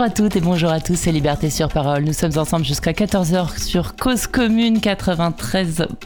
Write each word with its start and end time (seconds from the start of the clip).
Bonjour 0.00 0.02
à 0.02 0.10
toutes 0.10 0.36
et 0.36 0.40
bonjour 0.40 0.70
à 0.70 0.80
tous, 0.80 0.94
c'est 0.94 1.12
Liberté 1.12 1.50
sur 1.50 1.68
Parole. 1.68 2.04
Nous 2.04 2.12
sommes 2.12 2.38
ensemble 2.38 2.64
jusqu'à 2.64 2.92
14h 2.92 3.62
sur 3.62 3.96
Cause 3.96 4.26
Commune 4.26 4.80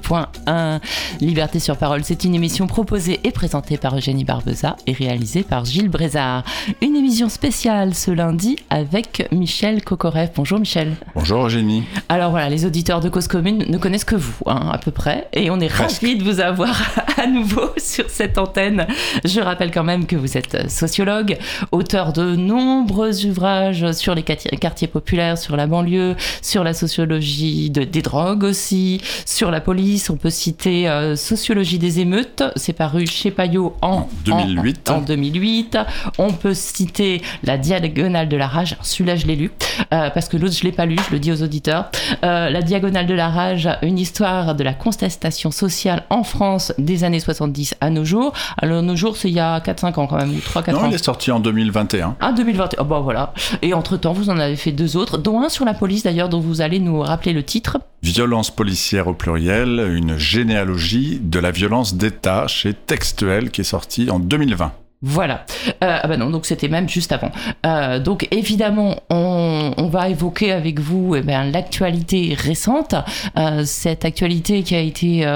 93.1. 0.04 0.80
Liberté 1.20 1.58
sur 1.58 1.76
Parole, 1.76 2.04
c'est 2.04 2.24
une 2.24 2.34
émission 2.34 2.66
proposée 2.66 3.20
et 3.24 3.30
présentée 3.30 3.76
par 3.76 3.96
Eugénie 3.96 4.24
Barbeza 4.24 4.76
et 4.86 4.92
réalisée 4.92 5.42
par 5.42 5.64
Gilles 5.64 5.88
Brézard. 5.88 6.44
Une 6.82 6.96
émission 6.96 7.28
spéciale 7.28 7.94
ce 7.94 8.10
lundi 8.10 8.56
avec 8.70 9.28
Michel 9.32 9.82
Kokorev. 9.82 10.30
Bonjour 10.36 10.58
Michel. 10.58 10.96
Bonjour 11.14 11.46
Eugénie. 11.46 11.84
Alors 12.08 12.30
voilà, 12.30 12.48
les 12.48 12.66
auditeurs 12.66 13.00
de 13.00 13.08
Cause 13.08 13.28
Commune 13.28 13.64
ne 13.68 13.78
connaissent 13.78 14.04
que 14.04 14.16
vous, 14.16 14.34
hein, 14.46 14.70
à 14.72 14.78
peu 14.78 14.90
près, 14.90 15.28
et 15.32 15.50
on 15.50 15.60
est 15.60 15.72
ravis 15.72 16.16
de 16.16 16.24
vous 16.24 16.40
avoir 16.40 16.80
à 17.16 17.26
nouveau 17.26 17.70
sur 17.78 18.08
cette 18.10 18.38
antenne. 18.38 18.86
Je 19.24 19.40
rappelle 19.40 19.70
quand 19.70 19.84
même 19.84 20.06
que 20.06 20.16
vous 20.16 20.36
êtes 20.36 20.70
sociologue, 20.70 21.38
auteur 21.72 22.12
de 22.12 22.36
nombreux 22.36 23.24
ouvrages 23.26 23.92
sur 23.92 24.14
les 24.14 24.22
quartiers 24.22 24.88
populaires, 24.88 25.38
sur 25.38 25.56
la 25.56 25.66
banlieue, 25.66 26.16
sur 26.42 26.64
la 26.64 26.74
sociologie 26.74 27.70
des 27.70 28.02
drogues 28.02 28.44
aussi, 28.44 29.00
sur 29.24 29.50
la 29.50 29.60
police. 29.60 29.93
On 30.10 30.16
peut 30.16 30.30
citer 30.30 30.88
euh, 30.88 31.14
Sociologie 31.14 31.78
des 31.78 32.00
émeutes, 32.00 32.42
c'est 32.56 32.72
paru 32.72 33.06
chez 33.06 33.30
Payot 33.30 33.76
en, 33.80 34.08
2008. 34.24 34.90
En, 34.90 35.00
2008. 35.00 35.78
On 36.18 36.32
peut 36.32 36.54
citer 36.54 37.22
La 37.44 37.58
Diagonale 37.58 38.28
de 38.28 38.36
la 38.36 38.48
Rage, 38.48 38.76
celui-là 38.82 39.14
je 39.16 39.26
l'ai 39.26 39.36
lu, 39.36 39.52
euh, 39.92 40.10
parce 40.10 40.28
que 40.28 40.36
l'autre 40.36 40.54
je 40.54 40.64
l'ai 40.64 40.72
pas 40.72 40.86
lu, 40.86 40.96
je 41.08 41.12
le 41.12 41.20
dis 41.20 41.30
aux 41.30 41.42
auditeurs. 41.42 41.90
Euh, 42.24 42.50
la 42.50 42.62
Diagonale 42.62 43.06
de 43.06 43.14
la 43.14 43.28
Rage, 43.28 43.68
une 43.82 43.98
histoire 43.98 44.54
de 44.54 44.64
la 44.64 44.74
contestation 44.74 45.52
sociale 45.52 46.04
en 46.10 46.24
France 46.24 46.72
des 46.78 47.04
années 47.04 47.20
70 47.20 47.76
à 47.80 47.90
nos 47.90 48.04
jours. 48.04 48.32
Alors 48.58 48.82
nos 48.82 48.96
jours 48.96 49.16
c'est 49.16 49.28
il 49.28 49.34
y 49.34 49.40
a 49.40 49.60
4-5 49.60 50.00
ans 50.00 50.06
quand 50.08 50.16
même, 50.16 50.30
ou 50.30 50.38
3-4 50.38 50.74
ans. 50.74 50.82
Non, 50.82 50.88
il 50.88 50.94
est 50.94 51.04
sorti 51.04 51.30
en 51.30 51.38
2021. 51.38 52.16
Ah 52.20 52.32
2021, 52.32 52.80
oh, 52.80 52.84
bon 52.84 53.00
voilà. 53.00 53.32
Et 53.62 53.74
entre-temps, 53.74 54.12
vous 54.12 54.30
en 54.30 54.38
avez 54.38 54.56
fait 54.56 54.72
deux 54.72 54.96
autres, 54.96 55.18
dont 55.18 55.40
un 55.40 55.48
sur 55.48 55.64
la 55.64 55.74
police 55.74 56.02
d'ailleurs, 56.02 56.28
dont 56.28 56.40
vous 56.40 56.60
allez 56.60 56.80
nous 56.80 57.00
rappeler 57.00 57.32
le 57.32 57.42
titre. 57.42 57.78
Violence 58.02 58.50
policière 58.50 59.08
au 59.08 59.14
pluriel, 59.14 59.83
une 59.86 60.16
généalogie 60.16 61.18
de 61.20 61.38
la 61.38 61.50
violence 61.50 61.94
d'État 61.94 62.46
chez 62.46 62.74
Textuel 62.74 63.50
qui 63.50 63.62
est 63.62 63.64
sorti 63.64 64.10
en 64.10 64.18
2020. 64.18 64.72
Voilà. 65.06 65.44
Euh, 65.82 65.98
ah 66.02 66.08
bah 66.08 66.16
non, 66.16 66.30
donc 66.30 66.46
c'était 66.46 66.68
même 66.68 66.88
juste 66.88 67.12
avant. 67.12 67.30
Euh, 67.66 67.98
donc 67.98 68.26
évidemment, 68.30 68.96
on, 69.10 69.74
va 69.90 70.08
évoquer 70.08 70.50
avec 70.50 70.80
vous 70.80 71.14
eh 71.14 71.20
ben, 71.20 71.52
l'actualité 71.52 72.34
récente, 72.34 72.94
euh, 73.38 73.64
cette 73.66 74.06
actualité 74.06 74.62
qui 74.62 74.74
a 74.74 74.80
été, 74.80 75.26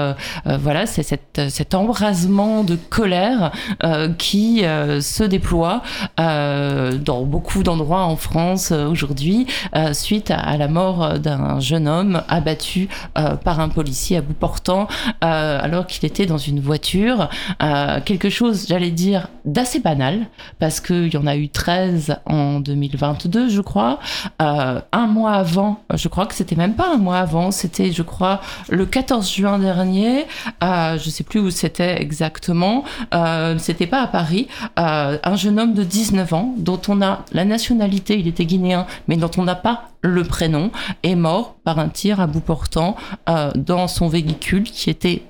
voilà, 0.45 0.87
c'est 0.87 1.03
cet 1.03 1.75
embrasement 1.75 2.63
de 2.63 2.75
colère 2.75 3.51
qui 4.17 4.61
se 4.61 5.23
déploie 5.23 5.83
dans 6.17 7.23
beaucoup 7.25 7.61
d'endroits 7.61 8.05
en 8.05 8.15
France 8.15 8.71
aujourd'hui 8.71 9.45
suite 9.93 10.31
à, 10.31 10.57
la 10.57 10.67
mort 10.67 11.19
d'un 11.19 11.59
jeune 11.59 11.87
homme 11.87 12.23
abattu 12.27 12.89
par 13.13 13.59
un 13.59 13.69
policier 13.69 14.17
à 14.17 14.21
bout 14.21 14.33
portant 14.33 14.87
alors 15.21 15.85
qu'il 15.85 16.05
était 16.05 16.25
dans 16.25 16.39
une 16.39 16.59
voiture. 16.59 17.29
quelque 18.05 18.29
chose, 18.29 18.65
j'allais 18.67 18.91
dire, 18.91 19.27
assez 19.59 19.79
banal, 19.79 20.27
parce 20.57 20.79
qu'il 20.79 21.13
y 21.13 21.17
en 21.17 21.27
a 21.27 21.35
eu 21.35 21.49
13 21.49 22.17
en 22.25 22.59
2022, 22.59 23.49
je 23.49 23.61
crois. 23.61 23.99
Euh, 24.41 24.81
un 24.91 25.07
mois 25.07 25.33
avant, 25.33 25.83
je 25.93 26.07
crois 26.07 26.25
que 26.25 26.33
c'était 26.33 26.55
même 26.55 26.75
pas 26.75 26.93
un 26.93 26.97
mois 26.97 27.19
avant, 27.19 27.51
c'était, 27.51 27.91
je 27.91 28.01
crois, 28.01 28.41
le 28.69 28.85
14 28.85 29.29
juin 29.31 29.59
dernier. 29.59 30.25
Euh, 30.63 30.97
je 30.97 31.09
sais 31.09 31.23
plus 31.23 31.39
où 31.39 31.49
c'était 31.51 32.01
exactement. 32.01 32.83
Euh, 33.13 33.57
c'était 33.57 33.87
pas 33.87 34.01
à 34.01 34.07
Paris. 34.07 34.47
Euh, 34.79 35.17
un 35.23 35.35
jeune 35.35 35.59
homme 35.59 35.73
de 35.73 35.83
19 35.83 36.33
ans, 36.33 36.53
dont 36.57 36.81
on 36.87 37.01
a 37.01 37.25
la 37.31 37.45
nationalité, 37.45 38.17
il 38.19 38.27
était 38.27 38.45
guinéen, 38.45 38.85
mais 39.07 39.17
dont 39.17 39.31
on 39.37 39.43
n'a 39.43 39.55
pas 39.55 39.89
le 40.01 40.23
prénom, 40.23 40.71
est 41.03 41.15
mort 41.15 41.55
par 41.63 41.79
un 41.79 41.89
tir 41.89 42.21
à 42.21 42.27
bout 42.27 42.39
portant 42.39 42.95
dans 43.55 43.89
son 43.89 44.07
véhicule 44.07 44.63
qui 44.63 44.89
était 44.89 45.23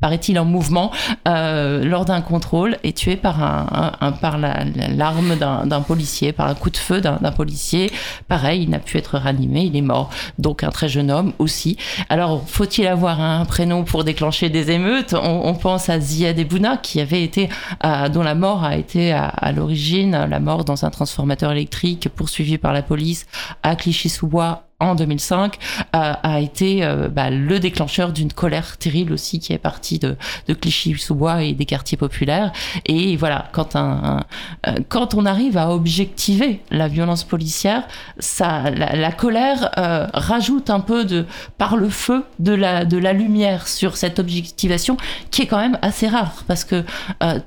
paraît-il, 0.00 0.38
en 0.38 0.44
mouvement 0.44 0.90
euh, 1.28 1.84
lors 1.84 2.04
d'un 2.04 2.20
contrôle 2.20 2.78
et 2.82 2.92
tué 2.92 3.16
par, 3.16 3.42
un, 3.42 3.92
un, 4.00 4.12
par 4.12 4.38
l'arme 4.38 5.36
d'un 5.36 5.80
policier, 5.80 6.32
par 6.32 6.48
un 6.48 6.54
coup 6.54 6.70
de 6.70 6.76
feu 6.76 7.00
d'un 7.00 7.32
policier. 7.32 7.90
Pareil, 8.28 8.62
il 8.62 8.70
n'a 8.70 8.78
pu 8.78 8.98
être 8.98 9.18
ranimé, 9.18 9.62
il 9.62 9.76
est 9.76 9.82
mort. 9.82 10.10
Donc 10.38 10.64
un 10.64 10.70
très 10.70 10.88
jeune 10.88 11.10
homme 11.10 11.32
aussi. 11.38 11.76
Alors, 12.08 12.42
faut-il 12.48 12.86
avoir 12.86 13.20
un 13.20 13.44
prénom 13.44 13.84
pour 13.84 14.04
déclencher 14.04 14.48
des 14.48 14.70
émeutes? 14.70 15.14
On, 15.14 15.48
on, 15.48 15.54
pense 15.54 15.88
à 15.88 16.00
Ziad 16.00 16.38
Ebouna, 16.38 16.78
qui 16.78 17.00
avait 17.00 17.22
été, 17.22 17.48
euh, 17.84 18.08
dont 18.08 18.22
la 18.22 18.34
mort 18.34 18.64
a 18.64 18.76
été 18.76 19.12
à, 19.12 19.26
à 19.26 19.52
l'origine, 19.52 20.26
la 20.28 20.40
mort 20.40 20.64
dans 20.64 20.84
un 20.84 20.90
transformateur 20.90 21.52
électrique 21.52 22.08
poursuivi 22.08 22.58
par 22.58 22.72
la 22.72 22.82
police 22.82 23.26
à 23.62 23.76
Clichy-sous-Bois 23.76 24.69
en 24.80 24.94
2005 24.94 25.58
euh, 25.94 26.12
a 26.22 26.40
été 26.40 26.84
euh, 26.84 27.08
bah, 27.08 27.30
le 27.30 27.60
déclencheur 27.60 28.12
d'une 28.12 28.32
colère 28.32 28.78
terrible 28.78 29.12
aussi 29.12 29.38
qui 29.38 29.52
est 29.52 29.58
partie 29.58 29.98
de, 29.98 30.16
Clichy-sous-Bois 30.48 31.42
et 31.42 31.52
des 31.52 31.66
quartiers 31.66 31.96
populaires. 31.96 32.52
Et 32.86 33.16
voilà, 33.16 33.48
quand, 33.52 33.76
un, 33.76 34.24
euh, 34.66 34.74
quand 34.88 35.14
on 35.14 35.26
arrive 35.26 35.56
à 35.56 35.70
objectiver 35.70 36.60
la 36.70 36.88
violence 36.88 37.24
policière, 37.24 37.86
ça, 38.18 38.70
la, 38.70 39.12
colère 39.12 39.70
euh, 39.78 40.06
rajoute 40.14 40.70
un 40.70 40.80
peu 40.80 41.04
de 41.04 41.26
par 41.58 41.76
le 41.76 41.88
feu 41.88 42.24
de 42.38 42.52
la, 42.52 42.84
de 42.84 42.96
la 42.96 43.12
lumière 43.12 43.68
sur 43.68 43.96
cette 43.96 44.18
objectivation 44.18 44.96
qui 45.30 45.42
est 45.42 45.46
quand 45.46 45.58
même 45.58 45.78
assez 45.82 46.08
rare 46.08 46.44
parce 46.46 46.64
que 46.64 46.84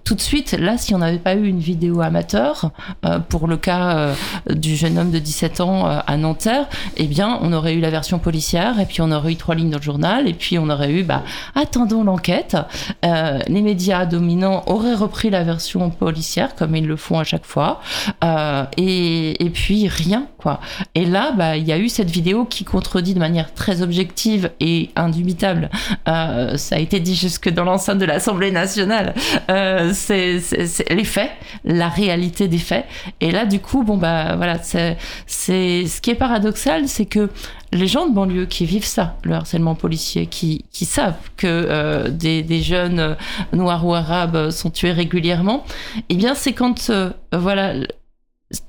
tout 0.04 0.16
de 0.16 0.22
suite, 0.22 0.52
là, 0.54 0.78
si 0.78 0.94
on 0.94 1.00
n'avait 1.00 1.18
pas 1.18 1.36
eu 1.36 1.48
une 1.48 1.60
vidéo 1.60 2.02
amateur 2.02 2.72
pour 3.30 3.48
le 3.48 3.58
cas 3.58 4.14
du 4.50 4.76
jeune 4.76 4.98
homme 4.98 5.12
de 5.12 5.20
17 5.20 5.62
ans 5.62 5.86
à 5.86 6.18
Nanterre, 6.18 6.68
eh 6.98 7.08
bien 7.08 7.22
on 7.41 7.53
aurait 7.53 7.73
eu 7.73 7.79
la 7.79 7.89
version 7.89 8.19
policière, 8.19 8.79
et 8.79 8.85
puis 8.85 9.01
on 9.01 9.11
aurait 9.11 9.34
eu 9.34 9.35
trois 9.35 9.56
lignes 9.56 9.69
dans 9.69 9.78
le 9.78 9.84
journal, 9.84 10.28
et 10.28 10.34
puis 10.34 10.57
on 10.59 10.69
aurait 10.69 10.91
eu, 10.91 11.03
bah, 11.03 11.23
attendons 11.56 12.03
l'enquête. 12.03 12.57
Euh, 13.06 13.39
les 13.47 13.61
médias 13.61 14.06
dominants 14.06 14.63
auraient 14.67 14.95
repris 14.95 15.29
la 15.29 15.44
version 15.44 15.89
policière, 15.89 16.56
comme 16.56 16.75
ils 16.75 16.88
le 16.88 16.95
font 16.95 17.19
à 17.19 17.23
chaque 17.23 17.45
fois, 17.45 17.81
euh, 18.23 18.66
et, 18.78 19.44
et, 19.44 19.50
puis 19.50 19.88
rien, 19.88 20.28
Et 20.96 21.06
là, 21.06 21.31
bah, 21.31 21.58
il 21.58 21.68
y 21.68 21.72
a 21.72 21.78
eu 21.78 21.90
cette 21.90 22.09
vidéo 22.09 22.46
qui 22.46 22.64
contredit 22.64 23.14
de 23.14 23.20
manière 23.20 23.54
très 23.54 23.81
objective 23.81 24.52
et 24.59 24.90
indubitable. 24.96 25.70
Euh, 26.08 26.58
ça 26.58 26.76
a 26.76 26.80
été 26.80 27.00
dit 27.00 27.16
jusque 27.16 27.50
dans 27.50 27.64
l'enceinte 27.64 28.00
de 28.00 28.06
l'Assemblée 28.06 28.52
nationale. 28.52 29.14
Euh, 29.50 29.92
c'est 29.94 30.40
les 30.90 31.03
faits, 31.03 31.32
la 31.64 31.90
réalité 31.90 32.48
des 32.48 32.58
faits. 32.58 32.86
Et 33.22 33.32
là, 33.32 33.46
du 33.46 33.59
coup, 33.59 33.84
bon, 33.84 33.98
bah, 33.98 34.36
voilà, 34.36 34.59
c'est 34.62 34.98
ce 35.28 36.02
qui 36.02 36.12
est 36.12 36.16
paradoxal, 36.16 36.88
c'est 36.88 37.06
que 37.06 37.30
les 37.74 37.88
gens 37.88 38.08
de 38.08 38.14
banlieue 38.14 38.46
qui 38.46 38.66
vivent 38.66 38.86
ça, 38.86 39.18
le 39.24 39.34
harcèlement 39.34 39.76
policier, 39.76 40.28
qui, 40.28 40.66
qui 40.72 40.86
savent 40.86 41.18
que 41.38 41.48
euh, 41.48 42.09
des, 42.09 42.44
des, 42.44 42.62
jeunes 42.62 43.00
euh, 43.00 43.16
noirs 43.52 43.86
ou 43.86 43.94
arabes 43.94 44.52
sont 44.52 44.70
tués 44.70 44.92
régulièrement, 44.92 45.66
eh 46.09 46.16
bien 46.16 46.36
c'est 46.36 46.53
quand 46.53 46.90
euh, 46.90 47.12
voilà 47.32 47.74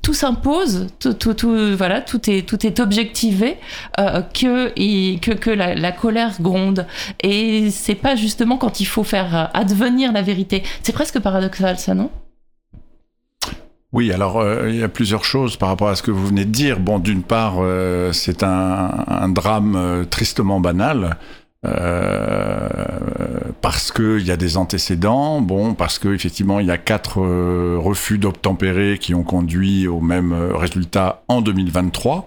tout 0.02 0.14
s'impose, 0.14 0.88
tout, 0.98 1.14
tout, 1.14 1.34
tout, 1.34 1.76
voilà, 1.76 2.00
tout 2.00 2.30
est, 2.30 2.46
tout 2.46 2.66
est 2.66 2.80
objectivé, 2.80 3.56
euh, 3.98 4.22
que, 4.22 4.68
que, 5.18 5.32
que 5.32 5.50
la, 5.50 5.92
colère 5.92 6.40
gronde. 6.40 6.86
Et 7.22 7.70
c'est 7.70 7.94
pas 7.94 8.16
justement 8.16 8.56
quand 8.56 8.80
il 8.80 8.86
faut 8.86 9.04
faire 9.04 9.50
advenir 9.54 10.12
la 10.12 10.22
vérité. 10.22 10.62
C'est 10.82 10.92
presque 10.92 11.18
paradoxal, 11.20 11.78
ça, 11.78 11.94
non? 11.94 12.10
Oui, 13.94 14.12
alors 14.12 14.40
euh, 14.40 14.68
il 14.70 14.74
y 14.74 14.82
a 14.82 14.88
plusieurs 14.88 15.24
choses 15.24 15.56
par 15.56 15.68
rapport 15.68 15.86
à 15.86 15.94
ce 15.94 16.02
que 16.02 16.10
vous 16.10 16.26
venez 16.26 16.44
de 16.44 16.50
dire. 16.50 16.80
Bon, 16.80 16.98
d'une 16.98 17.22
part, 17.22 17.58
euh, 17.60 18.10
c'est 18.10 18.42
un, 18.42 19.28
drame 19.28 19.76
euh, 19.76 20.04
tristement 20.04 20.58
banal. 20.58 21.16
Euh, 21.64 22.68
parce 23.62 23.90
qu'il 23.90 24.26
y 24.26 24.30
a 24.30 24.36
des 24.36 24.56
antécédents, 24.56 25.40
bon, 25.40 25.74
parce 25.74 25.98
qu'effectivement 25.98 26.60
il 26.60 26.66
y 26.66 26.70
a 26.70 26.78
quatre 26.78 27.20
refus 27.20 28.18
d'obtempérer 28.18 28.98
qui 28.98 29.14
ont 29.14 29.22
conduit 29.22 29.88
au 29.88 30.00
même 30.00 30.32
résultat 30.52 31.22
en 31.28 31.40
2023. 31.40 32.26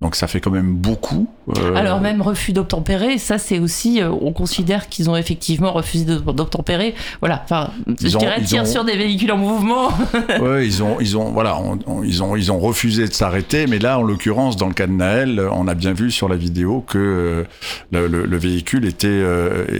Donc 0.00 0.14
ça 0.14 0.28
fait 0.28 0.40
quand 0.40 0.52
même 0.52 0.74
beaucoup. 0.74 1.28
Euh... 1.56 1.74
Alors 1.74 2.00
même 2.00 2.22
refus 2.22 2.52
d'obtempérer, 2.52 3.18
ça 3.18 3.36
c'est 3.36 3.58
aussi, 3.58 4.00
euh, 4.00 4.10
on 4.20 4.32
considère 4.32 4.88
qu'ils 4.88 5.10
ont 5.10 5.16
effectivement 5.16 5.72
refusé 5.72 6.04
d'obtempérer. 6.04 6.94
Voilà, 7.18 7.42
enfin, 7.42 7.70
je 8.00 8.16
ont, 8.16 8.20
dirais 8.20 8.40
tir 8.42 8.62
ont... 8.62 8.66
sur 8.66 8.84
des 8.84 8.96
véhicules 8.96 9.32
en 9.32 9.38
mouvement. 9.38 9.88
oui, 10.40 10.66
ils 10.66 10.82
ont, 10.84 11.00
ils 11.00 11.16
ont, 11.16 11.32
voilà, 11.32 11.58
on, 11.58 11.80
on, 11.88 12.04
ils 12.04 12.22
ont, 12.22 12.36
ils 12.36 12.52
ont 12.52 12.60
refusé 12.60 13.08
de 13.08 13.12
s'arrêter, 13.12 13.66
mais 13.66 13.80
là, 13.80 13.98
en 13.98 14.02
l'occurrence, 14.02 14.56
dans 14.56 14.68
le 14.68 14.74
cas 14.74 14.86
de 14.86 14.92
Naël, 14.92 15.40
on 15.52 15.66
a 15.66 15.74
bien 15.74 15.94
vu 15.94 16.12
sur 16.12 16.28
la 16.28 16.36
vidéo 16.36 16.80
que 16.80 16.98
euh, 16.98 17.44
le, 17.90 18.06
le, 18.06 18.24
le, 18.24 18.36
véhicule 18.36 18.86
était, 18.86 19.24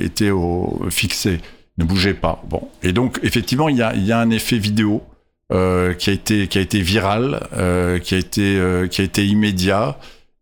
était 0.02 0.30
au, 0.30 0.80
fixé. 0.90 1.40
ne 1.78 1.84
bougez 1.84 2.14
pas. 2.14 2.42
Bon, 2.50 2.66
et 2.82 2.92
donc 2.92 3.20
effectivement, 3.22 3.68
il 3.68 3.76
y 3.76 3.82
a, 3.82 3.94
il 3.94 4.04
y 4.04 4.10
a 4.10 4.18
un 4.18 4.30
effet 4.30 4.58
vidéo 4.58 5.04
qui 5.50 6.10
a 6.10 6.12
été 6.12 6.46
qui 6.48 6.58
a 6.58 6.60
été 6.60 6.80
viral, 6.80 7.46
euh, 7.54 7.98
qui 7.98 8.14
a 8.14 8.18
été 8.18 8.58
euh, 8.58 8.86
qui 8.86 9.00
a 9.00 9.04
été 9.04 9.26
immédiat 9.26 9.98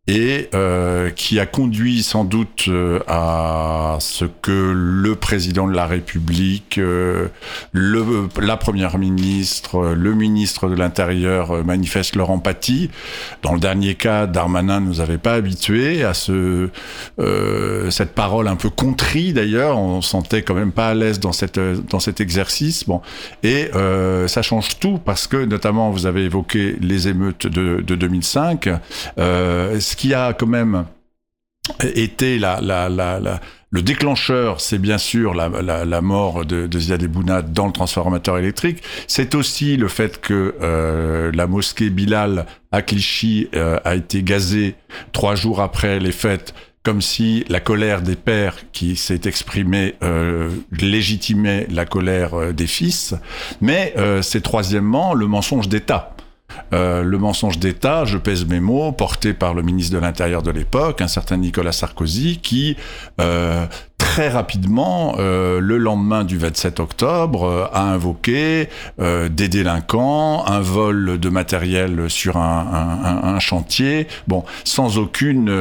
et 0.08 0.48
euh, 0.54 1.10
qui 1.10 1.40
a 1.40 1.46
conduit 1.46 2.04
sans 2.04 2.24
doute 2.24 2.66
euh, 2.68 3.00
à 3.08 3.96
ce 3.98 4.24
que 4.24 4.72
le 4.72 5.16
président 5.16 5.66
de 5.66 5.74
la 5.74 5.86
République, 5.86 6.78
euh, 6.78 7.26
le, 7.72 8.28
la 8.40 8.56
première 8.56 8.98
ministre, 8.98 9.94
le 9.96 10.14
ministre 10.14 10.68
de 10.68 10.76
l'Intérieur 10.76 11.64
manifestent 11.64 12.14
leur 12.14 12.30
empathie. 12.30 12.88
Dans 13.42 13.52
le 13.52 13.58
dernier 13.58 13.96
cas, 13.96 14.26
Darmanin 14.28 14.78
ne 14.80 14.86
nous 14.86 15.00
avait 15.00 15.18
pas 15.18 15.34
habitués 15.34 16.04
à 16.04 16.14
ce, 16.14 16.68
cette 17.90 18.14
parole 18.14 18.46
un 18.46 18.56
peu 18.56 18.70
contrie 18.70 19.32
d'ailleurs. 19.32 19.76
On 19.78 20.02
sentait 20.02 20.42
quand 20.42 20.54
même 20.54 20.72
pas 20.72 20.88
à 20.90 20.94
l'aise 20.94 21.18
dans, 21.18 21.32
cette, 21.32 21.58
dans 21.58 22.00
cet 22.00 22.20
exercice. 22.20 22.84
Bon, 22.84 23.00
et 23.42 23.70
ça 24.26 24.42
change 24.42 24.78
tout 24.78 24.98
parce 25.04 25.26
que 25.26 25.44
notamment 25.44 25.90
vous 25.90 26.06
avez 26.06 26.24
évoqué 26.24 26.76
les 26.80 27.08
émeutes 27.08 27.46
de, 27.46 27.80
de 27.80 27.94
2005 27.96 28.68
qui 29.96 30.14
a 30.14 30.32
quand 30.32 30.46
même 30.46 30.86
été 31.82 32.38
le 32.38 33.82
déclencheur, 33.82 34.60
c'est 34.60 34.78
bien 34.78 34.96
sûr 34.96 35.34
la, 35.34 36.00
mort 36.00 36.46
de, 36.46 36.66
de 36.66 36.78
Ziad 36.78 37.02
Ebouna 37.02 37.42
dans 37.42 37.66
le 37.66 37.72
transformateur 37.72 38.38
électrique. 38.38 38.82
C'est 39.08 39.34
aussi 39.34 39.76
le 39.76 39.88
fait 39.88 40.20
que 40.20 40.54
euh, 40.62 41.32
la 41.34 41.46
mosquée 41.46 41.90
Bilal 41.90 42.46
à 42.72 42.82
Clichy 42.82 43.48
euh, 43.54 43.78
a 43.84 43.96
été 43.96 44.22
gazée 44.22 44.76
trois 45.12 45.34
jours 45.34 45.60
après 45.60 45.98
les 45.98 46.12
fêtes 46.12 46.54
comme 46.84 47.02
si 47.02 47.44
la 47.48 47.58
colère 47.58 48.00
des 48.00 48.14
pères 48.14 48.70
qui 48.70 48.94
s'est 48.94 49.22
exprimée 49.24 49.96
euh, 50.04 50.48
légitimait 50.70 51.66
la 51.68 51.84
colère 51.84 52.54
des 52.54 52.68
fils, 52.68 53.14
mais 53.60 53.92
c'est 54.22 54.42
troisièmement 54.42 55.12
le 55.12 55.26
mensonge 55.26 55.68
d'État. 55.68 56.14
Euh, 56.72 57.02
le 57.02 57.18
mensonge 57.18 57.58
d'État, 57.58 58.04
je 58.04 58.18
pèse 58.18 58.46
mes 58.46 58.60
mots, 58.60 58.92
porté 58.92 59.34
par 59.34 59.54
le 59.54 59.62
ministre 59.62 59.94
de 59.94 59.98
l'Intérieur 60.00 60.42
de 60.42 60.50
l'époque, 60.50 61.00
un 61.00 61.08
certain 61.08 61.36
Nicolas 61.36 61.72
Sarkozy, 61.72 62.38
qui 62.38 62.76
euh, 63.20 63.66
très 64.16 64.30
rapidement, 64.30 65.16
euh, 65.18 65.60
le 65.60 65.76
lendemain 65.76 66.24
du 66.24 66.38
27 66.38 66.80
octobre, 66.80 67.44
euh, 67.44 67.66
a 67.74 67.82
invoqué 67.82 68.70
euh, 68.98 69.28
des 69.28 69.48
délinquants, 69.48 70.42
un 70.46 70.60
vol 70.60 71.18
de 71.20 71.28
matériel 71.28 72.08
sur 72.08 72.38
un, 72.38 73.20
un, 73.22 73.34
un 73.34 73.38
chantier, 73.40 74.06
bon, 74.26 74.42
sans 74.64 74.96
aucune, 74.96 75.52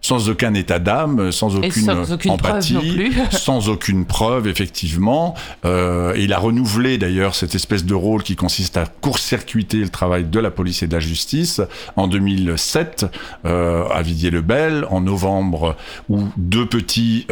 sans 0.00 0.30
aucun 0.30 0.54
état 0.54 0.78
d'âme, 0.78 1.30
sans 1.30 1.56
aucune, 1.56 1.72
sans 1.72 2.12
aucune 2.12 2.30
empathie, 2.30 3.12
sans 3.32 3.68
aucune 3.68 4.06
preuve, 4.06 4.48
effectivement. 4.48 5.34
Il 5.64 6.32
a 6.32 6.38
renouvelé 6.38 6.96
d'ailleurs 6.96 7.34
cette 7.34 7.54
espèce 7.54 7.84
de 7.84 7.94
rôle 7.94 8.22
qui 8.22 8.34
consiste 8.34 8.78
à 8.78 8.86
court-circuiter 8.86 9.76
le 9.76 9.90
travail 9.90 10.24
de 10.24 10.40
la 10.40 10.50
police 10.50 10.82
et 10.82 10.86
de 10.86 10.94
la 10.94 11.00
justice. 11.00 11.60
En 11.96 12.08
2007 12.08 13.04
à 13.44 14.02
Vidier-le-Bel, 14.02 14.86
en 14.88 15.02
novembre, 15.02 15.76
où 16.08 16.24
deux 16.38 16.64
petits 16.64 17.26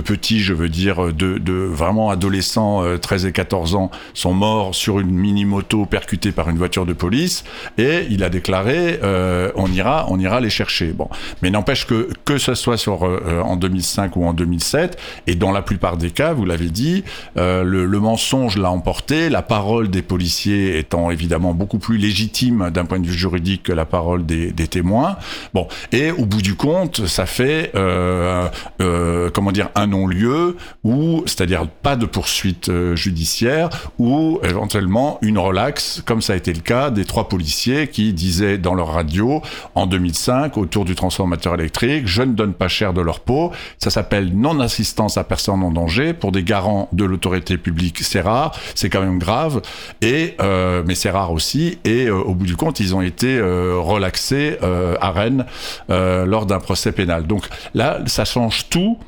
petits, 0.00 0.40
je 0.40 0.52
veux 0.52 0.68
dire, 0.68 1.12
de, 1.12 1.52
vraiment 1.52 2.10
adolescents, 2.10 2.82
13 3.00 3.24
euh, 3.24 3.28
et 3.28 3.32
14 3.32 3.74
ans, 3.74 3.90
sont 4.14 4.32
morts 4.32 4.74
sur 4.74 5.00
une 5.00 5.10
mini-moto 5.10 5.86
percutée 5.86 6.32
par 6.32 6.48
une 6.48 6.58
voiture 6.58 6.86
de 6.86 6.92
police, 6.92 7.44
et 7.78 8.06
il 8.10 8.24
a 8.24 8.28
déclaré, 8.28 8.98
euh, 9.02 9.50
on 9.54 9.70
ira, 9.70 10.06
on 10.08 10.18
ira 10.18 10.40
les 10.40 10.50
chercher. 10.50 10.92
Bon, 10.92 11.08
mais 11.42 11.50
n'empêche 11.50 11.86
que 11.86 12.08
que 12.24 12.38
ce 12.38 12.54
soit 12.54 12.76
sur 12.76 13.04
euh, 13.04 13.40
en 13.42 13.56
2005 13.56 14.16
ou 14.16 14.24
en 14.24 14.32
2007, 14.32 14.98
et 15.26 15.34
dans 15.34 15.52
la 15.52 15.62
plupart 15.62 15.96
des 15.96 16.10
cas, 16.10 16.32
vous 16.32 16.44
l'avez 16.44 16.70
dit, 16.70 17.04
le, 17.36 17.62
le, 17.62 18.00
mensonge 18.00 18.56
l'a 18.56 18.70
emporté, 18.70 19.28
la 19.28 19.42
parole 19.42 19.88
des 19.88 20.02
policiers 20.02 20.78
étant 20.78 21.10
évidemment 21.10 21.52
beaucoup 21.52 21.78
plus 21.78 21.98
légitime 21.98 22.70
d'un 22.72 22.84
point 22.84 22.98
de 22.98 23.06
vue 23.06 23.16
juridique 23.16 23.64
que 23.64 23.72
la 23.72 23.84
parole 23.84 24.24
des, 24.24 24.52
des 24.52 24.68
témoins. 24.68 25.16
Bon, 25.52 25.68
et 25.92 26.10
au 26.10 26.24
bout 26.24 26.42
du 26.42 26.54
compte, 26.54 27.06
ça 27.06 27.26
fait 27.26 27.70
comment 27.74 29.52
dire 29.52 29.68
un 29.74 29.89
non-lieu 29.90 30.56
ou 30.84 31.22
c'est-à-dire 31.26 31.66
pas 31.68 31.96
de 31.96 32.06
poursuite 32.06 32.68
euh, 32.68 32.96
judiciaire 32.96 33.68
ou 33.98 34.40
éventuellement 34.42 35.18
une 35.22 35.38
relaxe 35.38 36.02
comme 36.06 36.22
ça 36.22 36.32
a 36.32 36.36
été 36.36 36.52
le 36.52 36.60
cas 36.60 36.90
des 36.90 37.04
trois 37.04 37.28
policiers 37.28 37.88
qui 37.88 38.12
disaient 38.12 38.58
dans 38.58 38.74
leur 38.74 38.88
radio 38.88 39.42
en 39.74 39.86
2005 39.86 40.56
autour 40.56 40.84
du 40.84 40.94
transformateur 40.94 41.54
électrique 41.54 42.06
je 42.06 42.22
ne 42.22 42.32
donne 42.32 42.54
pas 42.54 42.68
cher 42.68 42.92
de 42.92 43.00
leur 43.00 43.20
peau 43.20 43.52
ça 43.78 43.90
s'appelle 43.90 44.30
non-assistance 44.34 45.16
à 45.16 45.24
personne 45.24 45.62
en 45.62 45.70
danger. 45.70 46.12
Pour 46.12 46.32
des 46.32 46.42
garants 46.42 46.88
de 46.92 47.04
l'autorité 47.04 47.58
publique 47.58 47.98
c'est 48.00 48.20
rare 48.20 48.52
c'est 48.74 48.88
quand 48.88 49.00
même 49.00 49.18
grave. 49.18 49.62
Et 50.00 50.34
euh, 50.40 50.82
mais 50.86 50.94
c'est 50.94 51.10
rare 51.10 51.32
aussi. 51.32 51.78
Et 51.84 52.06
euh, 52.06 52.14
au 52.14 52.34
bout 52.34 52.46
du 52.46 52.56
compte 52.56 52.80
ils 52.80 52.94
ont 52.94 53.02
été 53.02 53.40
relaxés 53.40 54.58
à 55.00 55.10
Rennes 55.10 55.46
lors 55.88 56.46
d'un 56.46 56.58
procès 56.58 56.92
pénal. 56.92 57.26
Donc 57.26 57.46
là 57.74 57.98
ça 58.06 58.24
change 58.24 58.68
tout 58.68 58.98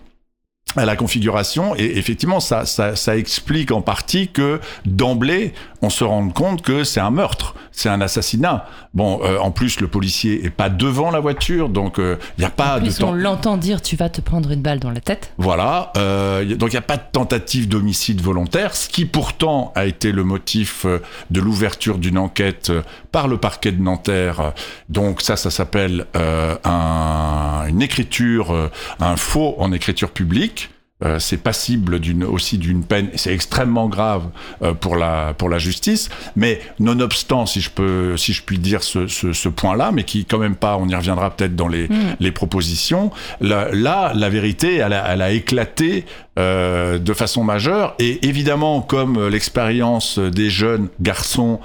à 0.76 0.84
la 0.84 0.96
configuration. 0.96 1.74
Et 1.76 1.98
effectivement 1.98 2.40
ça, 2.40 2.66
ça, 2.66 2.96
ça 2.96 3.16
explique 3.16 3.70
en 3.70 3.82
partie 3.82 4.28
que 4.28 4.60
d'emblée 4.84 5.52
on 5.82 5.90
se 5.90 6.04
rende 6.04 6.32
compte 6.32 6.62
que 6.62 6.84
c'est 6.84 7.00
un 7.00 7.10
meurtre, 7.10 7.54
c'est 7.72 7.88
un 7.88 8.00
assassinat. 8.00 8.66
Bon, 8.94 9.20
euh, 9.24 9.38
en 9.38 9.50
plus 9.50 9.80
le 9.80 9.88
policier 9.88 10.44
est 10.44 10.50
pas 10.50 10.70
devant 10.70 11.10
la 11.10 11.20
voiture, 11.20 11.68
donc 11.68 11.94
il 11.98 12.04
euh, 12.04 12.16
n'y 12.38 12.44
a 12.44 12.50
pas 12.50 12.76
en 12.76 12.80
plus, 12.80 12.94
de 12.94 13.00
temps. 13.00 13.08
On 13.10 13.12
l'entend 13.12 13.56
dire 13.56 13.82
tu 13.82 13.96
vas 13.96 14.08
te 14.08 14.20
prendre 14.20 14.50
une 14.50 14.62
balle 14.62 14.78
dans 14.78 14.90
la 14.90 15.00
tête. 15.00 15.32
Voilà, 15.38 15.92
euh, 15.96 16.44
donc 16.56 16.70
il 16.70 16.74
n'y 16.74 16.78
a 16.78 16.82
pas 16.82 16.96
de 16.96 17.02
tentative 17.10 17.68
d'homicide 17.68 18.20
volontaire, 18.20 18.76
ce 18.76 18.88
qui 18.88 19.04
pourtant 19.04 19.72
a 19.74 19.84
été 19.86 20.12
le 20.12 20.24
motif 20.24 20.84
euh, 20.86 21.00
de 21.30 21.40
l'ouverture 21.40 21.98
d'une 21.98 22.18
enquête 22.18 22.70
euh, 22.70 22.82
par 23.10 23.26
le 23.26 23.38
parquet 23.38 23.72
de 23.72 23.82
Nanterre. 23.82 24.52
Donc 24.88 25.20
ça, 25.20 25.36
ça 25.36 25.50
s'appelle 25.50 26.06
un, 26.14 27.64
une 27.68 27.82
écriture, 27.82 28.70
un 29.00 29.16
faux 29.16 29.54
en 29.58 29.72
écriture 29.72 30.10
publique. 30.10 30.70
Euh, 31.04 31.18
c'est 31.18 31.36
passible 31.36 31.98
d'une 32.00 32.24
aussi 32.24 32.58
d'une 32.58 32.84
peine. 32.84 33.08
C'est 33.16 33.32
extrêmement 33.32 33.88
grave 33.88 34.28
euh, 34.62 34.74
pour 34.74 34.96
la 34.96 35.34
pour 35.34 35.48
la 35.48 35.58
justice. 35.58 36.08
Mais 36.36 36.60
nonobstant, 36.78 37.46
si 37.46 37.60
je 37.60 37.70
peux 37.70 38.16
si 38.16 38.32
je 38.32 38.42
puis 38.42 38.58
dire 38.58 38.82
ce, 38.82 39.06
ce, 39.06 39.32
ce 39.32 39.48
point-là, 39.48 39.90
mais 39.92 40.04
qui 40.04 40.24
quand 40.24 40.38
même 40.38 40.56
pas, 40.56 40.76
on 40.76 40.88
y 40.88 40.94
reviendra 40.94 41.30
peut-être 41.30 41.56
dans 41.56 41.68
les 41.68 41.88
mm. 41.88 42.16
les 42.20 42.32
propositions. 42.32 43.10
Là, 43.40 43.68
là, 43.72 44.12
la 44.14 44.28
vérité, 44.28 44.76
elle 44.76 44.92
a, 44.92 45.12
elle 45.12 45.22
a 45.22 45.32
éclaté 45.32 46.04
euh, 46.38 46.98
de 46.98 47.12
façon 47.12 47.44
majeure. 47.44 47.94
Et 47.98 48.26
évidemment, 48.26 48.80
comme 48.80 49.28
l'expérience 49.28 50.18
des 50.18 50.50
jeunes 50.50 50.88
garçons 51.00 51.60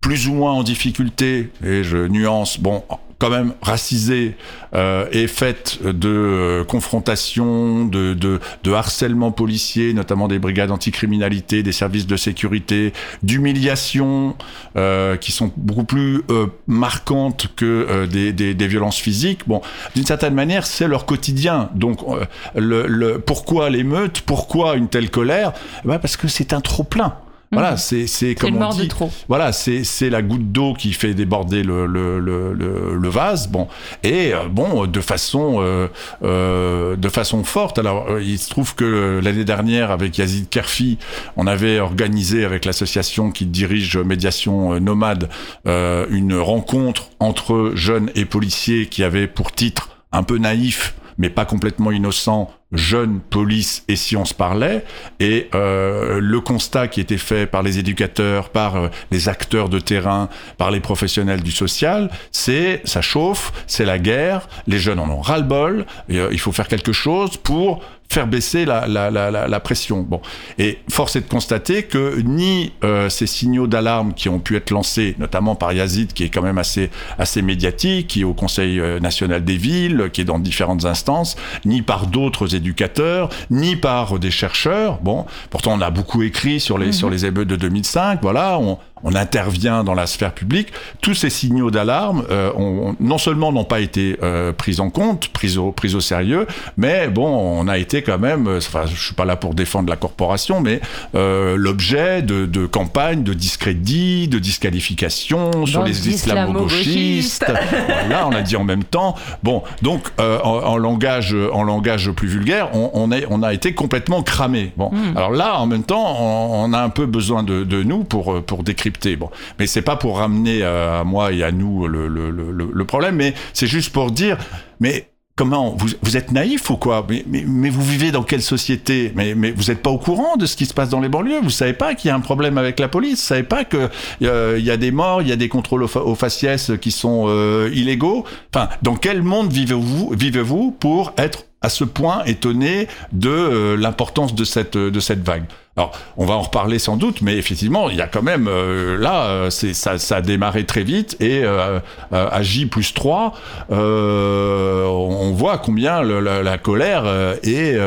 plus 0.00 0.28
ou 0.28 0.34
moins 0.34 0.52
en 0.52 0.62
difficulté, 0.62 1.50
et 1.64 1.82
je 1.82 2.06
nuance, 2.06 2.60
bon, 2.60 2.84
quand 3.18 3.30
même 3.30 3.54
racisée 3.62 4.36
euh, 4.74 5.06
et 5.10 5.26
faite 5.26 5.78
de 5.82 6.08
euh, 6.08 6.64
confrontations, 6.64 7.86
de, 7.86 8.12
de, 8.14 8.40
de, 8.62 8.72
harcèlement 8.72 9.32
policier, 9.32 9.94
notamment 9.94 10.28
des 10.28 10.38
brigades 10.38 10.70
anticriminalité, 10.70 11.62
des 11.62 11.72
services 11.72 12.06
de 12.06 12.16
sécurité, 12.16 12.92
d'humiliation, 13.22 14.36
euh, 14.76 15.16
qui 15.16 15.32
sont 15.32 15.50
beaucoup 15.56 15.84
plus 15.84 16.22
euh, 16.30 16.46
marquantes 16.66 17.48
que 17.56 17.64
euh, 17.64 18.06
des, 18.06 18.32
des, 18.32 18.54
des, 18.54 18.66
violences 18.66 18.98
physiques. 18.98 19.40
Bon, 19.46 19.62
d'une 19.94 20.06
certaine 20.06 20.34
manière, 20.34 20.66
c'est 20.66 20.88
leur 20.88 21.06
quotidien. 21.06 21.70
Donc, 21.74 22.00
euh, 22.08 22.24
le, 22.54 22.86
le, 22.86 23.18
pourquoi 23.18 23.70
l'émeute 23.70 24.20
Pourquoi 24.20 24.76
une 24.76 24.88
telle 24.88 25.10
colère? 25.10 25.52
Eh 25.84 25.88
ben 25.88 25.98
Parce 25.98 26.18
que 26.18 26.28
c'est 26.28 26.52
un 26.52 26.60
trop 26.60 26.84
plein. 26.84 27.14
Voilà, 27.52 27.72
mhm. 27.72 27.76
c'est 27.76 28.06
c'est 28.06 28.34
comme 28.34 28.60
on 28.60 28.68
dit. 28.70 28.88
Voilà, 29.28 29.52
c'est 29.52 29.84
c'est 29.84 30.10
la 30.10 30.22
goutte 30.22 30.50
d'eau 30.52 30.74
qui 30.74 30.92
fait 30.92 31.14
déborder 31.14 31.62
le 31.62 31.86
le, 31.86 32.18
le, 32.18 32.52
le, 32.52 33.08
vase. 33.08 33.48
Bon 33.48 33.68
et 34.02 34.34
euh, 34.34 34.48
bon 34.48 34.86
de 34.86 35.00
façon 35.00 35.58
euh, 35.60 35.86
euh, 36.22 36.96
de 36.96 37.08
façon 37.08 37.44
forte. 37.44 37.78
Alors 37.78 38.08
euh, 38.10 38.22
il 38.22 38.38
se 38.38 38.50
trouve 38.50 38.74
que 38.74 39.20
l'année 39.22 39.44
dernière 39.44 39.90
avec 39.90 40.18
Yazid 40.18 40.48
Kerfi, 40.48 40.98
on 41.36 41.46
avait 41.46 41.78
organisé 41.78 42.44
avec 42.44 42.64
l'association 42.64 43.30
qui 43.30 43.46
dirige 43.46 43.96
médiation 43.96 44.74
euh, 44.74 44.80
nomade 44.80 45.28
une 45.66 46.34
rencontre 46.34 47.10
entre 47.20 47.72
jeunes 47.74 48.10
et 48.14 48.24
policiers 48.24 48.86
qui 48.86 49.02
avait 49.02 49.26
pour 49.26 49.52
titre 49.52 49.90
un 50.12 50.22
peu 50.22 50.38
naïf 50.38 50.94
mais 51.18 51.30
pas 51.30 51.44
complètement 51.44 51.90
innocent, 51.90 52.50
jeune, 52.72 53.20
police 53.20 53.84
et 53.88 53.96
se 53.96 54.34
parlait. 54.34 54.84
Et 55.20 55.48
euh, 55.54 56.18
le 56.20 56.40
constat 56.40 56.88
qui 56.88 57.00
était 57.00 57.18
fait 57.18 57.46
par 57.46 57.62
les 57.62 57.78
éducateurs, 57.78 58.50
par 58.50 58.76
euh, 58.76 58.88
les 59.10 59.28
acteurs 59.28 59.68
de 59.68 59.78
terrain, 59.78 60.28
par 60.58 60.70
les 60.70 60.80
professionnels 60.80 61.42
du 61.42 61.52
social, 61.52 62.10
c'est 62.32 62.80
ça 62.84 63.02
chauffe, 63.02 63.52
c'est 63.66 63.84
la 63.84 63.98
guerre, 63.98 64.48
les 64.66 64.78
jeunes 64.78 64.98
en 64.98 65.08
ont 65.08 65.20
ras-le-bol, 65.20 65.86
euh, 66.10 66.28
il 66.32 66.40
faut 66.40 66.52
faire 66.52 66.68
quelque 66.68 66.92
chose 66.92 67.36
pour 67.36 67.82
faire 68.08 68.26
baisser 68.26 68.64
la, 68.64 68.86
la, 68.86 69.10
la, 69.10 69.30
la, 69.30 69.60
pression. 69.60 70.02
Bon. 70.02 70.20
Et 70.58 70.78
force 70.88 71.16
est 71.16 71.22
de 71.22 71.28
constater 71.28 71.82
que 71.82 72.20
ni 72.20 72.72
euh, 72.84 73.08
ces 73.08 73.26
signaux 73.26 73.66
d'alarme 73.66 74.14
qui 74.14 74.28
ont 74.28 74.38
pu 74.38 74.56
être 74.56 74.70
lancés, 74.70 75.16
notamment 75.18 75.54
par 75.54 75.72
Yazid, 75.72 76.12
qui 76.12 76.24
est 76.24 76.28
quand 76.28 76.42
même 76.42 76.58
assez, 76.58 76.90
assez 77.18 77.42
médiatique, 77.42 78.06
qui 78.06 78.20
est 78.20 78.24
au 78.24 78.34
Conseil 78.34 78.80
euh, 78.80 79.00
national 79.00 79.44
des 79.44 79.56
villes, 79.56 80.10
qui 80.12 80.20
est 80.20 80.24
dans 80.24 80.38
différentes 80.38 80.84
instances, 80.84 81.36
ni 81.64 81.82
par 81.82 82.06
d'autres 82.06 82.54
éducateurs, 82.54 83.28
ni 83.50 83.76
par 83.76 84.18
des 84.18 84.30
chercheurs. 84.30 84.98
Bon, 85.02 85.26
pourtant 85.50 85.74
on 85.74 85.80
a 85.80 85.90
beaucoup 85.90 86.22
écrit 86.22 86.60
sur 86.60 86.78
les, 86.78 86.92
sur 86.92 87.08
mhm. 87.08 87.14
les 87.14 87.26
émeutes 87.26 87.48
de 87.48 87.56
2005. 87.56 88.20
Voilà, 88.22 88.58
on, 88.58 88.78
on 89.06 89.14
intervient 89.14 89.84
dans 89.84 89.94
la 89.94 90.06
sphère 90.06 90.32
publique, 90.32 90.72
tous 91.00 91.14
ces 91.14 91.30
signaux 91.30 91.70
d'alarme, 91.70 92.24
euh, 92.28 92.50
non 92.98 93.18
seulement 93.18 93.52
n'ont 93.52 93.64
pas 93.64 93.78
été 93.78 94.18
euh, 94.22 94.52
pris 94.52 94.80
en 94.80 94.90
compte, 94.90 95.28
pris 95.28 95.56
au, 95.58 95.70
pris 95.70 95.94
au 95.94 96.00
sérieux, 96.00 96.48
mais 96.76 97.06
bon, 97.06 97.24
on 97.28 97.68
a 97.68 97.78
été 97.78 98.02
quand 98.02 98.18
même, 98.18 98.48
euh, 98.48 98.58
enfin, 98.58 98.82
je 98.86 99.00
suis 99.00 99.14
pas 99.14 99.24
là 99.24 99.36
pour 99.36 99.54
défendre 99.54 99.88
la 99.88 99.94
corporation, 99.94 100.60
mais 100.60 100.80
euh, 101.14 101.54
l'objet 101.56 102.20
de, 102.22 102.46
de 102.46 102.66
campagnes 102.66 103.22
de 103.22 103.32
discrédit, 103.32 104.26
de 104.26 104.40
disqualification 104.40 105.66
sur 105.66 105.84
les 105.84 106.08
islamo-gauchistes. 106.08 107.52
voilà, 107.86 108.26
on 108.26 108.32
a 108.32 108.42
dit 108.42 108.56
en 108.56 108.64
même 108.64 108.82
temps. 108.82 109.14
Bon, 109.44 109.62
donc 109.82 110.08
en, 110.18 110.24
en, 110.24 110.76
langage, 110.76 111.36
en 111.52 111.62
langage 111.62 112.10
plus 112.10 112.26
vulgaire, 112.26 112.70
on, 112.74 112.90
on, 112.92 113.12
est, 113.12 113.24
on 113.30 113.44
a 113.44 113.54
été 113.54 113.72
complètement 113.72 114.22
cramé. 114.24 114.72
Bon, 114.76 114.90
hmm. 114.90 115.16
alors 115.16 115.30
là, 115.30 115.60
en 115.60 115.66
même 115.66 115.84
temps, 115.84 116.16
on, 116.20 116.64
on, 116.64 116.72
a 116.72 116.80
un 116.80 116.88
peu 116.88 117.06
besoin 117.06 117.44
de, 117.44 117.62
de 117.62 117.84
nous 117.84 118.02
pour, 118.02 118.42
pour 118.42 118.64
décrire 118.96 119.18
Bon, 119.18 119.30
mais 119.58 119.66
c'est 119.66 119.82
pas 119.82 119.96
pour 119.96 120.18
ramener 120.18 120.62
à 120.62 121.04
moi 121.04 121.32
et 121.32 121.42
à 121.42 121.52
nous 121.52 121.86
le, 121.86 122.84
problème, 122.84 123.16
mais 123.16 123.34
c'est 123.52 123.66
juste 123.66 123.92
pour 123.92 124.10
dire, 124.10 124.38
mais 124.80 125.08
comment 125.36 125.76
vous, 125.76 125.88
vous, 126.02 126.16
êtes 126.16 126.32
naïf 126.32 126.70
ou 126.70 126.76
quoi? 126.76 127.06
Mais, 127.08 127.70
vous 127.70 127.82
vivez 127.82 128.10
dans 128.10 128.22
quelle 128.22 128.42
société? 128.42 129.12
Mais, 129.14 129.34
vous 129.34 129.64
n'êtes 129.64 129.82
pas 129.82 129.90
au 129.90 129.98
courant 129.98 130.36
de 130.36 130.46
ce 130.46 130.56
qui 130.56 130.66
se 130.66 130.74
passe 130.74 130.88
dans 130.88 131.00
les 131.00 131.08
banlieues? 131.08 131.40
Vous 131.42 131.50
savez 131.50 131.74
pas 131.74 131.94
qu'il 131.94 132.08
y 132.08 132.10
a 132.10 132.16
un 132.16 132.20
problème 132.20 132.58
avec 132.58 132.80
la 132.80 132.88
police? 132.88 133.20
Vous 133.20 133.26
savez 133.26 133.42
pas 133.42 133.64
qu'il 133.64 133.88
euh, 134.22 134.58
y 134.58 134.70
a 134.70 134.76
des 134.76 134.90
morts, 134.90 135.22
il 135.22 135.28
y 135.28 135.32
a 135.32 135.36
des 135.36 135.48
contrôles 135.48 135.84
aux, 135.84 136.14
faciès 136.14 136.72
qui 136.80 136.90
sont 136.90 137.26
euh, 137.28 137.70
illégaux? 137.72 138.24
Enfin, 138.54 138.68
dans 138.82 138.96
quel 138.96 139.22
monde 139.22 139.52
vivez-vous 139.52 140.12
vivez 140.16 140.42
-vous 140.42 140.72
pour 140.72 141.12
être 141.18 141.44
à 141.60 141.68
ce 141.68 141.84
point 141.84 142.24
étonné 142.24 142.88
de 143.12 143.28
euh, 143.28 143.76
l'importance 143.76 144.34
de 144.34 144.44
cette, 144.44 144.76
de 144.76 145.00
cette 145.00 145.22
vague? 145.22 145.44
Alors, 145.78 145.92
on 146.16 146.24
va 146.24 146.34
en 146.34 146.40
reparler 146.40 146.78
sans 146.78 146.96
doute, 146.96 147.20
mais 147.20 147.36
effectivement, 147.36 147.90
il 147.90 147.96
y 147.96 148.00
a 148.00 148.06
quand 148.06 148.22
même, 148.22 148.48
euh, 148.48 148.96
là, 148.96 149.26
euh, 149.26 149.50
c'est, 149.50 149.74
ça, 149.74 149.98
ça, 149.98 150.16
a 150.16 150.20
démarré 150.22 150.64
très 150.64 150.82
vite, 150.82 151.18
et 151.20 151.42
euh, 151.44 151.80
à 152.12 152.42
J 152.42 152.64
plus 152.64 152.94
3, 152.94 153.34
on 153.68 155.32
voit 155.34 155.58
combien 155.58 156.00
le, 156.00 156.20
la, 156.20 156.42
la, 156.42 156.56
colère 156.56 157.04
est 157.42 157.78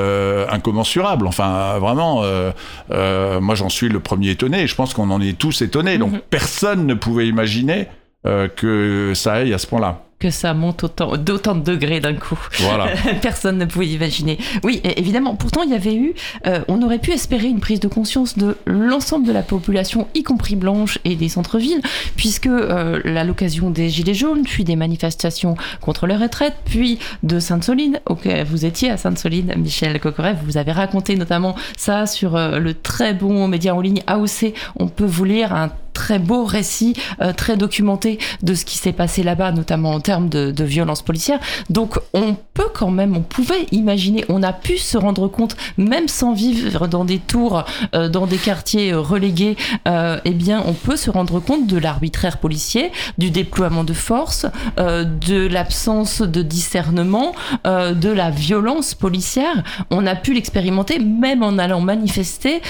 incommensurable. 0.51 1.25
Enfin, 1.25 1.79
vraiment, 1.79 2.23
moi 2.89 3.55
j'en 3.55 3.69
suis 3.69 3.89
le 3.89 3.99
premier 3.99 4.29
étonné, 4.29 4.61
et 4.61 4.67
je 4.67 4.75
pense 4.75 4.93
qu'on 4.93 5.09
en 5.09 5.19
est 5.19 5.37
tous 5.37 5.63
étonnés. 5.63 5.97
Donc, 5.97 6.11
mhm. 6.11 6.21
personne 6.29 6.85
ne 6.85 6.93
pouvait 6.93 7.27
imaginer 7.27 7.87
que 8.23 9.13
ça 9.15 9.33
aille 9.33 9.53
à 9.53 9.57
ce 9.57 9.65
point-là 9.65 10.03
que 10.19 10.29
ça 10.31 10.53
monte 10.53 10.83
autant, 10.83 11.15
d'autant 11.15 11.55
de 11.55 11.63
degrés 11.63 12.01
d'un 12.01 12.13
coup. 12.13 12.39
Voilà. 12.59 12.87
Personne 13.21 13.57
ne 13.57 13.65
pouvait 13.65 13.87
imaginer. 13.87 14.37
Oui, 14.63 14.81
évidemment. 14.97 15.35
Pourtant, 15.35 15.63
il 15.63 15.71
y 15.71 15.73
avait 15.73 15.95
eu, 15.95 16.13
euh, 16.45 16.59
on 16.67 16.81
aurait 16.81 16.99
pu 16.99 17.11
espérer 17.11 17.47
une 17.47 17.61
prise 17.61 17.79
de 17.79 17.87
conscience 17.87 18.37
de 18.37 18.57
l'ensemble 18.65 19.25
de 19.25 19.31
la 19.31 19.43
population, 19.43 20.07
y 20.13 20.23
compris 20.23 20.57
blanche 20.57 20.99
et 21.05 21.15
des 21.15 21.29
centres-villes, 21.29 21.81
puisque 22.17 22.47
euh, 22.47 22.99
à 23.05 23.23
l'occasion 23.23 23.69
des 23.69 23.89
Gilets 23.89 24.13
jaunes, 24.13 24.43
puis 24.43 24.63
des 24.65 24.75
manifestations 24.75 25.55
contre 25.79 26.05
leur 26.05 26.19
retraite, 26.19 26.55
puis 26.65 26.99
de 27.23 27.39
Sainte-Soline, 27.39 27.99
ok, 28.05 28.27
vous 28.45 28.65
étiez 28.65 28.91
à 28.91 28.97
Sainte-Soline, 28.97 29.53
Michel 29.57 29.99
Coqueret, 29.99 30.35
vous 30.45 30.57
avez 30.57 30.73
raconté 30.73 31.15
notamment 31.15 31.55
ça 31.77 32.05
sur 32.05 32.35
euh, 32.35 32.59
le 32.59 32.73
très 32.73 33.13
bon 33.13 33.47
média 33.47 33.73
en 33.73 33.81
ligne 33.81 34.03
AOC. 34.07 34.53
On 34.77 34.87
peut 34.87 35.05
vous 35.05 35.23
lire 35.23 35.53
un 35.53 35.71
très 35.99 36.17
beau 36.17 36.45
récit, 36.45 36.93
euh, 37.21 37.33
très 37.33 37.57
documenté 37.57 38.19
de 38.41 38.53
ce 38.53 38.63
qui 38.63 38.77
s'est 38.77 38.93
passé 38.93 39.21
là-bas, 39.21 39.51
notamment 39.51 39.91
en 39.91 39.99
termes 39.99 40.29
de, 40.29 40.49
de 40.49 40.63
violence 40.63 41.01
policière. 41.01 41.41
Donc 41.69 41.99
on 42.13 42.37
peut 42.53 42.69
quand 42.73 42.89
même, 42.89 43.17
on 43.17 43.21
pouvait 43.21 43.65
imaginer, 43.73 44.23
on 44.29 44.41
a 44.41 44.53
pu 44.53 44.77
se 44.77 44.97
rendre 44.97 45.27
compte, 45.27 45.57
même 45.77 46.07
sans 46.07 46.33
vivre 46.33 46.87
dans 46.87 47.03
des 47.03 47.19
tours, 47.19 47.65
euh, 47.95 48.07
dans 48.07 48.27
des 48.27 48.37
quartiers 48.37 48.93
euh, 48.93 49.01
relégués, 49.01 49.57
eh 50.25 50.31
bien 50.31 50.63
on 50.65 50.73
peut 50.73 50.95
se 50.95 51.09
rendre 51.09 51.41
compte 51.41 51.67
de 51.67 51.77
l'arbitraire 51.77 52.37
policier, 52.37 52.91
du 53.17 53.29
déploiement 53.29 53.83
de 53.83 53.93
force, 53.93 54.45
de 54.77 55.47
l'absence 55.47 56.21
de 56.21 56.41
discernement, 56.41 57.33
de 57.65 58.09
la 58.09 58.29
violence 58.29 58.93
policière. 58.93 59.63
On 59.89 60.05
a 60.05 60.15
pu 60.15 60.33
l'expérimenter 60.33 60.99
même 60.99 61.41
en 61.43 61.57
allant 61.57 61.81
manifester 61.81 62.61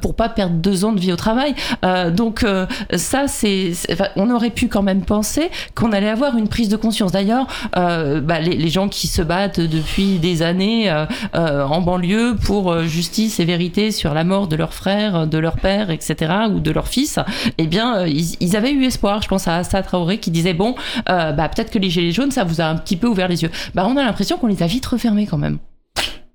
pour 0.00 0.14
pas 0.14 0.28
perdre 0.28 0.54
deux 0.56 0.84
ans 0.84 0.92
de 0.92 1.00
vie 1.00 1.12
au 1.12 1.16
travail. 1.16 1.54
donc 2.12 2.44
ça, 2.96 3.28
c'est, 3.28 3.72
on 4.16 4.30
aurait 4.30 4.50
pu 4.50 4.68
quand 4.68 4.82
même 4.82 5.02
penser 5.02 5.50
qu'on 5.74 5.92
allait 5.92 6.08
avoir 6.08 6.36
une 6.36 6.48
prise 6.48 6.68
de 6.68 6.76
conscience. 6.76 7.12
D'ailleurs, 7.12 7.46
euh, 7.76 8.20
bah, 8.20 8.40
les, 8.40 8.68
gens 8.68 8.88
qui 8.88 9.06
se 9.06 9.22
battent 9.22 9.60
depuis 9.60 10.18
des 10.18 10.42
années 10.42 10.90
euh, 10.90 11.06
euh, 11.34 11.64
en 11.64 11.80
banlieue 11.80 12.36
pour 12.36 12.82
justice 12.82 13.40
et 13.40 13.44
vérité 13.44 13.90
sur 13.90 14.14
la 14.14 14.24
mort 14.24 14.48
de 14.48 14.56
leur 14.56 14.74
frère, 14.74 15.26
de 15.26 15.38
leur 15.38 15.56
père, 15.56 15.90
etc., 15.90 16.32
ou 16.50 16.60
de 16.60 16.70
leur 16.70 16.88
fils, 16.88 17.18
eh 17.56 17.66
bien, 17.66 18.06
ils, 18.06 18.56
avaient 18.56 18.72
eu 18.72 18.84
espoir. 18.84 19.22
Je 19.22 19.28
pense 19.28 19.48
à 19.48 19.56
Assa 19.56 19.82
Traoré 19.82 20.18
qui 20.18 20.30
disait 20.30 20.54
bon, 20.54 20.74
bah, 21.06 21.48
peut-être 21.48 21.70
que 21.70 21.78
les 21.78 21.90
gilets 21.90 22.12
jaunes, 22.12 22.30
ça 22.30 22.44
vous 22.44 22.60
a 22.60 22.64
un 22.64 22.76
petit 22.76 22.96
peu 22.96 23.06
ouvert 23.06 23.28
les 23.28 23.42
yeux. 23.42 23.50
Bah, 23.74 23.86
on 23.88 23.96
a 23.96 24.02
l'impression 24.02 24.36
qu'on 24.36 24.46
les 24.46 24.62
a 24.62 24.66
vite 24.66 24.86
refermés 24.86 25.26
quand 25.26 25.38
même. 25.38 25.58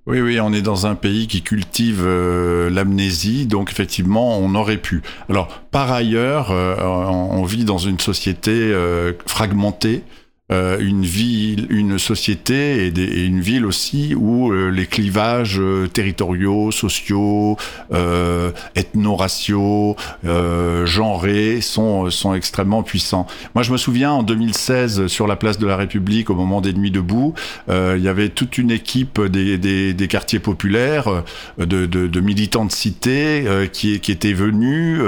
Oui, 0.06 0.20
oui, 0.20 0.38
on 0.38 0.52
est 0.52 0.60
dans 0.60 0.86
un 0.86 0.96
pays 0.96 1.26
qui 1.26 1.40
cultive 1.40 2.02
euh, 2.04 2.68
l'amnésie, 2.68 3.46
donc 3.46 3.70
effectivement, 3.70 4.38
on 4.38 4.54
aurait 4.54 4.76
pu. 4.76 5.02
Alors, 5.30 5.48
par 5.70 5.90
ailleurs, 5.92 6.50
euh, 6.50 6.76
on, 6.78 7.42
vit 7.44 7.64
dans 7.64 7.78
une 7.78 7.98
société 7.98 8.52
euh, 8.52 9.14
fragmentée 9.26 10.02
euh, 10.54 10.78
une 10.78 11.04
ville, 11.04 11.66
une 11.68 11.98
société 11.98 12.86
et, 12.86 13.24
une 13.24 13.40
ville 13.40 13.66
aussi 13.66 14.14
où 14.14 14.52
euh, 14.52 14.70
les 14.70 14.86
clivages 14.86 15.58
euh, 15.58 15.88
territoriaux, 15.88 16.70
sociaux, 16.70 17.56
ethno-raciaux, 18.76 19.96
genrés 20.84 21.60
sont, 21.60 22.10
sont 22.10 22.34
extrêmement 22.34 22.82
puissants. 22.82 23.26
Moi, 23.54 23.62
je 23.62 23.72
me 23.72 23.76
souviens 23.76 24.12
en 24.12 24.22
2016 24.22 25.06
sur 25.08 25.26
la 25.26 25.36
place 25.36 25.58
de 25.58 25.66
la 25.66 25.76
République, 25.76 26.30
au 26.30 26.34
moment 26.34 26.60
des 26.60 26.72
Nuits 26.72 26.90
debout, 26.90 27.34
il 27.68 28.00
y 28.00 28.08
avait 28.08 28.28
toute 28.28 28.58
une 28.58 28.70
équipe 28.70 29.20
des, 29.20 30.08
quartiers 30.08 30.38
populaires, 30.38 31.24
de, 31.58 32.20
militants 32.20 32.64
de 32.64 32.72
cité 32.72 33.44
qui, 33.72 33.94
étaient 33.94 34.32
venus. 34.32 35.00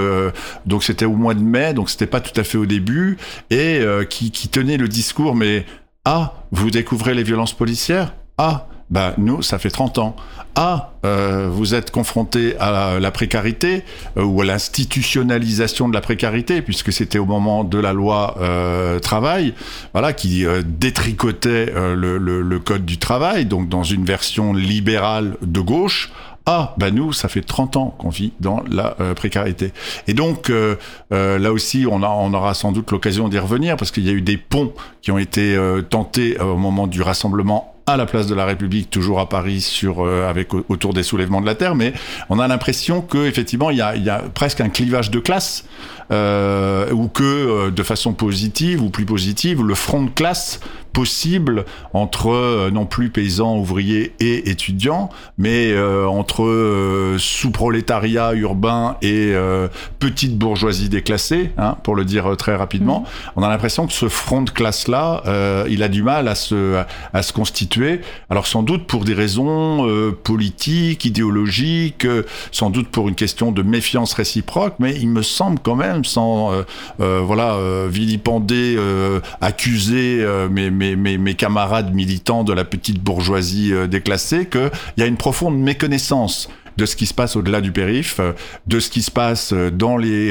donc 0.64 0.84
c'était 0.84 1.04
au 1.04 1.16
mois 1.16 1.34
de 1.34 1.42
mai, 1.42 1.74
donc 1.74 1.90
c'était 1.90 2.06
pas 2.06 2.20
tout 2.20 2.38
à 2.38 2.44
fait 2.44 2.58
au 2.58 2.66
début, 2.66 3.18
et 3.50 3.80
qui, 4.08 4.30
qui 4.30 4.48
tenaient 4.48 4.78
le 4.78 4.88
discours 4.88 5.35
mais 5.36 5.64
ah, 6.04 6.34
vous 6.50 6.70
découvrez 6.70 7.14
les 7.14 7.22
violences 7.22 7.52
policières 7.52 8.14
Ah, 8.38 8.66
bah 8.90 9.14
nous, 9.18 9.42
ça 9.42 9.58
fait 9.58 9.70
30 9.70 9.98
ans. 9.98 10.16
Ah, 10.54 10.92
euh, 11.04 11.48
vous 11.50 11.74
êtes 11.74 11.90
confronté 11.90 12.56
à 12.58 12.98
la 12.98 13.10
précarité 13.10 13.84
euh, 14.16 14.22
ou 14.22 14.40
à 14.40 14.44
l'institutionnalisation 14.46 15.88
de 15.88 15.94
la 15.94 16.00
précarité, 16.00 16.62
puisque 16.62 16.92
c'était 16.92 17.18
au 17.18 17.26
moment 17.26 17.62
de 17.62 17.78
la 17.78 17.92
loi 17.92 18.36
euh, 18.40 18.98
travail, 18.98 19.52
voilà, 19.92 20.12
qui 20.12 20.46
détricotait 20.64 21.72
le, 21.74 22.58
code 22.58 22.86
du 22.86 22.98
travail, 22.98 23.44
donc 23.44 23.68
dans 23.68 23.82
une 23.82 24.04
version 24.04 24.54
libérale 24.54 25.36
de 25.42 25.60
gauche. 25.60 26.10
Ah, 26.48 26.74
bah 26.78 26.92
nous, 26.92 27.12
ça 27.12 27.28
fait 27.28 27.42
30 27.42 27.76
ans 27.76 27.94
qu'on 27.98 28.08
vit 28.08 28.32
dans 28.38 28.62
la 28.70 28.94
euh, 29.00 29.14
précarité. 29.14 29.72
Et 30.06 30.14
donc, 30.14 30.48
euh, 30.48 30.76
euh, 31.12 31.40
là 31.40 31.52
aussi, 31.52 31.86
on, 31.90 32.04
aura 32.04 32.54
sans 32.54 32.70
doute 32.70 32.92
l'occasion 32.92 33.28
d'y 33.28 33.40
revenir, 33.40 33.76
parce 33.76 33.90
qu'il 33.90 34.04
y 34.04 34.10
a 34.10 34.12
eu 34.12 34.22
des 34.22 34.36
ponts 34.36 34.72
qui 35.02 35.10
ont 35.10 35.18
été 35.18 35.58
tentés 35.90 36.38
au 36.40 36.56
moment 36.56 36.86
du 36.86 37.02
rassemblement 37.02 37.74
à 37.88 37.96
la 37.96 38.06
place 38.06 38.28
de 38.28 38.34
la 38.34 38.44
République, 38.44 38.90
toujours 38.90 39.18
à 39.18 39.28
Paris, 39.28 39.82
autour 40.68 40.94
des 40.94 41.02
soulèvements 41.02 41.40
de 41.40 41.46
la 41.46 41.54
terre, 41.54 41.74
mais 41.74 41.92
on 42.30 42.38
a 42.38 42.48
l'impression 42.48 43.00
que 43.00 43.26
effectivement 43.26 43.70
il 43.70 43.76
y 43.76 43.80
a, 43.80 44.22
presque 44.34 44.60
un 44.60 44.68
clivage 44.68 45.10
de 45.10 45.20
classe, 45.20 45.64
ou 46.10 47.08
que 47.08 47.70
de 47.70 47.82
façon 47.84 48.12
positive 48.12 48.82
ou 48.82 48.90
plus 48.90 49.04
positive, 49.04 49.62
le 49.62 49.74
front 49.74 50.02
de 50.02 50.10
classe 50.10 50.60
possible 50.96 51.66
entre 51.92 52.30
euh, 52.30 52.70
non 52.70 52.86
plus 52.86 53.10
paysans, 53.10 53.58
ouvriers 53.58 54.14
et 54.18 54.48
étudiants, 54.48 55.10
mais 55.36 55.70
euh, 55.70 56.06
entre 56.06 56.44
euh, 56.44 57.18
sous-prolétariat 57.18 58.32
urbain 58.32 58.96
et 59.02 59.34
petite 59.98 60.38
bourgeoisie 60.38 60.88
déclassée, 60.88 61.50
hein, 61.58 61.76
pour 61.82 61.96
le 61.96 62.06
dire 62.06 62.34
très 62.38 62.56
rapidement. 62.56 63.00
Mmh. 63.00 63.30
On 63.36 63.42
a 63.42 63.50
l'impression 63.50 63.86
que 63.86 63.92
ce 63.92 64.08
front 64.08 64.40
de 64.40 64.48
classe-là, 64.48 65.22
il 65.68 65.82
a 65.82 65.88
du 65.88 66.02
mal 66.02 66.28
à 66.28 66.34
se, 66.34 66.76
à, 66.76 66.86
à, 67.12 67.22
se 67.22 67.32
constituer. 67.34 68.00
Alors 68.30 68.46
sans 68.46 68.62
doute 68.62 68.86
pour 68.86 69.04
des 69.04 69.12
raisons 69.14 69.86
politiques, 70.22 71.04
idéologiques, 71.04 72.06
sans 72.52 72.70
doute 72.70 72.88
pour 72.88 73.08
une 73.08 73.14
question 73.14 73.52
de 73.52 73.62
méfiance 73.62 74.14
réciproque, 74.14 74.76
mais 74.78 74.94
il 74.94 75.08
me 75.08 75.22
semble 75.22 75.58
quand 75.62 75.76
même, 75.76 76.04
sans 76.04 76.52
voilà 76.98 77.58
vilipender, 77.88 78.78
accuser, 79.40 80.24
mais, 80.50 80.70
mais 80.70 80.85
mes, 80.94 81.34
camarades 81.34 81.92
militants 81.94 82.44
de 82.44 82.52
la 82.52 82.64
petite 82.64 83.02
bourgeoisie 83.02 83.72
euh, 83.72 83.86
déclassée 83.86 84.46
qu'il 84.46 84.70
y 84.98 85.02
a 85.02 85.06
une 85.06 85.16
profonde 85.16 85.58
méconnaissance 85.58 86.48
de 86.76 86.84
ce 86.84 86.94
qui 86.94 87.06
se 87.06 87.14
passe 87.14 87.36
au-delà 87.36 87.62
du 87.62 87.72
périph, 87.72 88.20
de 88.66 88.80
ce 88.80 88.90
qui 88.90 89.00
se 89.00 89.10
passe 89.10 89.54
dans 89.54 89.96
les 89.96 90.30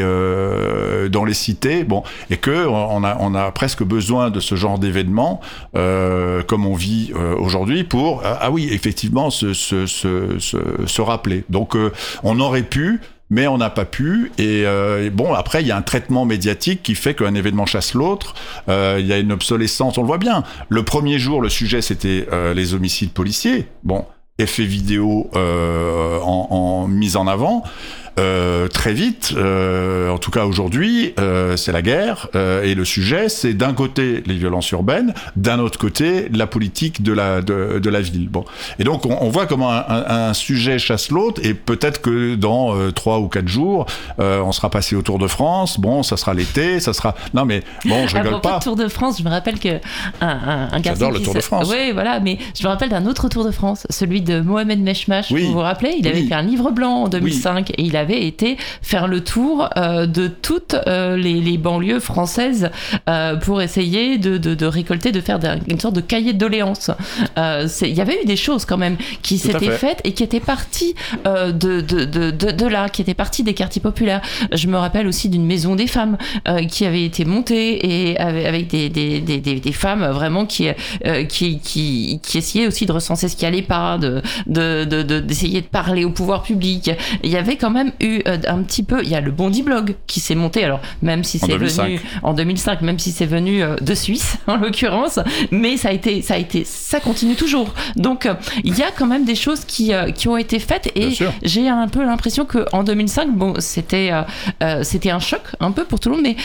dans 1.09 1.25
les 1.25 1.33
cités. 1.33 1.83
Bon, 1.83 2.03
et 2.29 2.37
que 2.37 2.67
on 2.67 3.03
a 3.03 3.17
on 3.19 3.33
a 3.33 3.51
presque 3.51 3.81
besoin 3.81 4.29
de 4.29 4.39
ce 4.39 4.53
genre 4.53 4.77
d'événements 4.77 5.41
comme 5.73 6.67
on 6.67 6.75
vit 6.75 7.11
aujourd'hui 7.39 7.83
pour 7.83 8.21
ah 8.23 8.51
oui 8.51 8.69
effectivement 8.71 9.31
se 9.31 9.55
se, 9.55 9.87
se, 9.87 10.37
se 10.37 11.01
rappeler. 11.01 11.45
Donc 11.49 11.75
on 12.21 12.39
aurait 12.39 12.61
pu 12.61 13.01
mais 13.29 13.47
on 13.47 13.57
n'a 13.57 13.69
pas 13.69 13.85
pu. 13.85 14.31
Euh, 14.39 15.05
et, 15.05 15.09
bon, 15.09 15.33
après, 15.33 15.61
il 15.61 15.67
y 15.67 15.71
a 15.71 15.77
un 15.77 15.81
traitement 15.81 16.25
médiatique 16.25 16.83
qui 16.83 16.95
fait 16.95 17.15
qu'un 17.15 17.35
événement 17.35 17.65
chasse 17.65 17.93
l'autre. 17.93 18.35
Euh, 18.69 18.97
il 18.99 19.05
y 19.07 19.13
a 19.13 19.17
une 19.17 19.31
obsolescence, 19.31 19.97
on 19.97 20.01
le 20.01 20.07
voit 20.07 20.17
bien. 20.17 20.43
Le 20.69 20.83
premier 20.83 21.19
jour, 21.19 21.41
le 21.41 21.49
sujet, 21.49 21.81
c'était 21.81 22.27
euh, 22.31 22.53
les 22.53 22.73
homicides 22.73 23.11
policiers. 23.11 23.67
Bon, 23.83 24.05
effet 24.37 24.65
vidéo 24.65 25.29
en, 25.33 26.47
en 26.49 26.87
mise 26.87 27.15
en 27.15 27.27
avant. 27.27 27.63
Euh, 28.17 28.69
très 28.69 28.93
vite, 28.93 29.33
euh, 29.35 30.09
en 30.09 30.17
tout 30.17 30.31
cas 30.31 30.45
aujourd'hui, 30.45 31.13
euh, 31.19 31.57
c'est 31.57 31.73
la 31.73 31.81
guerre 31.81 32.29
euh, 32.35 32.63
et 32.63 32.73
le 32.73 32.85
sujet, 32.85 33.27
c'est 33.27 33.53
d'un 33.53 33.73
côté 33.73 34.23
les 34.25 34.35
violences 34.35 34.71
urbaines, 34.71 35.13
d'un 35.35 35.59
autre 35.59 35.77
côté 35.77 36.29
la 36.33 36.47
politique 36.47 37.03
de 37.03 37.11
la 37.11 37.41
de, 37.41 37.79
de 37.79 37.89
la 37.89 37.99
ville. 37.99 38.29
Bon, 38.29 38.45
et 38.79 38.85
donc 38.85 39.05
on, 39.05 39.17
on 39.19 39.29
voit 39.29 39.47
comment 39.47 39.71
un, 39.71 39.83
un, 39.89 40.33
sujet 40.33 40.79
chasse 40.79 41.11
l'autre 41.11 41.41
et 41.43 41.53
peut-être 41.53 41.99
que 42.01 42.35
dans 42.35 42.73
euh, 42.75 42.91
trois 42.91 43.19
ou 43.19 43.27
quatre 43.27 43.49
jours, 43.49 43.85
on 44.17 44.51
sera 44.51 44.69
passé 44.69 44.95
au 44.95 45.01
Tour 45.01 45.19
de 45.19 45.27
France. 45.27 45.79
Bon, 45.79 46.01
ça 46.03 46.15
sera 46.15 46.33
l'été, 46.33 46.79
ça 46.79 46.93
sera. 46.93 47.15
Non 47.33 47.43
mais 47.43 47.63
bon, 47.83 48.07
je 48.07 48.15
rigole 48.15 48.39
pas. 48.39 48.59
Tour 48.59 48.77
de 48.77 48.87
France, 48.87 49.17
je 49.19 49.23
me 49.23 49.29
rappelle 49.29 49.59
que 49.59 49.75
un, 50.21 50.27
un, 50.27 50.69
un 50.71 50.81
J'adore 50.81 51.11
le 51.11 51.19
Tour 51.19 51.33
de 51.33 51.41
France. 51.41 51.67
Oui, 51.69 51.91
voilà, 51.91 52.21
mais 52.21 52.37
je 52.57 52.63
me 52.63 52.69
rappelle 52.69 52.89
d'un 52.89 53.05
autre 53.07 53.27
Tour 53.27 53.43
de 53.43 53.51
France, 53.51 53.85
celui 53.89 54.21
de 54.21 54.39
Mohamed 54.39 54.79
Meshmash. 54.79 55.31
Oui. 55.31 55.43
Vous 55.47 55.53
vous 55.53 55.59
rappelez? 55.59 55.95
Il 55.99 56.07
avait 56.07 56.23
fait 56.23 56.33
un 56.33 56.43
livre 56.43 56.71
blanc 56.71 57.03
en 57.03 57.07
2005 57.09 57.65
oui. 57.67 57.75
et 57.77 57.81
il 57.87 57.97
avait 57.97 58.04
avait 58.05 58.25
été 58.25 58.57
faire 58.81 59.07
le 59.07 59.21
tour 59.23 59.69
euh, 59.77 60.05
de 60.05 60.27
toutes 60.27 60.75
euh, 60.87 61.17
les, 61.17 61.41
les, 61.41 61.57
banlieues 61.57 61.99
françaises 61.99 62.69
euh, 63.09 63.35
pour 63.35 63.61
essayer 63.61 64.17
de, 64.17 64.37
de, 64.37 64.53
de, 64.53 64.65
récolter, 64.65 65.11
de 65.11 65.21
faire 65.21 65.39
une 65.67 65.79
sorte 65.79 65.95
de 65.95 66.01
cahier 66.01 66.33
de 66.33 66.37
doléances. 66.37 66.91
Il 67.37 67.93
y 67.93 68.01
avait 68.01 68.21
eu 68.21 68.25
des 68.25 68.35
choses 68.35 68.65
quand 68.65 68.77
même 68.77 68.97
qui 69.21 69.37
s'étaient 69.37 69.71
fait. 69.71 69.77
faites 69.77 70.01
et 70.03 70.11
qui 70.13 70.23
étaient 70.23 70.39
parties 70.39 70.95
de, 71.25 71.51
de, 71.81 72.05
de, 72.05 72.31
de, 72.31 72.65
là, 72.67 72.89
qui 72.89 73.01
étaient 73.01 73.13
parties 73.13 73.43
des 73.43 73.53
quartiers 73.53 73.81
populaires. 73.81 74.21
Je 74.51 74.67
me 74.67 74.77
rappelle 74.77 75.07
aussi 75.07 75.29
d'une 75.29 75.45
maison 75.45 75.75
des 75.75 75.87
femmes 75.87 76.17
qui 76.69 76.85
avait 76.85 77.03
été 77.03 77.25
montée 77.25 78.11
et 78.11 78.19
avec 78.19 78.67
des, 78.67 78.89
des, 78.89 79.21
des, 79.21 79.39
des 79.39 79.71
femmes 79.71 80.05
vraiment 80.05 80.45
qui, 80.45 80.67
qui, 81.29 81.59
qui, 81.59 82.19
qui 82.21 82.37
essayaient 82.37 82.67
aussi 82.67 82.85
de 82.85 82.91
recenser 82.91 83.27
ce 83.27 83.35
qui 83.35 83.45
allait 83.45 83.61
pas, 83.61 83.97
de, 83.97 84.21
d'essayer 84.47 84.85
de, 84.85 85.59
de, 85.59 85.65
de 85.65 85.71
parler 85.71 86.05
au 86.05 86.11
pouvoir 86.11 86.43
public. 86.43 86.91
Il 87.23 87.29
y 87.29 87.37
avait 87.37 87.55
quand 87.57 87.71
même 87.71 87.91
eu 87.99 88.21
euh, 88.27 88.37
un 88.47 88.61
petit 88.63 88.83
peu. 88.83 89.01
Il 89.03 89.09
y 89.09 89.15
a 89.15 89.21
le 89.21 89.31
Bondi 89.31 89.63
Blog 89.63 89.95
qui 90.07 90.19
s'est 90.19 90.35
monté. 90.35 90.63
Alors, 90.63 90.81
même 91.01 91.23
si 91.23 91.39
c'est 91.39 91.57
venu 91.57 91.99
en 92.23 92.33
2005, 92.33 92.81
même 92.81 92.99
si 92.99 93.11
c'est 93.11 93.25
venu 93.25 93.61
euh, 93.61 93.75
de 93.81 93.93
Suisse 93.93 94.37
en 94.47 94.57
l'occurrence, 94.57 95.19
mais 95.51 95.77
ça 95.77 95.89
a 95.89 95.91
été, 95.91 96.21
ça 96.21 96.35
a 96.35 96.37
été, 96.37 96.63
ça 96.63 96.99
continue 96.99 97.35
toujours. 97.35 97.73
Donc, 97.95 98.25
euh, 98.25 98.33
il 98.63 98.77
y 98.77 98.83
a 98.83 98.91
quand 98.91 99.07
même 99.07 99.25
des 99.25 99.35
choses 99.35 99.65
qui, 99.65 99.91
qui 100.15 100.27
ont 100.27 100.37
été 100.37 100.59
faites 100.59 100.91
et 100.95 101.09
j'ai 101.43 101.69
un 101.69 101.87
peu 101.87 102.03
l'impression 102.03 102.45
que 102.45 102.65
en 102.71 102.83
2005, 102.83 103.35
bon, 103.35 103.53
c'était, 103.59 104.11
c'était 104.83 105.09
un 105.09 105.19
choc 105.19 105.41
un 105.59 105.71
peu 105.71 105.83
pour 105.83 105.99
tout 105.99 106.09
le 106.09 106.15
monde, 106.15 106.25
mais 106.25 106.35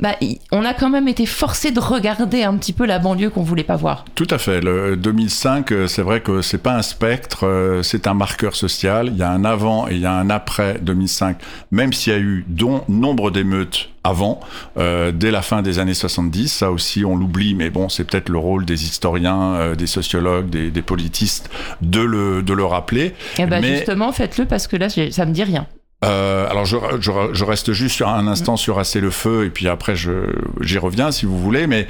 bah, 0.00 0.16
on 0.50 0.64
a 0.64 0.74
quand 0.74 0.90
même 0.90 1.08
été 1.08 1.26
forcé 1.26 1.70
de 1.70 1.80
regarder 1.80 2.42
un 2.42 2.56
petit 2.56 2.72
peu 2.72 2.86
la 2.86 2.98
banlieue 2.98 3.30
qu'on 3.30 3.42
voulait 3.42 3.64
pas 3.64 3.76
voir. 3.76 4.04
Tout 4.14 4.26
à 4.30 4.38
fait. 4.38 4.60
Le 4.60 4.96
2005, 4.96 5.72
c'est 5.86 6.02
vrai 6.02 6.20
que 6.20 6.42
c'est 6.42 6.62
pas 6.62 6.74
un 6.74 6.82
spectre, 6.82 7.80
c'est 7.82 8.06
un 8.06 8.14
marqueur 8.14 8.54
social. 8.56 9.08
Il 9.08 9.16
y 9.16 9.22
a 9.22 9.30
un 9.30 9.44
avant 9.44 9.88
et 9.88 9.94
il 9.94 10.00
y 10.00 10.06
a 10.06 10.12
un 10.12 10.30
après 10.30 10.78
2005, 10.82 11.38
même 11.70 11.92
s'il 11.92 12.12
y 12.12 12.16
a 12.16 12.18
eu 12.18 12.44
don, 12.48 12.82
nombre 12.88 13.30
d'émeutes 13.30 13.90
avant, 14.04 14.40
euh, 14.78 15.12
dès 15.12 15.30
la 15.30 15.42
fin 15.42 15.62
des 15.62 15.78
années 15.78 15.94
70. 15.94 16.48
Ça 16.48 16.70
aussi, 16.70 17.04
on 17.04 17.16
l'oublie, 17.16 17.54
mais 17.54 17.70
bon, 17.70 17.88
c'est 17.88 18.04
peut-être 18.04 18.28
le 18.28 18.38
rôle 18.38 18.64
des 18.64 18.84
historiens, 18.84 19.54
euh, 19.54 19.74
des 19.74 19.86
sociologues, 19.86 20.50
des, 20.50 20.70
des, 20.70 20.82
politistes 20.82 21.50
de 21.80 22.00
le, 22.00 22.42
de 22.42 22.52
le 22.52 22.64
rappeler. 22.64 23.14
Et 23.38 23.42
eh 23.42 23.46
mais... 23.46 23.76
justement, 23.76 24.12
faites-le 24.12 24.46
parce 24.46 24.66
que 24.66 24.76
là, 24.76 24.88
ça 24.88 25.26
me 25.26 25.32
dit 25.32 25.44
rien. 25.44 25.66
Euh, 26.04 26.50
alors 26.50 26.64
je, 26.64 26.76
je, 26.98 27.12
je, 27.32 27.44
reste 27.44 27.72
juste 27.72 27.94
sur 27.94 28.08
un 28.08 28.26
instant 28.26 28.56
sur 28.56 28.80
assez 28.80 29.00
le 29.00 29.10
feu 29.10 29.44
et 29.44 29.50
puis 29.50 29.68
après 29.68 29.94
j'y 29.94 30.78
reviens 30.78 31.12
si 31.12 31.26
vous 31.26 31.38
voulez, 31.38 31.68
mais 31.68 31.86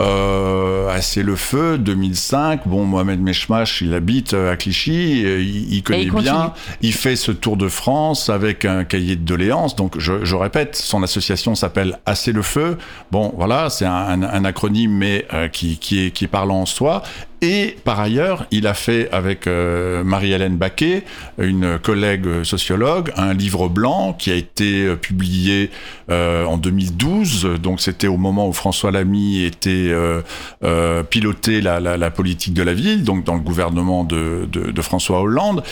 euh, 0.00 0.88
assez 0.88 1.22
le 1.22 1.36
feu 1.36 1.76
2005 1.76 2.66
bon 2.66 2.86
Mohamed 2.86 3.20
Meshmash 3.20 3.82
il 3.82 3.92
habite 3.92 4.32
à 4.32 4.56
Clichy 4.56 5.20
il, 5.20 5.74
il 5.74 5.82
connaît 5.82 6.04
il 6.04 6.10
bien. 6.10 6.54
Il 6.80 6.94
fait 6.94 7.14
ce 7.14 7.30
tour 7.30 7.58
de 7.58 7.68
France 7.68 8.30
avec 8.30 8.64
un 8.64 8.84
cahier 8.84 9.16
de 9.16 9.24
doléances. 9.24 9.76
Donc 9.76 9.98
je, 9.98 10.24
je 10.24 10.34
répète 10.34 10.76
son 10.76 11.02
association 11.02 11.54
s'appelle 11.54 11.98
assez 12.06 12.32
le 12.32 12.40
feu. 12.42 12.78
Bon 13.10 13.34
voilà 13.36 13.68
c'est 13.68 13.84
un, 13.84 13.92
un, 13.92 14.22
un, 14.22 14.44
acronyme 14.46 14.92
mais 14.92 15.26
euh, 15.34 15.48
qui, 15.48 15.76
qui, 15.76 16.06
est, 16.06 16.10
qui 16.10 16.24
est 16.24 16.28
parlant 16.28 16.62
en 16.62 16.66
soi 16.66 17.02
et 17.42 17.76
par 17.84 17.98
ailleurs, 17.98 18.46
il 18.52 18.68
a 18.68 18.74
fait 18.74 19.10
avec 19.10 19.48
euh, 19.48 20.04
Marie-Hélène 20.04 20.56
Baquet, 20.56 21.02
une 21.38 21.76
collègue 21.80 22.44
sociologue, 22.44 23.12
un 23.16 23.34
livre 23.34 23.68
blanc 23.68 24.14
qui 24.16 24.30
a 24.30 24.36
été 24.36 24.86
euh, 24.86 24.96
publié 24.96 25.70
euh, 26.08 26.44
en 26.44 26.56
2012. 26.56 27.58
Donc 27.60 27.80
c'était 27.80 28.06
au 28.06 28.16
moment 28.16 28.48
où 28.48 28.52
François 28.52 28.92
Lamy 28.92 29.42
était 29.42 29.90
euh, 29.90 31.02
piloté 31.02 31.60
la, 31.60 32.10
politique 32.10 32.54
de 32.54 32.62
la 32.62 32.74
ville, 32.74 33.02
donc 33.02 33.24
dans 33.24 33.34
le 33.34 33.40
gouvernement 33.40 34.04
de, 34.04 34.48
de, 34.50 34.82
François 34.82 35.20
Hollande, 35.20 35.62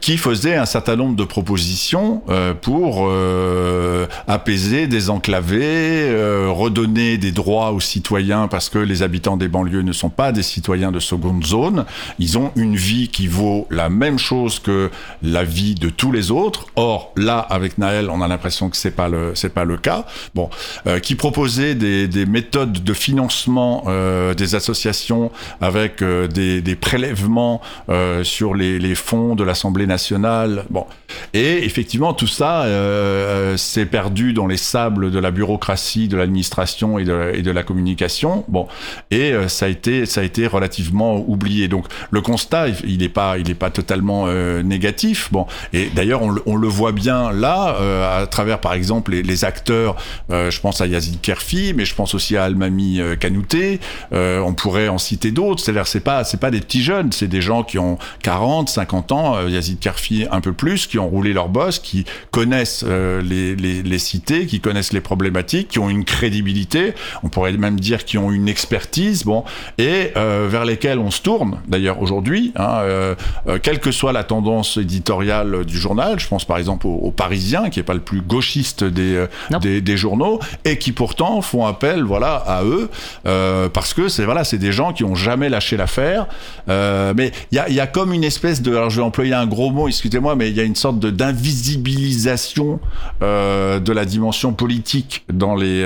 qui 0.00 0.16
faisait 0.16 0.56
un 0.56 0.66
certain 0.66 0.96
nombre 0.96 1.16
de 1.16 1.24
propositions 1.24 2.22
pour 2.60 3.10
apaiser, 4.26 4.86
désenclaver, 4.86 6.46
redonner 6.48 7.18
des 7.18 7.32
droits 7.32 7.72
aux 7.72 7.80
citoyens 7.80 8.48
parce 8.48 8.68
que 8.68 8.78
les 8.78 9.02
habitants 9.02 9.36
des 9.36 9.48
banlieues 9.48 9.82
ne 9.82 9.92
sont 9.92 10.10
pas 10.10 10.32
des 10.32 10.42
citoyens 10.42 10.89
de 10.92 11.00
seconde 11.00 11.44
zone. 11.44 11.84
Ils 12.18 12.38
ont 12.38 12.52
une 12.56 12.76
vie 12.76 13.08
qui 13.08 13.26
vaut 13.26 13.66
la 13.70 13.88
même 13.88 14.18
chose 14.18 14.58
que 14.58 14.90
la 15.22 15.44
vie 15.44 15.74
de 15.74 15.88
tous 15.88 16.12
les 16.12 16.30
autres. 16.30 16.66
Or, 16.76 17.12
là, 17.16 17.38
avec 17.38 17.78
Naël, 17.78 18.10
on 18.10 18.22
a 18.22 18.28
l'impression 18.28 18.70
que 18.70 18.76
c'est 18.76 18.90
pas 18.90 19.08
le, 19.08 19.32
c'est 19.34 19.52
pas 19.54 19.64
le 19.64 19.76
cas. 19.76 20.06
Bon, 20.34 20.50
euh, 20.86 20.98
qui 20.98 21.14
proposait 21.14 21.74
des, 21.74 22.08
des, 22.08 22.26
méthodes 22.26 22.84
de 22.84 22.94
financement 22.94 23.84
euh, 23.86 24.34
des 24.34 24.54
associations 24.54 25.30
avec 25.60 26.02
euh, 26.02 26.26
des, 26.26 26.60
des, 26.60 26.76
prélèvements 26.76 27.60
sur 28.22 28.54
les, 28.54 28.78
les, 28.78 28.94
fonds 28.94 29.34
de 29.34 29.44
l'Assemblée 29.44 29.86
nationale. 29.86 30.64
Bon, 30.70 30.86
et 31.34 31.64
effectivement, 31.64 32.12
tout 32.12 32.26
ça 32.26 32.66
s'est 33.56 33.86
perdu 33.86 34.32
dans 34.32 34.46
les 34.46 34.56
sables 34.56 35.10
de 35.10 35.18
la 35.18 35.30
bureaucratie, 35.30 36.08
de 36.08 36.16
l'administration 36.16 36.98
et 36.98 37.04
de, 37.04 37.32
et 37.34 37.42
de 37.42 37.50
la 37.50 37.62
communication. 37.62 38.44
Bon, 38.48 38.68
et 39.10 39.32
ça 39.48 39.66
a 39.66 39.68
été, 39.68 40.06
ça 40.06 40.20
a 40.20 40.24
été 40.24 40.46
relativement 40.46 40.79
oublié. 41.26 41.68
Donc 41.68 41.86
le 42.10 42.20
constat, 42.20 42.68
il 42.84 42.98
n'est 42.98 43.08
pas, 43.08 43.38
il 43.38 43.50
est 43.50 43.54
pas 43.54 43.70
totalement 43.70 44.24
euh, 44.26 44.62
négatif. 44.62 45.28
Bon, 45.32 45.46
et 45.72 45.90
d'ailleurs 45.94 46.22
on, 46.22 46.56
le 46.56 46.68
voit 46.68 46.92
bien 46.92 47.32
là 47.32 47.76
euh, 47.80 48.22
à 48.22 48.26
travers 48.26 48.60
par 48.60 48.74
exemple 48.74 49.12
les, 49.12 49.44
acteurs. 49.44 49.96
Euh, 50.30 50.50
je 50.50 50.60
pense 50.60 50.80
à 50.80 50.86
Yazid 50.86 51.20
Kerfi, 51.20 51.72
mais 51.74 51.84
je 51.84 51.94
pense 51.94 52.14
aussi 52.14 52.36
à 52.36 52.44
Almami 52.44 53.00
Kanouté. 53.18 53.80
On 54.12 54.54
pourrait 54.54 54.88
en 54.88 54.98
citer 54.98 55.30
d'autres. 55.30 55.62
C'est-à-dire 55.62 55.86
c'est 55.86 56.00
pas, 56.00 56.24
c'est 56.24 56.40
pas 56.40 56.50
des 56.50 56.60
petits 56.60 56.82
jeunes, 56.82 57.12
c'est 57.12 57.28
des 57.28 57.40
gens 57.40 57.62
qui 57.62 57.78
ont 57.78 57.98
40, 58.22 58.68
50 58.68 59.12
ans. 59.12 59.48
Yazid 59.48 59.78
Kerfi 59.78 60.26
un 60.30 60.40
peu 60.40 60.52
plus, 60.52 60.86
qui 60.86 60.98
ont 60.98 61.08
roulé 61.08 61.32
leur 61.32 61.48
boss, 61.48 61.78
qui 61.78 62.04
connaissent 62.30 62.84
les, 62.84 63.56
les, 63.56 63.82
les 63.82 63.98
cités, 63.98 64.46
qui 64.46 64.60
connaissent 64.60 64.92
les 64.92 65.00
problématiques, 65.00 65.68
qui 65.68 65.78
ont 65.78 65.88
une 65.88 66.04
crédibilité. 66.04 66.94
On 67.22 67.28
pourrait 67.28 67.52
même 67.52 67.80
dire 67.80 68.04
qui 68.04 68.18
ont 68.18 68.30
une 68.30 68.48
expertise. 68.48 69.24
Bon, 69.24 69.44
et 69.78 70.12
vers 70.14 70.59
les 70.64 70.70
lesquels 70.80 70.98
on 70.98 71.10
se 71.10 71.20
tourne, 71.20 71.58
d'ailleurs 71.66 72.00
aujourd'hui, 72.00 72.52
hein, 72.56 72.78
euh, 72.82 73.14
euh, 73.48 73.58
quelle 73.62 73.80
que 73.80 73.90
soit 73.90 74.12
la 74.12 74.24
tendance 74.24 74.76
éditoriale 74.76 75.64
du 75.64 75.76
journal, 75.76 76.18
je 76.18 76.28
pense 76.28 76.44
par 76.44 76.58
exemple 76.58 76.86
au, 76.86 76.94
au 76.94 77.10
Parisien, 77.10 77.70
qui 77.70 77.80
est 77.80 77.84
pas 77.84 77.94
le 77.94 78.00
plus 78.00 78.20
gauchiste 78.20 78.84
des, 78.84 79.16
euh, 79.16 79.26
des, 79.60 79.80
des, 79.80 79.96
journaux, 79.96 80.38
et 80.64 80.78
qui 80.78 80.92
pourtant 80.92 81.42
font 81.42 81.66
appel 81.66 82.02
voilà, 82.02 82.36
à 82.36 82.62
eux, 82.64 82.88
parce 83.72 83.94
que 83.94 84.08
c'est 84.08 84.24
voilà, 84.24 84.42
des 84.50 84.72
gens 84.72 84.92
qui 84.92 85.04
ont 85.04 85.14
jamais 85.14 85.48
lâché 85.48 85.76
l'affaire. 85.76 86.26
Mais 86.68 87.32
il 87.50 87.56
y 87.56 87.58
a, 87.58 87.68
y 87.68 87.80
a, 87.80 87.86
comme 87.86 88.12
une 88.12 88.24
espèce 88.24 88.62
de, 88.62 88.74
alors 88.74 88.90
je 88.90 88.96
vais 88.96 89.06
employer 89.06 89.34
un 89.34 89.46
gros 89.46 89.70
mot, 89.70 89.88
excusez-moi, 89.88 90.36
mais 90.36 90.50
il 90.50 90.56
y 90.56 90.60
a 90.60 90.64
une 90.64 90.76
sorte 90.76 90.98
d'invisibilisation 91.00 92.80
de 93.20 93.92
la 93.92 94.04
dimension 94.04 94.52
politique 94.52 95.24
dans 95.32 95.56
les 95.56 95.80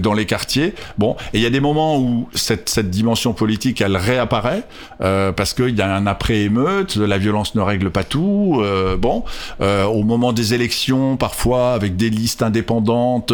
dans 0.00 0.14
les 0.14 0.26
quartiers. 0.26 0.74
Bon, 0.98 1.16
et 1.32 1.38
il 1.38 1.42
y 1.42 1.46
a 1.46 1.50
des 1.50 1.60
moments 1.60 1.98
où 1.98 2.28
cette 2.34 2.68
cette 2.68 2.90
dimension 2.90 3.32
politique 3.32 3.80
elle 3.80 3.96
réapparaît 4.02 4.64
euh, 5.00 5.32
parce 5.32 5.54
qu'il 5.54 5.76
y 5.76 5.82
a 5.82 5.94
un 5.94 6.06
après 6.06 6.40
émeute, 6.40 6.96
la 6.96 7.18
violence 7.18 7.54
ne 7.54 7.60
règle 7.60 7.90
pas 7.90 8.04
tout. 8.04 8.60
Euh, 8.62 8.96
bon, 8.96 9.24
euh, 9.60 9.84
au 9.84 10.02
moment 10.02 10.32
des 10.32 10.54
élections, 10.54 11.16
parfois 11.16 11.72
avec 11.74 11.96
des 11.96 12.10
listes 12.10 12.42
indépendantes, 12.42 13.32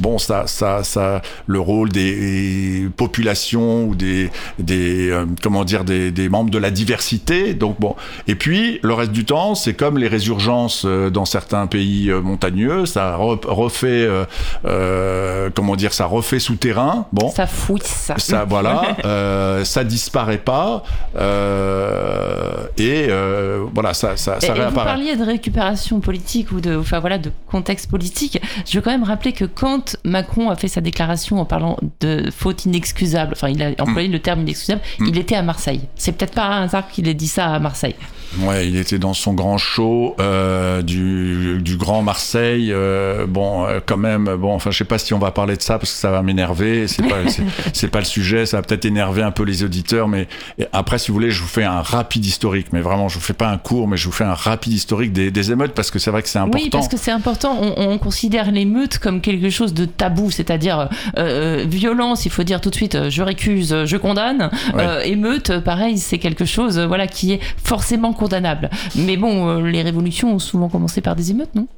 bon 0.00 0.18
ça 0.18 0.46
ça 0.46 0.82
ça 0.84 1.22
le 1.46 1.60
rôle 1.60 1.88
des 1.90 2.88
populations 2.96 3.84
ou 3.86 3.94
des 3.94 4.30
des 4.58 5.12
comment 5.42 5.64
dire 5.64 5.84
des, 5.84 6.10
des 6.10 6.28
membres 6.28 6.50
de 6.50 6.58
la 6.58 6.70
diversité. 6.70 7.54
Donc 7.54 7.80
bon, 7.80 7.94
et 8.26 8.34
puis 8.34 8.78
le 8.82 8.94
reste 8.94 9.12
du 9.12 9.24
temps, 9.24 9.54
c'est 9.54 9.74
comme 9.74 9.98
les 9.98 10.08
résurgences 10.08 10.84
dans 10.86 11.24
certains 11.24 11.66
pays 11.66 12.10
montagneux, 12.22 12.86
ça 12.86 13.16
re- 13.16 13.46
refait, 13.46 13.86
euh, 13.88 14.24
euh, 14.64 15.50
comment 15.54 15.76
dire, 15.76 15.92
ça 15.92 16.06
refait 16.06 16.38
souterrain. 16.38 17.06
Bon, 17.12 17.30
Ça 17.30 17.46
fouille 17.46 17.80
ça. 17.84 18.14
ça 18.18 18.44
voilà, 18.44 18.96
euh, 19.04 19.64
ça 19.64 19.77
disparaît 19.84 20.38
pas 20.38 20.82
euh, 21.16 22.66
et 22.76 23.06
euh, 23.08 23.64
voilà, 23.74 23.94
ça 23.94 24.16
ça, 24.16 24.36
Et, 24.36 24.40
ça 24.40 24.46
et 24.48 24.50
vous 24.50 24.56
réapparaît. 24.60 24.86
parliez 24.86 25.16
de 25.16 25.24
récupération 25.24 26.00
politique 26.00 26.52
ou 26.52 26.60
de, 26.60 26.76
enfin 26.76 27.00
voilà, 27.00 27.18
de 27.18 27.30
contexte 27.50 27.90
politique. 27.90 28.40
Je 28.66 28.76
veux 28.78 28.82
quand 28.82 28.90
même 28.90 29.04
rappeler 29.04 29.32
que 29.32 29.44
quand 29.44 29.96
Macron 30.04 30.50
a 30.50 30.56
fait 30.56 30.68
sa 30.68 30.80
déclaration 30.80 31.40
en 31.40 31.44
parlant 31.44 31.78
de 32.00 32.30
faute 32.30 32.64
inexcusable, 32.64 33.32
enfin 33.34 33.48
il 33.48 33.62
a 33.62 33.70
employé 33.80 34.08
le 34.08 34.18
terme 34.18 34.40
inexcusable, 34.42 34.80
Mm. 34.98 35.06
il 35.08 35.18
était 35.18 35.34
à 35.36 35.42
Marseille. 35.42 35.82
C'est 35.96 36.12
peut-être 36.12 36.34
pas 36.34 36.44
un 36.46 36.64
hasard 36.64 36.88
qu'il 36.88 37.08
ait 37.08 37.14
dit 37.14 37.28
ça 37.28 37.46
à 37.54 37.58
Marseille. 37.58 37.94
Ouais, 38.40 38.68
il 38.68 38.76
était 38.76 38.98
dans 38.98 39.14
son 39.14 39.32
grand 39.32 39.56
show 39.56 40.14
euh, 40.20 40.82
du, 40.82 41.62
du 41.62 41.76
Grand 41.78 42.02
Marseille. 42.02 42.70
euh, 42.72 43.26
bon, 43.26 43.64
euh, 43.66 43.80
quand 43.84 43.96
même, 43.96 44.24
bon, 44.38 44.52
enfin, 44.54 44.70
je 44.70 44.76
sais 44.76 44.84
pas 44.84 44.98
si 44.98 45.14
on 45.14 45.18
va 45.18 45.30
parler 45.30 45.56
de 45.56 45.62
ça 45.62 45.78
parce 45.78 45.92
que 45.92 45.98
ça 45.98 46.10
va 46.10 46.22
m'énerver. 46.22 46.86
C'est 46.88 47.02
pas, 47.08 47.16
c'est 47.72 47.88
pas 47.88 48.00
le 48.00 48.04
sujet. 48.04 48.44
Ça 48.44 48.58
va 48.58 48.62
peut-être 48.62 48.84
énerver 48.84 49.22
un 49.22 49.30
peu 49.30 49.44
les 49.44 49.64
auditeurs, 49.68 50.08
mais 50.08 50.26
après, 50.72 50.98
si 50.98 51.08
vous 51.08 51.14
voulez, 51.14 51.30
je 51.30 51.40
vous 51.42 51.48
fais 51.48 51.64
un 51.64 51.82
rapide 51.82 52.24
historique. 52.24 52.68
Mais 52.72 52.80
vraiment, 52.80 53.08
je 53.08 53.14
vous 53.14 53.24
fais 53.24 53.32
pas 53.34 53.48
un 53.48 53.58
cours, 53.58 53.86
mais 53.88 53.96
je 53.96 54.06
vous 54.06 54.12
fais 54.12 54.24
un 54.24 54.34
rapide 54.34 54.72
historique 54.72 55.12
des, 55.12 55.30
des 55.30 55.52
émeutes 55.52 55.74
parce 55.74 55.90
que 55.90 55.98
c'est 55.98 56.10
vrai 56.10 56.22
que 56.22 56.28
c'est 56.28 56.38
important. 56.38 56.64
Oui, 56.64 56.70
parce 56.70 56.88
que 56.88 56.96
c'est 56.96 57.10
important. 57.12 57.56
On, 57.60 57.92
on 57.92 57.98
considère 57.98 58.50
l'émeute 58.50 58.98
comme 58.98 59.20
quelque 59.20 59.50
chose 59.50 59.74
de 59.74 59.84
tabou, 59.84 60.30
c'est-à-dire 60.30 60.88
euh, 61.18 61.64
violence. 61.68 62.24
Il 62.26 62.32
faut 62.32 62.44
dire 62.44 62.60
tout 62.60 62.70
de 62.70 62.74
suite, 62.74 62.94
euh, 62.94 63.10
je 63.10 63.22
récuse, 63.22 63.72
euh, 63.72 63.86
je 63.86 63.96
condamne. 63.96 64.50
Ouais. 64.74 64.82
Euh, 64.82 65.00
émeute, 65.02 65.50
euh, 65.50 65.60
pareil, 65.60 65.98
c'est 65.98 66.18
quelque 66.18 66.44
chose, 66.44 66.78
euh, 66.78 66.86
voilà, 66.86 67.06
qui 67.06 67.32
est 67.34 67.40
forcément 67.62 68.12
condamnable. 68.12 68.70
Mais 68.96 69.16
bon, 69.16 69.48
euh, 69.48 69.70
les 69.70 69.82
révolutions 69.82 70.34
ont 70.34 70.38
souvent 70.38 70.68
commencé 70.68 71.00
par 71.00 71.14
des 71.14 71.30
émeutes, 71.30 71.54
non? 71.54 71.68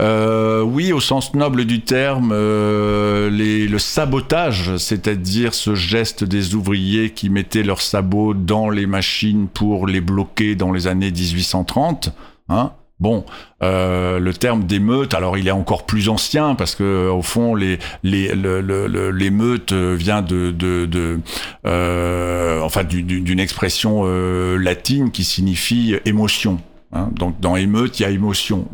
Euh, 0.00 0.62
oui, 0.62 0.92
au 0.92 1.00
sens 1.00 1.34
noble 1.34 1.64
du 1.64 1.80
terme, 1.82 2.32
euh, 2.32 3.30
les, 3.30 3.68
le 3.68 3.78
sabotage, 3.78 4.76
c'est-à-dire 4.78 5.54
ce 5.54 5.76
geste 5.76 6.24
des 6.24 6.56
ouvriers 6.56 7.10
qui 7.10 7.23
mettaient 7.30 7.62
leurs 7.62 7.80
sabots 7.80 8.34
dans 8.34 8.68
les 8.70 8.86
machines 8.86 9.48
pour 9.48 9.86
les 9.86 10.00
bloquer 10.00 10.54
dans 10.54 10.72
les 10.72 10.86
années 10.86 11.10
1830. 11.10 12.10
Hein 12.48 12.72
Bon, 13.00 13.24
euh, 13.62 14.20
le 14.20 14.32
terme 14.32 14.64
d'émeute, 14.64 15.14
alors 15.14 15.36
il 15.36 15.48
est 15.48 15.52
encore 15.52 15.84
plus 15.84 16.08
ancien 16.08 16.54
parce 16.54 16.76
que 16.76 17.08
au 17.10 17.22
fond, 17.22 17.56
l'émeute 18.02 19.72
vient 19.72 20.22
de, 20.22 20.50
de, 20.50 20.86
de 20.86 21.18
euh, 21.66 22.66
du- 22.88 23.02
du- 23.02 23.20
d'une 23.20 23.40
expression 23.40 24.02
euh, 24.04 24.56
latine 24.56 25.10
qui 25.10 25.24
signifie 25.24 25.96
émotion. 26.04 26.58
Hein, 26.94 27.10
donc 27.12 27.40
dans 27.40 27.56
émeute, 27.56 27.98
il 27.98 28.04
y 28.04 28.06
a 28.06 28.10
émotion. 28.10 28.66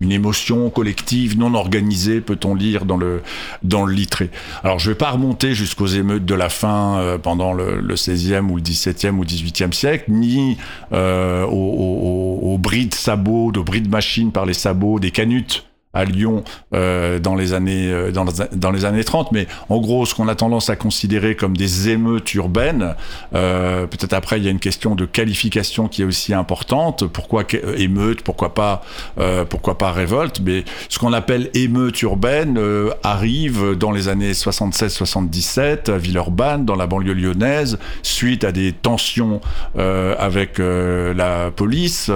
Une 0.00 0.10
émotion 0.10 0.68
collective 0.68 1.38
non 1.38 1.54
organisée, 1.54 2.20
peut-on 2.20 2.54
lire 2.54 2.84
dans 2.84 2.96
le 2.96 3.22
dans 3.62 3.84
le 3.84 3.92
littré. 3.92 4.30
Alors 4.64 4.78
je 4.80 4.90
vais 4.90 4.96
pas 4.96 5.10
remonter 5.10 5.54
jusqu'aux 5.54 5.86
émeutes 5.86 6.24
de 6.24 6.34
la 6.34 6.48
fin 6.48 6.98
euh, 6.98 7.18
pendant 7.18 7.52
le, 7.52 7.80
le 7.80 7.94
16e 7.94 8.48
ou 8.48 8.56
le 8.56 8.62
17e 8.62 9.16
ou 9.16 9.24
18e 9.24 9.72
siècle, 9.72 10.06
ni 10.08 10.58
euh, 10.92 11.44
aux, 11.44 11.50
aux, 11.52 12.52
aux 12.54 12.58
bris 12.58 12.86
de 12.86 12.94
sabots, 12.94 13.52
de 13.52 13.60
bris 13.60 13.80
de 13.80 13.88
machines 13.88 14.32
par 14.32 14.44
les 14.44 14.54
sabots, 14.54 14.98
des 14.98 15.12
canutes 15.12 15.67
à 15.94 16.04
Lyon 16.04 16.44
euh, 16.74 17.18
dans 17.18 17.34
les 17.34 17.52
années 17.52 17.90
euh, 17.90 18.12
dans, 18.12 18.70
les 18.70 18.84
années 18.84 19.04
30 19.04 19.32
mais 19.32 19.46
en 19.68 19.78
gros 19.78 20.04
ce 20.06 20.14
qu'on 20.14 20.28
a 20.28 20.34
tendance 20.34 20.70
à 20.70 20.76
considérer 20.76 21.34
comme 21.34 21.56
des 21.56 21.88
émeutes 21.88 22.34
urbaines 22.34 22.94
euh, 23.34 23.86
peut-être 23.86 24.12
après 24.12 24.38
il 24.38 24.44
y 24.44 24.48
a 24.48 24.50
une 24.50 24.58
question 24.58 24.94
de 24.94 25.06
qualification 25.06 25.88
qui 25.88 26.02
est 26.02 26.04
aussi 26.04 26.34
importante. 26.34 27.06
Pourquoi 27.06 27.44
euh, 27.54 27.74
émeute 27.76 28.22
pourquoi 28.22 28.54
pas 28.54 28.82
euh, 29.18 29.44
pourquoi 29.44 29.78
pas 29.78 29.92
révolte? 29.92 30.40
Mais 30.40 30.64
ce 30.88 30.98
qu'on 30.98 31.12
appelle 31.12 31.50
émeute 31.54 32.00
urbaine 32.02 32.56
euh, 32.58 32.90
arrive 33.02 33.74
dans 33.74 33.92
les 33.92 34.08
années 34.08 34.32
76-77 34.32 35.90
à 35.90 35.98
Villeurbanne 35.98 36.64
dans 36.64 36.76
la 36.76 36.86
banlieue 36.86 37.14
lyonnaise 37.14 37.78
suite 38.02 38.44
à 38.44 38.52
des 38.52 38.72
tensions 38.72 39.40
avec 39.76 40.58
la 40.58 41.50
police. 41.54 42.10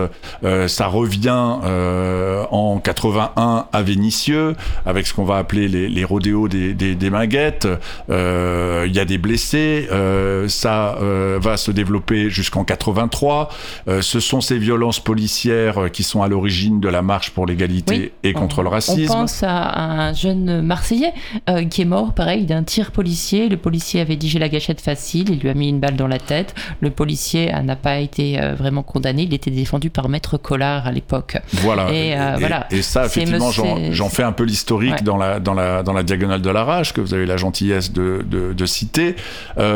Ça 0.67 0.87
revient 0.87 1.31
en 2.51 2.81
81 2.83 3.62
à 3.73 3.83
Vénissieux, 3.83 4.55
avec 4.87 5.07
ce 5.07 5.15
qu'on 5.15 5.25
va 5.25 5.37
appeler 5.39 5.69
les, 5.69 5.89
les 5.89 6.05
rodéos 6.05 6.49
des, 6.49 6.75
des, 6.75 6.95
des 6.95 7.11
Minguettes. 7.11 7.69
Euh, 8.11 8.85
Il 8.89 8.95
y 8.95 9.01
a 9.01 9.05
des 9.05 9.19
blessés. 9.19 9.89
euh, 9.91 10.49
ça 10.49 10.97
euh, 11.01 11.39
va 11.41 11.57
se 11.57 11.71
développer 11.71 12.31
jusqu'en 12.31 12.65
83. 12.65 13.49
Euh, 13.89 14.03
ce 14.03 14.21
sont 14.21 14.41
ces 14.41 14.59
violences 14.59 15.01
policières 15.01 15.91
qui 15.93 16.03
sont 16.03 16.23
à 16.23 16.29
l'origine 16.29 16.81
de 16.81 16.89
la 16.89 17.03
marche 17.03 17.31
pour 17.31 17.47
l'égalité 17.47 17.95
Oui. 17.95 18.11
et 18.23 18.33
contre 18.33 18.63
le 18.63 18.69
On 18.69 18.73
racisme. 18.73 19.07
pense 19.13 19.43
à 19.43 19.81
un 20.09 20.13
jeune 20.13 20.63
Marseillais 20.63 21.13
qui 21.71 21.83
est 21.83 21.87
mort, 21.87 22.13
pareil, 22.15 22.45
d'un 22.45 22.63
tir 22.63 22.91
policier. 22.93 23.49
Le 23.49 23.57
policier 23.57 24.01
avait 24.01 24.17
dit 24.17 24.29
j'ai 24.29 24.39
la 24.39 24.49
gâchette 24.49 24.81
facile, 24.81 25.31
il 25.31 25.39
lui 25.41 25.49
a 25.49 25.55
mis 25.55 25.69
une 25.69 25.81
balle 25.81 25.97
dans 25.97 26.09
la 26.09 26.19
tête. 26.19 26.55
Le 26.81 26.91
policier 26.91 27.53
n'a 27.65 27.77
pas 27.77 27.99
été 27.99 28.39
vraiment 28.59 28.83
condamné, 28.83 29.23
il 29.23 29.35
était 29.35 29.51
défendu 29.51 29.91
par 29.91 30.09
Maître 30.09 30.37
Collard 30.39 30.87
à 30.87 30.93
l'époque. 30.93 31.37
Voilà. 31.55 31.91
Et, 31.93 32.17
euh, 32.19 32.37
voilà. 32.39 32.67
et 32.71 32.83
ça, 32.83 33.07
effectivement, 33.07 33.49
me- 33.49 33.52
j'en 33.93 34.09
fais 34.09 34.23
un 34.23 34.33
peu 34.33 34.45
l'historique 34.45 34.93
Ouais. 34.93 35.03
dans, 35.03 35.17
la, 35.17 35.39
dans, 35.41 35.55
la, 35.55 35.83
dans 35.83 35.93
la 35.93 36.03
diagonale 36.03 36.43
de 36.43 36.51
la 36.51 36.65
rage, 36.65 36.93
que 36.93 37.01
vous 37.01 37.15
avez 37.15 37.27
la 37.27 37.37
gentillesse 37.37 37.93
de, 37.93 38.25
de, 38.29 38.53
de 38.53 38.67
citer. 38.67 39.17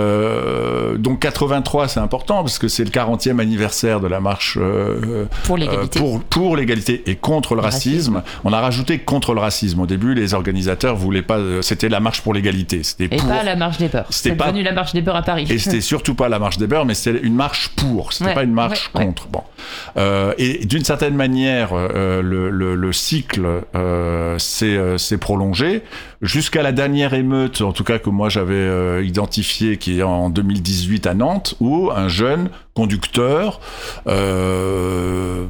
Euh, 0.07 0.97
donc 0.97 1.21
83, 1.21 1.89
c'est 1.89 2.01
important, 2.01 2.43
parce 2.43 2.59
que 2.59 2.69
c'est 2.69 2.85
le 2.85 2.91
40e 2.91 3.39
anniversaire 3.41 4.01
de 4.01 4.07
la 4.09 4.21
marche 4.21 4.59
euh, 4.61 5.25
Pour 5.45 5.57
euh, 5.57 5.59
l'égalité. 5.61 5.99
pour, 5.99 6.23
pour 6.25 6.57
l'égalité 6.57 7.03
et 7.07 7.17
contre 7.17 7.55
le 7.55 7.61
Le 7.61 7.62
racisme. 7.62 8.23
On 8.45 8.53
a 8.53 8.61
rajouté 8.61 8.99
contre 8.99 9.33
le 9.35 9.41
racisme. 9.41 9.81
Au 9.81 9.87
début, 9.87 10.15
les 10.15 10.35
organisateurs 10.35 10.95
voulaient 10.97 11.23
pas. 11.23 11.39
euh, 11.39 11.62
C'était 11.62 11.89
la 11.89 12.01
marche 12.01 12.21
pour 12.23 12.35
l'égalité. 12.35 12.83
C'était 12.83 13.07
Et 13.15 13.19
pour. 13.19 13.29
pas 13.29 13.43
la 13.43 13.57
marche 13.57 13.79
des 13.79 13.89
beurs. 13.89 14.07
C'était 14.11 14.37
pas- 14.37 14.47
devenu 14.49 14.62
la 14.62 14.73
marche 14.73 14.93
des 14.93 15.01
beurs 15.03 15.17
à 15.17 15.23
Paris. 15.23 15.47
Et 15.51 15.59
c'était 15.59 15.81
surtout 15.81 16.15
pas 16.15 16.29
la 16.29 16.39
marche 16.39 16.59
des 16.59 16.67
beurs, 16.67 16.85
mais 16.85 16.95
c'est 16.95 17.12
une 17.23 17.35
marche 17.35 17.71
pour. 17.77 18.12
C'était 18.12 18.27
Ouais, 18.31 18.35
pas 18.35 18.43
une 18.45 18.53
marche 18.53 18.91
ouais, 18.95 19.05
contre. 19.05 19.29
Bon. 19.29 19.43
Euh, 19.97 20.33
et 20.39 20.65
d'une 20.67 20.85
certaine 20.85 21.15
manière, 21.15 21.71
euh, 21.73 22.21
le, 22.23 22.51
le, 22.51 22.75
le 22.75 22.93
cycle 22.93 23.47
s'est 24.39 24.77
euh, 24.77 24.99
s'est 24.99 25.19
prolongé. 25.19 25.83
Jusqu'à 26.23 26.63
la 26.63 26.73
dernière 26.73 27.15
émeute, 27.15 27.61
en 27.61 27.73
tout 27.73 27.85
cas 27.85 27.99
que 27.99 28.11
moi 28.11 28.29
j'avais 28.29 28.55
euh, 28.55 29.05
identifié, 29.05 29.77
qui 29.77 29.99
est 29.99 30.03
en 30.03 30.31
2018 30.31 31.07
à 31.07 31.15
Nantes, 31.15 31.55
où 31.61 31.91
un 31.91 32.09
jeune 32.09 32.49
conducteur, 32.77 33.59
euh, 34.07 35.47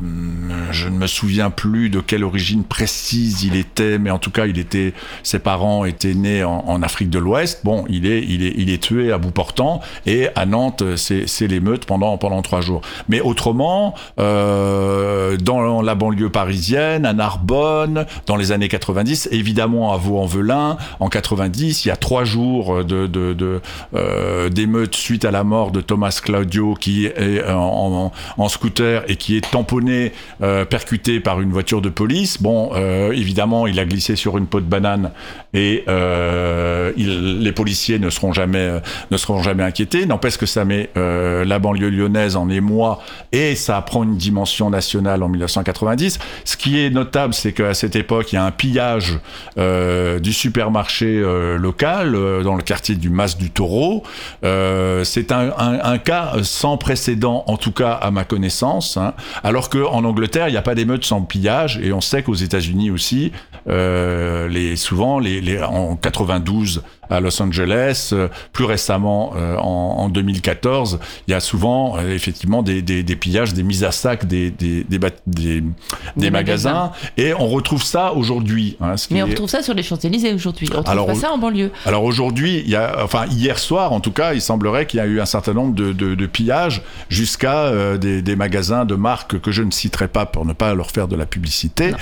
je 0.71 0.89
ne 0.89 0.97
me 0.97 1.09
souviens 1.09 1.51
plus 1.51 1.91
de 1.91 1.99
quelle 1.99 2.23
origine 2.23 2.62
précise 2.62 3.43
il 3.43 3.57
était, 3.57 3.99
mais 3.99 4.11
en 4.11 4.21
tout 4.21 4.31
cas 4.31 4.47
il 4.47 4.61
était, 4.61 4.95
ses 5.25 5.41
parents 5.41 5.85
étaient 5.85 6.15
nés 6.15 6.45
en, 6.45 6.83
Afrique 6.83 7.11
de 7.11 7.19
l'Ouest. 7.19 7.62
Bon, 7.65 7.85
il 7.89 8.07
est, 8.07 8.23
il 8.23 8.45
est, 8.45 8.55
il 8.57 8.71
est 8.71 8.81
tué 8.81 9.11
à 9.11 9.19
bout 9.19 9.33
portant 9.33 9.81
et 10.05 10.29
à 10.37 10.47
Nantes 10.47 10.85
c'est 10.97 11.49
l'émeute 11.49 11.85
pendant 11.85 12.17
pendant 12.17 12.43
trois 12.43 12.61
jours. 12.61 12.81
Mais 13.09 13.21
autrement, 13.21 13.95
euh, 14.21 15.37
dans 15.37 15.83
la 15.83 15.95
banlieue 15.97 16.31
parisienne, 16.31 17.05
à 17.05 17.12
Narbonne, 17.12 18.07
dans 18.27 18.37
les 18.37 18.53
années 18.53 18.69
90, 18.69 19.31
évidemment 19.33 19.93
à 19.93 19.97
Vaux-en-Velin, 19.97 20.77
en 21.01 21.09
90, 21.09 21.85
il 21.85 21.89
y 21.89 21.91
a 21.91 21.97
trois 21.97 22.25
jours 22.25 22.85
de 22.85 23.09
de, 23.09 23.33
de 23.33 23.61
euh, 23.95 24.49
suite 24.93 25.25
à 25.25 25.33
la 25.33 25.43
mort 25.43 25.73
de 25.73 25.81
Thomas 25.81 26.21
Claudio 26.23 26.75
qui 26.75 27.09
est 27.17 27.43
en, 27.49 28.11
scooter 28.49 29.03
et 29.09 29.17
qui 29.17 29.37
est 29.37 29.51
tamponné, 29.51 30.13
euh, 30.43 30.65
percuté 30.65 31.21
par 31.21 31.41
une 31.41 31.51
voiture 31.51 31.83
de 31.83 31.89
police. 31.89 32.41
Bon, 32.41 32.71
euh, 32.75 33.13
évidemment, 33.13 33.67
il 33.67 33.79
a 33.81 33.85
glissé 33.85 34.17
sur 34.17 34.39
une 34.39 34.47
peau 34.47 34.61
de 34.61 34.67
banane 34.67 35.11
et 35.55 35.85
euh, 35.89 36.93
les 36.97 37.53
policiers 37.53 37.99
ne 37.99 38.11
seront 38.11 38.33
jamais 38.33 38.59
euh, 38.59 38.81
ne 39.11 39.17
seront 39.17 39.43
jamais 39.43 39.63
inquiétés. 39.63 40.07
N'empêche 40.07 40.37
que 40.37 40.47
ça 40.47 40.65
met 40.65 40.91
euh, 40.97 41.45
la 41.45 41.59
banlieue 41.59 41.91
lyonnaise 41.91 42.37
en 42.37 42.49
émoi 42.49 43.01
et 43.33 43.55
ça 43.55 43.81
prend 43.83 44.05
une 44.05 44.17
dimension 44.17 44.71
nationale 44.71 45.23
en 45.23 45.29
1990. 45.29 46.19
Ce 46.45 46.57
qui 46.57 46.81
est 46.81 46.91
notable, 46.91 47.35
c'est 47.35 47.53
qu'à 47.53 47.75
cette 47.75 47.97
époque, 47.97 48.33
il 48.33 48.37
y 48.37 48.39
a 48.39 48.45
un 48.45 48.51
pillage 48.51 49.19
euh, 49.59 50.19
du 50.19 50.33
supermarché 50.33 51.07
euh, 51.07 51.57
local 51.57 52.15
euh, 52.15 52.43
dans 52.43 52.55
le 52.55 52.63
quartier 52.63 52.95
du 52.95 53.11
Mas 53.11 53.37
du 53.37 53.51
Taureau. 53.51 54.03
Euh, 54.45 55.05
c'est 55.05 55.33
un 55.33 55.99
cas 55.99 56.35
sans 56.43 56.77
précédent 56.77 57.06
en 57.47 57.57
tout 57.57 57.73
cas 57.73 57.92
à 57.92 58.11
ma 58.11 58.25
connaissance. 58.25 58.97
Hein. 58.97 59.14
alors 59.42 59.69
que 59.69 59.79
en 59.79 60.05
Angleterre, 60.05 60.49
il 60.49 60.53
n'y 60.53 60.57
a 60.57 60.62
pas 60.62 60.75
d'émeutes 60.75 61.05
sans 61.05 61.23
pillage, 61.23 61.79
et 61.83 61.92
on 61.92 62.01
sait 62.01 62.23
qu'aux 62.23 62.35
États-Unis 62.35 62.90
aussi, 62.90 63.33
euh, 63.69 64.49
les, 64.49 64.77
souvent, 64.77 65.19
les, 65.19 65.40
les, 65.40 65.62
en 65.62 65.97
92 65.97 66.83
à 67.11 67.21
Los 67.21 67.40
Angeles, 67.40 68.11
euh, 68.12 68.29
plus 68.53 68.64
récemment 68.64 69.33
euh, 69.37 69.57
en, 69.57 69.97
en, 69.99 70.09
2014, 70.09 70.99
il 71.27 71.31
y 71.31 71.35
a 71.35 71.40
souvent 71.40 71.97
euh, 71.99 72.14
effectivement 72.14 72.62
des, 72.62 72.83
des, 72.83 73.03
des, 73.03 73.16
pillages, 73.16 73.55
des 73.55 73.62
mises 73.62 73.85
à 73.85 73.92
sac 73.92 74.27
des, 74.27 74.51
des, 74.51 74.85
des, 74.85 76.31
magasins. 76.31 76.92
et 77.16 77.35
on 77.35 77.49
retrouve 77.49 77.83
ça 77.83 78.12
aujourd'hui. 78.12 78.77
Hein, 78.81 78.95
Mais 79.11 79.23
on 79.23 79.27
retrouve 79.27 79.49
ça 79.49 79.62
sur 79.62 79.75
les 79.75 79.83
Champs-Élysées 79.83 80.33
aujourd'hui. 80.33 80.69
On 80.73 80.79
retrouve 80.79 80.92
alors, 80.92 81.07
pas 81.07 81.14
ça 81.14 81.31
en 81.31 81.38
banlieue. 81.38 81.71
Alors 81.85 82.05
aujourd'hui, 82.05 82.62
il 82.64 82.71
y 82.71 82.77
a, 82.77 83.03
enfin 83.03 83.27
hier 83.27 83.59
soir 83.59 83.92
en 83.92 84.01
tout 84.01 84.12
cas, 84.12 84.35
il 84.35 84.40
semblerait 84.40 84.87
qu'il 84.87 84.99
y 84.99 85.01
a 85.01 85.07
eu 85.07 85.21
un 85.21 85.27
certain 85.27 85.53
nombre 85.55 85.75
de, 85.75 85.92
de, 85.92 86.14
de 86.14 86.27
pillages 86.27 86.83
jusqu'à 87.09 87.97
des, 87.97 88.23
des, 88.23 88.37
magasins 88.37 88.85
de 88.85 88.95
marques 88.95 89.40
que 89.40 89.51
je 89.51 89.62
ne 89.62 89.71
citerai 89.71 90.09
pas 90.09 90.27
pour 90.27 90.45
ne 90.45 90.53
pas 90.53 90.75
leur 90.75 90.90
faire 90.90 91.09
de 91.09 91.16
la 91.16 91.27
publicité 91.27 91.92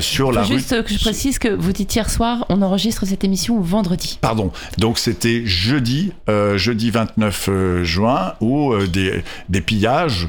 sur 0.00 0.32
la 0.32 0.42
juste 0.42 0.50
rue. 0.50 0.58
Juste 0.58 0.82
que 0.84 0.94
je 0.94 1.00
précise 1.00 1.38
que 1.38 1.48
vous 1.48 1.72
dites 1.72 1.94
hier 1.94 2.08
soir, 2.10 2.46
on 2.48 2.62
enregistre 2.62 3.06
cette 3.06 3.24
émission 3.24 3.60
vendredi. 3.60 4.18
Pardon. 4.20 4.41
Donc 4.78 4.98
c'était 4.98 5.42
jeudi, 5.44 6.12
euh, 6.28 6.56
jeudi 6.58 6.90
29 6.90 7.48
euh, 7.48 7.84
juin, 7.84 8.34
où 8.40 8.72
euh, 8.72 8.86
des, 8.86 9.60
pillages 9.60 10.28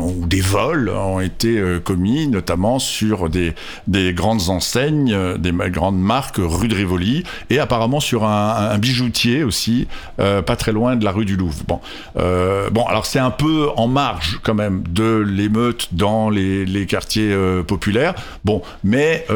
ou 0.00 0.26
des 0.26 0.40
vols 0.40 0.88
ont 0.88 1.20
été 1.20 1.62
commis, 1.84 2.28
notamment 2.28 2.78
sur 2.78 3.28
des, 3.28 3.54
des 3.86 4.14
grandes 4.14 4.48
enseignes, 4.48 5.14
des 5.36 5.52
grandes 5.68 5.98
marques 5.98 6.38
rue 6.38 6.68
de 6.68 6.74
Rivoli, 6.74 7.24
et 7.50 7.58
apparemment 7.58 8.00
sur 8.00 8.24
un, 8.24 8.78
bijoutier 8.78 9.44
aussi, 9.44 9.86
pas 10.16 10.56
très 10.56 10.72
loin 10.72 10.96
de 10.96 11.04
la 11.04 11.12
rue 11.12 11.26
du 11.26 11.36
Louvre. 11.36 11.62
Bon, 11.68 11.80
bon 12.14 12.86
alors 12.86 13.04
c'est 13.04 13.18
un 13.18 13.30
peu 13.30 13.68
en 13.76 13.86
marge 13.86 14.40
quand 14.42 14.54
même 14.54 14.82
de 14.88 15.18
l'émeute 15.18 15.88
dans 15.92 16.30
les, 16.30 16.86
quartiers 16.86 17.36
populaires. 17.66 18.14
Bon, 18.46 18.62
mais 18.82 19.26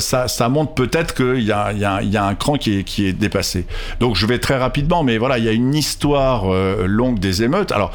ça, 0.00 0.48
montre 0.48 0.72
peut-être 0.72 1.14
qu'il 1.14 1.44
y 1.44 1.52
a 1.52 2.24
un 2.26 2.34
cran 2.34 2.56
qui 2.56 2.78
est, 2.78 2.84
qui 2.84 3.06
est 3.06 3.12
dépassé 3.12 3.37
donc 4.00 4.16
je 4.16 4.26
vais 4.26 4.38
très 4.38 4.56
rapidement, 4.56 5.02
mais 5.02 5.18
voilà, 5.18 5.38
il 5.38 5.44
y 5.44 5.48
a 5.48 5.52
une 5.52 5.74
histoire 5.74 6.52
euh, 6.52 6.86
longue 6.86 7.18
des 7.18 7.42
émeutes. 7.42 7.72
Alors 7.72 7.92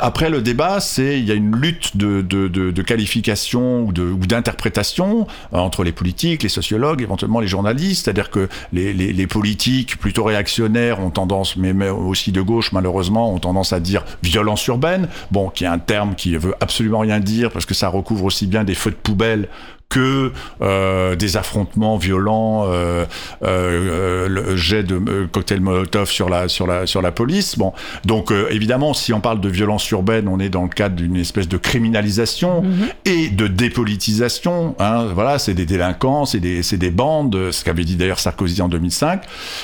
après 0.00 0.28
le 0.28 0.42
débat, 0.42 0.80
c'est 0.80 1.18
il 1.18 1.24
y 1.24 1.30
a 1.30 1.34
une 1.34 1.56
lutte 1.56 1.96
de, 1.96 2.82
qualification 2.82 3.84
ou 3.84 3.92
d'interprétation 3.92 5.26
euh, 5.52 5.58
entre 5.58 5.82
les 5.82 5.92
politiques, 5.92 6.42
les 6.42 6.48
sociologues, 6.48 7.02
éventuellement 7.02 7.40
les 7.40 7.46
journalistes. 7.46 8.04
C'est-à-dire 8.04 8.30
que 8.30 8.48
les, 8.72 9.26
politiques 9.26 9.98
plutôt 9.98 10.24
réactionnaires 10.24 11.00
ont 11.00 11.10
tendance, 11.10 11.56
mais, 11.56 11.72
mais, 11.72 11.88
aussi 11.88 12.32
de 12.32 12.42
gauche 12.42 12.72
malheureusement, 12.72 13.32
ont 13.32 13.38
tendance 13.38 13.72
à 13.72 13.80
dire 13.80 14.04
violence 14.22 14.66
urbaine. 14.66 15.08
Bon, 15.30 15.48
qui 15.48 15.64
est 15.64 15.68
un 15.68 15.78
terme 15.78 16.14
qui 16.14 16.36
veut 16.36 16.54
absolument 16.60 17.00
rien 17.00 17.20
dire 17.20 17.50
parce 17.50 17.66
que 17.66 17.74
ça 17.74 17.88
recouvre 17.88 18.24
aussi 18.24 18.46
bien 18.46 18.64
des 18.64 18.74
feux 18.74 18.90
de 18.90 18.96
poubelle 18.96 19.48
que 19.92 20.32
euh, 20.62 21.16
des 21.16 21.36
affrontements 21.36 21.98
violents, 21.98 22.64
euh, 22.66 23.04
euh, 23.44 24.26
le 24.26 24.56
jet 24.56 24.82
de 24.82 24.94
euh, 24.94 25.26
cocktail 25.30 25.60
Molotov 25.60 26.08
sur 26.08 26.30
la 26.30 26.48
sur 26.48 26.66
la 26.66 26.86
sur 26.86 27.02
la 27.02 27.12
police. 27.12 27.58
Bon, 27.58 27.74
donc 28.06 28.32
évidemment, 28.50 28.94
si 28.94 29.12
on 29.12 29.20
parle 29.20 29.40
de 29.40 29.50
violence 29.50 29.88
urbaine, 29.90 30.28
on 30.28 30.40
est 30.40 30.48
dans 30.48 30.62
le 30.62 30.70
cadre 30.70 30.96
d'une 30.96 31.16
espèce 31.16 31.46
de 31.46 31.58
criminalisation 31.58 32.62
mm-hmm. 32.62 33.10
et 33.10 33.28
de 33.28 33.46
dépolitisation. 33.46 34.74
Hein, 34.78 35.08
voilà, 35.14 35.38
c'est 35.38 35.52
des 35.52 35.66
délinquants, 35.66 36.24
c'est 36.24 36.40
des 36.40 36.62
c'est 36.62 36.78
des 36.78 36.90
bandes, 36.90 37.50
ce 37.50 37.62
qu'avait 37.62 37.84
dit 37.84 37.96
d'ailleurs 37.96 38.18
Sarkozy 38.18 38.62
en 38.62 38.68
2005. 38.68 39.22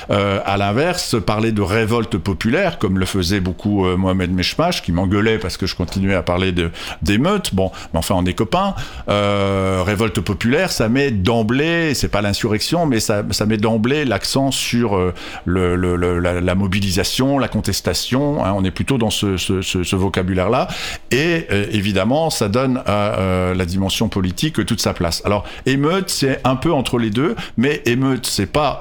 à 0.09 0.57
l'inverse, 0.57 1.15
parler 1.25 1.51
de 1.51 1.61
révolte 1.63 2.17
populaire, 2.17 2.77
comme 2.77 2.99
le 2.99 3.05
faisait 3.07 3.39
beaucoup 3.39 3.85
Mohamed 3.97 4.31
Meshmash, 4.31 4.83
qui 4.83 4.91
m'engueulait 4.91 5.39
parce 5.39 5.57
que 5.57 5.65
je 5.65 5.75
continuais 5.75 6.15
à 6.15 6.21
parler 6.21 6.51
de 6.51 6.69
d'émeutes. 7.01 7.55
Bon, 7.55 7.71
mais 7.93 7.99
enfin, 7.99 8.13
on 8.15 8.25
est 8.25 8.33
copains. 8.33 8.75
révolte 9.07 10.18
populaire, 10.21 10.71
ça 10.71 10.89
met 10.89 11.11
d'emblée, 11.11 11.93
c'est 11.93 12.07
pas 12.07 12.21
l'insurrection, 12.21 12.85
mais 12.85 12.99
ça, 12.99 13.23
ça 13.31 13.45
met 13.45 13.57
d'emblée 13.57 14.05
l'accent 14.05 14.51
sur 14.51 14.95
euh, 14.95 15.13
la, 15.45 16.55
mobilisation, 16.55 17.39
la 17.39 17.47
contestation. 17.47 18.43
Hein, 18.43 18.53
on 18.55 18.63
est 18.63 18.71
plutôt 18.71 18.97
dans 18.97 19.09
ce, 19.09 19.95
vocabulaire-là. 19.95 20.67
Et 21.11 21.47
euh, 21.51 21.65
évidemment, 21.71 22.29
ça 22.29 22.49
donne 22.49 22.81
à 22.85 23.19
euh, 23.19 23.53
la 23.53 23.65
dimension 23.65 24.09
politique 24.09 24.65
toute 24.65 24.81
sa 24.81 24.93
place. 24.93 25.21
Alors, 25.25 25.45
émeute, 25.65 26.09
c'est 26.09 26.39
un 26.43 26.55
peu 26.55 26.71
entre 26.71 26.97
les 26.97 27.09
deux, 27.09 27.35
mais 27.57 27.81
émeute, 27.85 28.25
c'est 28.25 28.45
pas 28.45 28.79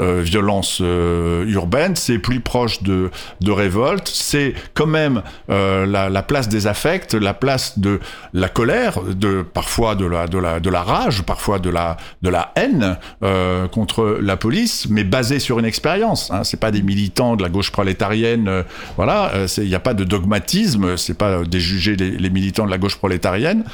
violence 0.00 0.80
urbaine, 0.80 1.96
c'est 1.96 2.18
plus 2.18 2.40
proche 2.40 2.82
de, 2.82 3.10
révolte. 3.46 4.08
C'est 4.08 4.54
quand 4.74 4.86
même 4.86 5.22
la, 5.48 6.08
la 6.08 6.22
place 6.22 6.48
des 6.48 6.66
affects, 6.66 7.14
la 7.14 7.34
place 7.34 7.78
de 7.78 8.00
la 8.32 8.48
colère, 8.48 9.00
de 9.02 9.42
parfois 9.42 9.94
de 9.94 10.06
la 10.06 10.17
de 10.26 10.70
la, 10.70 10.82
rage, 10.82 11.22
parfois 11.22 11.58
de 11.58 11.70
la, 11.70 11.96
de 12.22 12.28
la 12.28 12.52
haine 12.56 12.96
euh, 13.22 13.68
contre 13.68 14.18
la 14.20 14.36
police, 14.36 14.86
mais 14.90 15.04
basée 15.04 15.38
sur 15.38 15.58
une 15.58 15.64
expérience. 15.64 16.30
Hein. 16.30 16.44
C'est 16.44 16.60
pas 16.60 16.70
des 16.70 16.82
militants 16.82 17.36
de 17.36 17.42
la 17.42 17.48
gauche 17.48 17.70
prolétarienne, 17.70 18.48
euh, 18.48 18.62
voilà. 18.96 19.32
Euh, 19.34 19.46
il 19.58 19.68
n'y 19.68 19.74
a 19.74 19.80
pas 19.80 19.94
de 19.94 20.04
dogmatisme. 20.04 20.96
C'est 20.96 21.16
pas 21.16 21.44
déjuger 21.44 21.96
les, 21.96 22.10
les, 22.10 22.30
militants 22.30 22.66
de 22.66 22.70
la 22.70 22.78
gauche 22.78 22.96
prolétarienne. 22.96 23.64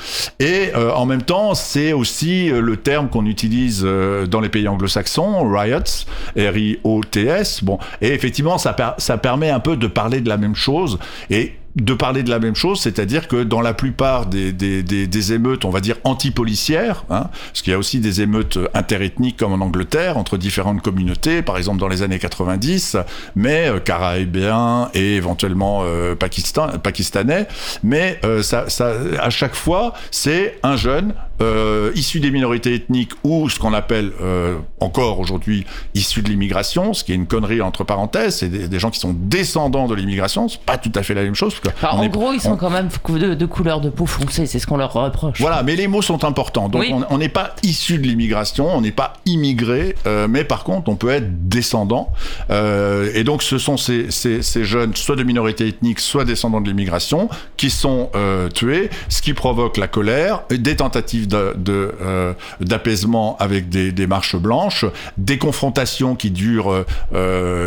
Et 0.41 0.73
en 0.75 1.07
même 1.07 1.23
temps, 1.23 1.55
c'est 1.55 1.93
aussi 1.93 2.49
le 2.49 2.77
terme 2.77 3.09
qu'on 3.09 3.27
utilise 3.27 3.83
dans 3.83 4.41
les 4.41 4.49
pays 4.49 4.67
anglo-saxons, 4.69 5.49
riots, 5.51 6.07
R-I-O-T-S. 6.37 7.65
Bon, 7.65 7.79
et 8.01 8.09
effectivement, 8.09 8.59
ça, 8.59 8.75
ça 8.99 9.19
permet 9.19 9.51
un 9.51 9.61
peu 9.61 9.77
de 9.77 9.87
parler 9.87 10.21
de 10.21 10.29
la 10.29 10.37
même 10.37 10.55
chose. 10.55 10.99
Et 11.31 11.55
de 11.77 11.95
parler 11.95 12.23
de 12.23 12.31
la 12.31 12.39
même 12.39 12.55
chose, 12.55 12.81
c'est-à-dire 12.81 13.27
que 13.27 13.43
dans 13.43 13.61
la 13.61 13.75
plupart 13.75 14.27
des, 14.27 15.33
émeutes, 15.33 15.65
on 15.65 15.71
va 15.71 15.81
dire 15.81 15.97
anti-policières, 16.05 17.05
hein, 17.11 17.29
parce 17.49 17.63
qu'il 17.63 17.73
y 17.73 17.75
a 17.75 17.79
aussi 17.79 17.99
des 17.99 18.21
émeutes 18.21 18.59
interethniques 18.75 19.37
comme 19.37 19.53
en 19.53 19.65
Angleterre, 19.65 20.17
entre 20.17 20.37
différentes 20.37 20.83
communautés, 20.83 21.43
par 21.43 21.57
exemple 21.57 21.81
dans 21.81 21.89
les 21.89 22.03
années 22.03 22.19
90, 22.19 22.97
mais 23.35 23.69
euh, 23.69 23.81
caraïbéens 23.81 24.91
et 24.95 25.17
éventuellement 25.17 25.83
euh, 25.83 26.15
Pakistan, 26.15 26.79
pakistanais, 26.79 27.49
mais 27.83 28.21
euh, 28.25 28.43
ça, 28.43 28.69
ça, 28.69 28.93
à 29.19 29.31
chaque 29.31 29.55
fois, 29.55 29.95
c'est 30.11 30.59
un 30.63 30.77
jeune 30.77 31.15
euh, 31.41 31.93
issu 31.95 32.21
des 32.21 32.31
minorités 32.31 32.75
ethniques 32.75 33.13
ou 33.25 33.49
ce 33.49 33.59
qu'on 33.59 33.73
appelle 33.73 34.13
euh, 34.21 34.57
encore 34.81 35.19
aujourd'hui 35.19 35.67
issu 35.95 36.23
de 36.23 36.29
l'immigration, 36.29 36.95
ce 36.95 37.05
qui 37.05 37.13
est 37.13 37.17
une 37.17 37.27
connerie 37.27 37.61
entre 37.61 37.85
parenthèses, 37.85 38.37
c'est 38.37 38.49
des, 38.49 38.69
des, 38.69 38.79
gens 38.79 38.91
qui 38.91 39.01
sont 39.01 39.15
descendants 39.17 39.87
de 39.87 39.95
l'immigration, 39.95 40.49
c'est 40.49 40.61
pas 40.61 40.79
tout 40.79 40.93
à 40.95 41.03
fait 41.03 41.15
la 41.15 41.23
même 41.23 41.35
chose. 41.35 41.55
Enfin, 41.67 41.97
en 41.97 42.03
est, 42.03 42.09
gros, 42.09 42.33
ils 42.33 42.41
sont 42.41 42.53
on... 42.53 42.57
quand 42.57 42.71
même 42.71 42.89
de, 43.09 43.35
de, 43.35 43.47
couleur 43.47 43.81
de 43.81 43.91
peau 43.91 44.07
foncée, 44.07 44.47
c'est 44.47 44.59
ce 44.59 44.67
qu'on 44.67 44.77
leur 44.77 44.93
reproche. 44.93 45.41
Voilà, 45.41 45.63
mais 45.63 45.77
les 45.77 45.89
mots 45.89 46.03
sont 46.03 46.25
importants. 46.25 46.69
Donc 46.69 46.83
oui. 46.83 46.95
on 47.11 47.19
n'est 47.19 47.29
pas 47.29 47.55
issu 47.63 47.99
de 47.99 48.07
l'immigration, 48.07 48.69
on 48.75 48.81
n'est 48.81 48.93
pas 48.93 49.15
immigré, 49.27 49.97
euh, 50.07 50.29
mais 50.29 50.45
par 50.45 50.65
contre 50.65 50.89
on 50.89 50.97
peut 50.97 51.11
être 51.11 51.49
descendant. 51.49 52.13
Euh, 52.51 53.11
et 53.15 53.25
donc 53.25 53.43
ce 53.43 53.59
sont 53.59 53.77
ces, 53.77 54.11
ces, 54.11 54.43
ces, 54.43 54.65
jeunes, 54.65 54.95
soit 54.95 55.17
de 55.17 55.23
minorité 55.23 55.69
ethnique, 55.69 56.01
soit 56.01 56.25
descendants 56.25 56.61
de 56.61 56.69
l'immigration, 56.69 57.29
qui 57.57 57.71
sont 57.71 58.11
euh, 58.15 58.49
tués, 58.49 58.91
ce 59.09 59.23
qui 59.23 59.35
provoque 59.35 59.77
la 59.77 59.89
colère, 59.89 60.43
des 60.51 60.77
tentatives 60.77 61.24
d'apaisement 61.27 63.33
de, 63.33 63.39
de, 63.39 63.45
avec 63.45 63.69
des, 63.69 63.93
des, 63.93 64.07
marches 64.07 64.37
blanches, 64.37 64.85
des 65.17 65.39
confrontations 65.39 66.15
qui 66.15 66.31
durent 66.31 66.85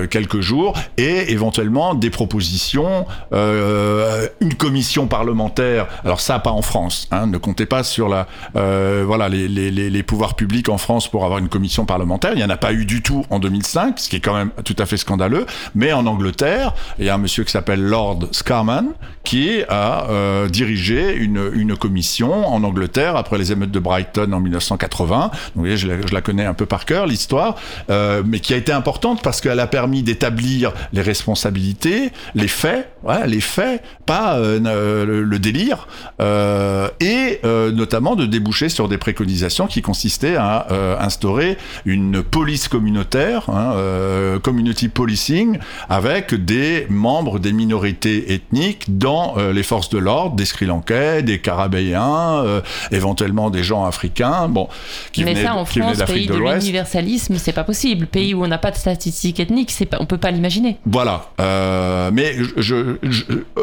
quelques 0.10 0.41
jours, 0.41 0.74
et 0.98 1.32
éventuellement 1.32 1.93
des 1.93 2.10
propositions 2.10 3.06
euh, 3.34 4.28
une 4.39 4.54
commission 4.54 5.08
parlementaire. 5.08 5.88
Alors 6.04 6.20
ça, 6.20 6.39
pas 6.39 6.52
en 6.52 6.62
France. 6.62 7.08
Hein, 7.12 7.28
ne 7.28 7.38
comptez 7.38 7.65
pas 7.65 7.84
sur 7.84 8.10
la, 8.10 8.28
euh, 8.56 9.04
voilà, 9.06 9.30
les, 9.30 10.04
pouvoirs 10.04 10.36
publics 10.36 10.70
en 10.70 10.78
France 10.78 11.10
pour 11.10 11.26
avoir 11.26 11.39
une 11.39 11.50
commission 11.50 11.86
parlementaire. 11.86 12.32
Il 12.34 12.38
n'y 12.38 12.43
en 12.43 12.50
a 12.50 12.58
pas 12.58 12.74
eu 12.74 12.86
du 12.86 13.02
tout 13.02 13.26
en 13.30 13.39
2005, 13.39 14.00
ce 14.00 14.10
qui 14.10 14.17
est 14.17 14.20
quand 14.20 14.36
même 14.36 14.52
tout 14.63 14.76
à 14.80 14.86
fait 14.86 14.98
scandaleux. 14.98 15.46
Mais 15.76 15.91
en 15.91 16.06
Angleterre, 16.06 16.74
il 17.00 17.06
y 17.06 17.10
a 17.10 17.15
un 17.15 17.17
monsieur 17.17 17.43
qui 17.43 17.52
s'appelle 17.52 17.82
Lord 17.82 18.28
Scarman 18.32 18.89
qui 19.24 19.63
a 19.67 20.10
euh, 20.10 20.48
dirigé 20.48 21.15
une, 21.15 21.52
une 21.54 21.76
commission 21.76 22.48
en 22.48 22.63
Angleterre 22.63 23.17
après 23.17 23.38
les 23.38 23.47
émeutes 23.52 23.72
de 23.72 23.80
Brighton 23.80 24.32
en 24.32 24.40
1980. 24.40 25.32
Vous 25.56 25.62
voyez, 25.62 25.78
je 25.78 25.88
la, 25.88 26.22
connais 26.22 26.46
un 26.46 26.54
peu 26.54 26.66
par 26.66 26.86
cœur 26.86 27.08
l'histoire, 27.08 27.56
euh, 27.90 28.24
mais 28.26 28.40
qui 28.40 28.54
a 28.54 28.58
été 28.58 28.72
importante 28.72 29.22
parce 29.22 29.42
qu'elle 29.42 29.60
a 29.60 29.68
permis 29.68 30.04
d'établir 30.04 30.74
les 30.94 31.02
responsabilités, 31.02 32.12
les 32.36 32.48
faits, 32.48 32.90
les 33.26 33.42
faits, 33.42 33.84
pas 34.06 34.38
euh, 34.38 35.06
le, 35.06 35.40
délire, 35.40 35.88
euh, 36.22 36.90
et 37.00 37.40
notamment 37.44 38.16
de 38.16 38.26
déboucher 38.26 38.70
sur 38.70 38.88
des 38.88 38.98
préconisations 38.98 39.68
qui 39.68 39.82
consistaient 39.82 40.36
à 40.36 40.68
instaurer 41.00 41.58
une 41.86 42.24
police 42.24 42.68
communautaire, 42.68 43.50
hein, 43.50 44.40
community 44.42 44.90
policing, 44.90 45.60
avec 45.90 46.34
des 46.34 46.88
membres 46.90 47.40
des 47.40 47.54
minorités 47.54 48.34
ethniques 48.34 48.98
dans 48.98 49.36
les 49.38 49.64
forces 49.64 49.90
de 49.90 49.98
l'ordre, 49.98 50.36
des 50.36 50.46
Sri 50.46 50.66
Lankais, 50.66 51.24
des 51.24 51.40
Carabéens, 51.40 52.62
éventuellement 52.92 53.37
essentiellement 53.38 53.50
des 53.50 53.63
gens 53.63 53.86
africains, 53.86 54.47
bon, 54.50 54.67
qui 55.12 55.23
Mais 55.23 55.34
venaient, 55.34 55.45
ça, 55.45 55.56
en 55.56 55.65
qui 55.65 55.80
venaient 55.80 55.93
France, 55.93 55.97
d'Afrique 56.00 56.30
pays 56.30 56.38
de 56.38 56.43
l'universalisme, 56.43 57.36
c'est 57.38 57.54
pas 57.54 57.63
possible. 57.63 58.08
Pays 58.08 58.34
où 58.34 58.43
on 58.43 58.47
n'a 58.47 58.58
pas 58.58 58.71
de 58.71 58.78
statistiques 58.78 59.39
ethniques, 59.39 59.71
c'est 59.71 59.86
pas, 59.86 59.97
on 60.00 60.06
peut 60.06 60.17
pas 60.17 60.32
l'imaginer. 60.32 60.78
Voilà. 60.86 61.30
Euh, 61.39 62.10
mais 62.13 62.36
je, 62.58 62.97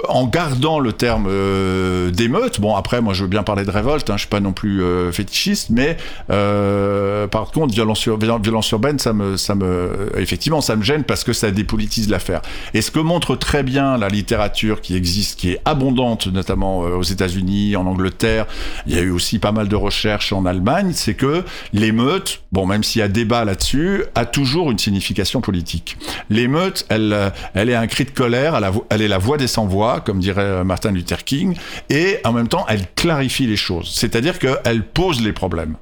en 0.09 0.27
gardant 0.27 0.79
le 0.79 0.93
terme 0.93 1.27
euh, 1.29 2.11
d'émeute, 2.11 2.61
bon 2.61 2.75
après 2.75 3.01
moi 3.01 3.15
je 3.15 3.23
veux 3.23 3.29
bien 3.29 3.43
parler 3.43 3.65
de 3.65 3.71
révolte, 3.71 4.11
hein, 4.11 4.15
je 4.17 4.21
suis 4.21 4.29
pas 4.29 4.41
non 4.41 4.53
plus 4.53 4.83
euh, 4.83 5.13
fétichiste, 5.13 5.71
mais 5.71 5.97
par 6.29 7.51
contre 7.51 7.75
violence, 7.75 8.07
violence 8.07 8.71
urbaine, 8.71 8.99
ça 8.99 9.13
me, 9.13 9.37
ça 9.37 9.55
me, 9.55 10.11
effectivement 10.17 10.61
ça 10.61 10.77
me 10.77 10.83
gêne 10.83 11.05
parce 11.05 11.25
que 11.25 11.33
ça 11.33 11.51
dépolitise 11.51 12.09
l'affaire. 12.09 12.43
Et 12.75 12.83
ce 12.83 12.91
que 12.91 13.01
montre 13.01 13.37
très 13.37 13.63
bien 13.63 13.97
la 13.97 14.09
littérature 14.09 14.81
qui 14.81 14.97
existe, 14.97 15.39
qui 15.39 15.51
est 15.53 15.61
abondante, 15.65 16.27
notamment 16.27 16.81
aux 16.81 17.03
États-Unis, 17.03 17.77
en 17.77 17.87
Angleterre, 17.87 18.47
il 18.87 18.95
y 18.95 18.99
a 18.99 19.03
eu 19.03 19.11
aussi 19.11 19.39
pas 19.39 19.53
mal 19.53 19.64
de 19.69 19.77
recherches 19.77 20.33
en 20.33 20.47
Allemagne, 20.47 20.93
c'est 20.95 21.15
que 21.15 21.45
l'émeute, 21.73 22.43
bon 22.53 22.67
même 22.67 22.83
s'il 22.83 23.01
y 23.01 23.03
a 23.03 23.09
débat 23.09 23.45
là-dessus, 23.45 24.05
a 24.15 24.25
toujours 24.27 24.71
une 24.71 24.79
signification 24.79 25.41
politique. 25.41 25.97
L'émeute, 26.31 26.87
elle, 26.89 27.13
euh, 27.13 27.31
elle 27.55 27.71
est 27.71 27.75
un 27.75 27.87
cri 27.87 28.05
de 28.05 28.11
colère, 28.11 28.61
elle, 28.91 29.03
est 29.03 29.09
la 29.09 29.19
voix 29.19 29.37
des 29.37 29.47
sans-voix, 29.47 30.01
comme 30.01 30.21
dirait 30.21 30.43
euh, 30.43 30.65
Martin 30.65 30.93
Luther 30.93 31.25
King, 31.25 31.57
et 31.91 32.19
en 32.25 32.33
même 32.33 32.49
temps, 32.49 32.65
elle 32.69 32.87
clarifie 32.95 33.47
les 33.47 33.57
choses. 33.57 33.91
C'est-à-dire 33.95 34.39
qu'elle 34.39 34.85
pose 34.85 35.23
les 35.23 35.33
problèmes. 35.33 35.77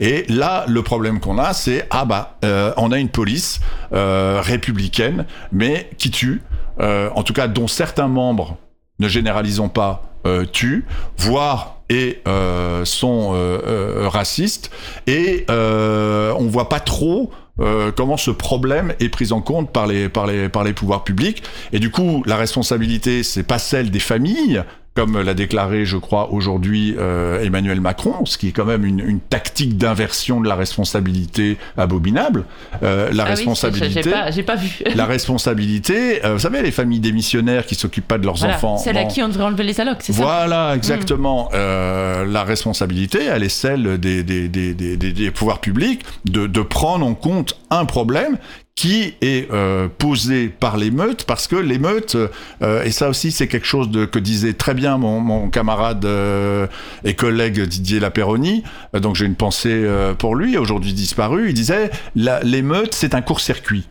Et 0.00 0.24
là, 0.28 0.64
le 0.68 0.82
problème 0.82 1.20
qu'on 1.20 1.38
a, 1.38 1.52
c'est 1.52 1.86
ah 1.90 2.04
bah, 2.04 2.38
euh, 2.44 2.72
on 2.76 2.92
a 2.92 2.98
une 2.98 3.08
police 3.08 3.60
euh, 3.92 4.40
républicaine, 4.42 5.26
mais 5.52 5.90
qui 5.98 6.10
tue, 6.10 6.42
en 6.78 7.22
tout 7.22 7.32
cas 7.32 7.46
dont 7.46 7.68
certains 7.68 8.08
membres, 8.08 8.56
ne 8.98 9.08
généralisons 9.08 9.68
pas, 9.68 10.02
tuent, 10.52 10.84
voire 11.16 11.73
et 11.88 12.20
euh, 12.26 12.84
sont 12.84 13.32
euh, 13.34 13.58
euh, 13.66 14.08
racistes, 14.08 14.70
et 15.06 15.44
euh, 15.50 16.32
on 16.38 16.46
voit 16.46 16.68
pas 16.68 16.80
trop 16.80 17.30
euh, 17.60 17.92
comment 17.92 18.16
ce 18.16 18.30
problème 18.32 18.94
est 19.00 19.08
pris 19.08 19.30
en 19.32 19.40
compte 19.40 19.70
par 19.70 19.86
les, 19.86 20.08
par 20.08 20.26
les, 20.26 20.48
par 20.48 20.64
les 20.64 20.72
pouvoirs 20.72 21.04
publics. 21.04 21.42
Et 21.72 21.78
du 21.78 21.90
coup, 21.90 22.22
la 22.26 22.36
responsabilité, 22.36 23.22
c'est 23.22 23.44
pas 23.44 23.58
celle 23.58 23.90
des 23.90 24.00
familles, 24.00 24.64
comme 24.94 25.20
l'a 25.20 25.34
déclaré, 25.34 25.84
je 25.84 25.96
crois, 25.96 26.30
aujourd'hui 26.32 26.94
euh, 26.98 27.42
Emmanuel 27.42 27.80
Macron, 27.80 28.24
ce 28.26 28.38
qui 28.38 28.48
est 28.48 28.52
quand 28.52 28.64
même 28.64 28.84
une, 28.84 29.00
une 29.00 29.18
tactique 29.20 29.76
d'inversion 29.76 30.40
de 30.40 30.48
la 30.48 30.54
responsabilité 30.54 31.58
abominable. 31.76 32.44
Euh, 32.82 33.10
la 33.12 33.24
Ah 33.24 33.26
oui, 33.30 33.34
responsabilité. 33.34 34.02
j'ai 34.30 34.42
pas, 34.44 34.54
pas 34.54 34.60
vu. 34.60 34.82
la 34.94 35.06
responsabilité, 35.06 36.24
euh, 36.24 36.34
vous 36.34 36.38
savez, 36.38 36.62
les 36.62 36.70
familles 36.70 37.00
démissionnaires 37.00 37.66
qui 37.66 37.74
s'occupent 37.74 38.06
pas 38.06 38.18
de 38.18 38.24
leurs 38.24 38.36
Voilà, 38.36 38.54
enfants. 38.54 38.78
Celle 38.78 38.96
à 38.96 39.04
qui 39.04 39.22
on 39.22 39.28
devrait 39.28 39.44
enlever 39.44 39.64
les 39.64 39.80
allocs, 39.80 39.98
c'est 40.00 40.12
ça 40.12 40.22
Voilà, 40.22 40.74
exactement. 40.76 41.50
Euh, 41.54 42.24
la 42.24 42.44
responsabilité, 42.44 43.24
elle 43.24 43.42
est 43.42 43.48
celle 43.48 43.98
des, 43.98 44.22
des, 44.22 44.48
des- 44.48 44.74
des 44.74 45.30
pouvoirs 45.30 45.60
publics 45.60 46.02
de, 46.24 46.46
de 46.46 46.60
prendre 46.60 47.04
en 47.06 47.14
compte 47.14 47.58
un 47.70 47.84
problème 47.84 48.38
qui 48.76 49.14
est 49.20 49.50
euh, 49.52 49.88
posé 49.88 50.48
par 50.48 50.76
l'émeute, 50.76 51.24
parce 51.24 51.46
que 51.46 51.56
l'émeute, 51.56 52.16
euh, 52.62 52.82
et 52.82 52.90
ça 52.90 53.08
aussi 53.08 53.30
c'est 53.30 53.46
quelque 53.46 53.66
chose 53.66 53.88
de, 53.88 54.04
que 54.04 54.18
disait 54.18 54.52
très 54.52 54.74
bien 54.74 54.98
mon, 54.98 55.48
camarade 55.48 56.04
euh, 56.04 56.66
et 57.04 57.14
collègue 57.14 57.60
Didier 57.60 58.00
Laperoni, 58.00 58.64
euh, 58.94 59.00
donc 59.00 59.14
j'ai 59.14 59.26
une 59.26 59.36
pensée 59.36 59.70
euh, 59.72 60.14
pour 60.14 60.34
lui, 60.34 60.58
aujourd'hui 60.58 60.92
disparu, 60.92 61.48
il 61.48 61.54
disait 61.54 61.90
l'émeute 62.16 62.94
c'est 62.94 63.14
un 63.14 63.22
court-circuit. 63.22 63.86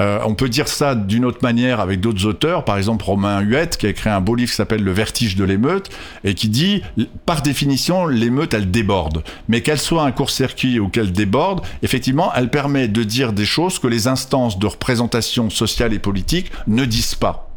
Euh, 0.00 0.18
on 0.24 0.34
peut 0.34 0.48
dire 0.48 0.68
ça 0.68 0.94
d'une 0.94 1.24
autre 1.24 1.40
manière 1.42 1.80
avec 1.80 2.00
d'autres 2.00 2.24
auteurs, 2.26 2.64
par 2.64 2.78
exemple 2.78 3.04
Romain 3.04 3.40
Huette 3.40 3.76
qui 3.76 3.86
a 3.86 3.90
écrit 3.90 4.08
un 4.08 4.20
beau 4.20 4.34
livre 4.34 4.50
qui 4.50 4.56
s'appelle 4.56 4.82
Le 4.82 4.92
vertige 4.92 5.36
de 5.36 5.44
l'émeute 5.44 5.90
et 6.24 6.34
qui 6.34 6.48
dit 6.48 6.82
par 7.26 7.42
définition 7.42 8.06
l'émeute 8.06 8.54
elle 8.54 8.70
déborde, 8.70 9.22
mais 9.48 9.60
qu'elle 9.60 9.78
soit 9.78 10.02
un 10.02 10.12
court-circuit 10.12 10.80
ou 10.80 10.88
qu'elle 10.88 11.12
déborde, 11.12 11.60
effectivement 11.82 12.32
elle 12.34 12.50
permet 12.50 12.88
de 12.88 13.02
dire 13.02 13.32
des 13.32 13.44
choses 13.44 13.78
que 13.78 13.86
les 13.86 14.08
instances 14.08 14.58
de 14.58 14.66
représentation 14.66 15.50
sociale 15.50 15.92
et 15.92 15.98
politique 15.98 16.50
ne 16.66 16.84
disent 16.84 17.14
pas. 17.14 17.49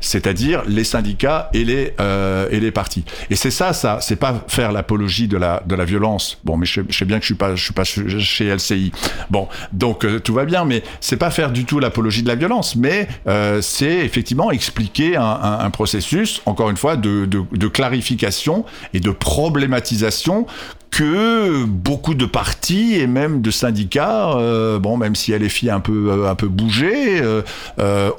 C'est-à-dire 0.00 0.62
les 0.66 0.84
syndicats 0.84 1.50
et 1.52 1.64
les 1.64 1.94
euh, 2.00 2.48
et 2.50 2.60
les 2.60 2.70
partis. 2.70 3.04
Et 3.30 3.36
c'est 3.36 3.50
ça, 3.50 3.72
ça, 3.72 3.98
c'est 4.00 4.16
pas 4.16 4.44
faire 4.48 4.72
l'apologie 4.72 5.28
de 5.28 5.36
la 5.36 5.62
de 5.66 5.74
la 5.74 5.84
violence. 5.84 6.38
Bon, 6.44 6.56
mais 6.56 6.66
je, 6.66 6.80
sais- 6.90 7.04
bien 7.04 7.18
que 7.18 7.22
je 7.22 7.26
suis 7.28 7.34
pas 7.34 7.54
je 7.54 7.62
suis 7.64 7.74
pas 7.74 7.84
chez 7.84 8.44
LCI. 8.54 8.92
Bon, 9.30 9.48
donc 9.72 10.04
euh, 10.04 10.18
tout 10.20 10.34
va 10.34 10.44
bien, 10.44 10.64
mais 10.64 10.82
c'est 11.00 11.16
pas 11.16 11.30
faire 11.30 11.50
du 11.50 11.64
tout 11.64 11.78
l'apologie 11.80 12.22
de 12.22 12.28
la 12.28 12.34
violence, 12.34 12.76
mais 12.76 13.08
euh, 13.26 13.60
c'est 13.62 13.98
effectivement 14.04 14.50
expliquer 14.50 15.16
un, 15.16 15.22
un, 15.22 15.58
un 15.60 15.70
processus, 15.70 16.40
encore 16.46 16.70
une 16.70 16.76
fois, 16.76 16.96
de, 16.96 17.24
de, 17.26 17.42
de 17.52 17.68
clarification 17.68 18.64
et 18.94 19.00
de 19.00 19.10
problématisation 19.10 20.46
que 20.90 21.64
beaucoup 21.64 22.14
de 22.14 22.24
partis 22.24 22.94
et 22.94 23.06
même 23.06 23.42
de 23.42 23.50
syndicats, 23.50 24.30
euh, 24.36 24.78
bon, 24.78 24.96
même 24.96 25.14
si 25.14 25.32
LFI 25.36 25.70
a 25.70 25.74
un 25.76 25.80
peu 25.80 26.10
euh, 26.10 26.30
un 26.30 26.34
peu 26.34 26.48
bougé, 26.48 27.20
euh, 27.20 27.42
euh. 27.78 28.10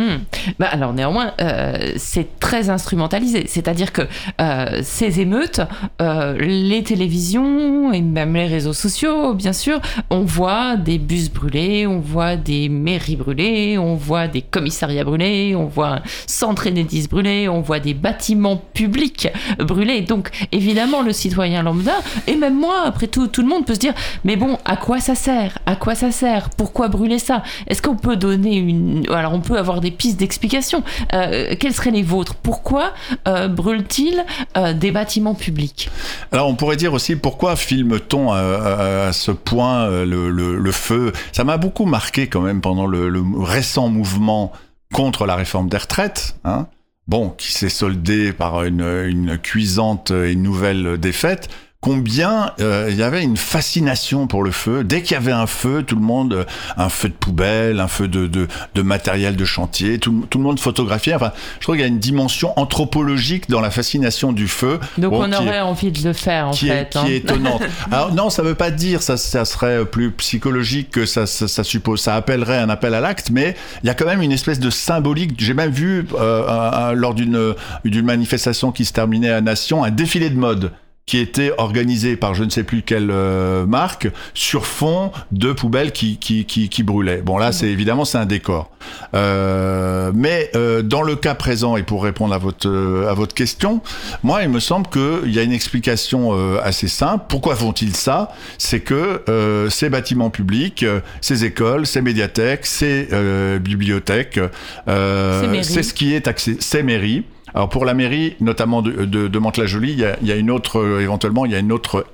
Hmm. 0.00 0.20
Bah 0.58 0.68
alors 0.70 0.94
néanmoins, 0.94 1.32
euh, 1.42 1.92
c'est 1.96 2.38
très 2.40 2.70
instrumentalisé. 2.70 3.44
C'est-à-dire 3.46 3.92
que 3.92 4.00
euh, 4.40 4.80
ces 4.82 5.20
émeutes, 5.20 5.60
euh, 6.00 6.38
les 6.38 6.82
télévisions 6.82 7.92
et 7.92 8.00
même 8.00 8.32
les 8.32 8.46
réseaux 8.46 8.72
sociaux, 8.72 9.34
bien 9.34 9.52
sûr, 9.52 9.78
on 10.08 10.20
voit 10.20 10.76
des 10.76 10.96
bus 10.96 11.30
brûlés, 11.30 11.86
on 11.86 12.00
voit 12.00 12.36
des 12.36 12.70
mairies 12.70 13.16
brûlées, 13.16 13.76
on 13.76 13.94
voit 13.94 14.26
des 14.26 14.40
commissariats 14.40 15.04
brûlés, 15.04 15.54
on 15.54 15.66
voit 15.66 15.96
un 15.96 16.02
centre 16.26 16.66
Enedis 16.66 17.06
brûlé, 17.06 17.50
on 17.50 17.60
voit 17.60 17.80
des 17.80 17.92
bâtiments 17.92 18.56
publics 18.56 19.28
brûlés. 19.58 20.00
Donc 20.00 20.30
évidemment, 20.50 21.02
le 21.02 21.12
citoyen 21.12 21.62
lambda, 21.62 21.96
et 22.26 22.36
même 22.36 22.58
moi, 22.58 22.84
après 22.86 23.08
tout, 23.08 23.26
tout 23.26 23.42
le 23.42 23.48
monde 23.48 23.66
peut 23.66 23.74
se 23.74 23.80
dire, 23.80 23.92
mais 24.24 24.36
bon, 24.36 24.56
à 24.64 24.76
quoi 24.76 24.98
ça 24.98 25.14
sert? 25.14 25.58
À 25.66 25.76
quoi 25.76 25.94
ça 25.94 26.10
sert? 26.10 26.48
Pourquoi 26.56 26.88
brûler 26.88 27.18
ça? 27.18 27.42
Est-ce 27.66 27.82
qu'on 27.82 27.96
peut 27.96 28.16
donner 28.16 28.56
une... 28.56 29.04
Alors 29.10 29.34
on 29.34 29.40
peut 29.40 29.58
avoir 29.58 29.82
des 29.82 29.89
pistes 29.90 30.18
d'explication. 30.18 30.82
Euh, 31.12 31.54
quelles 31.58 31.74
seraient 31.74 31.90
les 31.90 32.02
vôtres? 32.02 32.34
Pourquoi 32.34 32.92
euh, 33.28 33.48
brûle-t-il 33.48 34.24
euh, 34.56 34.72
des 34.72 34.90
bâtiments 34.90 35.34
publics? 35.34 35.90
Alors 36.32 36.48
on 36.48 36.54
pourrait 36.54 36.76
dire 36.76 36.92
aussi 36.92 37.16
pourquoi 37.16 37.56
filme-t-on 37.56 38.32
à, 38.32 39.12
ce 39.12 39.30
point 39.30 39.88
le, 40.04 40.72
feu? 40.72 41.12
Ça 41.32 41.44
m'a 41.44 41.56
beaucoup 41.56 41.84
marqué 41.84 42.28
quand 42.28 42.40
même 42.40 42.60
pendant 42.60 42.86
le, 42.86 43.22
récent 43.42 43.88
mouvement 43.88 44.52
contre 44.92 45.26
la 45.26 45.36
réforme 45.36 45.68
des 45.68 45.76
retraites. 45.76 46.36
Hein 46.44 46.66
bon, 47.06 47.30
qui 47.30 47.52
s'est 47.52 47.68
soldé 47.68 48.32
par 48.32 48.64
une, 48.64 48.82
une 48.82 49.38
cuisante 49.38 50.10
et 50.10 50.36
nouvelle 50.36 50.98
défaite. 50.98 51.48
Combien 51.82 52.52
euh, 52.60 52.88
il 52.90 52.96
y 52.96 53.02
avait 53.02 53.22
une 53.22 53.38
fascination 53.38 54.26
pour 54.26 54.42
le 54.44 54.50
feu. 54.50 54.84
Dès 54.84 55.00
qu'il 55.00 55.12
y 55.14 55.16
avait 55.16 55.32
un 55.32 55.46
feu, 55.46 55.82
tout 55.82 55.94
le 55.96 56.02
monde, 56.02 56.34
euh, 56.34 56.44
un 56.76 56.90
feu 56.90 57.08
de 57.08 57.14
poubelle, 57.14 57.80
un 57.80 57.88
feu 57.88 58.06
de, 58.06 58.26
de, 58.26 58.48
de 58.74 58.82
matériel 58.82 59.34
de 59.34 59.46
chantier, 59.46 59.98
tout, 59.98 60.26
tout 60.28 60.36
le 60.36 60.44
monde 60.44 60.60
photographiait. 60.60 61.14
Enfin, 61.14 61.32
je 61.58 61.64
trouve 61.64 61.76
qu'il 61.76 61.80
y 61.80 61.84
a 61.84 61.88
une 61.88 61.98
dimension 61.98 62.52
anthropologique 62.60 63.48
dans 63.48 63.62
la 63.62 63.70
fascination 63.70 64.32
du 64.34 64.46
feu. 64.46 64.78
Donc 64.98 65.12
Bon, 65.12 65.22
on 65.24 65.32
est- 65.32 65.36
aurait 65.36 65.60
envie 65.62 65.90
de 65.90 66.06
le 66.06 66.12
faire 66.12 66.48
en 66.48 66.50
qui 66.50 66.68
est, 66.68 66.80
fait. 66.80 66.88
qui 66.90 66.98
hein. 66.98 67.04
est 67.06 67.16
étonnante. 67.16 67.62
Alors 67.90 68.12
non, 68.14 68.28
ça 68.28 68.42
veut 68.42 68.54
pas 68.54 68.70
dire 68.70 69.00
ça, 69.00 69.16
ça 69.16 69.46
serait 69.46 69.86
plus 69.86 70.10
psychologique 70.10 70.90
que 70.90 71.06
ça, 71.06 71.24
ça, 71.24 71.48
ça 71.48 71.64
suppose, 71.64 72.02
ça 72.02 72.14
appellerait 72.14 72.58
un 72.58 72.68
appel 72.68 72.92
à 72.92 73.00
l'acte, 73.00 73.30
mais 73.30 73.56
il 73.82 73.86
y 73.86 73.90
a 73.90 73.94
quand 73.94 74.04
même 74.04 74.20
une 74.20 74.32
espèce 74.32 74.60
de 74.60 74.68
symbolique. 74.68 75.32
J'ai 75.38 75.54
même 75.54 75.70
vu 75.72 76.06
euh, 76.14 76.46
un- 76.46 76.88
un- 76.88 76.92
lors 76.92 77.14
d'une 77.14 77.54
d'une 77.86 78.04
manifestation 78.04 78.70
qui 78.70 78.84
se 78.84 78.92
terminait 78.92 79.30
à 79.30 79.40
Nation 79.40 79.82
un 79.82 79.90
défilé 79.90 80.28
de 80.28 80.36
mode 80.36 80.72
qui 81.10 81.18
était 81.18 81.50
organisé 81.58 82.14
par 82.14 82.34
je 82.34 82.44
ne 82.44 82.50
sais 82.50 82.62
plus 82.62 82.82
quelle 82.82 83.10
euh, 83.10 83.66
marque 83.66 84.08
sur 84.32 84.64
fond 84.64 85.10
de 85.32 85.52
poubelles 85.52 85.90
qui 85.90 86.18
qui 86.18 86.44
qui, 86.44 86.68
qui 86.68 86.84
brûlaient. 86.84 87.20
Bon 87.20 87.36
là, 87.36 87.50
c'est 87.50 87.66
évidemment 87.66 88.04
c'est 88.04 88.18
un 88.18 88.26
décor. 88.26 88.70
Euh, 89.14 90.12
mais 90.14 90.52
euh, 90.54 90.82
dans 90.82 91.02
le 91.02 91.16
cas 91.16 91.34
présent 91.34 91.76
et 91.76 91.82
pour 91.82 92.04
répondre 92.04 92.32
à 92.32 92.38
votre 92.38 92.68
euh, 92.68 93.10
à 93.10 93.14
votre 93.14 93.34
question, 93.34 93.82
moi, 94.22 94.44
il 94.44 94.50
me 94.50 94.60
semble 94.60 94.86
qu'il 94.88 95.34
y 95.34 95.40
a 95.40 95.42
une 95.42 95.50
explication 95.50 96.30
euh, 96.32 96.60
assez 96.62 96.86
simple. 96.86 97.24
Pourquoi 97.28 97.56
font-ils 97.56 97.96
ça? 97.96 98.30
C'est 98.56 98.78
que 98.78 99.22
euh, 99.28 99.68
ces 99.68 99.90
bâtiments 99.90 100.30
publics, 100.30 100.84
euh, 100.84 101.00
ces 101.20 101.44
écoles, 101.44 101.88
ces 101.88 102.02
médiathèques, 102.02 102.66
ces 102.66 103.08
euh, 103.12 103.58
bibliothèques, 103.58 104.38
euh, 104.86 105.60
c'est 105.64 105.82
ce 105.82 105.92
qui 105.92 106.14
est 106.14 106.28
accès, 106.28 106.56
ces 106.60 106.84
mairies. 106.84 107.24
Alors 107.54 107.68
pour 107.68 107.84
la 107.84 107.94
mairie, 107.94 108.36
notamment 108.40 108.82
de, 108.82 109.04
de, 109.04 109.28
de 109.28 109.38
Mantes-la-Jolie, 109.38 109.92
il 109.92 110.16
il 110.22 110.28
y 110.28 110.32
a 110.32 110.36
une 110.36 110.50
autre, 110.50 110.80
euh, 110.80 111.00
éventuellement, 111.00 111.46
il 111.46 111.52
y 111.52 111.54
a 111.54 111.58
une 111.58 111.72
autre 111.72 112.06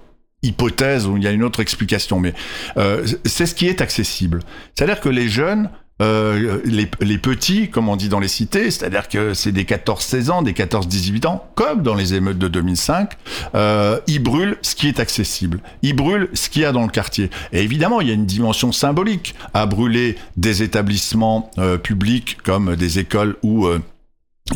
hypothèse 0.42 1.06
ou 1.06 1.16
il 1.16 1.22
y 1.22 1.26
a 1.26 1.32
une 1.32 1.42
autre 1.42 1.60
explication, 1.60 2.20
mais 2.20 2.34
euh, 2.76 3.06
c'est 3.24 3.46
ce 3.46 3.54
qui 3.54 3.66
est 3.66 3.80
accessible. 3.80 4.40
C'est-à-dire 4.74 5.00
que 5.00 5.08
les 5.08 5.28
jeunes, 5.28 5.70
euh, 6.02 6.60
les, 6.64 6.88
les 7.00 7.18
petits, 7.18 7.70
comme 7.70 7.88
on 7.88 7.96
dit 7.96 8.10
dans 8.10 8.20
les 8.20 8.28
cités, 8.28 8.70
c'est-à-dire 8.70 9.08
que 9.08 9.32
c'est 9.32 9.52
des 9.52 9.64
14-16 9.64 10.30
ans, 10.30 10.42
des 10.42 10.52
14-18 10.52 11.26
ans, 11.26 11.48
comme 11.54 11.82
dans 11.82 11.94
les 11.94 12.12
émeutes 12.12 12.38
de 12.38 12.48
2005, 12.48 13.12
euh, 13.54 13.98
ils 14.06 14.22
brûlent 14.22 14.58
ce 14.60 14.74
qui 14.74 14.88
est 14.88 15.00
accessible. 15.00 15.60
Ils 15.80 15.96
brûlent 15.96 16.28
ce 16.34 16.50
qu'il 16.50 16.62
y 16.62 16.64
a 16.66 16.72
dans 16.72 16.84
le 16.84 16.90
quartier. 16.90 17.30
Et 17.52 17.62
évidemment, 17.62 18.02
il 18.02 18.08
y 18.08 18.10
a 18.10 18.14
une 18.14 18.26
dimension 18.26 18.72
symbolique 18.72 19.34
à 19.54 19.64
brûler 19.64 20.16
des 20.36 20.62
établissements 20.62 21.50
euh, 21.58 21.78
publics 21.78 22.38
comme 22.42 22.76
des 22.76 22.98
écoles 22.98 23.36
où... 23.42 23.66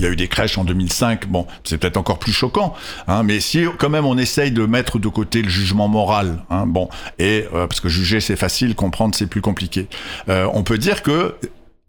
Il 0.00 0.04
y 0.04 0.06
a 0.06 0.10
eu 0.10 0.16
des 0.16 0.28
crèches 0.28 0.56
en 0.56 0.64
2005. 0.64 1.26
Bon, 1.26 1.46
c'est 1.62 1.76
peut-être 1.76 1.98
encore 1.98 2.18
plus 2.18 2.32
choquant, 2.32 2.72
hein, 3.06 3.22
mais 3.22 3.38
si 3.38 3.66
quand 3.78 3.90
même 3.90 4.06
on 4.06 4.16
essaye 4.16 4.50
de 4.50 4.64
mettre 4.64 4.98
de 4.98 5.08
côté 5.08 5.42
le 5.42 5.50
jugement 5.50 5.88
moral, 5.88 6.42
hein, 6.48 6.64
bon, 6.66 6.88
et 7.18 7.44
euh, 7.52 7.66
parce 7.66 7.80
que 7.80 7.90
juger 7.90 8.20
c'est 8.20 8.36
facile, 8.36 8.74
comprendre 8.74 9.14
c'est 9.14 9.26
plus 9.26 9.42
compliqué. 9.42 9.88
Euh, 10.30 10.48
on 10.54 10.62
peut 10.62 10.78
dire 10.78 11.02
que 11.02 11.34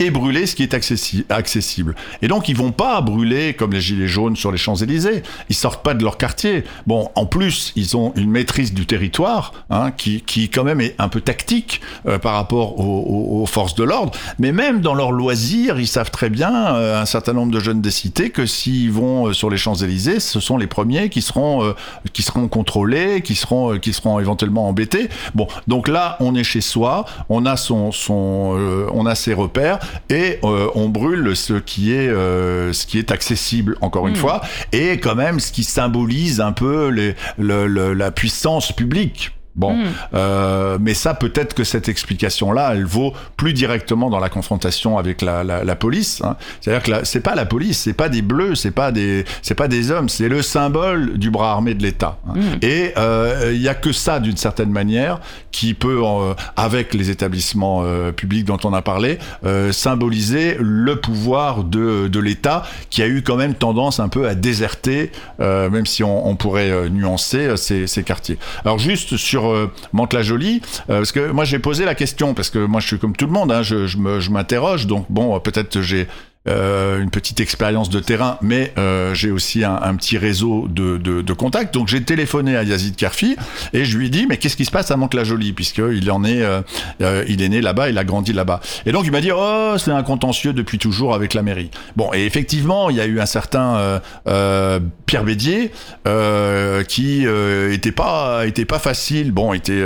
et 0.02 0.10
brûler 0.10 0.48
ce 0.48 0.56
qui 0.56 0.64
est 0.64 0.74
accessible. 0.74 1.96
Et 2.24 2.28
donc 2.28 2.50
ils 2.50 2.58
vont 2.58 2.72
pas 2.72 3.02
brûler 3.02 3.54
comme 3.54 3.72
les 3.72 3.82
gilets 3.82 4.08
jaunes 4.08 4.36
sur 4.36 4.52
les 4.52 4.58
Champs-Élysées. 4.58 5.22
Ils 5.49 5.56
sortent 5.56 5.84
pas 5.84 5.93
de 5.93 6.04
leur 6.04 6.18
quartier. 6.18 6.64
Bon, 6.88 7.10
en 7.14 7.28
plus 7.28 7.72
ils 7.76 7.95
ont 7.95 8.12
une 8.16 8.32
maîtrise 8.32 8.74
du 8.74 8.88
territoire 8.88 9.54
hein, 9.70 9.91
qui, 9.91 10.22
qui 10.22 10.49
quand 10.49 10.64
même 10.64 10.82
est 10.82 10.95
un 10.97 11.08
peu 11.08 11.22
tactique 11.22 11.82
euh, 12.08 12.18
par 12.18 12.34
rapport 12.34 12.80
aux, 12.80 13.45
forces 13.45 13.76
de 13.76 13.84
l'ordre. 13.84 14.12
Mais 14.39 14.52
même 14.52 14.82
dans 14.82 14.95
leurs 14.95 15.12
loisirs, 15.12 15.80
ils 15.80 15.88
savent 15.88 16.12
très 16.12 16.30
bien 16.30 16.76
euh, 16.76 17.02
un 17.02 17.06
certain 17.06 17.34
nombre 17.34 17.52
de 17.52 17.60
jeunes 17.60 17.82
des 17.82 17.91
cités 17.91 18.30
que 18.32 18.45
s'ils 18.45 18.91
vont 18.91 19.28
euh, 19.28 19.34
sur 19.34 19.49
les 19.49 19.58
Champs-Élysées, 19.58 20.20
ce 20.20 20.39
sont 20.39 20.58
les 20.58 20.68
premiers 20.68 21.10
qui 21.10 21.22
seront 21.22 21.76
qui 22.14 22.24
seront 22.24 22.47
contrôlés, 22.47 23.22
qui 23.22 23.36
seront 23.36 23.78
qui 23.78 23.93
seront 23.93 24.20
éventuellement 24.20 24.68
embêtés. 24.68 25.10
Bon, 25.36 25.47
donc 25.68 25.88
là 25.88 26.18
on 26.20 26.34
est 26.34 26.43
chez 26.43 26.62
soi, 26.62 27.06
on 27.30 27.45
a 27.45 27.58
son 27.58 27.91
son 27.91 28.88
on 28.93 29.06
a 29.06 29.16
ses 29.16 29.34
repères 29.34 29.80
et 30.10 30.39
euh, 30.44 30.70
on 30.76 30.89
brûle 30.89 31.36
ce 31.36 31.54
qui 31.54 31.94
est 31.94 32.10
euh, 32.10 32.74
ce 32.74 32.86
qui 32.86 33.00
est 33.00 33.12
accessible 33.12 33.78
encore 33.82 34.08
une 34.08 34.14
hmm. 34.14 34.18
fois 34.18 34.42
et 34.72 35.00
quand 35.00 35.16
même 35.16 35.39
ce 35.39 35.52
qui 35.52 35.64
symbolise 35.64 36.42
un 36.42 36.52
peu 36.52 36.88
les, 36.89 37.16
la 37.38 38.12
puissance 38.12 38.72
publique 38.72 39.32
Bon, 39.56 39.74
hmm. 39.76 39.88
euh, 40.14 40.78
mais 40.80 40.93
ça 40.93 41.14
peut-être 41.14 41.54
que 41.54 41.66
cette 41.66 41.89
explication-là, 41.89 42.72
elle 42.74 42.86
vaut 42.86 43.14
plus 43.36 43.54
directement 43.54 44.10
dans 44.10 44.20
la 44.20 44.30
confrontation 44.30 44.97
avec 44.97 45.22
la, 45.22 45.43
la, 45.43 45.64
la 45.64 45.76
police. 45.76 46.22
Hein. 46.24 46.38
C'est-à-dire 46.62 46.84
que 46.84 47.06
c'est 47.06 47.20
pas 47.20 47.36
la 47.36 47.45
police, 47.45 47.80
c'est 47.80 47.93
pas 47.93 48.08
des 48.08 48.22
bleus, 48.22 48.56
c'est 48.56 48.72
pas 48.72 48.93
des, 48.93 49.26
c'est 49.41 49.56
pas 49.56 49.68
des 49.68 49.91
hommes, 49.91 50.08
c'est 50.08 50.30
le 50.30 50.41
symbole 50.41 51.18
du 51.18 51.32
bras 51.32 51.52
armé 51.52 51.74
de 51.74 51.84
l'État. 51.84 52.18
Hein. 52.28 52.34
Hmm. 52.36 52.58
Et 52.62 52.93
euh, 52.97 53.52
il 53.54 53.62
y 53.62 53.68
a 53.68 53.76
que 53.76 53.91
ça, 53.91 54.22
d'une 54.22 54.38
certaine 54.38 54.72
manière, 54.72 55.20
qui 55.52 55.74
peut, 55.74 56.02
euh, 56.02 56.34
avec 56.56 56.93
les 56.93 57.10
établissements 57.10 57.82
euh, 57.84 58.14
publics 58.14 58.45
dont 58.45 58.60
on 58.64 58.74
a 58.74 58.82
parlé, 58.82 59.20
euh, 59.43 59.74
symboliser 59.74 60.56
le 60.60 60.95
pouvoir 61.02 61.66
de, 61.66 62.08
de 62.08 62.20
l'État, 62.20 62.64
qui 62.89 63.04
a 63.04 63.08
eu 63.08 63.22
quand 63.22 63.36
même 63.36 63.56
tendance 63.56 63.99
un 63.99 64.08
peu 64.08 64.28
à 64.28 64.36
déserter, 64.36 65.12
même 65.39 65.86
si 65.86 66.04
on, 66.04 66.28
on 66.28 66.36
pourrait 66.36 66.89
nuancer 66.89 67.58
ces, 67.58 67.88
ces 67.88 68.04
quartiers. 68.04 68.38
Alors 68.64 68.80
juste 68.80 69.18
sur 69.18 69.41
euh, 69.50 69.72
Mantes-la-Jolie, 69.94 70.62
euh, 70.89 70.98
parce 70.98 71.12
que 71.12 71.32
moi 71.32 71.46
j'ai 71.46 71.60
posé 71.60 71.86
la 71.86 71.96
question, 71.96 72.34
parce 72.34 72.50
que 72.50 72.60
moi 72.60 72.82
je 72.82 72.88
suis 72.88 73.00
comme 73.00 73.16
tout 73.16 73.26
le 73.26 73.32
monde, 73.32 73.52
hein, 73.52 73.62
je, 73.64 73.88
je 73.88 74.30
m'interroge, 74.30 74.88
donc 74.88 75.06
bon, 75.10 75.39
peut-être 75.39 75.82
j'ai 75.82 76.08
euh, 76.48 77.00
une 77.00 77.12
petite 77.12 77.39
expérience 77.39 77.92
de 77.92 78.00
terrain, 78.00 78.39
mais 78.42 78.74
euh, 78.80 79.14
j'ai 79.14 79.30
aussi 79.30 79.64
un, 79.64 79.76
un, 79.76 79.96
petit 79.96 80.18
réseau 80.18 80.68
de, 80.68 80.98
de, 80.98 81.22
de 81.22 81.34
contacts. 81.34 81.72
Donc 81.72 81.88
j'ai 81.88 82.02
téléphoné 82.02 82.58
à 82.58 82.64
Yazid 82.64 82.96
Karfi 82.96 83.36
et 83.74 83.86
je 83.86 83.96
lui 83.96 84.08
ai 84.08 84.10
dit 84.10 84.26
mais 84.28 84.38
qu'est-ce 84.38 84.56
qui 84.58 84.66
se 84.66 84.72
passe 84.72 84.89
à 84.89 84.98
Mantes-la-Jolie? 84.98 85.54
Puisqu'il 85.54 86.10
en 86.10 86.24
est, 86.24 86.42
euh, 86.42 86.62
euh, 87.02 87.24
il 87.28 87.44
est 87.44 87.50
né 87.50 87.62
là-bas, 87.62 87.89
il 87.89 87.98
a 88.00 88.04
grandi 88.04 88.34
là-bas. 88.34 88.60
Et 88.88 88.92
donc 88.92 89.06
il 89.06 89.12
m'a 89.12 89.22
dit 89.22 89.30
oh 89.32 89.76
c'est 89.78 89.92
un 89.92 90.02
contentieux 90.02 90.52
depuis 90.54 90.80
toujours 90.80 91.14
avec 91.14 91.36
la 91.36 91.44
mairie. 91.44 91.70
Bon 91.96 92.12
et 92.12 92.26
effectivement 92.26 92.89
il 92.89 92.96
y 92.96 93.02
a 93.02 93.06
eu 93.06 93.20
un 93.20 93.28
certain 93.28 94.02
euh, 94.28 94.80
Pierre 95.06 95.24
Bédier 95.24 95.72
qui 96.88 97.28
était 97.72 97.92
pas 97.92 98.48
était 98.48 98.66
pas 98.66 98.80
facile. 98.80 99.32
Bon 99.32 99.54
était 99.54 99.84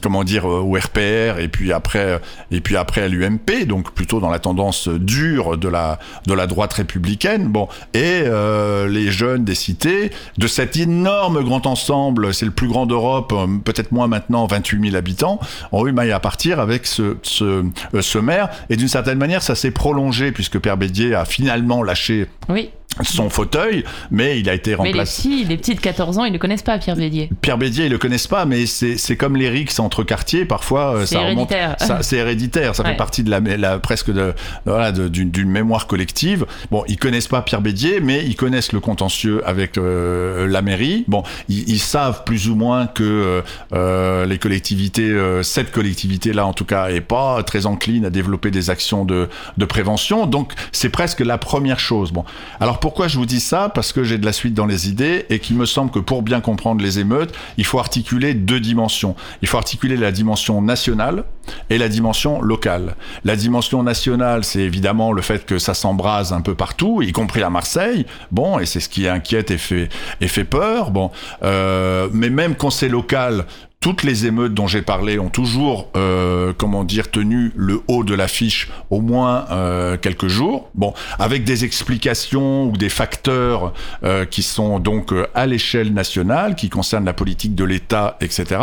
comment 0.00 0.24
dire 0.24 0.46
au 0.46 0.72
RPR 0.72 1.38
et 1.38 1.48
puis 1.48 1.74
après 1.74 2.22
et 2.50 2.62
puis 2.62 2.78
après 2.78 3.02
à 3.02 3.08
l'UMP 3.08 3.66
donc 3.66 3.92
plutôt 3.92 4.18
dans 4.18 4.30
la 4.30 4.38
tendance 4.38 4.88
dure 4.88 5.41
de 5.56 5.68
la, 5.68 5.98
de 6.26 6.34
la 6.34 6.46
droite 6.46 6.72
républicaine. 6.72 7.48
Bon, 7.48 7.68
et 7.94 8.22
euh, 8.24 8.88
les 8.88 9.10
jeunes 9.10 9.44
des 9.44 9.54
cités, 9.54 10.10
de 10.38 10.46
cet 10.46 10.76
énorme 10.76 11.42
grand 11.42 11.66
ensemble, 11.66 12.32
c'est 12.34 12.46
le 12.46 12.52
plus 12.52 12.68
grand 12.68 12.86
d'Europe, 12.86 13.32
euh, 13.34 13.46
peut-être 13.64 13.92
moins 13.92 14.06
maintenant, 14.06 14.46
28 14.46 14.82
000 14.90 14.96
habitants, 14.96 15.40
ont 15.72 15.86
eu 15.86 15.92
maille 15.92 16.12
à 16.12 16.20
partir 16.20 16.60
avec 16.60 16.86
ce, 16.86 17.16
ce, 17.22 17.64
euh, 17.94 18.02
ce 18.02 18.18
maire. 18.18 18.48
Et 18.70 18.76
d'une 18.76 18.88
certaine 18.88 19.18
manière, 19.18 19.42
ça 19.42 19.54
s'est 19.54 19.70
prolongé 19.70 20.32
puisque 20.32 20.58
Père 20.58 20.76
Bédier 20.76 21.14
a 21.14 21.24
finalement 21.24 21.82
lâché. 21.82 22.26
Oui 22.48 22.70
son 23.02 23.30
fauteuil, 23.30 23.84
mais 24.10 24.38
il 24.38 24.48
a 24.48 24.54
été 24.54 24.74
remplacé. 24.74 25.28
Mais 25.28 25.34
les 25.34 25.40
petits, 25.40 25.48
les 25.50 25.56
petits 25.56 25.74
de 25.74 25.80
14 25.80 26.18
ans, 26.18 26.24
ils 26.24 26.32
ne 26.32 26.38
connaissent 26.38 26.62
pas 26.62 26.78
Pierre 26.78 26.96
Bédier. 26.96 27.30
Pierre 27.40 27.58
Bédier, 27.58 27.86
ils 27.86 27.90
le 27.90 27.98
connaissent 27.98 28.26
pas, 28.26 28.44
mais 28.44 28.66
c'est 28.66 29.16
comme 29.16 29.36
les 29.36 29.48
rixes 29.48 29.78
entre 29.78 30.02
quartiers, 30.02 30.44
parfois 30.44 30.96
euh, 30.96 31.06
ça 31.06 31.20
héréditaire. 31.20 31.76
C'est 32.00 32.16
héréditaire, 32.16 32.74
ça 32.74 32.84
fait 32.84 32.96
partie 32.96 33.22
de 33.22 33.30
la, 33.30 33.40
la 33.40 33.78
presque 33.78 34.12
de 34.12 34.34
voilà 34.64 34.92
d'une 34.92 35.50
mémoire 35.50 35.86
collective. 35.86 36.46
Bon, 36.70 36.84
ils 36.88 36.98
connaissent 36.98 37.28
pas 37.28 37.42
Pierre 37.42 37.60
Bédier, 37.60 38.00
mais 38.00 38.24
ils 38.24 38.36
connaissent 38.36 38.72
le 38.72 38.80
contentieux 38.80 39.42
avec 39.46 39.78
euh, 39.78 40.46
la 40.46 40.62
mairie. 40.62 41.04
Bon, 41.08 41.22
ils, 41.48 41.68
ils, 41.68 41.78
savent 41.78 42.24
plus 42.24 42.48
ou 42.48 42.54
moins 42.54 42.86
que 42.86 43.42
euh, 43.72 44.26
les 44.26 44.38
collectivités, 44.38 45.10
euh, 45.10 45.42
cette 45.42 45.72
collectivité-là 45.72 46.46
en 46.46 46.52
tout 46.52 46.64
cas, 46.64 46.88
est 46.90 47.00
pas 47.00 47.42
très 47.42 47.66
encline 47.66 48.04
à 48.04 48.10
développer 48.10 48.50
des 48.50 48.70
actions 48.70 49.04
de, 49.04 49.28
de 49.56 49.64
prévention. 49.64 50.26
Donc 50.26 50.52
c'est 50.72 50.88
presque 50.90 51.20
la 51.20 51.38
première 51.38 51.80
chose. 51.80 52.12
Bon, 52.12 52.24
alors 52.60 52.80
pourquoi 52.82 53.06
je 53.06 53.16
vous 53.16 53.26
dis 53.26 53.38
ça? 53.38 53.68
Parce 53.68 53.92
que 53.92 54.02
j'ai 54.02 54.18
de 54.18 54.26
la 54.26 54.32
suite 54.32 54.54
dans 54.54 54.66
les 54.66 54.88
idées 54.88 55.24
et 55.30 55.38
qu'il 55.38 55.56
me 55.56 55.66
semble 55.66 55.92
que 55.92 56.00
pour 56.00 56.22
bien 56.22 56.40
comprendre 56.40 56.82
les 56.82 56.98
émeutes, 56.98 57.32
il 57.56 57.64
faut 57.64 57.78
articuler 57.78 58.34
deux 58.34 58.58
dimensions. 58.58 59.14
Il 59.40 59.46
faut 59.46 59.56
articuler 59.56 59.96
la 59.96 60.10
dimension 60.10 60.60
nationale 60.60 61.22
et 61.70 61.78
la 61.78 61.88
dimension 61.88 62.42
locale. 62.42 62.96
La 63.24 63.36
dimension 63.36 63.84
nationale, 63.84 64.42
c'est 64.42 64.62
évidemment 64.62 65.12
le 65.12 65.22
fait 65.22 65.46
que 65.46 65.60
ça 65.60 65.74
s'embrase 65.74 66.32
un 66.32 66.40
peu 66.40 66.56
partout, 66.56 67.02
y 67.02 67.12
compris 67.12 67.44
à 67.44 67.50
Marseille. 67.50 68.04
Bon, 68.32 68.58
et 68.58 68.66
c'est 68.66 68.80
ce 68.80 68.88
qui 68.88 69.06
inquiète 69.06 69.52
et 69.52 69.58
fait, 69.58 69.88
et 70.20 70.26
fait 70.26 70.42
peur. 70.42 70.90
Bon, 70.90 71.12
euh, 71.44 72.08
mais 72.12 72.30
même 72.30 72.56
quand 72.56 72.70
c'est 72.70 72.88
local, 72.88 73.46
toutes 73.82 74.04
les 74.04 74.26
émeutes 74.26 74.54
dont 74.54 74.68
j'ai 74.68 74.80
parlé 74.80 75.18
ont 75.18 75.28
toujours, 75.28 75.90
euh, 75.96 76.52
comment 76.56 76.84
dire, 76.84 77.10
tenu 77.10 77.52
le 77.56 77.80
haut 77.88 78.04
de 78.04 78.14
l'affiche 78.14 78.70
au 78.90 79.00
moins 79.00 79.44
euh, 79.50 79.96
quelques 79.96 80.28
jours. 80.28 80.70
Bon, 80.74 80.94
avec 81.18 81.42
des 81.42 81.64
explications 81.64 82.66
ou 82.66 82.76
des 82.76 82.88
facteurs 82.88 83.74
euh, 84.04 84.24
qui 84.24 84.44
sont 84.44 84.78
donc 84.78 85.12
euh, 85.12 85.26
à 85.34 85.46
l'échelle 85.46 85.92
nationale, 85.92 86.54
qui 86.54 86.70
concernent 86.70 87.04
la 87.04 87.12
politique 87.12 87.56
de 87.56 87.64
l'État, 87.64 88.16
etc. 88.20 88.60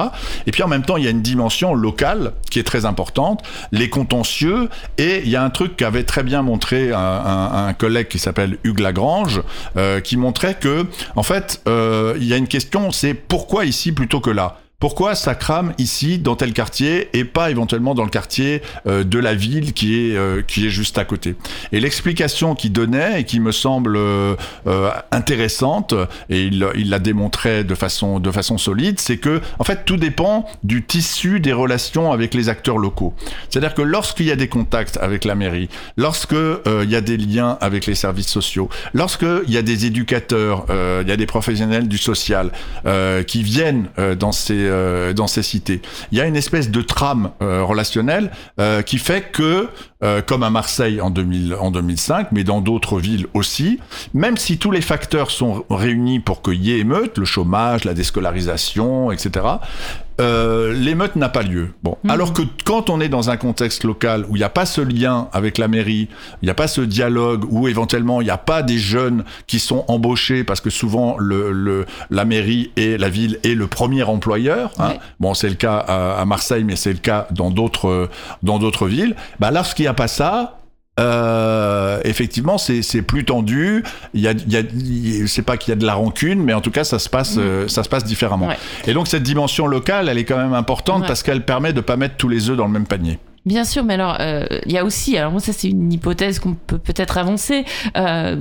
Et 0.47 0.51
puis 0.51 0.63
en 0.63 0.69
même 0.69 0.83
temps, 0.83 0.95
il 0.95 1.03
y 1.03 1.07
a 1.07 1.11
une 1.11 1.21
dimension 1.21 1.73
locale 1.73 2.31
qui 2.49 2.57
est 2.59 2.63
très 2.63 2.85
importante, 2.85 3.43
les 3.73 3.89
contentieux. 3.89 4.69
Et 4.97 5.21
il 5.25 5.29
y 5.29 5.35
a 5.35 5.43
un 5.43 5.49
truc 5.49 5.75
qu'avait 5.75 6.03
très 6.05 6.23
bien 6.23 6.41
montré 6.43 6.93
un, 6.93 6.97
un, 6.97 7.67
un 7.67 7.73
collègue 7.73 8.07
qui 8.07 8.19
s'appelle 8.19 8.57
Hugues 8.63 8.79
Lagrange, 8.79 9.41
euh, 9.75 9.99
qui 9.99 10.15
montrait 10.15 10.55
que, 10.55 10.85
en 11.17 11.23
fait, 11.23 11.61
euh, 11.67 12.15
il 12.21 12.25
y 12.25 12.33
a 12.33 12.37
une 12.37 12.47
question, 12.47 12.91
c'est 12.91 13.13
pourquoi 13.13 13.65
ici 13.65 13.91
plutôt 13.91 14.21
que 14.21 14.29
là? 14.29 14.59
Pourquoi 14.79 15.13
ça 15.13 15.35
crame 15.35 15.73
ici, 15.77 16.19
dans 16.19 16.37
tel 16.37 16.53
quartier, 16.53 17.09
et 17.11 17.25
pas 17.25 17.51
éventuellement 17.51 17.95
dans 17.95 18.05
le 18.05 18.09
quartier 18.09 18.61
euh, 18.87 19.03
de 19.03 19.19
la 19.19 19.35
ville 19.35 19.73
qui 19.73 19.95
est, 19.95 20.15
euh, 20.15 20.41
qui 20.41 20.67
est 20.67 20.69
juste 20.69 20.97
à 20.97 21.03
côté? 21.03 21.35
Et 21.73 21.81
l'explication 21.81 22.55
qu'il 22.55 22.71
donnait, 22.71 23.19
et 23.19 23.23
qui 23.25 23.41
me 23.41 23.51
semble 23.51 23.97
euh, 23.97 24.35
intéressante, 25.11 25.93
et 26.29 26.43
il, 26.43 26.65
il 26.75 26.89
l'a 26.89 26.99
démontré 26.99 27.65
de 27.65 27.75
façon, 27.75 28.21
de 28.21 28.31
façon 28.31 28.57
solide, 28.57 29.01
c'est 29.01 29.17
que, 29.17 29.41
en 29.59 29.65
fait, 29.65 29.83
tout 29.83 29.97
dépend 29.97 30.45
du 30.63 30.85
tissu 30.85 31.41
des 31.41 31.51
relations 31.51 32.13
avec 32.13 32.33
les 32.33 32.47
acteurs 32.47 32.77
locaux. 32.77 33.13
C'est-à-dire 33.49 33.73
que 33.73 33.81
lorsqu'il 33.81 34.27
y 34.27 34.31
a 34.31 34.37
des 34.37 34.47
contacts 34.47 34.97
avec 35.01 35.25
la 35.25 35.35
mairie, 35.35 35.67
lorsque 35.97 36.31
il 36.31 36.89
y 36.89 36.95
a 36.95 37.01
des 37.01 37.17
liens 37.17 37.57
avec 37.59 37.85
les 37.85 37.95
services 37.95 38.29
sociaux, 38.29 38.69
lorsqu'il 38.93 39.49
y 39.49 39.57
a 39.57 39.61
des 39.61 39.85
éducateurs, 39.85 40.65
il 41.01 41.07
y 41.07 41.11
a 41.11 41.17
des 41.17 41.25
professionnels 41.25 41.87
du 41.87 41.97
social 41.97 42.51
qui 43.27 43.43
viennent 43.43 43.89
dans 44.17 44.31
ces 44.31 44.68
euh, 44.69 45.13
dans 45.13 45.27
ces 45.27 45.43
cités. 45.43 45.81
Il 46.11 46.17
y 46.17 46.21
a 46.21 46.25
une 46.25 46.35
espèce 46.35 46.69
de 46.69 46.81
trame 46.81 47.31
euh, 47.41 47.63
relationnelle 47.63 48.31
euh, 48.59 48.81
qui 48.81 48.97
fait 48.97 49.31
que, 49.31 49.67
comme 50.27 50.43
à 50.43 50.49
Marseille 50.49 51.01
en, 51.01 51.09
2000, 51.09 51.55
en 51.59 51.71
2005, 51.71 52.31
mais 52.31 52.45
dans 52.45 52.61
d'autres 52.61 52.99
villes 52.99 53.27
aussi, 53.33 53.79
même 54.13 54.37
si 54.37 54.57
tous 54.57 54.71
les 54.71 54.79
facteurs 54.79 55.29
sont 55.29 55.65
réunis 55.69 56.21
pour 56.21 56.41
qu'il 56.41 56.63
y 56.63 56.71
ait 56.71 56.79
émeute, 56.79 57.17
le 57.17 57.25
chômage, 57.25 57.83
la 57.83 57.93
déscolarisation, 57.93 59.11
etc., 59.11 59.45
euh, 60.19 60.73
l'émeute 60.73 61.15
n'a 61.15 61.29
pas 61.29 61.41
lieu. 61.41 61.69
Bon, 61.83 61.97
mmh. 62.03 62.09
alors 62.09 62.33
que 62.33 62.41
quand 62.65 62.89
on 62.89 62.99
est 62.99 63.09
dans 63.09 63.29
un 63.29 63.37
contexte 63.37 63.83
local 63.83 64.25
où 64.29 64.35
il 64.35 64.39
n'y 64.39 64.45
a 64.45 64.49
pas 64.49 64.65
ce 64.65 64.81
lien 64.81 65.29
avec 65.33 65.57
la 65.57 65.67
mairie, 65.67 66.07
il 66.41 66.45
n'y 66.45 66.49
a 66.49 66.55
pas 66.55 66.67
ce 66.67 66.81
dialogue, 66.81 67.45
où 67.49 67.67
éventuellement 67.67 68.21
il 68.21 68.25
n'y 68.25 68.29
a 68.29 68.37
pas 68.37 68.61
des 68.63 68.77
jeunes 68.77 69.23
qui 69.47 69.59
sont 69.59 69.85
embauchés 69.87 70.43
parce 70.43 70.61
que 70.61 70.69
souvent 70.69 71.17
le, 71.17 71.51
le 71.51 71.85
la 72.09 72.25
mairie 72.25 72.71
et 72.75 72.97
la 72.97 73.09
ville 73.09 73.39
est 73.43 73.55
le 73.55 73.67
premier 73.67 74.03
employeur. 74.03 74.71
Hein. 74.79 74.93
Bon, 75.19 75.33
c'est 75.33 75.49
le 75.49 75.55
cas 75.55 75.77
à, 75.77 76.19
à 76.19 76.25
Marseille, 76.25 76.63
mais 76.63 76.75
c'est 76.75 76.93
le 76.93 76.99
cas 76.99 77.27
dans 77.31 77.51
d'autres 77.51 78.09
dans 78.43 78.59
d'autres 78.59 78.87
villes. 78.87 79.15
Bah, 79.39 79.51
lorsqu'il 79.51 79.83
n'y 79.83 79.89
a 79.89 79.93
pas 79.93 80.07
ça, 80.07 80.58
euh, 80.99 81.99
effectivement, 82.03 82.57
c'est 82.57 83.01
plus 83.01 83.25
tendu. 83.25 83.83
Il 84.13 84.21
y 84.21 84.27
a, 84.27 84.31
il 84.31 84.51
y 84.51 84.57
a 84.57 85.27
c'est 85.27 85.41
pas 85.41 85.57
qu'il 85.57 85.71
y 85.71 85.73
a 85.73 85.75
de 85.75 85.85
la 85.85 85.93
rancune, 85.93 86.43
mais 86.43 86.53
en 86.53 86.61
tout 86.61 86.71
cas, 86.71 86.83
ça 86.83 86.99
se 86.99 87.09
passe, 87.09 87.37
mmh. 87.37 87.39
euh, 87.39 87.67
ça 87.67 87.83
se 87.83 87.89
passe 87.89 88.03
différemment. 88.03 88.47
Ouais. 88.47 88.57
Et 88.87 88.93
donc, 88.93 89.07
cette 89.07 89.23
dimension 89.23 89.67
locale, 89.67 90.09
elle 90.09 90.17
est 90.17 90.25
quand 90.25 90.37
même 90.37 90.53
importante 90.53 91.01
ouais. 91.01 91.07
parce 91.07 91.23
qu'elle 91.23 91.45
permet 91.45 91.73
de 91.73 91.81
pas 91.81 91.95
mettre 91.95 92.15
tous 92.17 92.29
les 92.29 92.49
œufs 92.49 92.57
dans 92.57 92.65
le 92.65 92.71
même 92.71 92.87
panier. 92.87 93.17
Bien 93.45 93.63
sûr, 93.63 93.83
mais 93.83 93.93
alors 93.93 94.17
euh, 94.19 94.45
il 94.65 94.71
y 94.71 94.77
a 94.77 94.83
aussi, 94.83 95.17
alors 95.17 95.31
moi 95.31 95.39
ça 95.39 95.53
c'est 95.53 95.69
une 95.69 95.91
hypothèse 95.93 96.39
qu'on 96.39 96.55
peut 96.55 96.77
peut-être 96.77 97.17
avancer. 97.17 97.63
Euh, 97.95 98.35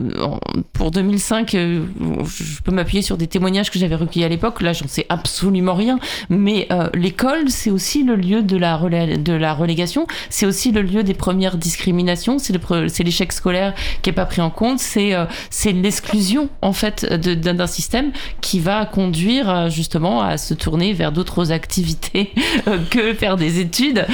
pour 0.73 0.91
2005, 0.91 1.55
euh, 1.55 1.85
je 2.27 2.63
peux 2.63 2.73
m'appuyer 2.73 3.03
sur 3.03 3.17
des 3.17 3.29
témoignages 3.29 3.71
que 3.71 3.79
j'avais 3.79 3.95
recueillis 3.95 4.25
à 4.25 4.29
l'époque. 4.29 4.61
Là, 4.61 4.73
j'en 4.73 4.89
sais 4.89 5.07
absolument 5.09 5.75
rien. 5.75 5.99
Mais 6.29 6.69
l'école, 6.95 7.49
c'est 7.49 7.71
aussi 7.71 8.03
le 8.03 8.17
lieu 8.17 8.43
de 8.43 8.57
la, 8.57 8.77
relégation. 8.77 10.07
C'est 10.31 10.47
aussi 10.47 10.73
le 10.73 10.83
lieu 10.83 11.03
des 11.03 11.15
premières 11.15 11.57
discriminations. 11.57 12.39
C'est 12.39 13.05
l'échec 13.05 13.33
scolaire 13.33 13.75
qui 14.03 14.11
est 14.11 14.13
pas 14.13 14.27
pris 14.27 14.41
en 14.41 14.51
compte. 14.51 14.79
C'est 14.79 15.15
c'est 15.51 15.73
l'exclusion 15.73 16.49
en 16.63 16.73
fait 16.73 17.05
d'un 17.07 17.67
système 17.67 18.13
qui 18.41 18.61
va 18.61 18.85
conduire 18.87 19.71
justement 19.71 20.23
à 20.23 20.37
se 20.39 20.55
tourner 20.55 20.93
vers 20.93 21.13
d'autres 21.13 21.53
activités 21.53 22.33
que 22.91 23.15
faire 23.15 23.37
des 23.37 23.61
études. 23.61 24.07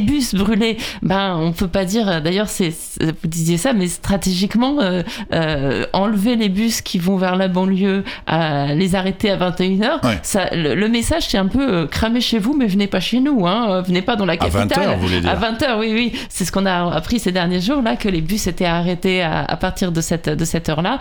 Bus 0.00 0.34
brûlés, 0.34 0.76
ben 1.02 1.36
on 1.38 1.52
peut 1.52 1.68
pas 1.68 1.84
dire. 1.84 2.20
D'ailleurs, 2.22 2.48
c'est 2.48 2.72
vous 3.00 3.28
disiez 3.28 3.58
ça, 3.58 3.72
mais 3.72 3.88
stratégiquement, 3.88 4.80
euh, 4.80 5.02
euh, 5.32 5.86
enlever 5.92 6.36
les 6.36 6.48
bus 6.48 6.80
qui 6.80 6.98
vont 6.98 7.16
vers 7.16 7.36
la 7.36 7.48
banlieue, 7.48 8.04
les 8.28 8.94
arrêter 8.94 9.30
à 9.30 9.36
21h, 9.36 10.00
ça, 10.22 10.50
le, 10.52 10.88
message 10.88 11.26
c'est 11.28 11.38
un 11.38 11.46
peu 11.46 11.66
euh, 11.66 11.86
cramer 11.86 12.20
chez 12.20 12.38
vous, 12.38 12.54
mais 12.54 12.66
venez 12.66 12.86
pas 12.86 13.00
chez 13.00 13.20
nous, 13.20 13.46
hein, 13.46 13.82
venez 13.82 14.02
pas 14.02 14.16
dans 14.16 14.26
la 14.26 14.36
capitale. 14.36 14.68
À 14.72 14.94
20h, 14.94 14.96
vous 14.96 15.06
voulez 15.06 15.20
dire. 15.20 15.30
À 15.30 15.36
20h, 15.36 15.78
oui, 15.78 15.92
oui. 15.94 16.12
C'est 16.28 16.44
ce 16.44 16.52
qu'on 16.52 16.66
a 16.66 16.94
appris 16.94 17.18
ces 17.18 17.32
derniers 17.32 17.60
jours 17.60 17.82
là, 17.82 17.96
que 17.96 18.08
les 18.08 18.20
bus 18.20 18.46
étaient 18.46 18.64
arrêtés 18.64 19.22
à, 19.22 19.56
partir 19.56 19.92
de 19.92 20.00
cette 20.00 20.28
de 20.28 20.44
cette 20.44 20.68
heure-là. 20.68 20.98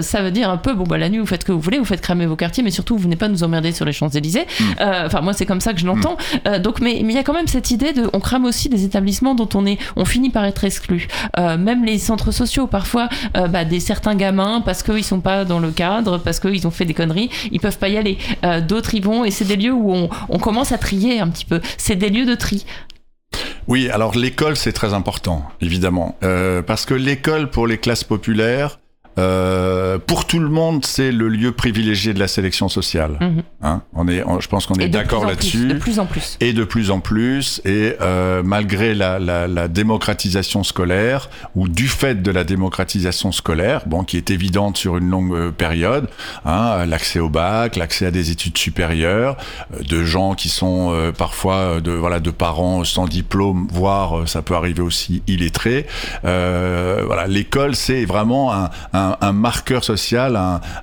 ça 0.00 0.22
veut 0.22 0.30
dire 0.30 0.50
un 0.50 0.56
peu, 0.56 0.74
bon 0.74 0.84
bah 0.84 0.98
la 0.98 1.08
nuit 1.08 1.18
vous 1.18 1.26
faites 1.26 1.42
ce 1.42 1.46
que 1.46 1.52
vous 1.52 1.60
voulez, 1.60 1.78
vous 1.78 1.84
faites 1.84 2.00
cramer 2.00 2.26
vos 2.26 2.36
quartiers, 2.36 2.62
mais 2.62 2.70
surtout 2.70 2.96
vous 2.96 3.04
venez 3.04 3.16
pas 3.16 3.28
nous 3.28 3.42
emmerder 3.42 3.72
sur 3.72 3.84
les 3.84 3.92
Champs 3.92 4.08
Élysées. 4.08 4.46
Hmm. 4.60 4.64
Enfin 5.06 5.20
moi 5.20 5.32
c'est 5.32 5.46
comme 5.46 5.60
ça 5.60 5.72
que 5.72 5.80
je 5.80 5.86
l'entends. 5.86 6.16
Hmm. 6.46 6.58
donc 6.58 6.80
mais 6.80 6.96
il 6.98 7.10
y 7.10 7.18
a 7.18 7.22
quand 7.22 7.34
même 7.34 7.48
cette 7.48 7.70
idée 7.70 7.92
de, 7.92 8.08
on 8.12 8.20
crame 8.20 8.31
aussi 8.44 8.68
des 8.68 8.84
établissements 8.84 9.34
dont 9.34 9.48
on 9.54 9.66
est, 9.66 9.78
on 9.96 10.04
finit 10.04 10.30
par 10.30 10.44
être 10.44 10.64
exclu. 10.64 11.08
Euh, 11.38 11.56
même 11.56 11.84
les 11.84 11.98
centres 11.98 12.32
sociaux, 12.32 12.66
parfois, 12.66 13.08
euh, 13.36 13.48
bah, 13.48 13.64
des 13.64 13.80
certains 13.80 14.14
gamins, 14.14 14.62
parce 14.64 14.82
qu'ils 14.82 15.04
sont 15.04 15.20
pas 15.20 15.44
dans 15.44 15.58
le 15.58 15.70
cadre, 15.70 16.18
parce 16.18 16.40
qu'ils 16.40 16.66
ont 16.66 16.70
fait 16.70 16.84
des 16.84 16.94
conneries, 16.94 17.30
ils 17.50 17.60
peuvent 17.60 17.78
pas 17.78 17.88
y 17.88 17.96
aller. 17.96 18.18
Euh, 18.44 18.60
d'autres 18.60 18.94
y 18.94 19.00
vont, 19.00 19.24
et 19.24 19.30
c'est 19.30 19.44
des 19.44 19.56
lieux 19.56 19.72
où 19.72 19.92
on, 19.92 20.08
on 20.28 20.38
commence 20.38 20.72
à 20.72 20.78
trier 20.78 21.20
un 21.20 21.28
petit 21.28 21.44
peu. 21.44 21.60
C'est 21.78 21.96
des 21.96 22.10
lieux 22.10 22.26
de 22.26 22.34
tri. 22.34 22.64
Oui, 23.68 23.88
alors 23.88 24.16
l'école 24.16 24.56
c'est 24.56 24.72
très 24.72 24.92
important, 24.92 25.44
évidemment, 25.60 26.16
euh, 26.24 26.62
parce 26.62 26.84
que 26.84 26.94
l'école 26.94 27.48
pour 27.48 27.66
les 27.66 27.78
classes 27.78 28.04
populaires, 28.04 28.80
euh, 29.18 29.98
pour 29.98 30.26
tout 30.26 30.38
le 30.38 30.48
monde, 30.48 30.84
c'est 30.84 31.12
le 31.12 31.28
lieu 31.28 31.52
privilégié 31.52 32.14
de 32.14 32.18
la 32.18 32.28
sélection 32.28 32.68
sociale. 32.68 33.18
Mhm. 33.20 33.42
Hein 33.62 33.82
on 33.94 34.08
est, 34.08 34.24
je 34.40 34.48
pense 34.48 34.66
qu'on 34.66 34.74
est 34.74 34.88
d'accord 34.88 35.26
là-dessus. 35.26 35.68
De 35.68 35.74
plus 35.74 35.98
en 35.98 36.06
plus. 36.06 36.36
Et 36.40 36.52
de 36.52 36.64
plus 36.64 36.90
en 36.90 37.00
plus. 37.00 37.60
Et 37.64 37.94
euh, 38.00 38.42
malgré 38.42 38.94
la, 38.94 39.18
la, 39.18 39.46
la, 39.46 39.68
démocratisation 39.68 40.64
scolaire, 40.64 41.28
ou 41.54 41.68
du 41.68 41.88
fait 41.88 42.22
de 42.22 42.30
la 42.30 42.44
démocratisation 42.44 43.32
scolaire, 43.32 43.82
bon, 43.86 44.04
qui 44.04 44.16
est 44.16 44.30
évidente 44.30 44.76
sur 44.76 44.96
une 44.96 45.10
longue 45.10 45.34
euh, 45.34 45.50
période, 45.50 46.08
hein, 46.44 46.86
l'accès 46.86 47.18
au 47.18 47.28
bac, 47.28 47.76
l'accès 47.76 48.06
à 48.06 48.10
des 48.10 48.30
études 48.30 48.56
supérieures, 48.58 49.36
euh, 49.74 49.82
de 49.82 50.04
gens 50.04 50.34
qui 50.34 50.48
sont 50.48 50.92
euh, 50.92 51.12
parfois 51.12 51.80
de 51.80 51.92
voilà 51.92 52.20
de 52.20 52.30
parents 52.30 52.84
sans 52.84 53.06
diplôme, 53.06 53.68
voire 53.70 54.28
ça 54.28 54.42
peut 54.42 54.54
arriver 54.54 54.82
aussi 54.82 55.22
illettrés. 55.26 55.86
voilà, 56.22 57.26
l'école 57.26 57.74
c'est 57.74 58.04
vraiment 58.04 58.52
un, 58.52 58.70
un 58.92 59.01
un, 59.20 59.32
marqueur 59.32 59.84
social, 59.84 60.36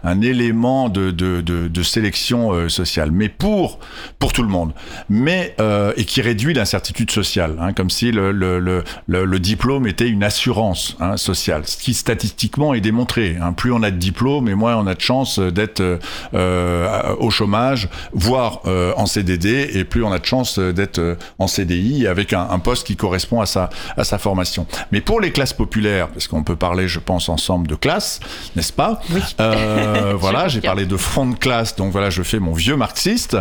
un, 0.03 0.21
élément 0.21 0.89
de, 0.89 1.83
sélection 1.83 2.51
euh, 2.51 2.69
sociale, 2.69 3.11
mais 3.11 3.29
pour 3.29 3.79
pour 4.19 4.33
tout 4.33 4.43
le 4.43 4.49
monde, 4.49 4.73
mais 5.09 5.55
euh, 5.59 5.93
et 5.95 6.05
qui 6.05 6.21
réduit 6.21 6.53
l'incertitude 6.53 7.11
sociale, 7.11 7.55
hein, 7.59 7.73
comme 7.73 7.89
si 7.89 8.11
le, 8.11 9.39
diplôme 9.39 9.87
était 9.87 10.09
une 10.09 10.23
assurance 10.23 10.97
hein, 10.99 11.17
sociale, 11.17 11.63
ce 11.65 11.77
qui 11.77 11.93
statistiquement 11.93 12.73
est 12.73 12.81
démontré. 12.81 13.37
Hein. 13.41 13.53
Plus 13.53 13.71
on 13.71 13.81
a 13.83 13.91
de 13.91 13.97
diplômes, 13.97 14.49
et 14.49 14.55
moins 14.55 14.75
on 14.75 14.87
a 14.87 14.95
de 14.95 15.01
chances 15.01 15.39
d'être 15.39 15.99
euh, 16.33 17.15
au 17.19 17.29
chômage, 17.29 17.89
voire 18.13 18.61
en 18.97 19.05
CDD, 19.05 19.69
et 19.73 19.83
plus 19.83 20.03
on 20.03 20.11
a 20.11 20.19
de 20.19 20.25
chances 20.25 20.59
d'être 20.59 21.17
en 21.37 21.47
CDI 21.47 22.07
avec 22.07 22.33
un, 22.33 22.47
un, 22.49 22.59
poste 22.59 22.85
qui 22.85 22.95
correspond 22.95 23.41
à 23.41 23.45
sa 23.45 23.69
à 23.97 24.03
sa 24.03 24.17
formation. 24.17 24.67
Mais 24.91 25.01
pour 25.01 25.21
les 25.21 25.31
classes 25.31 25.53
populaires, 25.53 26.09
parce 26.09 26.27
qu'on 26.27 26.43
peut 26.43 26.55
parler, 26.55 26.87
je 26.87 26.99
pense, 26.99 27.29
ensemble 27.29 27.67
de 27.67 27.75
classes 27.75 28.08
n'est-ce 28.55 28.73
pas 28.73 29.01
euh, 29.39 30.13
Voilà, 30.17 30.47
j'ai 30.47 30.61
parlé 30.61 30.85
de 30.85 30.97
fond 30.97 31.27
de 31.27 31.35
classe, 31.35 31.75
donc 31.75 31.91
voilà, 31.91 32.09
je 32.09 32.23
fais 32.23 32.39
mon 32.39 32.53
vieux 32.53 32.75
marxiste. 32.75 33.37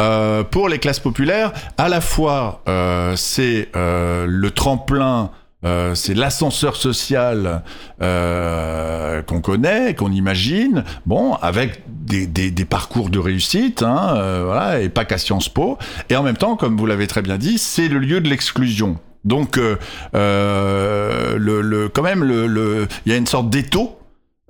Euh, 0.00 0.44
pour 0.44 0.68
les 0.68 0.78
classes 0.78 1.00
populaires, 1.00 1.52
à 1.78 1.88
la 1.88 2.00
fois, 2.00 2.62
euh, 2.68 3.14
c'est 3.16 3.68
le 3.74 4.48
tremplin 4.50 5.30
c'est 5.94 6.14
l'ascenseur 6.14 6.74
social 6.74 7.62
qu'on 7.98 9.40
connaît, 9.42 9.94
qu'on 9.94 10.10
imagine, 10.10 10.84
bon, 11.04 11.34
avec 11.34 11.82
des, 11.86 12.26
des, 12.26 12.64
parcours 12.64 13.10
de 13.10 13.18
réussite, 13.18 13.82
hein, 13.82 14.42
voilà, 14.44 14.80
et 14.80 14.88
pas 14.88 15.04
qu'à 15.04 15.18
Sciences 15.18 15.50
Po. 15.50 15.76
Et 16.08 16.16
en 16.16 16.22
même 16.22 16.38
temps, 16.38 16.56
comme 16.56 16.78
vous 16.78 16.86
l'avez 16.86 17.06
très 17.06 17.20
bien 17.20 17.36
dit, 17.36 17.58
c'est 17.58 17.88
le 17.88 17.98
lieu 17.98 18.22
de 18.22 18.28
l'exclusion. 18.30 18.96
Donc, 19.24 19.58
le, 19.58 19.76
le, 21.36 21.88
quand 21.90 22.02
même, 22.02 22.22
il 22.22 22.46
le, 22.46 22.88
y 23.04 23.12
a 23.12 23.16
une 23.16 23.26
sorte 23.26 23.50
d'étau 23.50 23.99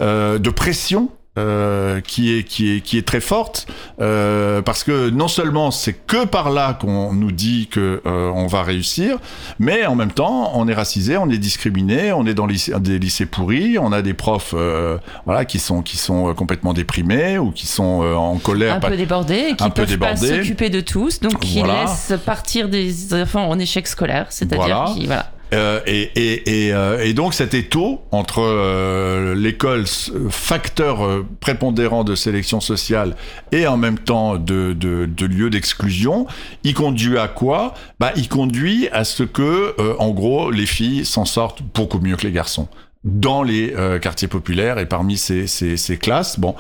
de 0.01 0.51
pression 0.51 1.11
euh, 1.39 2.01
qui 2.01 2.37
est 2.37 2.43
qui 2.43 2.75
est 2.75 2.81
qui 2.81 2.99
est 2.99 3.07
très 3.07 3.21
forte 3.21 3.69
euh, 4.01 4.63
parce 4.63 4.83
que 4.83 5.11
non 5.11 5.29
seulement 5.29 5.71
c'est 5.71 5.93
que 5.93 6.25
par 6.25 6.51
là 6.51 6.75
qu'on 6.75 7.13
nous 7.13 7.31
dit 7.31 7.69
que 7.71 8.03
euh, 8.05 8.33
on 8.35 8.49
va 8.49 8.65
réussir, 8.65 9.19
mais 9.61 9.87
en 9.87 9.95
même 9.95 10.11
temps 10.11 10.51
on 10.57 10.67
est 10.67 10.75
racisé, 10.75 11.17
on 11.17 11.31
est 11.31 11.39
discriminé, 11.39 12.13
on 12.13 12.27
est 12.27 12.35
dans 12.35 12.49
des 12.49 12.99
lycées 12.99 13.27
pourris, 13.27 13.79
on 13.79 13.93
a 13.93 14.03
des 14.03 14.13
profs 14.13 14.55
euh, 14.55 14.99
voilà 15.25 15.45
qui 15.45 15.61
sont 15.61 15.83
qui 15.83 15.97
sont 15.97 16.35
complètement 16.35 16.73
déprimés 16.73 17.39
ou 17.39 17.53
qui 17.53 17.69
sont 17.69 18.03
en 18.03 18.37
colère, 18.39 18.75
un 18.75 18.81
peu 18.81 18.97
débordés, 18.97 19.55
qui 19.57 19.63
un 19.63 19.71
peuvent 19.71 19.99
pas 19.99 20.17
s'occuper 20.17 20.69
de 20.69 20.81
tous, 20.81 21.21
donc 21.21 21.39
qui 21.39 21.63
laissent 21.63 22.13
partir 22.27 22.69
des 22.69 23.15
enfants 23.15 23.49
en 23.49 23.57
échec 23.59 23.87
scolaire, 23.87 24.27
c'est-à-dire 24.31 24.93
qui 24.95 25.07
voilà 25.07 25.31
euh, 25.53 25.81
euh, 25.87 26.99
et, 27.05 27.13
donc 27.15 27.35
cet 27.35 27.55
étau 27.55 28.03
entre 28.11 28.41
euh, 28.41 29.35
l'école, 29.35 29.85
facteur 30.31 31.25
prépondérant 31.41 32.05
de 32.05 32.15
sélection 32.15 32.61
sociale, 32.61 33.17
et 33.53 33.67
en 33.67 33.77
même 33.77 33.99
temps 33.99 34.37
de, 34.37 34.77
lieu 35.27 35.51
d'exclusion, 35.51 36.27
il 36.65 36.75
conduit 36.75 37.19
à 37.19 37.29
quoi? 37.29 37.75
Bah, 37.99 38.13
Il 38.17 38.29
conduit 38.29 38.89
à 38.93 39.05
ce 39.05 39.23
que, 39.23 39.75
en 39.99 40.11
gros, 40.11 40.51
les 40.51 40.67
filles 40.67 41.05
s'en 41.05 41.25
sortent 41.25 41.63
beaucoup 41.75 41.99
mieux 41.99 42.17
que 42.17 42.27
les 42.27 42.33
garçons 42.33 42.69
dans 43.03 43.43
les 43.43 43.75
quartiers 44.03 44.29
populaires 44.29 44.79
et 44.79 44.85
parmi 44.85 45.17
ces, 45.17 45.47
ces, 45.47 45.79
ces 45.79 45.97
classes. 45.97 46.39
Bon, 46.39 46.55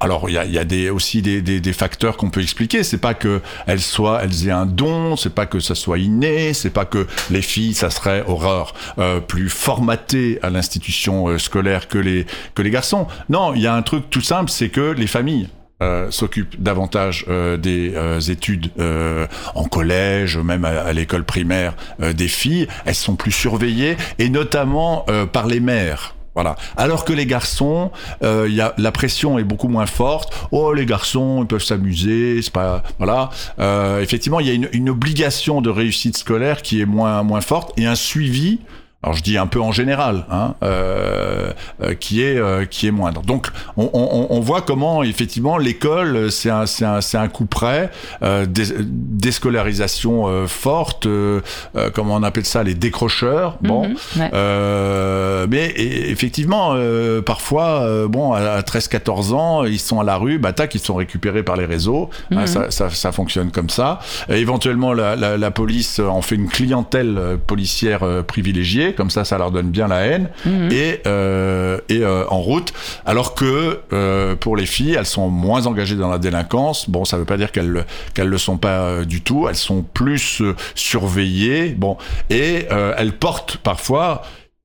alors 0.00 0.28
il 0.28 0.34
y 0.34 0.38
a, 0.38 0.44
y 0.44 0.58
a 0.58 0.64
des, 0.64 0.90
aussi 0.90 1.22
des, 1.22 1.42
des, 1.42 1.60
des 1.60 1.72
facteurs 1.72 2.16
qu'on 2.16 2.30
peut 2.30 2.42
expliquer. 2.42 2.82
C'est 2.82 2.98
pas 2.98 3.14
que 3.14 3.40
elles 3.66 3.80
soient, 3.80 4.22
elles 4.22 4.48
aient 4.48 4.52
un 4.52 4.66
don, 4.66 5.16
c'est 5.16 5.34
pas 5.34 5.46
que 5.46 5.60
ça 5.60 5.74
soit 5.74 5.98
inné, 5.98 6.54
c'est 6.54 6.70
pas 6.70 6.86
que 6.86 7.06
les 7.30 7.42
filles, 7.42 7.74
ça 7.74 7.90
serait 7.90 8.24
horreur 8.26 8.74
euh, 8.98 9.20
plus 9.20 9.48
formaté 9.48 10.38
à 10.42 10.50
l'institution 10.50 11.28
euh, 11.28 11.38
scolaire 11.38 11.88
que 11.88 11.98
les 11.98 12.26
que 12.54 12.62
les 12.62 12.70
garçons. 12.70 13.06
Non, 13.28 13.54
il 13.54 13.62
y 13.62 13.66
a 13.66 13.74
un 13.74 13.82
truc 13.82 14.10
tout 14.10 14.20
simple, 14.20 14.50
c'est 14.50 14.70
que 14.70 14.92
les 14.92 15.06
familles 15.06 15.48
euh, 15.82 16.10
s'occupent 16.10 16.60
davantage 16.60 17.24
euh, 17.28 17.56
des 17.56 17.92
euh, 17.94 18.20
études 18.20 18.70
en 19.54 19.64
collège, 19.64 20.36
même 20.36 20.64
à, 20.64 20.80
à 20.80 20.92
l'école 20.92 21.24
primaire 21.24 21.74
des 21.98 22.28
filles. 22.28 22.68
Elles 22.84 22.94
sont 22.94 23.16
plus 23.16 23.32
surveillées 23.32 23.96
et 24.18 24.28
notamment 24.28 25.06
par 25.32 25.46
les 25.46 25.60
mères. 25.60 26.14
Voilà. 26.34 26.56
Alors 26.76 27.04
que 27.04 27.12
les 27.12 27.26
garçons, 27.26 27.90
euh, 28.22 28.46
y 28.48 28.60
a, 28.60 28.74
la 28.78 28.92
pression 28.92 29.38
est 29.38 29.44
beaucoup 29.44 29.68
moins 29.68 29.86
forte. 29.86 30.32
Oh, 30.52 30.72
les 30.72 30.86
garçons, 30.86 31.42
ils 31.42 31.46
peuvent 31.46 31.62
s'amuser, 31.62 32.40
c'est 32.42 32.52
pas 32.52 32.82
voilà. 32.98 33.30
Euh, 33.58 34.00
effectivement, 34.00 34.38
il 34.40 34.46
y 34.46 34.50
a 34.50 34.54
une, 34.54 34.68
une, 34.72 34.90
obligation 34.90 35.60
de 35.60 35.70
réussite 35.70 36.16
scolaire 36.16 36.62
qui 36.62 36.80
est 36.80 36.86
moins 36.86 37.22
moins 37.22 37.40
forte 37.40 37.72
et 37.78 37.86
un 37.86 37.94
suivi 37.94 38.60
alors 39.02 39.16
je 39.16 39.22
dis 39.22 39.38
un 39.38 39.46
peu 39.46 39.62
en 39.62 39.72
général, 39.72 40.26
hein, 40.30 40.56
euh, 40.62 41.52
euh, 41.82 41.94
qui 41.94 42.22
est 42.22 42.36
euh, 42.36 42.66
qui 42.66 42.86
est 42.86 42.90
moindre. 42.90 43.22
Donc 43.22 43.46
on, 43.78 43.88
on, 43.94 44.26
on 44.28 44.40
voit 44.40 44.60
comment 44.60 45.02
effectivement 45.02 45.56
l'école 45.56 46.30
c'est 46.30 46.50
un 46.50 46.66
c'est 46.66 46.84
un 46.84 47.00
c'est 47.00 47.16
un 47.16 47.28
coup 47.28 47.46
près, 47.46 47.90
euh, 48.22 48.44
déscolarisation 48.46 50.28
euh, 50.28 50.46
forte, 50.46 51.06
euh, 51.06 51.40
comment 51.94 52.16
on 52.16 52.22
appelle 52.22 52.44
ça 52.44 52.62
les 52.62 52.74
décrocheurs. 52.74 53.56
Bon, 53.62 53.88
mhm, 53.88 55.48
mais 55.48 55.72
effectivement 55.76 56.76
parfois 57.24 58.06
bon 58.06 58.34
à 58.34 58.60
13-14 58.60 59.32
ans 59.32 59.64
ils 59.64 59.80
sont 59.80 59.98
à 60.00 60.04
la 60.04 60.16
rue, 60.16 60.38
bah 60.38 60.52
tac 60.52 60.74
ils 60.74 60.80
sont 60.80 60.94
récupérés 60.94 61.42
par 61.42 61.56
les 61.56 61.64
réseaux, 61.64 62.10
hein, 62.32 62.40
mhm. 62.40 62.46
ça, 62.46 62.70
ça, 62.70 62.90
ça 62.90 63.12
fonctionne 63.12 63.50
comme 63.50 63.70
ça. 63.70 64.00
Et 64.28 64.40
éventuellement 64.40 64.92
la, 64.92 65.16
la, 65.16 65.38
la, 65.38 65.50
police 65.50 66.00
en 66.00 66.20
fait 66.20 66.34
une 66.34 66.48
clientèle 66.48 67.38
policière 67.46 68.02
privilégiée 68.26 68.89
comme 68.94 69.10
ça, 69.10 69.24
ça 69.24 69.38
leur 69.38 69.50
donne 69.50 69.70
bien 69.70 69.88
la 69.88 70.00
haine, 70.06 70.28
Mhm. 70.44 70.68
et, 70.72 71.00
euh, 71.06 71.78
et 71.88 72.02
euh, 72.02 72.24
en 72.28 72.40
route. 72.40 72.72
Alors 73.06 73.34
que 73.34 73.80
euh, 73.92 74.36
pour 74.36 74.56
les 74.56 74.66
filles, 74.66 74.94
elles 74.98 75.06
sont 75.06 75.28
moins 75.28 75.66
engagées 75.66 75.96
dans 75.96 76.08
la 76.10 76.18
délinquance. 76.18 76.88
Bon, 76.90 77.04
ça 77.04 77.16
veut 77.16 77.24
pas 77.24 77.36
dire 77.36 77.52
qu'elles 77.52 77.68
le- 77.70 77.84
qu'elles 78.14 78.28
le 78.28 78.38
sont 78.38 78.56
pas 78.58 79.04
du 79.04 79.22
tout. 79.22 79.46
Elles 79.48 79.54
sont 79.56 79.82
plus 79.82 80.42
surveillées. 80.74 81.68
Bon, 81.70 81.96
et 82.30 82.66
elles 82.96 83.12
portent 83.12 83.56
parfois 83.58 84.22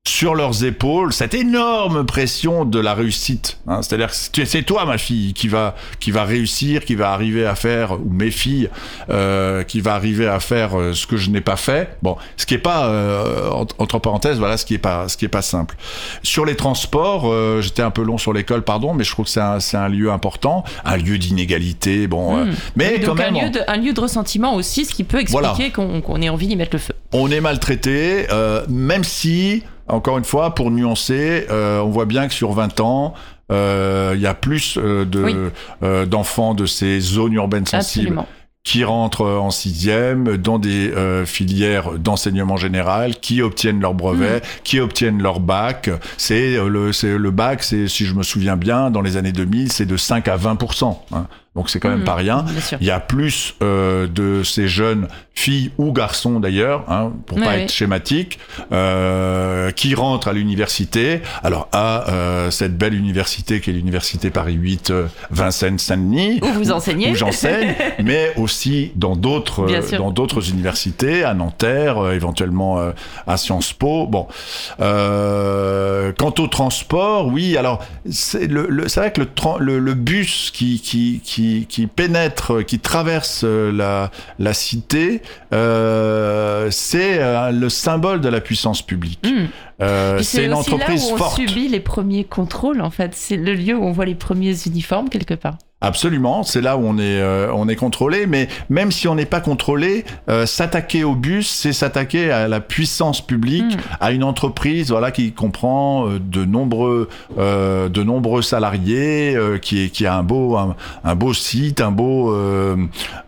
sur 0.08 0.34
leurs 0.34 0.64
épaules 0.64 1.12
cette 1.12 1.34
énorme 1.34 2.06
pression 2.06 2.64
de 2.64 2.78
la 2.78 2.94
réussite. 2.94 3.58
hein. 3.66 3.82
C'est-à-dire 3.82 4.10
que 4.32 4.44
c'est 4.44 4.62
toi, 4.62 4.84
ma 4.84 4.98
fille, 4.98 5.32
qui 5.34 5.48
va 5.48 5.74
qui 6.00 6.10
va 6.10 6.24
réussir, 6.24 6.84
qui 6.84 6.94
va 6.94 7.12
arriver 7.12 7.44
à 7.44 7.54
faire, 7.54 7.92
ou 7.92 8.10
mes 8.10 8.30
filles, 8.30 8.68
euh, 9.10 9.62
qui 9.64 9.80
va 9.80 9.94
arriver 9.94 10.26
à 10.28 10.38
faire 10.40 10.78
euh, 10.78 10.92
ce 10.92 11.06
que 11.06 11.16
je 11.16 11.30
n'ai 11.30 11.40
pas 11.40 11.56
fait. 11.56 11.96
Bon, 12.02 12.16
ce 12.36 12.46
qui 12.46 12.54
est 12.54 12.58
pas 12.58 12.86
euh, 12.86 13.50
en- 13.50 13.66
entre 13.78 13.98
parenthèses, 13.98 14.38
voilà, 14.38 14.56
ce 14.56 14.64
qui 14.64 14.74
est 14.74 14.78
pas 14.78 15.08
ce 15.08 15.16
qui 15.16 15.24
est 15.24 15.28
pas 15.28 15.42
simple. 15.42 15.76
Sur 16.22 16.44
les 16.44 16.54
transports, 16.56 17.24
euh, 17.32 17.60
j'étais 17.60 17.82
un 17.82 17.90
peu 17.90 18.02
long 18.02 18.18
sur 18.18 18.32
l'école, 18.32 18.62
pardon, 18.62 18.94
mais 18.94 19.04
je 19.04 19.10
trouve 19.10 19.24
que 19.24 19.30
c'est 19.30 19.40
un, 19.40 19.60
c'est 19.60 19.76
un 19.76 19.88
lieu 19.88 20.10
important, 20.12 20.62
un 20.84 20.96
lieu 20.96 21.18
d'inégalité. 21.18 22.06
Bon, 22.06 22.36
euh, 22.38 22.44
Mhm. 22.44 22.54
mais 22.76 22.98
Donc 22.98 23.06
quand 23.06 23.14
même, 23.16 23.36
un, 23.36 23.44
lieu 23.46 23.50
de, 23.50 23.60
un 23.66 23.76
lieu 23.76 23.92
de 23.92 24.00
ressentiment 24.00 24.54
aussi, 24.54 24.84
ce 24.84 24.94
qui 24.94 25.04
peut 25.04 25.18
expliquer 25.20 25.42
Voilà. 25.46 25.70
qu'on 25.70 26.00
qu'on 26.00 26.22
ait 26.22 26.28
envie 26.28 26.46
d'y 26.46 26.56
mettre 26.56 26.74
le 26.74 26.78
feu. 26.78 26.94
on 27.12 27.30
est 27.30 27.40
maltraité, 27.40 28.26
euh, 28.30 28.64
même 28.68 29.02
si, 29.04 29.62
encore 29.88 30.18
une 30.18 30.24
fois, 30.24 30.54
pour 30.54 30.70
nuancer, 30.70 31.46
euh, 31.50 31.80
on 31.80 31.90
voit 31.90 32.06
bien 32.06 32.28
que 32.28 32.34
sur 32.34 32.52
20 32.52 32.80
ans, 32.80 33.14
euh, 33.52 34.12
il 34.16 34.20
y 34.20 34.26
a 34.26 34.34
plus 34.34 34.76
euh, 34.78 35.04
de 35.04 35.22
Oui. 35.22 35.34
euh, 35.82 36.06
d'enfants 36.06 36.54
de 36.54 36.66
ces 36.66 36.98
zones 37.00 37.34
urbaines 37.34 37.66
sensibles 37.66 38.06
Absolument. 38.06 38.28
qui 38.64 38.82
rentrent 38.82 39.24
en 39.24 39.50
sixième 39.50 40.36
dans 40.36 40.58
des 40.58 40.90
euh, 40.90 41.24
filières 41.24 41.92
d'enseignement 41.98 42.56
général, 42.56 43.14
qui 43.20 43.42
obtiennent 43.42 43.80
leur 43.80 43.94
brevet, 43.94 44.42
qui 44.64 44.80
obtiennent 44.80 45.22
leur 45.22 45.38
bac. 45.38 45.90
C'est 46.16 46.56
euh, 46.56 46.68
le, 46.68 47.30
bac, 47.30 47.62
c'est 47.62 47.86
si 47.86 48.04
je 48.06 48.14
me 48.14 48.24
souviens 48.24 48.56
bien, 48.56 48.90
dans 48.90 49.02
les 49.02 49.16
années 49.16 49.30
2000, 49.32 49.70
c'est 49.70 49.86
de 49.86 49.96
5 49.96 50.26
à 50.26 50.36
20 50.36 50.58
hein. 51.12 51.26
Donc 51.56 51.70
c'est 51.70 51.80
quand 51.80 51.88
même 51.88 52.00
Mhm. 52.00 52.04
pas 52.04 52.14
rien. 52.14 52.44
Il 52.80 52.86
y 52.86 52.90
a 52.92 53.00
plus 53.00 53.54
euh, 53.62 54.06
de 54.06 54.42
ces 54.44 54.68
jeunes 54.68 55.08
filles 55.34 55.70
ou 55.78 55.90
garçons 55.92 56.38
d'ailleurs, 56.40 56.84
hein, 56.88 57.12
pour 57.26 57.38
Ouais, 57.38 57.44
pas 57.44 57.56
être 57.58 57.70
schématique, 57.72 58.38
euh, 58.72 59.70
qui 59.70 59.94
rentrent 59.94 60.28
à 60.28 60.32
l'université. 60.32 61.20
Alors 61.42 61.68
à 61.72 62.08
euh, 62.10 62.50
cette 62.50 62.76
belle 62.78 62.94
université 62.94 63.60
qui 63.60 63.70
est 63.70 63.72
l'université 63.72 64.30
Paris 64.30 64.54
8 64.54 64.90
euh, 64.90 65.06
Vincennes 65.30 65.78
Saint-Denis, 65.78 66.40
Où 66.42 66.46
vous 66.48 66.70
enseignez. 66.72 67.10
où 67.10 67.14
j'enseigne, 67.14 67.74
mais 68.04 68.32
aussi 68.36 68.92
dans 68.94 69.16
d'autres 69.16 69.66
dans 69.98 70.10
d'autres 70.10 70.50
universités, 70.50 71.24
à 71.24 71.34
Nanterre, 71.34 71.98
euh, 71.98 72.12
éventuellement 72.14 72.78
euh, 72.78 72.92
à 73.26 73.36
Sciences 73.36 73.72
Po. 73.72 74.06
Bon, 74.06 74.26
euh, 74.80 76.12
quant 76.18 76.34
au 76.38 76.46
transport, 76.46 77.26
oui. 77.28 77.56
Alors 77.56 77.82
c'est 78.10 78.46
le, 78.46 78.66
le- 78.68 78.88
c'est 78.88 79.00
vrai 79.00 79.12
que 79.12 79.20
le, 79.22 79.28
le, 79.60 79.78
le 79.78 79.94
bus 79.94 80.50
qui 80.52 80.80
qui 80.80 81.20
qui 81.24 81.45
qui 81.68 81.86
pénètre, 81.86 82.64
qui 82.64 82.78
traverse 82.78 83.42
euh, 83.44 83.72
la 83.72 84.10
la 84.38 84.54
cité, 84.54 85.22
euh, 85.52 86.68
c'est 86.70 87.18
euh, 87.20 87.50
le 87.50 87.68
symbole 87.68 88.20
de 88.20 88.28
la 88.28 88.40
puissance 88.40 88.82
publique. 88.82 89.24
Mhm. 89.24 89.48
Euh, 89.82 90.22
c'est 90.22 90.46
une 90.46 90.54
aussi 90.54 90.72
entreprise 90.72 91.04
là 91.04 91.10
où 91.10 91.14
on 91.14 91.18
forte. 91.18 91.36
subit 91.36 91.68
les 91.68 91.80
premiers 91.80 92.24
contrôles, 92.24 92.80
en 92.80 92.90
fait. 92.90 93.12
C'est 93.14 93.36
le 93.36 93.54
lieu 93.54 93.76
où 93.76 93.84
on 93.84 93.92
voit 93.92 94.06
les 94.06 94.14
premiers 94.14 94.54
uniformes, 94.66 95.08
quelque 95.08 95.34
part. 95.34 95.58
Absolument, 95.82 96.42
c'est 96.42 96.62
là 96.62 96.78
où 96.78 96.86
on 96.86 96.96
est 96.96 97.20
euh, 97.20 97.52
on 97.52 97.68
est 97.68 97.76
contrôlé, 97.76 98.26
mais 98.26 98.48
même 98.70 98.90
si 98.90 99.08
on 99.08 99.14
n'est 99.14 99.26
pas 99.26 99.40
contrôlé, 99.40 100.06
euh, 100.30 100.46
s'attaquer 100.46 101.04
au 101.04 101.14
bus, 101.14 101.46
c'est 101.50 101.74
s'attaquer 101.74 102.30
à 102.30 102.48
la 102.48 102.60
puissance 102.60 103.20
publique, 103.24 103.62
Mm. 103.76 103.80
à 104.00 104.12
une 104.12 104.24
entreprise 104.24 104.90
voilà 104.90 105.10
qui 105.10 105.32
comprend 105.32 106.08
euh, 106.08 106.18
de 106.18 106.46
nombreux 106.46 107.10
euh, 107.38 107.90
de 107.90 108.02
nombreux 108.02 108.40
salariés, 108.40 109.36
euh, 109.36 109.58
qui 109.58 109.84
est 109.84 109.88
qui 109.90 110.06
a 110.06 110.16
un 110.16 110.22
beau 110.22 110.56
un, 110.56 110.76
un 111.04 111.14
beau 111.14 111.34
site, 111.34 111.82
un 111.82 111.90
beau 111.90 112.32
euh, 112.34 112.76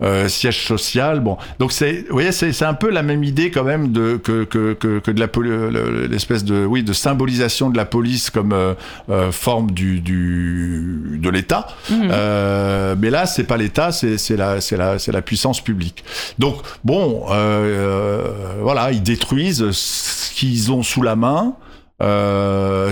euh, 0.03 0.27
siège 0.29 0.67
social. 0.67 1.21
Bon, 1.21 1.37
donc 1.59 1.71
c'est 1.71 2.07
vous 2.09 2.15
voyez 2.15 2.33
c'est 2.33 2.53
c'est 2.53 2.65
un 2.65 2.75
peu 2.75 2.89
la 2.91 3.03
même 3.03 3.25
idée 3.25 3.51
quand 3.51 3.65
même 3.65 3.93
de 3.93 4.17
que 4.17 4.45
que 4.45 4.73
que, 4.73 5.01
que 5.01 5.11
de 5.11 6.07
l'espèce 6.11 6.45
de 6.45 6.65
oui 6.65 6.83
de 6.83 6.95
symbolisation 6.95 7.69
de 7.69 7.77
la 7.77 7.85
police 7.85 8.31
comme 8.31 8.55
forme 9.33 9.71
du 9.71 10.01
du 10.01 11.19
de 11.23 11.29
l'État. 11.29 11.67
Mhm. 11.91 12.11
Euh, 12.39 12.95
mais 12.99 13.11
là, 13.11 13.27
c'est 13.27 13.45
pas 13.45 13.57
l'État, 13.57 13.93
c'est 13.93 14.37
la, 14.37 14.59
la, 14.69 15.23
puissance 15.23 15.61
publique. 15.61 16.05
Donc 16.39 16.57
bon, 16.85 17.27
euh, 17.31 17.33
euh, 17.33 18.33
voilà, 18.63 18.93
ils 18.93 19.03
détruisent 19.03 19.71
ce 19.71 20.33
qu'ils 20.35 20.73
ont 20.73 20.83
sous 20.83 21.03
la 21.03 21.17
main. 21.17 21.55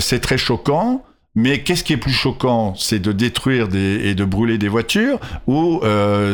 C'est 0.00 0.20
très 0.20 0.38
choquant. 0.38 1.02
Mais 1.38 1.60
qu'est-ce 1.60 1.84
qui 1.84 1.92
est 1.92 1.98
plus 1.98 2.14
choquant? 2.14 2.74
C'est 2.76 2.98
de 2.98 3.12
détruire 3.12 3.68
et 3.74 4.14
de 4.14 4.24
brûler 4.24 4.56
des 4.56 4.68
voitures 4.68 5.20
ou 5.46 5.80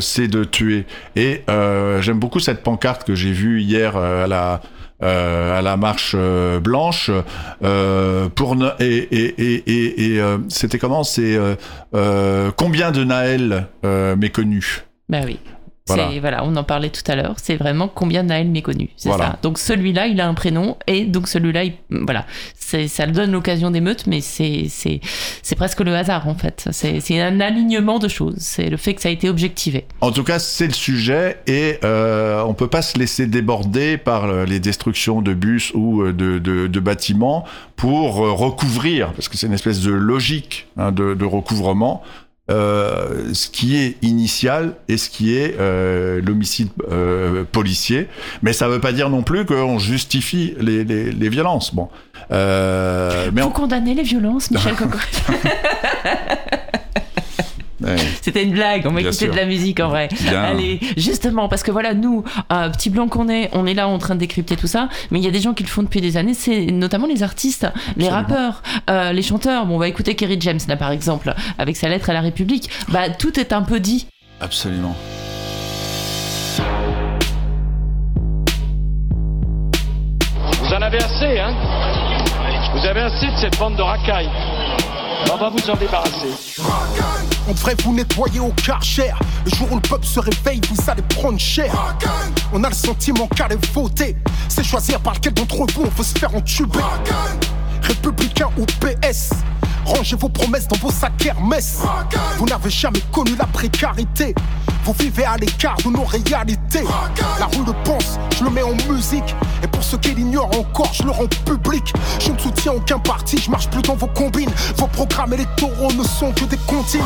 c'est 0.01 0.29
de 0.29 0.45
tuer? 0.45 0.87
Et 1.17 1.43
j'aime 2.01 2.19
beaucoup 2.19 2.41
cette 2.41 2.63
pancarte 2.63 3.05
que 3.05 3.15
j'ai 3.15 3.33
vue 3.33 3.61
hier 3.61 3.97
à 3.97 4.27
la 4.27 4.63
à 5.03 5.63
la 5.63 5.77
marche 5.77 6.15
euh, 6.17 6.61
blanche 6.61 7.11
euh, 7.63 8.29
pour 8.29 8.57
et 8.81 8.87
et 8.87 9.35
et 9.41 10.15
et, 10.15 10.21
euh, 10.21 10.39
c'était 10.49 10.79
comment? 10.79 11.05
C'est 11.05 11.37
euh, 11.37 11.55
euh, 11.95 12.51
combien 12.57 12.91
de 12.93 13.05
Naël 13.05 13.67
euh, 13.85 14.17
méconnus 14.17 14.85
Bah 15.09 15.21
oui. 15.25 15.39
Voilà. 15.89 16.11
C'est- 16.13 16.21
Voilà, 16.21 16.45
on 16.45 16.55
en 16.57 16.63
parlait 16.65 16.91
tout 16.91 17.03
à 17.11 17.17
l'heure. 17.17 17.35
C'est 17.43 17.57
vraiment 17.57 17.89
combien 17.89 18.23
Naël 18.23 18.49
méconnu. 18.49 18.91
C'est 18.97 19.09
Voilà. 19.09 19.25
ça. 19.33 19.39
Donc 19.43 19.59
celui-là, 19.59 20.07
il 20.07 20.21
a 20.21 20.29
un 20.29 20.35
prénom 20.35 20.77
et 20.87 21.05
donc 21.05 21.27
celui-là, 21.29 21.65
il- 21.65 21.73
voilà, 21.91 22.25
ça 22.57 23.05
le 23.07 23.13
donne 23.13 23.33
l'occasion 23.33 23.71
d'émeute, 23.71 24.07
mais 24.07 24.21
c'est 24.21 24.67
c'est 24.69 25.57
presque 25.57 25.81
le 25.81 25.95
hasard 25.97 26.29
en 26.29 26.35
fait. 26.37 26.69
C'est 26.71 27.21
un 27.21 27.41
alignement 27.41 27.99
de 27.99 28.09
choses. 28.09 28.37
C'est 28.39 28.71
le 28.71 28.77
fait 28.77 28.95
que 28.95 29.03
ça 29.03 29.09
a 29.09 29.13
été 29.13 29.29
objectivé. 29.29 29.85
En 30.01 30.13
tout 30.13 30.23
cas, 30.25 30.39
c'est 30.39 30.67
le 30.69 30.73
sujet 30.73 31.39
et 31.47 31.79
euh, 31.85 32.43
on 32.47 32.55
peut 32.55 32.69
pas 32.69 32.83
se 32.83 32.97
laisser 32.99 33.27
déborder 33.27 33.97
par 33.99 34.25
euh, 34.27 34.45
les 34.45 34.61
destructions 34.61 35.21
de 35.21 35.35
bus 35.35 35.73
ou 35.75 36.03
euh, 36.03 36.13
de, 36.13 36.39
de, 36.39 36.69
de 36.69 36.81
bâtiments 36.81 37.45
pour 37.77 38.25
euh, 38.25 38.33
recouvrir, 38.33 39.13
parce 39.13 39.29
que 39.29 39.37
c'est 39.37 39.49
une 39.49 39.53
espèce 39.53 39.81
de 39.81 39.93
logique 39.93 40.67
hein, 40.77 40.93
de, 40.93 41.15
de 41.15 41.25
recouvrement. 41.25 42.03
Euh, 42.51 43.33
ce 43.33 43.49
qui 43.49 43.77
est 43.77 43.97
initial 44.03 44.75
et 44.89 44.97
ce 44.97 45.09
qui 45.09 45.37
est 45.37 45.57
euh, 45.61 46.21
l'homicide 46.25 46.69
euh, 46.91 47.45
policier. 47.51 48.09
Mais 48.43 48.53
ça 48.53 48.69
veut 48.69 48.81
pas 48.81 48.93
dire 48.93 49.09
non 49.11 49.23
plus 49.23 49.45
qu'on 49.47 49.79
justifie 49.79 50.55
les, 50.61 50.85
les, 50.85 51.13
les 51.13 51.29
violences. 51.29 51.75
Bon, 51.75 51.89
euh, 52.33 53.31
mais 53.33 53.43
Faut 53.43 53.49
on- 53.49 53.53
condamner 53.53 53.95
les 53.95 54.03
violences, 54.03 54.51
Michel 54.51 54.75
Coco. 54.77 54.99
C'était 58.23 58.45
une 58.45 58.53
blague, 58.53 58.87
on 58.87 58.97
écouter 58.97 59.13
sûr. 59.13 59.33
de 59.33 59.37
la 59.37 59.47
musique 59.47 59.81
en 59.81 59.89
vrai. 59.89 60.09
bien. 60.21 60.43
Allez, 60.45 60.79
justement, 60.97 61.49
parce 61.49 61.65
que 61.65 61.73
voilà, 61.73 61.93
nous, 61.93 62.23
euh, 62.53 62.71
petit 62.71 62.89
blanc 62.89 63.09
qu'on 63.09 63.29
est, 63.29 63.51
on 63.53 63.67
est 63.67 63.75
là 63.75 63.89
en 63.89 63.99
train 63.99 64.15
de 64.15 64.21
décrypter 64.21 64.57
tout 64.57 64.69
ça, 64.69 64.89
mais 65.11 65.19
il 65.19 65.25
y 65.25 65.29
a 65.29 65.33
des 65.33 65.41
gens 65.41 65.55
qui 65.55 65.65
le 65.65 65.69
font 65.69 65.83
depuis 65.83 66.01
des 66.01 66.17
années, 66.17 66.33
c'est 66.33 66.67
notamment 66.67 67.09
les 67.09 67.25
artistes, 67.25 67.67
les 67.97 68.09
rappeurs, 68.09 68.63
euh, 68.89 69.13
les 69.13 69.23
chanteurs. 69.23 69.67
Bon, 69.67 69.75
on 69.75 69.79
va 69.79 69.89
écouter 69.89 70.15
Kerry 70.15 70.37
James 70.41 70.61
là 70.69 70.77
par 70.77 70.93
exemple, 70.93 71.35
avec 71.59 71.77
sa 71.77 71.89
lettre 71.89 72.11
à 72.11 72.13
la 72.13 72.21
République. 72.21 72.71
Bah, 72.89 73.11
tout 73.11 73.41
est 73.41 73.53
un 73.53 73.63
peu 73.63 73.81
dit. 73.81 74.07
Absolument. 74.41 74.97
Vous 80.61 80.73
en 80.73 80.83
avez 80.83 80.99
assez, 80.99 81.41
hein? 81.41 81.55
Vous 82.75 82.87
avez 82.87 83.01
assez 83.01 83.27
de 83.27 83.37
cette 83.37 83.59
bande 83.59 83.77
de 83.77 83.83
racailles. 83.83 84.31
On 85.31 85.37
va 85.37 85.49
vous 85.51 85.71
en 85.71 85.77
débarrasser. 85.77 86.61
On 87.49 87.53
devrait 87.53 87.77
vous 87.83 87.95
nettoyer 87.95 88.41
au 88.41 88.53
karcher. 88.65 89.13
Le 89.45 89.51
jour 89.51 89.71
où 89.71 89.75
le 89.77 89.81
peuple 89.81 90.07
se 90.07 90.21
réveille, 90.21 90.61
vous 90.71 90.91
allez 90.91 91.03
prendre 91.03 91.39
cher. 91.39 91.73
On 92.53 92.63
a 92.65 92.69
le 92.69 92.75
sentiment 92.75 93.27
qu'aller 93.29 93.57
voter, 93.73 94.17
c'est 94.49 94.65
choisir 94.65 95.01
par 95.01 95.15
lequel 95.15 95.35
d'entre 95.35 95.67
vous 95.75 95.83
on 95.83 95.89
veut 95.89 96.05
se 96.05 96.19
faire 96.19 96.35
entuber. 96.35 96.79
Républicain 97.83 98.49
ou 98.59 98.65
PS, 98.65 99.31
rangez 99.85 100.17
vos 100.17 100.29
promesses 100.29 100.69
dans 100.69 100.77
vos 100.79 100.91
sacs 100.91 101.27
Hermès. 101.27 101.79
Vous 102.39 102.47
n'avez 102.47 102.71
jamais 102.71 103.01
connu 103.13 103.37
la 103.37 103.47
précarité. 103.47 104.35
Vous 104.85 104.95
vivez 104.99 105.25
à 105.25 105.37
l'écart 105.37 105.77
de 105.85 105.91
nos 105.91 106.05
réalités. 106.05 106.85
La 107.39 107.47
rue 107.47 107.65
le 107.65 107.73
pense, 107.85 108.19
je 108.37 108.45
le 108.45 108.51
mets 108.51 108.63
en 108.63 108.75
musique. 108.93 109.35
Et 109.63 109.69
pour 109.69 109.83
ceux 109.83 109.99
qui 109.99 110.13
l'ignorent 110.15 110.59
encore, 110.59 110.93
je 110.93 111.05
le 111.05 111.11
rends 111.11 111.29
public. 111.45 111.93
Je 112.19 112.33
ne 112.33 112.39
soutiens 112.39 112.73
aucun 112.73 112.99
parti, 112.99 113.39
je 113.39 113.51
marche 113.51 113.69
plus 113.69 113.83
dans 113.83 113.95
vos 113.95 114.09
combines. 114.09 114.51
Vos 114.77 114.89
programmes 114.89 115.35
électoraux 115.35 115.93
ne 115.93 116.03
sont 116.03 116.33
que 116.33 116.45
des 116.47 116.59
comptines. 116.67 117.01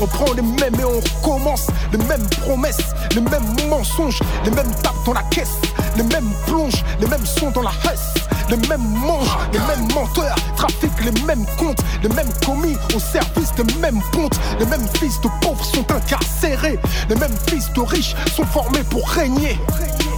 On 0.00 0.06
prend 0.06 0.32
les 0.34 0.42
mêmes 0.42 0.74
et 0.80 0.84
on 0.84 1.00
recommence. 1.00 1.68
Les 1.92 1.98
mêmes 1.98 2.28
promesses, 2.42 2.94
les 3.14 3.20
mêmes 3.20 3.56
mensonges, 3.68 4.20
les 4.44 4.50
mêmes 4.50 4.70
tapes 4.82 5.04
dans 5.06 5.12
la 5.12 5.22
caisse, 5.24 5.58
les 5.96 6.02
mêmes 6.02 6.30
plonges, 6.46 6.84
les 7.00 7.06
mêmes 7.06 7.26
sons 7.26 7.50
dans 7.50 7.62
la 7.62 7.72
hesse. 7.84 8.27
Les 8.50 8.56
mêmes 8.68 8.88
mangent, 8.88 9.38
les 9.52 9.58
mêmes 9.60 9.88
menteurs, 9.94 10.36
trafiquent 10.56 11.04
les 11.04 11.22
mêmes 11.22 11.46
comptes, 11.58 11.80
les 12.02 12.08
mêmes 12.10 12.32
commis 12.44 12.76
au 12.94 12.98
service 12.98 13.52
des 13.56 13.74
mêmes 13.80 14.00
pontes. 14.12 14.38
Les 14.58 14.66
mêmes 14.66 14.86
fils 14.98 15.20
de 15.20 15.28
pauvres 15.40 15.64
sont 15.64 15.90
incarcérés, 15.90 16.78
les 17.08 17.16
mêmes 17.16 17.36
fils 17.46 17.72
de 17.72 17.80
riches 17.80 18.14
sont 18.34 18.46
formés 18.46 18.84
pour 18.90 19.08
régner. 19.08 19.58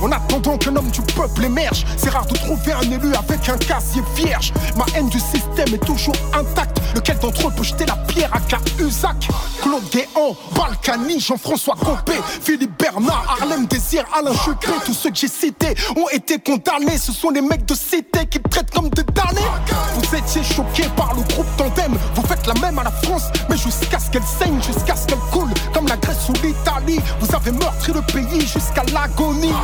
En 0.03 0.11
attendant 0.12 0.57
qu'un 0.57 0.74
homme 0.76 0.91
du 0.91 1.03
peuple 1.03 1.45
émerge, 1.45 1.85
c'est 1.99 2.09
rare 2.09 2.26
de 2.26 2.35
trouver 2.35 2.72
un 2.72 2.91
élu 2.91 3.14
avec 3.14 3.47
un 3.51 3.59
casier 3.59 4.03
vierge. 4.16 4.53
Ma 4.76 4.87
haine 4.95 5.11
du 5.11 5.20
système 5.20 5.74
est 5.74 5.85
toujours 5.85 6.14
intacte. 6.33 6.81
Lequel 6.95 7.18
d'entre 7.18 7.49
eux 7.49 7.53
peut 7.55 7.62
jeter 7.62 7.85
la 7.85 7.97
pierre 7.97 8.31
à 8.33 8.41
Cahuzac? 8.41 9.28
Claude 9.61 9.85
Guéant, 9.91 10.35
Balkany, 10.57 11.20
Jean-François 11.20 11.76
Copé, 11.78 12.14
Philippe 12.41 12.78
Bernard, 12.78 13.37
Harlem 13.41 13.66
Désir, 13.66 14.05
Alain 14.16 14.33
Juppé, 14.33 14.68
tous 14.87 14.95
ceux 14.95 15.11
que 15.11 15.16
j'ai 15.16 15.28
cités 15.28 15.74
ont 15.95 16.09
été 16.11 16.39
condamnés. 16.39 16.97
Ce 16.97 17.12
sont 17.12 17.28
les 17.28 17.43
mecs 17.43 17.66
de 17.66 17.74
cité 17.74 18.20
qui 18.27 18.41
traitent 18.41 18.71
comme 18.71 18.91
des 18.91 19.03
damnés. 19.05 19.41
Vous 19.95 20.14
étiez 20.16 20.43
choqués 20.43 20.89
par 20.97 21.14
le 21.14 21.23
groupe 21.23 21.47
Tandem, 21.57 21.97
vous 22.14 22.27
faites 22.27 22.47
la 22.47 22.55
même 22.55 22.79
à 22.79 22.85
la 22.85 22.91
France, 22.91 23.25
mais 23.49 23.57
jusqu'à 23.57 23.99
ce 23.99 24.11
qu'elle 24.11 24.23
saigne, 24.23 24.61
jusqu'à 24.62 24.97
ce 24.97 25.07
qu'elle 25.07 25.18
coule, 25.31 25.51
comme 25.73 25.87
la 25.87 25.97
l'Italie. 26.43 27.01
Vous 27.20 27.35
avez 27.35 27.53
meurtri 27.53 27.93
le 27.93 28.03
pays 28.03 28.41
jusqu'à 28.41 28.83
l'agonie. 28.93 29.55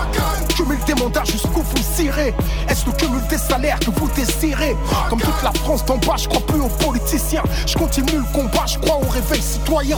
Cumul 0.56 0.78
des 0.86 0.94
mandats 0.94 1.24
jusqu'où 1.24 1.62
vous 1.62 2.02
irez? 2.02 2.34
Est-ce 2.68 2.86
le 2.86 2.92
cumul 2.92 3.22
des 3.28 3.38
salaires 3.38 3.78
que 3.80 3.90
vous 3.90 4.08
désirez? 4.14 4.76
Comme 5.08 5.20
toute 5.20 5.42
la 5.42 5.52
France 5.52 5.84
d'en 5.84 5.98
bas, 5.98 6.16
je 6.16 6.28
crois 6.28 6.40
plus 6.46 6.60
aux 6.60 6.68
politiciens. 6.68 7.42
Je 7.66 7.74
continue 7.74 8.12
le 8.12 8.32
combat, 8.32 8.66
je 8.66 8.78
crois 8.78 8.96
au 8.96 9.08
réveil 9.08 9.42
citoyen. 9.42 9.96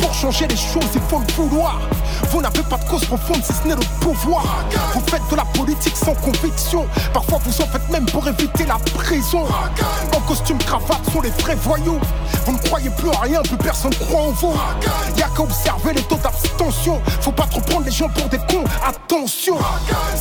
Pour 0.00 0.14
changer 0.14 0.46
les 0.46 0.56
choses, 0.56 0.88
il 0.94 1.00
faut 1.08 1.20
le 1.20 1.32
vouloir. 1.34 1.80
Vous 2.30 2.40
n'avez 2.40 2.62
pas 2.62 2.76
de 2.76 2.84
cause 2.84 3.04
profonde 3.04 3.42
si 3.44 3.52
ce 3.52 3.66
n'est 3.66 3.74
le 3.74 3.86
pouvoir. 4.00 4.44
Vous 4.94 5.02
faites 5.08 5.22
de 5.30 5.36
la 5.36 5.44
politique 5.44 5.96
sans 5.96 6.14
conviction. 6.14 6.86
Parfois 7.12 7.38
vous 7.44 7.62
en 7.62 7.66
faites 7.66 7.88
même 7.90 8.06
pour 8.06 8.26
éviter 8.28 8.66
la 8.66 8.78
prison. 8.96 9.44
En 10.16 10.20
costume 10.20 10.58
cravate 10.58 11.00
sont 11.12 11.20
les 11.20 11.30
vrais 11.30 11.54
voyous. 11.54 12.00
Vous 12.46 12.52
ne 12.52 12.58
croyez 12.58 12.90
plus 12.90 13.10
à 13.10 13.20
rien, 13.20 13.40
plus 13.42 13.56
personne 13.56 13.94
croit 13.94 14.22
en 14.22 14.30
vous. 14.30 14.54
Y'a 15.16 15.28
qu'à 15.28 15.42
observer 15.42 15.92
taux 16.02 16.16
d'abstention. 16.16 17.00
Faut 17.20 17.32
pas 17.32 17.46
trop 17.46 17.60
prendre 17.60 17.84
les 17.84 17.90
gens 17.90 18.08
pour 18.08 18.28
des 18.28 18.38
cons. 18.38 18.64
Attention. 18.86 19.56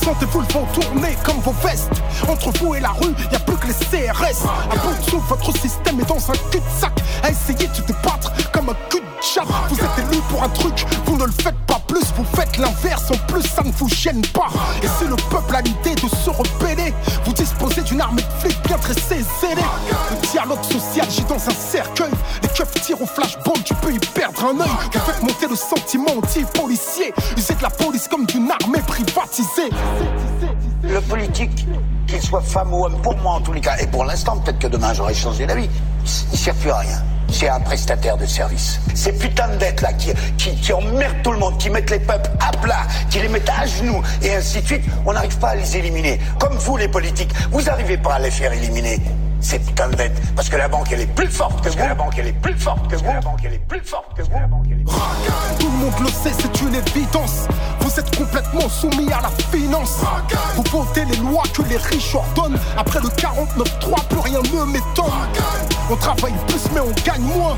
Sentez-vous 0.03 0.41
le 0.41 0.47
vent 0.47 0.67
tourner 0.73 1.17
comme 1.23 1.39
vos 1.39 1.55
vestes. 1.63 1.91
Entre 2.27 2.51
vous 2.59 2.75
et 2.75 2.79
la 2.79 2.89
rue, 2.89 3.13
y 3.31 3.35
a 3.35 3.39
plus 3.39 3.55
que 3.57 3.67
les 3.67 3.73
CRS. 3.73 4.45
À 4.71 4.75
bout 4.75 4.93
de 4.99 5.09
souffle, 5.09 5.27
votre 5.29 5.51
système 5.57 5.99
est 5.99 6.07
dans 6.07 6.31
un 6.31 6.35
cul-de-sac. 6.51 6.93
À 7.23 7.29
essayer 7.29 7.67
de 7.67 7.75
se 7.75 7.81
débattre 7.81 8.31
comme 8.51 8.69
un 8.69 8.75
cul 8.89 8.99
de 8.99 9.05
chat. 9.21 9.43
Vous 9.69 9.77
êtes 9.77 10.11
élu 10.11 10.21
pour 10.29 10.43
un 10.43 10.49
truc, 10.49 10.85
vous 11.05 11.17
ne 11.17 11.25
le 11.25 11.31
faites 11.31 11.57
pas 11.67 11.79
plus, 11.87 12.05
vous 12.15 12.25
faites 12.35 12.57
l'inverse. 12.57 13.03
En 13.11 13.17
plus, 13.31 13.43
ça 13.43 13.63
ne 13.63 13.71
vous 13.71 13.89
gêne 13.89 14.21
pas. 14.27 14.49
Et 14.83 14.87
si 14.99 15.05
le 15.07 15.15
peuple 15.29 15.55
a 15.55 15.61
l'idée 15.61 15.95
de 15.95 16.07
se 16.09 16.29
rebeller, 16.29 16.93
vous 17.25 17.33
disposez 17.33 17.81
d'une 17.81 18.01
armée 18.01 18.21
de 18.21 18.41
flics 18.47 18.61
bien 18.67 18.77
tressée, 18.77 19.25
zélée. 19.41 19.61
Le 20.11 20.27
dialogue 20.27 20.63
social 20.63 21.09
gît 21.09 21.25
dans 21.27 21.35
un 21.35 21.53
cercueil. 21.71 22.11
Les 22.41 22.49
keufs 22.49 22.71
tirent 22.81 23.01
au 23.01 23.07
flashball, 23.07 23.61
tu 23.63 23.73
peux 23.75 23.93
y 23.93 23.99
perdre 23.99 24.45
un 24.45 24.59
œil. 24.61 24.69
Vous 24.93 24.99
faites 24.99 25.21
monter 25.21 25.47
le 25.47 25.55
sentiment 25.57 26.17
anti-policier. 26.17 27.13
Usez 27.35 27.55
de 27.55 27.63
la 27.63 27.69
police 27.69 28.07
comme 28.07 28.25
d'une 28.25 28.49
armée 28.49 28.81
privatisée. 28.85 29.69
Le 30.83 31.01
politique, 31.01 31.65
qu'il 32.07 32.21
soit 32.21 32.41
femme 32.41 32.73
ou 32.73 32.85
homme, 32.85 33.01
pour 33.01 33.17
moi 33.17 33.33
en 33.33 33.41
tous 33.41 33.53
les 33.53 33.61
cas, 33.61 33.75
et 33.79 33.87
pour 33.87 34.05
l'instant, 34.05 34.37
peut-être 34.37 34.59
que 34.59 34.67
demain 34.67 34.93
j'aurai 34.93 35.13
changé 35.13 35.45
d'avis, 35.45 35.69
il 36.31 36.37
sert 36.37 36.55
plus 36.55 36.71
à 36.71 36.77
rien. 36.77 37.03
C'est 37.29 37.49
un 37.49 37.59
prestataire 37.59 38.15
de 38.15 38.25
service. 38.25 38.79
Ces 38.95 39.11
putains 39.11 39.49
de 39.49 39.57
dettes 39.57 39.81
là 39.81 39.91
qui, 39.93 40.13
qui, 40.37 40.55
qui 40.55 40.71
emmerdent 40.71 41.21
tout 41.23 41.33
le 41.33 41.39
monde, 41.39 41.57
qui 41.57 41.69
mettent 41.69 41.89
les 41.89 41.99
peuples 41.99 42.31
à 42.39 42.55
plat, 42.57 42.87
qui 43.09 43.19
les 43.19 43.27
mettent 43.27 43.49
à 43.49 43.65
genoux 43.65 44.01
et 44.21 44.33
ainsi 44.33 44.61
de 44.61 44.65
suite, 44.65 44.83
on 45.05 45.11
n'arrive 45.11 45.37
pas 45.37 45.49
à 45.49 45.55
les 45.55 45.75
éliminer. 45.75 46.19
Comme 46.39 46.55
vous 46.55 46.77
les 46.77 46.87
politiques, 46.87 47.33
vous 47.51 47.63
n'arrivez 47.63 47.97
pas 47.97 48.13
à 48.13 48.19
les 48.19 48.31
faire 48.31 48.53
éliminer. 48.53 49.01
Ces 49.39 49.59
putains 49.59 49.89
de 49.89 49.95
dettes. 49.95 50.35
Parce 50.35 50.49
que 50.49 50.57
la 50.57 50.67
banque 50.67 50.87
elle 50.91 51.01
est 51.01 51.15
plus 51.15 51.27
forte 51.27 51.63
que 51.63 51.69
vous. 51.69 51.77
la 51.77 51.95
banque 51.95 52.13
elle 52.17 52.27
est 52.27 52.41
plus 52.41 52.57
forte 52.57 52.87
que 52.89 52.95
vous. 52.95 53.05
La 53.05 53.21
banque 53.21 53.39
elle 53.43 53.53
est 53.53 53.67
plus 53.67 53.81
forte 53.81 54.13
que 54.15 54.21
vous. 54.21 54.31
La 54.31 54.47
banque 54.47 54.65
elle 54.69 54.79
est 54.79 54.85
plus 54.85 54.91
forte 54.91 55.07
que 55.13 55.27
vous. 55.27 55.59
Tout 55.59 55.67
le 55.67 55.77
monde 55.77 55.99
le 56.01 56.07
sait, 56.07 56.35
c'est 56.39 56.61
une 56.61 56.75
évidence. 56.75 57.47
Vous 57.81 57.99
êtes 57.99 58.15
complètement 58.15 58.69
soumis 58.69 59.11
à 59.11 59.21
la 59.21 59.29
finance. 59.51 59.99
Vous 60.55 60.63
votez 60.71 61.05
les 61.05 61.17
lois 61.17 61.43
que 61.53 61.61
les 61.63 61.77
riches 61.77 62.15
ordonnent. 62.15 62.59
Après 62.77 62.99
le 62.99 63.09
49-3, 63.09 64.07
plus 64.09 64.19
rien 64.19 64.39
ne 64.39 64.65
m'étonne. 64.71 65.05
On 65.89 65.95
travaille 65.95 66.33
plus, 66.47 66.63
mais 66.73 66.81
on 66.81 66.91
gagne 67.05 67.21
moins. 67.21 67.57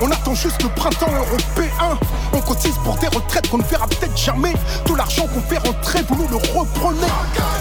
On 0.00 0.10
attend 0.10 0.34
juste 0.34 0.62
le 0.62 0.68
printemps 0.70 1.10
européen. 1.12 1.98
On 2.32 2.40
cotise 2.40 2.76
pour 2.84 2.96
des 2.96 3.08
retraites 3.08 3.48
qu'on 3.48 3.58
ne 3.58 3.62
verra 3.62 3.86
peut-être 3.86 4.16
jamais. 4.16 4.52
Tout 4.84 4.94
l'argent 4.94 5.26
qu'on 5.26 5.40
fait 5.40 5.58
rentrer, 5.58 6.00
vous 6.08 6.16
nous 6.16 6.28
le 6.28 6.36
reprenez. 6.36 7.06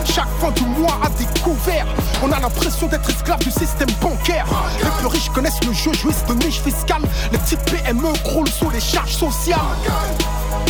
Chaque 0.04 0.28
fin 0.40 0.52
du 0.52 0.64
mois 0.64 1.00
à 1.04 1.10
découvert, 1.10 1.86
on 2.24 2.32
a 2.32 2.40
l'impression 2.40 2.88
d'être 2.88 3.10
esclave 3.10 3.40
du 3.40 3.52
système 3.52 3.90
bancaire. 4.02 4.46
Les 4.84 4.90
plus 5.00 5.08
riches 5.08 5.30
connaissent 5.30 5.64
le 5.66 5.74
jeu, 5.74 5.94
jouissent 5.94 6.26
de 6.28 6.34
niche 6.34 6.62
fiscale. 6.62 7.02
Les 7.32 7.38
petites 7.38 7.64
PME 7.72 8.14
croulent 8.24 8.52
sous 8.52 8.70
les 8.70 8.82
charges 8.82 9.16
sociales. 9.16 9.60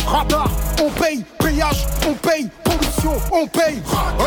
Radar, 0.06 0.48
on 0.82 0.90
paye, 0.90 1.24
péage, 1.38 1.86
on 2.08 2.14
paye, 2.14 2.48
pollution, 2.64 3.14
on 3.32 3.46
paye. 3.46 3.82
Oh, 4.20 4.24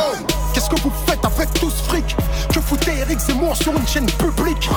qu'est-ce 0.54 0.70
que 0.70 0.80
vous 0.82 0.92
faites 1.08 1.24
avec 1.24 1.54
tout 1.54 1.70
ce 1.70 1.84
fric? 1.84 2.16
Que 2.54 2.60
foutez 2.60 2.92
Eric 3.00 3.20
Zemmour 3.20 3.56
sur 3.56 3.72
une 3.74 3.88
chaîne 3.88 4.06
publique 4.06 4.70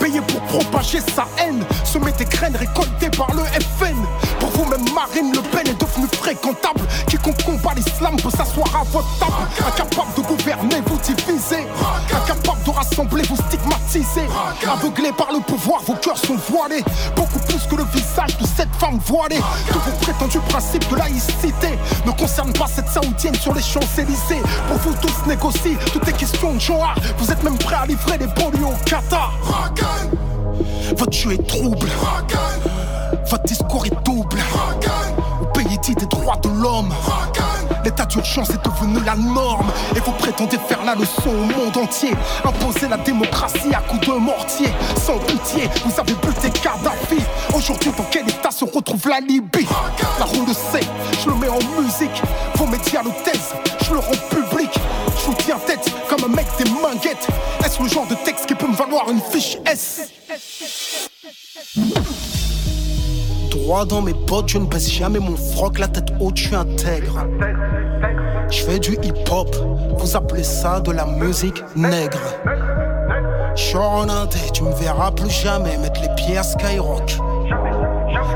Payé 0.00 0.20
pour 0.22 0.40
propager 0.42 1.00
sa 1.00 1.26
haine, 1.38 1.62
semer 1.84 2.12
des 2.18 2.24
graines 2.24 2.56
récoltées 2.56 3.10
par 3.16 3.32
le 3.34 3.42
FN. 3.78 3.96
Pour 4.40 4.50
vous-même, 4.50 4.84
Marine 4.94 5.32
Le 5.32 5.40
Pen 5.42 5.66
est 5.66 5.80
devenue 5.80 6.08
fréquentable. 6.12 6.80
Quiconque 7.06 7.42
combat 7.44 7.74
l'islam 7.74 8.16
peut 8.16 8.30
s'asseoir 8.30 8.68
à 8.74 8.84
votre 8.84 9.18
table. 9.18 9.32
Incapable 9.66 10.14
de 10.16 10.22
gouverner, 10.22 10.82
vous 10.86 10.98
divisez. 10.98 11.66
Incapable 12.12 12.62
de 12.64 12.70
rassembler, 12.70 13.22
vous 13.28 13.36
stigmatisez. 13.36 14.28
Aveuglés 14.70 15.12
par 15.12 15.32
le 15.32 15.40
pouvoir, 15.40 15.82
vos 15.82 15.94
cœurs 15.94 16.18
sont 16.18 16.36
voilés. 16.50 16.84
Beaucoup 17.14 17.38
plus 17.40 17.66
que 17.66 17.76
le 17.76 17.84
visage 17.84 18.36
de 18.38 18.46
cette 18.46 18.74
femme 18.76 18.98
voilée. 19.06 19.40
Prétendus 20.16 20.40
principes 20.48 20.88
de 20.90 20.96
laïcité 20.96 21.78
ne 22.06 22.10
concernent 22.12 22.52
pas 22.52 22.66
cette 22.66 22.88
saoudienne 22.88 23.34
sur 23.34 23.54
les 23.54 23.62
Champs-Élysées. 23.62 24.42
Pour 24.68 24.76
vous 24.78 24.94
tous 25.00 25.26
négocier, 25.28 25.76
tout 25.92 26.00
est 26.08 26.12
question 26.12 26.58
de. 26.58 26.94
Vous 27.18 27.30
êtes 27.30 27.42
même 27.42 27.58
prêts 27.58 27.76
à 27.76 27.86
livrer 27.86 28.18
des 28.18 28.26
banlieues 28.26 28.66
au 28.66 28.84
Qatar. 28.84 29.32
Votre 30.96 31.12
jeu 31.12 31.32
est 31.32 31.46
trouble. 31.46 31.88
Votre 33.30 33.44
discours 33.44 33.86
est 33.86 34.04
double. 34.04 34.38
Des 35.86 36.06
droits 36.06 36.36
de 36.42 36.48
l'homme. 36.48 36.92
L'état 37.84 38.06
d'urgence 38.06 38.50
est 38.50 38.64
devenu 38.64 38.98
la 39.04 39.14
norme. 39.14 39.70
Et 39.94 40.00
vous 40.00 40.10
prétendez 40.12 40.58
faire 40.58 40.84
la 40.84 40.96
leçon 40.96 41.28
au 41.28 41.44
monde 41.44 41.76
entier. 41.76 42.10
Imposer 42.44 42.88
la 42.88 42.96
démocratie 42.96 43.72
à 43.72 43.80
coups 43.82 44.04
de 44.08 44.12
mortier. 44.14 44.66
Sans 45.00 45.16
pitié, 45.18 45.70
vous 45.84 46.00
avez 46.00 46.14
buté 46.14 46.50
Kadhafi. 46.50 47.22
Aujourd'hui, 47.54 47.92
dans 47.96 48.04
quel 48.10 48.28
état 48.28 48.50
se 48.50 48.64
retrouve 48.64 49.08
la 49.08 49.20
Libye? 49.20 49.66
La 50.18 50.24
roue 50.24 50.44
le 50.44 50.52
sait, 50.52 50.86
je 51.22 51.30
le 51.30 51.36
mets 51.36 51.48
en 51.48 51.80
musique. 51.80 52.20
Vos 52.56 52.66
médias 52.66 53.04
le 53.04 53.10
taisent, 53.22 53.54
je 53.84 53.92
le 53.92 54.00
rends 54.00 54.28
public. 54.28 54.70
Je 55.20 55.26
vous 55.26 55.34
tiens 55.38 55.58
tête 55.66 55.88
comme 56.08 56.24
un 56.24 56.34
mec 56.34 56.46
des 56.58 56.68
manguettes. 56.68 57.28
Est-ce 57.64 57.80
le 57.80 57.88
genre 57.88 58.08
de 58.08 58.16
texte 58.16 58.46
qui 58.46 58.56
peut 58.56 58.66
me 58.66 58.74
valoir 58.74 59.08
une 59.08 59.20
fiche 59.20 59.56
S? 59.64 60.10
Droit 63.56 63.86
dans 63.86 64.02
mes 64.02 64.12
bottes, 64.12 64.48
je 64.48 64.58
ne 64.58 64.66
baisse 64.66 64.90
jamais 64.90 65.18
mon 65.18 65.34
froc, 65.34 65.78
la 65.78 65.88
tête 65.88 66.12
haute, 66.20 66.36
je 66.36 66.48
suis 66.48 66.54
intègre. 66.54 67.26
Je 68.50 68.62
fais 68.62 68.78
du 68.78 68.98
hip-hop, 69.02 69.56
vous 69.96 70.14
appelez 70.14 70.44
ça 70.44 70.78
de 70.80 70.92
la 70.92 71.06
musique 71.06 71.64
nègre. 71.74 72.20
Je 73.56 73.78
en 73.78 74.08
indé, 74.10 74.38
tu 74.52 74.62
me 74.62 74.74
verras 74.74 75.10
plus 75.10 75.30
jamais 75.30 75.78
mettre 75.78 76.02
les 76.02 76.14
pieds 76.16 76.36
à 76.36 76.42
Skyrock. 76.42 77.16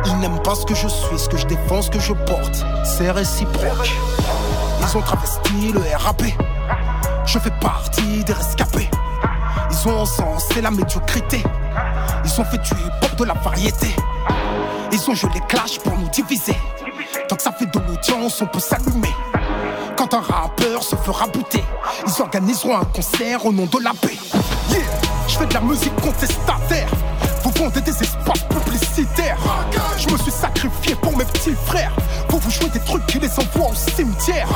Ils 0.07 0.19
n'aiment 0.21 0.43
pas 0.43 0.55
ce 0.55 0.65
que 0.65 0.75
je 0.75 0.89
suis, 0.89 1.19
ce 1.19 1.29
que 1.29 1.37
je 1.37 1.47
défends, 1.47 1.83
ce 1.83 1.91
que 1.91 2.01
je 2.01 2.15
porte. 2.15 2.65
C'est 2.83 3.11
réciproque. 3.11 3.93
Ils 4.81 4.97
ont 4.97 5.03
travesti 5.03 5.73
le 5.75 5.83
RAP. 5.99 6.23
Je 7.27 7.39
fais 7.39 7.53
partie 7.61 8.25
des 8.25 8.33
rescapés. 8.33 8.89
Ils 9.71 9.89
ont 9.89 9.99
encensé 10.01 10.63
la 10.63 10.71
médiocrité. 10.71 11.43
Ils 12.25 12.41
ont 12.41 12.45
fait 12.45 12.59
du 12.59 12.71
hip-hop 12.71 13.17
de 13.19 13.25
la 13.25 13.35
variété. 13.35 13.95
Ils 14.93 15.11
ont 15.11 15.15
joué 15.15 15.31
les 15.35 15.41
clashs 15.41 15.79
pour 15.79 15.97
nous 15.97 16.09
diviser. 16.09 16.57
Tant 17.29 17.37
que 17.37 17.43
ça 17.43 17.53
fait 17.53 17.67
de 17.67 17.79
l'audience, 17.79 18.41
on 18.43 18.47
peut 18.47 18.59
s'allumer. 18.61 19.15
Quand 19.97 20.13
un 20.15 20.21
rappeur 20.21 20.83
se 20.83 20.97
fera 20.97 21.27
buter, 21.29 21.65
ils 22.07 22.23
organiseront 22.23 22.77
un 22.77 22.85
concert 22.85 23.45
au 23.47 23.53
nom 23.53 23.67
de 23.67 23.85
la 23.85 23.93
paix. 23.93 24.19
Yeah, 24.71 24.81
je 25.29 25.39
fais 25.39 25.47
de 25.47 25.55
la 25.55 25.61
musique 25.61 25.95
contestataire. 25.97 26.89
Vous 27.45 27.51
vendez 27.57 27.81
des 27.81 28.03
espaces 28.03 28.43
Je 28.97 30.13
me 30.13 30.19
suis 30.19 30.33
sacrifié 30.33 30.95
pour 30.97 31.17
mes 31.17 31.25
petits 31.25 31.55
frères. 31.67 31.93
Vous 32.29 32.39
vous 32.39 32.51
jouez 32.51 32.69
des 32.71 32.81
trucs 32.81 33.07
qui 33.07 33.19
les 33.19 33.31
envoient 33.39 33.71
au 33.71 33.75
cimetière. 33.75 34.49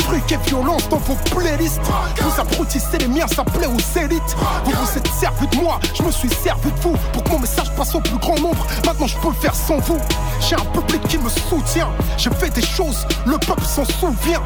Fric 0.00 0.32
et 0.32 0.38
violence 0.48 0.88
dans 0.88 0.98
vos 0.98 1.16
playlists. 1.34 1.80
Vous 2.20 2.40
abrutissez 2.40 2.98
les 2.98 3.08
miens, 3.08 3.26
ça 3.26 3.44
plaît 3.44 3.66
aux 3.66 3.98
élites. 3.98 4.36
Vous 4.64 4.72
vous 4.72 4.98
êtes 4.98 5.06
servi 5.08 5.46
de 5.48 5.56
moi, 5.56 5.78
je 5.94 6.02
me 6.02 6.10
suis 6.10 6.28
servi 6.28 6.70
de 6.72 6.80
vous. 6.80 6.96
Pour 7.12 7.22
que 7.22 7.30
mon 7.30 7.38
message 7.38 7.70
passe 7.76 7.94
au 7.94 8.00
plus 8.00 8.18
grand 8.18 8.38
nombre. 8.40 8.66
Maintenant 8.86 9.06
je 9.06 9.16
peux 9.18 9.28
le 9.28 9.34
faire 9.34 9.54
sans 9.54 9.78
vous. 9.78 9.98
J'ai 10.40 10.56
un 10.56 10.64
public 10.72 11.02
qui 11.08 11.18
me 11.18 11.28
soutient. 11.28 11.88
J'ai 12.16 12.30
fait 12.30 12.50
des 12.50 12.64
choses, 12.64 13.06
le 13.26 13.38
peuple 13.38 13.64
s'en 13.64 13.84
souvient. 13.84 14.42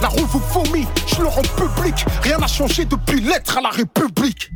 La 0.00 0.08
rue 0.08 0.24
vous 0.28 0.42
vomit, 0.52 0.86
je 1.06 1.20
le 1.20 1.28
rends 1.28 1.42
public. 1.56 2.06
Rien 2.22 2.38
n'a 2.38 2.46
changé 2.46 2.84
depuis 2.84 3.20
l'être 3.20 3.58
à 3.58 3.60
la 3.60 3.70
République. 3.70 4.50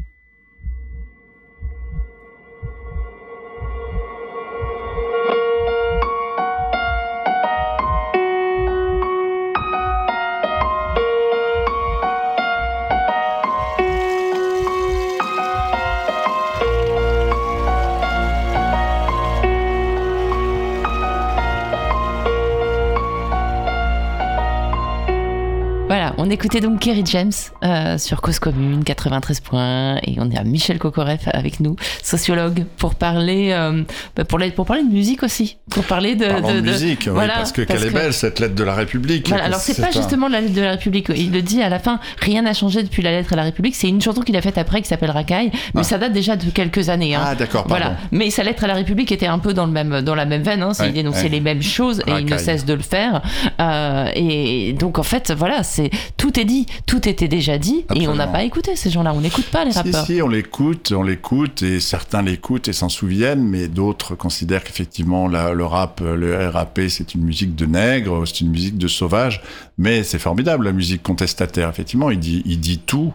Écoutait 26.32 26.60
donc 26.60 26.80
Kerry 26.80 27.02
James 27.06 27.32
euh, 27.64 27.98
sur 27.98 28.20
Cause 28.20 28.38
Commune 28.38 28.84
93 28.84 29.40
points 29.40 29.96
et 30.06 30.16
on 30.18 30.30
est 30.30 30.38
à 30.38 30.44
Michel 30.44 30.78
Kokoreff 30.78 31.22
avec 31.32 31.60
nous, 31.60 31.76
sociologue, 32.02 32.64
pour 32.78 32.94
parler, 32.94 33.50
euh, 33.52 33.82
bah, 34.16 34.24
pour, 34.24 34.38
pour 34.54 34.66
parler 34.66 34.82
de 34.84 34.92
musique 34.92 35.22
aussi, 35.22 35.58
pour 35.70 35.84
parler 35.84 36.14
de, 36.16 36.26
Parlons 36.26 36.54
de, 36.54 36.60
de 36.60 36.70
musique, 36.70 37.02
oui, 37.06 37.12
voilà, 37.12 37.34
parce 37.34 37.52
que 37.52 37.62
parce 37.62 37.78
quelle 37.80 37.88
est 37.88 37.92
que- 37.92 37.98
belle 37.98 38.12
cette 38.12 38.40
lettre 38.40 38.54
de 38.54 38.64
la 38.64 38.74
République. 38.74 39.28
Voilà, 39.28 39.44
alors 39.44 39.60
c'est 39.60 39.80
pas 39.80 39.88
un- 39.88 39.92
justement 39.92 40.28
la 40.28 40.40
lettre 40.40 40.54
de 40.54 40.60
la 40.60 40.70
République. 40.72 41.10
Il 41.14 41.32
le 41.32 41.42
dit 41.42 41.62
à 41.62 41.68
la 41.68 41.78
fin, 41.78 42.00
rien 42.18 42.42
n'a 42.42 42.54
changé 42.54 42.82
depuis 42.82 43.02
la 43.02 43.10
lettre 43.10 43.32
à 43.32 43.36
la 43.36 43.42
République. 43.44 43.74
C'est 43.74 43.88
une 43.88 44.00
chanson 44.00 44.20
qu'il 44.22 44.36
a 44.36 44.42
faite 44.42 44.58
après 44.58 44.80
qui 44.82 44.88
s'appelle 44.88 45.10
Racaille, 45.10 45.50
mais 45.74 45.80
Ah. 45.80 45.84
ça 45.84 45.98
date 45.98 46.12
déjà 46.12 46.36
de 46.36 46.50
quelques 46.50 46.88
années. 46.88 47.14
hein. 47.14 47.22
Ah 47.24 47.34
d'accord. 47.34 47.64
Voilà. 47.68 47.96
Mais 48.10 48.30
sa 48.30 48.42
lettre 48.42 48.64
à 48.64 48.66
la 48.66 48.74
République 48.74 49.12
était 49.12 49.26
un 49.26 49.38
peu 49.38 49.52
dans, 49.54 49.66
le 49.66 49.72
même, 49.72 50.00
dans 50.02 50.14
la 50.14 50.24
même 50.24 50.42
veine. 50.42 50.62
Hein. 50.62 50.72
Ouais, 50.78 50.88
il 50.88 50.92
dénonçait 50.92 51.24
ouais. 51.24 51.28
les 51.28 51.40
mêmes 51.40 51.62
choses 51.62 52.00
et 52.06 52.12
il 52.20 52.26
ne 52.26 52.38
cesse 52.38 52.64
de 52.64 52.74
le 52.74 52.82
faire. 52.82 53.22
Euh, 53.60 54.08
et 54.14 54.72
donc 54.72 54.98
en 54.98 55.02
fait, 55.02 55.30
voilà, 55.32 55.62
c'est 55.62 55.90
tout 56.22 56.38
est 56.38 56.44
dit, 56.44 56.66
tout 56.86 57.08
était 57.08 57.26
déjà 57.26 57.58
dit 57.58 57.84
et 57.96 58.06
on 58.06 58.14
n'a 58.14 58.28
pas 58.28 58.44
écouté 58.44 58.76
ces 58.76 58.90
gens-là. 58.90 59.12
On 59.12 59.20
n'écoute 59.20 59.46
pas 59.46 59.64
les 59.64 59.72
Si, 59.72 59.78
rappeurs. 59.78 60.06
si, 60.06 60.22
on 60.22 60.28
l'écoute, 60.28 60.92
on 60.96 61.02
l'écoute, 61.02 61.62
et 61.64 61.80
certains 61.80 62.22
l'écoutent 62.22 62.68
et 62.68 62.72
s'en 62.72 62.88
souviennent, 62.88 63.42
mais 63.42 63.66
d'autres 63.66 64.14
considèrent 64.14 64.62
qu'effectivement 64.62 65.26
le 65.26 65.64
rap, 65.64 66.00
le 66.00 66.48
RAP, 66.48 66.80
c'est 66.88 67.14
une 67.16 67.22
musique 67.24 67.56
de 67.56 67.66
nègre, 67.66 68.24
c'est 68.26 68.40
une 68.40 68.50
musique 68.50 68.78
de 68.78 68.86
sauvage, 68.86 69.42
mais 69.78 70.04
c'est 70.04 70.20
formidable 70.20 70.64
la 70.66 70.72
musique 70.72 71.02
contestataire. 71.02 71.68
Effectivement, 71.68 72.08
il 72.10 72.20
dit, 72.20 72.42
il 72.46 72.60
dit 72.60 72.78
tout, 72.78 73.12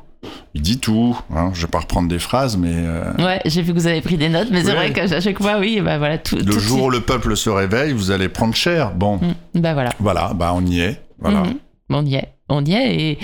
il 0.53 0.61
dit 0.61 0.77
tout. 0.79 1.17
Hein. 1.33 1.51
Je 1.53 1.61
vais 1.61 1.67
pas 1.71 1.79
reprendre 1.79 2.09
des 2.09 2.19
phrases, 2.19 2.57
mais 2.57 2.73
euh, 2.73 3.13
Ouais, 3.19 3.39
j'ai 3.45 3.61
vu 3.61 3.73
que 3.73 3.79
vous 3.79 3.87
avez 3.87 4.01
pris 4.01 4.17
des 4.17 4.27
notes, 4.27 4.49
mais 4.51 4.65
c'est 4.65 4.73
vrai 4.75 4.91
qu'à 4.91 5.21
chaque 5.21 5.41
fois, 5.41 5.59
oui, 5.59 5.79
bah 5.81 5.97
voilà, 5.97 6.17
tout. 6.17 6.35
le 6.35 6.43
tout 6.43 6.59
jour 6.59 6.83
où 6.83 6.89
le 6.89 6.99
peuple 7.01 7.37
se 7.37 7.49
réveille, 7.49 7.93
vous 7.93 8.11
allez 8.11 8.27
prendre 8.27 8.53
cher. 8.53 8.91
Bon, 8.93 9.17
Mm, 9.17 9.61
Bah 9.61 9.73
voilà. 9.73 9.91
voilà, 9.99 10.33
bah 10.33 10.51
on 10.53 10.65
y 10.65 10.81
est. 10.81 11.01
Voilà. 11.19 11.43
Mhm. 11.43 11.53
On 11.89 12.05
y 12.05 12.15
est, 12.15 12.27
on 12.49 12.63
y 12.63 12.73
est. 12.73 12.95
Et 12.95 13.17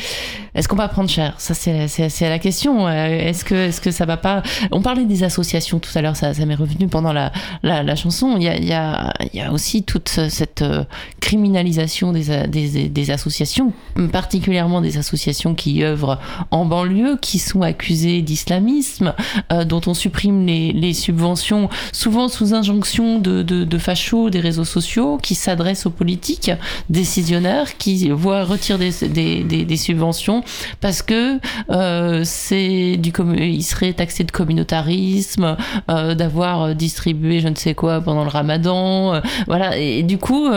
est-ce 0.56 0.68
qu'on 0.68 0.76
va 0.76 0.88
prendre 0.88 1.10
cher? 1.10 1.34
Ça, 1.38 1.54
c'est 1.54 2.30
la 2.30 2.40
question. 2.40 2.88
Euh, 2.88 3.08
Est-ce 3.08 3.44
que, 3.44 3.56
est 3.70 3.80
que 3.82 3.92
ça 3.92 4.06
va 4.06 4.18
pas? 4.18 4.44
On 4.72 4.82
parlait 4.82 5.06
des 5.06 5.24
associations 5.24 5.80
tout 5.80 5.92
à 5.96 6.02
l'heure, 6.02 6.16
ça, 6.16 6.34
ça 6.34 6.46
m'est 6.46 6.56
revenu 6.56 6.88
pendant 6.88 7.14
la, 7.14 7.32
la, 7.64 7.84
la 7.84 7.96
chanson. 7.96 8.36
Il 8.38 8.44
y, 8.44 8.50
a, 8.50 8.56
il, 8.58 8.66
y 8.66 8.74
a, 8.74 9.14
y 9.34 9.42
a 9.42 9.52
aussi 9.52 9.84
toute 9.84 10.10
cette 10.10 10.62
euh, 10.62 10.84
criminalisation 11.22 12.12
des, 12.12 12.48
des, 12.48 12.90
des 12.90 13.12
associations, 13.12 13.74
particulièrement 14.12 14.82
des 14.82 14.98
associations 14.98 15.56
qui 15.56 15.84
œuvrent 15.84 16.20
en 16.52 16.66
banlieue, 16.66 17.18
qui 17.22 17.40
sont 17.40 17.62
accusées 17.62 18.22
d'islamisme, 18.22 19.16
euh, 19.52 19.66
dont 19.66 19.82
on 19.88 19.94
supprime 19.94 20.46
les, 20.46 20.72
les 20.72 20.94
subventions, 20.94 21.70
souvent 21.92 22.28
sous 22.28 22.54
injonction 22.54 23.20
de, 23.20 23.42
de, 23.42 23.64
de 23.64 23.78
fachos 23.78 24.30
des 24.30 24.40
réseaux 24.40 24.66
sociaux, 24.66 25.18
qui 25.18 25.34
s'adressent 25.34 25.86
aux 25.86 25.92
politiques 25.92 26.52
décisionnaires 26.90 27.78
qui 27.78 28.10
voient 28.10 28.44
retirer 28.44 28.78
des, 28.78 29.08
des, 29.14 29.78
subventions 29.78 30.44
parce 30.82 31.02
que 31.02 31.40
euh, 31.70 32.22
c'est 32.24 32.98
du 32.98 33.12
il 33.38 33.64
serait 33.64 33.94
taxé 33.94 34.24
de 34.24 34.32
communautarisme, 34.32 35.58
euh, 35.90 36.16
d'avoir 36.16 36.76
distribué 36.76 37.40
je 37.40 37.48
ne 37.48 37.56
sais 37.56 37.74
quoi 37.74 38.02
pendant 38.02 38.24
le 38.24 38.30
Ramadan, 38.30 39.16
euh, 39.16 39.22
voilà. 39.48 39.78
Et, 39.78 40.04
du 40.04 40.18
coup, 40.18 40.50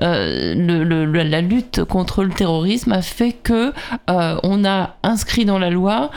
la 0.00 1.40
lutte 1.40 1.84
contre 1.84 2.24
le 2.24 2.30
terrorisme 2.30 2.92
a 2.92 3.02
fait 3.02 3.32
que 3.32 3.72
on 4.08 4.64
a 4.64 4.96
inscrit 5.02 5.44
dans 5.44 5.58
la 5.58 5.70
loi 5.70 6.10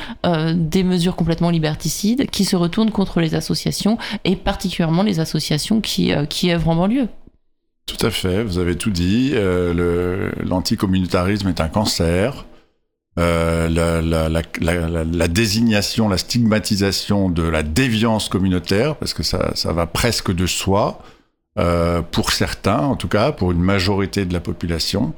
des 0.53 0.83
mesures 0.83 1.15
complètement 1.15 1.49
liberticides 1.49 2.29
qui 2.29 2.45
se 2.45 2.55
retournent 2.55 2.91
contre 2.91 3.19
les 3.19 3.35
associations 3.35 3.97
et 4.25 4.35
particulièrement 4.35 5.03
les 5.03 5.19
associations 5.19 5.81
qui, 5.81 6.11
qui 6.29 6.51
œuvrent 6.51 6.69
en 6.69 6.75
banlieue. 6.75 7.07
Tout 7.85 8.05
à 8.05 8.11
fait, 8.11 8.43
vous 8.43 8.59
avez 8.59 8.77
tout 8.77 8.91
dit. 8.91 9.31
Euh, 9.33 10.31
L'anticommunautarisme 10.43 11.49
est 11.49 11.61
un 11.61 11.67
cancer. 11.67 12.45
Euh, 13.19 13.69
la, 13.69 15.27
désignation, 15.27 16.09
la 16.09 16.17
stigmatisation 16.17 17.29
de 17.29 17.43
la 17.43 17.61
déviance 17.61 18.27
communautaire, 18.29 18.95
parce 18.95 19.13
que 19.13 19.21
ça, 19.21 19.51
ça 19.55 19.71
va 19.71 19.85
presque 19.85 20.33
de 20.33 20.47
soi, 20.47 20.99
euh, 21.59 22.01
pour 22.01 22.31
certains 22.31 22.79
en 22.79 22.95
tout 22.95 23.07
cas, 23.07 23.31
pour 23.31 23.51
une 23.51 23.61
majorité 23.61 24.25
de 24.25 24.33
la 24.33 24.39
population. 24.39 25.13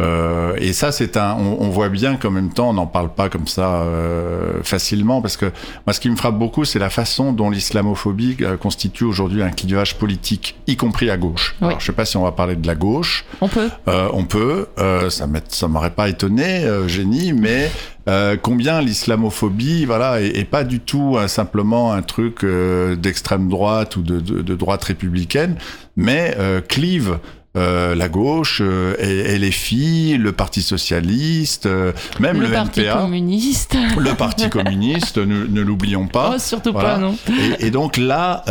Euh, 0.00 0.54
et 0.58 0.72
ça, 0.72 0.92
c'est 0.92 1.16
un. 1.16 1.34
On, 1.34 1.56
on 1.60 1.68
voit 1.70 1.88
bien 1.88 2.16
qu'en 2.16 2.30
même 2.30 2.52
temps, 2.52 2.70
on 2.70 2.74
n'en 2.74 2.86
parle 2.86 3.12
pas 3.12 3.28
comme 3.28 3.48
ça 3.48 3.82
euh, 3.82 4.62
facilement, 4.62 5.20
parce 5.20 5.36
que 5.36 5.46
moi, 5.86 5.92
ce 5.92 5.98
qui 6.00 6.08
me 6.08 6.14
frappe 6.16 6.38
beaucoup, 6.38 6.64
c'est 6.64 6.78
la 6.78 6.90
façon 6.90 7.32
dont 7.32 7.50
l'islamophobie 7.50 8.36
euh, 8.42 8.56
constitue 8.56 9.04
aujourd'hui 9.04 9.42
un 9.42 9.50
clivage 9.50 9.96
politique, 9.98 10.56
y 10.68 10.76
compris 10.76 11.10
à 11.10 11.16
gauche. 11.16 11.56
Oui. 11.60 11.66
Alors, 11.68 11.80
je 11.80 11.86
sais 11.86 11.92
pas 11.92 12.04
si 12.04 12.16
on 12.16 12.22
va 12.22 12.30
parler 12.32 12.54
de 12.54 12.66
la 12.66 12.76
gauche. 12.76 13.24
On 13.40 13.48
peut. 13.48 13.68
Euh, 13.88 14.08
on 14.12 14.24
peut. 14.24 14.66
Euh, 14.78 15.10
ça 15.10 15.26
ça 15.48 15.66
m'aurait 15.68 15.90
pas 15.94 16.08
étonné, 16.08 16.64
euh, 16.64 16.86
génie, 16.86 17.32
mais 17.32 17.68
euh, 18.08 18.36
combien 18.40 18.80
l'islamophobie, 18.80 19.84
voilà, 19.84 20.20
est, 20.20 20.28
est 20.38 20.44
pas 20.44 20.62
du 20.62 20.78
tout 20.80 21.16
simplement 21.26 21.92
un 21.92 22.02
truc 22.02 22.44
euh, 22.44 22.94
d'extrême 22.94 23.48
droite 23.48 23.96
ou 23.96 24.02
de, 24.02 24.20
de- 24.20 24.42
de 24.42 24.54
droite 24.54 24.84
républicaine, 24.84 25.56
mais 25.96 26.36
euh, 26.38 26.60
clive. 26.60 27.18
Euh, 27.58 27.94
la 27.94 28.08
gauche 28.08 28.62
euh, 28.64 28.94
et, 28.98 29.38
filles, 29.50 30.16
le 30.18 30.32
Parti 30.32 30.60
socialiste, 30.62 31.66
euh, 31.66 31.92
même 32.20 32.40
le, 32.40 32.46
le 32.48 32.52
Parti 32.52 32.82
communiste. 32.86 33.76
le 33.98 34.14
Parti 34.14 34.48
communiste, 34.50 35.18
ne, 35.18 35.46
ne 35.46 35.60
l'oublions 35.62 36.06
pas. 36.06 36.32
Oh, 36.34 36.38
surtout 36.38 36.72
Voilà. 36.72 36.94
pas, 36.94 36.98
non. 36.98 37.16
Et, 37.60 37.66
et 37.66 37.70
donc 37.70 37.96
là, 37.96 38.42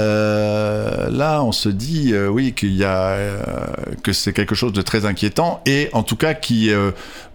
là, 1.10 1.44
on 1.44 1.52
se 1.52 1.70
dit, 1.70 2.14
oui, 2.32 2.54
qu'il 2.54 2.76
y 2.76 2.84
a, 2.84 3.16
que 4.04 4.14
c'est 4.14 4.34
quelque 4.34 4.56
chose 4.56 4.74
de 4.74 4.82
très 4.82 5.06
inquiétant, 5.06 5.62
et 5.66 5.90
en 5.94 6.04
tout 6.04 6.16
cas, 6.16 6.34
qui, 6.34 6.70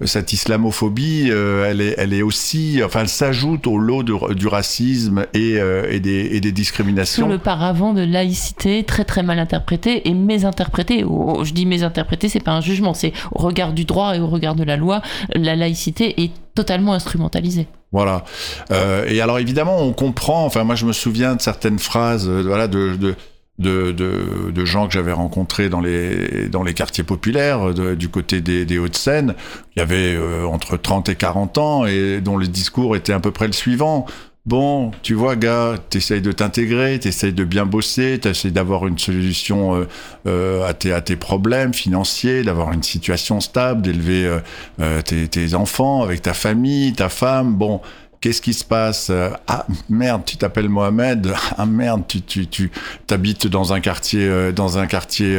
cette 0.05 0.33
islamophobie, 0.33 1.31
elle 1.31 1.81
est, 1.81 1.95
elle 1.99 2.13
est 2.13 2.23
aussi, 2.23 2.81
enfin, 2.85 3.01
elle 3.03 3.09
s'ajoute 3.09 3.67
au 3.67 3.79
lot 3.79 4.03
de- 4.03 4.35
du 4.35 4.47
racisme 4.49 5.27
et, 5.35 5.59
et 5.91 6.01
des, 6.01 6.31
et 6.33 6.41
des 6.41 6.49
Sous 6.49 6.55
discriminations. 6.55 7.29
le 7.29 7.39
paravent 7.39 7.93
de 7.95 8.03
laïcité 8.05 8.85
très 8.85 9.05
très 9.05 9.23
mal 9.23 9.39
interprétée 9.39 10.09
et 10.09 11.05
au- 11.05 11.45
Je 11.45 11.53
dis 11.53 11.62
mésinterprétée, 11.67 12.29
c'est 12.29 12.41
pas 12.41 12.53
un 12.53 12.61
jugement, 12.61 12.95
c'est 12.95 13.13
au 13.33 13.39
regard 13.43 13.73
du 13.73 13.85
droit 13.85 14.17
et 14.17 14.21
au 14.21 14.27
regard 14.27 14.55
de 14.55 14.65
la 14.65 14.77
loi, 14.77 15.03
la 15.35 15.57
laïcité 15.57 16.23
est 16.23 16.33
totalement 16.55 16.93
instrumentalisée. 16.93 17.67
Voilà. 17.93 18.25
Euh, 18.71 19.05
et 19.09 19.21
alors 19.21 19.39
évidemment, 19.39 19.79
on 19.81 19.93
comprend. 19.93 20.45
Enfin, 20.45 20.65
moi, 20.65 20.75
je 20.75 20.87
me 20.87 20.93
souviens 20.93 21.35
de 21.35 21.43
certaines 21.43 21.79
phrases, 21.79 22.29
euh, 22.29 22.43
voilà, 22.47 22.69
de, 22.69 22.97
de 22.97 23.15
de, 23.59 23.93
de, 23.93 24.65
gens 24.65 24.87
que 24.89 24.93
j'avais 24.95 25.13
rencontrés 25.13 25.69
dans 25.69 25.81
les, 25.81 26.49
dans 26.49 26.65
les 26.65 26.75
quartiers 26.75 27.05
populaires 27.05 27.73
de- 27.75 27.95
du 27.95 28.09
côté 28.09 28.41
des, 28.41 28.65
des 28.65 28.79
Hauts-de-Seine, 28.79 29.35
il 29.77 29.79
y 29.79 29.83
avait 29.83 30.17
euh, 30.17 30.45
entre 30.47 30.77
30 30.77 31.09
et 31.11 31.15
40 31.15 31.59
ans 31.59 31.87
et 31.87 32.21
dont 32.21 32.37
le 32.37 32.49
discours 32.49 32.97
était 32.97 33.13
à 33.13 33.21
peu 33.21 33.31
près 33.31 33.47
le 33.47 33.53
suivant. 33.53 34.07
Bon, 34.45 34.91
tu 35.03 35.15
vois, 35.15 35.37
gars, 35.37 35.77
t'essayes 35.89 36.21
de 36.21 36.33
t'intégrer, 36.33 36.99
t'essayes 36.99 37.33
de 37.33 37.45
bien 37.45 37.65
bosser, 37.65 38.19
t'essayes 38.19 38.51
d'avoir 38.51 38.89
une 38.89 38.99
solution 38.99 39.77
euh, 39.77 39.89
euh, 40.27 40.69
à, 40.69 40.75
tes, 40.75 41.15
problèmes 41.15 41.73
financiers, 41.73 42.43
d'avoir 42.43 42.73
une 42.73 42.83
situation 42.83 43.41
stable, 43.41 43.83
d'élever 43.83 44.41
euh, 44.81 45.01
tes, 45.03 45.55
enfants 45.55 46.03
avec 46.03 46.23
ta 46.23 46.35
famille, 46.35 46.93
ta 46.93 47.09
femme. 47.09 47.55
Bon, 47.55 47.81
qu'est-ce 48.21 48.43
qui 48.43 48.53
se 48.53 48.65
passe 48.65 49.13
Ah 49.47 49.65
merde, 49.89 50.23
tu 50.27 50.37
t'appelles 50.37 50.69
Mohamed. 50.69 51.33
Ah 51.57 51.67
merde, 51.67 52.03
tu 52.09 52.21
tu 52.23 52.49
tu 52.49 52.73
t'habites 53.07 53.47
dans 53.47 53.73
un 53.73 53.81
quartier 53.81 54.53
dans 54.53 54.77
un 54.77 54.87
quartier 54.87 55.39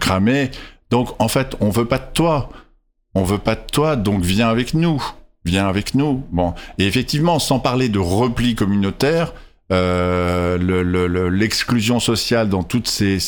cramé. 0.00 0.50
Donc 0.90 1.10
en 1.20 1.28
fait, 1.28 1.54
on 1.60 1.70
veut 1.70 1.84
pas 1.84 1.98
de 1.98 2.12
toi. 2.14 2.48
On 3.14 3.22
veut 3.22 3.38
pas 3.38 3.54
de 3.54 3.66
toi, 3.72 3.94
donc 3.94 4.22
viens 4.22 4.48
avec 4.48 4.74
nous. 4.74 5.00
Viens 5.44 5.66
avec 5.68 5.94
nous. 5.94 6.22
Bon, 6.30 6.54
et 6.78 6.86
effectivement, 6.86 7.38
sans 7.38 7.58
parler 7.60 7.88
de 7.88 7.98
repli 7.98 8.54
communautaire, 8.54 9.32
euh, 9.72 10.58
le- 10.58 10.82
le- 10.82 11.06
le- 11.06 11.28
l'exclusion 11.30 11.98
sociale 12.00 12.48
dans 12.48 12.62
toutes 12.62 12.88
ces 12.88 13.18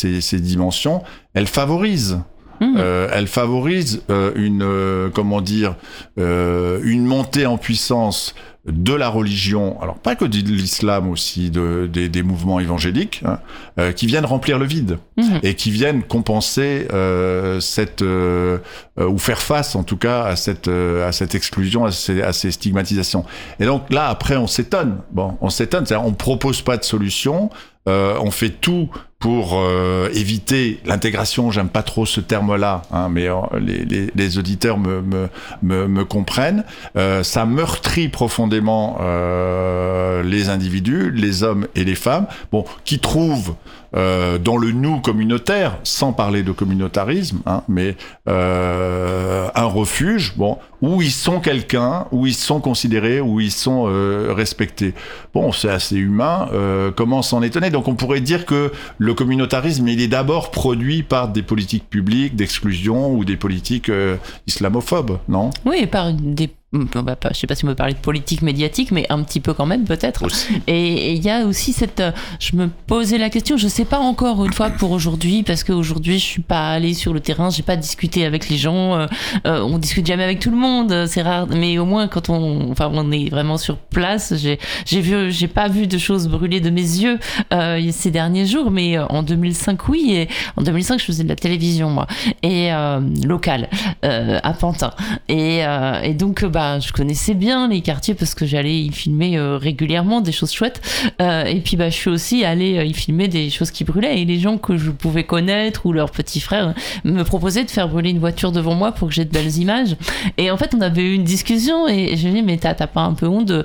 dimensions, 0.41 1.03
elle 1.35 1.47
favorise. 1.47 2.21
Mhm. 2.61 2.75
Euh, 2.77 3.09
elle 3.13 3.27
favorise 3.29 4.03
euh, 4.11 4.33
une, 4.37 5.11
comment 5.13 5.41
dire, 5.41 5.75
une 6.17 7.07
montée 7.07 7.47
en 7.47 7.57
puissance 7.59 8.35
de 8.67 8.95
la 8.95 9.09
religion, 9.09 9.81
alors 9.83 9.97
pas 9.97 10.15
que 10.15 10.25
de 10.25 10.37
l'islam 10.37 11.11
aussi, 11.11 11.51
de, 11.51 11.89
des, 11.93 12.09
des 12.09 12.23
mouvements 12.23 12.61
évangéliques, 12.61 13.23
hein, 13.27 13.41
euh, 13.81 13.91
qui 13.91 14.07
viennent 14.07 14.25
remplir 14.25 14.59
le 14.59 14.67
vide 14.67 14.99
Mhm. 15.17 15.41
et 15.43 15.55
qui 15.55 15.71
viennent 15.71 16.03
compenser 16.05 16.87
euh, 16.93 17.59
cette 17.61 18.03
euh, 18.03 18.59
euh, 19.01 19.09
ou 19.09 19.19
faire 19.19 19.41
face 19.43 19.75
en 19.75 19.83
tout 19.83 19.97
cas 19.97 20.23
à 20.23 20.37
cette 20.37 20.69
euh, 20.69 21.07
à 21.09 21.13
cette 21.13 21.35
exclusion, 21.35 21.85
à 21.85 21.91
ces, 21.91 22.23
à 22.23 22.33
ces 22.33 22.51
stigmatisations. 22.53 23.25
Et 23.59 23.67
donc 23.67 23.93
là 23.93 24.07
après 24.09 24.37
on 24.37 24.47
s'étonne. 24.47 24.99
Bon, 25.11 25.37
on 25.41 25.51
s'étonne, 25.51 25.85
c'est-à-dire 25.85 26.07
on 26.07 26.13
propose 26.13 26.63
pas 26.63 26.77
de 26.77 26.85
solution, 26.85 27.51
euh, 27.89 28.17
on 28.23 28.31
fait 28.31 28.51
tout 28.51 28.89
pour 29.23 29.53
euh, 29.55 30.11
éviter 30.15 30.81
l'intégration. 30.85 31.53
J'aime 31.53 31.69
pas 31.69 31.85
trop 31.85 32.05
ce 32.05 32.21
terme-là, 32.21 32.83
hein, 32.93 33.09
mais 33.09 33.29
euh, 33.29 33.37
les, 33.61 33.85
les, 33.85 34.11
les 34.13 34.39
auditeurs 34.39 34.79
me, 34.79 35.01
me, 35.01 35.29
me, 35.63 35.87
me 35.87 36.05
comprennent. 36.05 36.65
Euh, 36.97 37.23
ça 37.23 37.47
meurtrit 37.47 38.09
profondément 38.09 38.99
euh, 39.01 40.25
les 40.25 40.49
individus, 40.49 41.13
les 41.13 41.45
hommes 41.45 41.69
et 41.77 41.85
les 41.85 41.95
femmes, 41.95 42.27
bon, 42.51 42.65
qui 42.85 42.99
trouvent 42.99 43.55
euh, 43.95 44.39
dans 44.39 44.57
le 44.57 44.73
nous 44.73 45.01
communautaire, 45.01 45.79
sans 45.85 46.13
parler 46.13 46.43
de 46.43 46.53
communautarisme, 46.53 47.41
hein, 47.47 47.63
mais 47.69 47.97
euh, 48.29 49.49
un 49.55 49.65
refuge, 49.65 50.35
bon, 50.37 50.59
où 50.81 51.03
ils 51.03 51.13
sont 51.13 51.41
quelqu'un, 51.41 52.07
où 52.11 52.27
ils 52.27 52.35
sont 52.35 52.61
considérés, 52.61 53.21
où 53.21 53.41
ils 53.41 53.53
sont 53.53 53.85
euh, 53.87 54.33
respectés. 54.35 54.95
Bon, 55.35 55.53
c'est 55.53 55.71
assez 55.71 55.97
humain. 55.97 56.49
Euh, 56.53 56.91
comment 56.91 57.23
s'en 57.23 57.43
étonner? 57.43 57.71
Donc, 57.71 57.89
on 57.89 57.95
pourrait 57.95 58.21
dire 58.21 58.47
que 58.47 58.73
le 58.99 59.15
communautarisme, 59.15 59.87
il 59.89 60.01
est 60.01 60.09
d'abord 60.09 60.51
produit 60.51 61.03
par 61.03 61.29
des 61.29 61.43
politiques 61.43 61.89
publiques 61.89 62.35
d'exclusion 62.35 63.13
ou 63.13 63.25
des 63.25 63.37
politiques 63.37 63.89
euh, 63.89 64.17
islamophobes, 64.47 65.19
non? 65.29 65.51
Oui, 65.65 65.87
par 65.87 66.13
des. 66.13 66.51
On 66.73 67.03
va 67.03 67.17
pas- 67.17 67.31
Je 67.33 67.39
sais 67.39 67.47
pas 67.47 67.55
si 67.55 67.65
on 67.65 67.69
peut 67.69 67.75
parler 67.75 67.93
de 67.95 67.99
politique 67.99 68.43
médiatique, 68.43 68.93
mais 68.93 69.07
un 69.11 69.23
petit 69.23 69.41
peu 69.41 69.53
quand 69.55 69.67
même, 69.67 69.85
peut-être. 69.85 70.25
Et 70.67 71.13
il 71.13 71.23
y 71.25 71.31
a 71.31 71.45
aussi 71.45 71.73
cette. 71.73 72.01
euh, 72.01 72.13
Je 72.41 72.57
me 72.57 72.69
posais 72.87 73.19
la 73.19 73.31
question, 73.31 73.57
je 73.57 73.69
sais 73.69 73.85
pas 73.85 73.99
encore 73.99 74.45
une 74.45 74.53
fois 74.53 74.71
pour 74.71 74.91
aujourd'hui, 74.91 75.43
parce 75.43 75.65
qu'aujourd'hui 75.65 76.19
je 76.19 76.25
suis 76.25 76.43
pas 76.43 76.71
allée 76.73 76.95
sur 76.95 77.13
le 77.13 77.21
terrain, 77.21 77.51
j'ai 77.51 77.63
pas 77.63 77.77
discuté 77.77 78.25
avec 78.25 78.49
les 78.49 78.57
gens, 78.57 78.95
euh, 78.97 79.07
euh, 79.47 79.61
on 79.63 79.79
discute 79.79 80.07
jamais 80.07 80.25
avec 80.25 80.41
tout 80.41 80.51
le 80.51 80.57
monde, 80.57 80.93
euh, 80.93 81.07
c'est 81.07 81.23
rare, 81.23 81.47
mais 81.49 81.79
au 81.79 81.85
moins 81.85 82.09
quand 82.09 82.31
on, 82.31 82.71
enfin, 82.71 82.91
on 82.93 83.11
est 83.13 83.29
vraiment 83.31 83.59
sur 83.59 83.77
place, 83.77 84.35
j'ai 84.37 84.59
j'ai 84.87 85.01
vu, 85.01 85.31
j'ai 85.31 85.49
pas 85.49 85.69
vu 85.69 85.87
de 85.87 85.99
choses 85.99 86.29
brûler 86.29 86.61
de 86.61 86.71
mes 86.71 86.81
yeux 86.81 87.19
euh, 87.53 87.81
ces 87.93 88.11
derniers 88.11 88.47
jours, 88.47 88.71
mais 88.71 88.99
en 88.99 89.23
2005, 89.23 89.89
oui, 89.89 90.13
et 90.15 90.29
en 90.57 90.63
2005 90.63 90.99
je 91.01 91.05
faisais 91.05 91.25
de 91.25 91.29
la 91.29 91.37
télévision 91.37 91.91
moi, 91.91 92.07
et 92.43 92.73
euh, 92.73 93.01
locale 93.27 93.69
à 94.03 94.53
Pantin, 94.55 94.91
et, 95.29 95.61
et 96.03 96.15
donc 96.15 96.43
euh, 96.43 96.49
bah 96.63 96.79
je 96.79 96.93
connaissais 96.93 97.35
bien 97.35 97.67
les 97.67 97.81
quartiers 97.81 98.15
parce 98.15 98.37
que 98.37 98.47
j'allais 98.47 98.79
y 98.79 98.93
filmer 98.93 99.37
euh, 99.37 99.57
régulièrement 99.57 100.21
des 100.21 100.31
choses 100.31 100.53
chouettes. 100.53 100.81
Euh, 101.21 101.45
et 101.45 101.61
puis 101.61 101.77
bah, 101.77 101.91
je 101.91 101.97
suis 101.97 102.11
aussi 102.11 102.45
allée 102.45 102.79
euh, 102.79 102.85
y 102.85 102.95
filmer 102.95 103.27
des 103.27 103.51
choses 103.51 103.73
qui 103.73 103.83
brûlaient 103.83 104.21
et 104.21 104.25
les 104.25 104.39
gens 104.39 104.59
que 104.59 104.77
je 104.77 104.93
pouvais 104.93 105.25
connaître 105.25 105.87
ou 105.87 105.93
leurs 105.93 106.13
petits 106.13 106.39
frères 106.39 106.73
me 107.03 107.25
proposaient 107.25 107.65
de 107.65 107.71
faire 107.71 107.89
brûler 107.89 108.11
une 108.11 108.21
voiture 108.21 108.53
devant 108.53 108.77
moi 108.77 108.93
pour 108.93 109.09
que 109.09 109.15
j'ai 109.15 109.25
de 109.25 109.31
belles 109.31 109.57
images. 109.57 109.97
Et 110.37 110.53
en 110.53 110.57
fait, 110.57 110.73
on 110.77 110.81
avait 110.81 111.03
eu 111.03 111.15
une 111.15 111.25
discussion 111.25 111.89
et 111.89 112.17
je 112.17 112.29
lui 112.29 112.31
ai 112.31 112.41
dit, 112.41 112.43
mais 112.43 112.59
t'as 112.59 112.75
pas 112.75 113.01
un 113.01 113.15
peu 113.15 113.27
honte 113.27 113.47
de, 113.47 113.65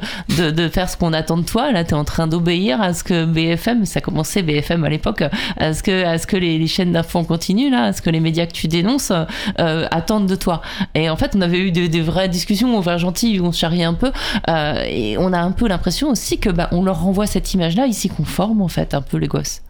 de, 0.50 0.68
faire 0.68 0.90
ce 0.90 0.98
qu'on 0.98 1.14
attend 1.14 1.38
de 1.38 1.46
toi? 1.46 1.72
Là, 1.72 1.84
t'es 1.84 1.94
en 1.94 2.04
train 2.04 2.26
d'obéir 2.26 2.82
à 2.82 2.96
ce 2.96 3.04
que 3.04 3.26
BFM, 3.26 3.86
ça 3.86 4.02
commençait 4.02 4.42
BFM 4.42 4.84
à 4.84 4.90
l'époque, 4.90 5.24
à 5.58 5.74
ce 5.74 5.84
que, 5.84 6.04
à 6.04 6.18
ce 6.18 6.26
que 6.26 6.38
les, 6.38 6.66
chaînes 6.66 6.94
d'infos 6.94 7.20
en 7.20 7.24
continu, 7.24 7.70
là, 7.70 7.84
à 7.84 7.94
ce 7.94 8.02
que 8.02 8.10
les 8.10 8.20
médias 8.20 8.48
que 8.48 8.54
tu 8.54 8.68
dénonces 8.68 9.12
attendent 9.58 10.28
de 10.28 10.36
toi. 10.36 10.64
Et 10.96 11.12
en 11.12 11.16
fait, 11.16 11.36
on 11.36 11.42
avait 11.42 11.60
eu 11.60 11.72
des 11.72 12.02
vraies 12.02 12.30
discussions, 12.30 12.82
on 12.88 12.92
va 12.92 12.98
gentil, 12.98 13.40
on 13.44 13.52
se 13.52 13.60
charriait 13.60 13.84
un 13.84 13.94
peu, 13.94 14.12
euh, 14.50 14.84
et 14.88 15.18
on 15.18 15.34
a 15.34 15.40
un 15.40 15.52
peu 15.52 15.68
l'impression 15.68 16.10
aussi 16.10 16.40
que 16.40 16.50
bah, 16.50 16.70
on 16.72 16.84
leur 16.84 17.02
renvoie 17.02 17.28
cette 17.28 17.54
image-là, 17.54 17.86
ici 17.86 18.08
conforme 18.10 18.62
en 18.62 18.68
fait, 18.70 18.94
un 18.94 19.02
peu 19.02 19.18
les 19.18 19.28
gosses. 19.28 19.62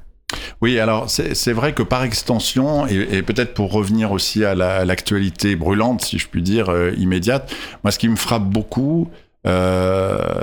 Oui, 0.61 0.77
alors 0.79 1.09
c'est 1.09 1.53
vrai 1.53 1.73
que 1.73 1.83
par 1.83 2.03
extension, 2.03 2.85
et, 2.85 3.21
peut-être 3.21 3.53
pour 3.53 3.71
revenir 3.71 4.11
aussi 4.11 4.43
à 4.43 4.55
la- 4.55 4.77
à 4.77 4.85
l'actualité 4.85 5.55
brûlante, 5.55 6.01
si 6.01 6.19
je 6.19 6.27
puis 6.27 6.41
dire, 6.41 6.69
euh, 6.69 6.91
immédiate, 6.97 7.51
moi 7.83 7.91
ce 7.91 7.97
qui 7.99 8.09
me 8.09 8.17
frappe 8.17 8.43
beaucoup, 8.43 9.07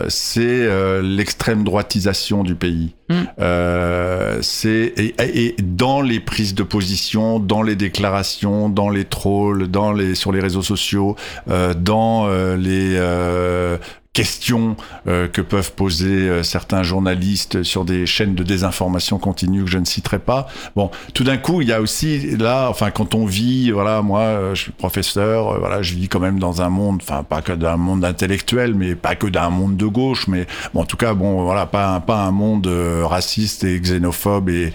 c'est 0.09 0.41
euh, 0.41 1.03
l'extrême 1.03 1.65
droitisation 1.65 2.43
du 2.43 2.55
pays. 2.55 2.95
Mm. 3.09 3.15
Euh, 3.39 4.39
c'est 4.41 4.93
et, 4.97 5.15
et 5.19 5.57
dans 5.63 6.01
les 6.01 6.21
prises 6.21 6.55
de 6.55 6.63
position, 6.63 7.39
dans 7.39 7.63
les 7.63 7.77
déclarations, 7.77 8.69
dans 8.69 8.89
les 8.89 9.05
trolls, 9.05 9.69
dans 9.69 9.93
les 9.93 10.15
sur 10.15 10.33
les 10.33 10.41
réseaux 10.41 10.63
sociaux, 10.63 11.17
euh, 11.51 11.75
dans 11.75 12.27
euh, 12.27 12.57
les 12.57 12.97
euh, 12.97 13.77
questions 14.15 14.77
euh, 15.09 15.29
que 15.29 15.43
peuvent 15.43 15.73
poser 15.73 16.29
euh, 16.29 16.43
certains 16.43 16.85
journalistes 16.85 17.65
sur 17.65 17.85
des 17.85 18.07
chaînes 18.07 18.37
de 18.37 18.45
désinformation 18.45 19.19
continue 19.19 19.65
que 19.65 19.71
je 19.71 19.79
ne 19.79 19.85
citerai 19.85 20.21
pas. 20.21 20.47
Bon, 20.77 20.91
tout 21.13 21.25
d'un 21.25 21.37
coup, 21.37 21.61
il 21.61 21.69
y 21.69 21.73
a 21.73 21.81
aussi 21.81 22.37
là, 22.37 22.69
enfin, 22.71 22.93
quand 22.93 23.15
on 23.15 23.27
vit, 23.27 23.73
voilà, 23.73 24.03
moi, 24.03 24.21
euh, 24.21 24.55
je 24.55 24.63
suis 24.63 24.73
professeur, 24.73 25.59
voilà, 25.59 25.83
je 25.83 25.95
vis 25.95 26.09
quand 26.09 26.21
même 26.21 26.39
dans 26.39 26.63
un 26.63 26.69
monde, 26.69 27.01
enfin, 27.03 27.25
pas 27.25 27.43
que 27.43 27.53
d'un 27.53 27.77
monde 27.77 28.05
intellectuel, 28.05 28.75
mais 28.75 28.95
pas 28.95 29.17
que 29.17 29.27
d'un 29.27 29.51
monde 29.51 29.77
de 29.77 29.87
gauche, 29.87 30.29
mais 30.29 30.47
bon, 30.73 30.83
en 30.83 30.87
tout 30.87 30.97
cas, 30.97 31.13
bon, 31.15 31.43
voilà, 31.43 31.67
pas 31.67 31.89
un, 31.89 32.01
pas 32.01 32.23
un 32.23 32.31
monde 32.31 32.69
raciste 33.03 33.65
et 33.65 33.79
xénophobe 33.81 34.49
et, 34.49 34.73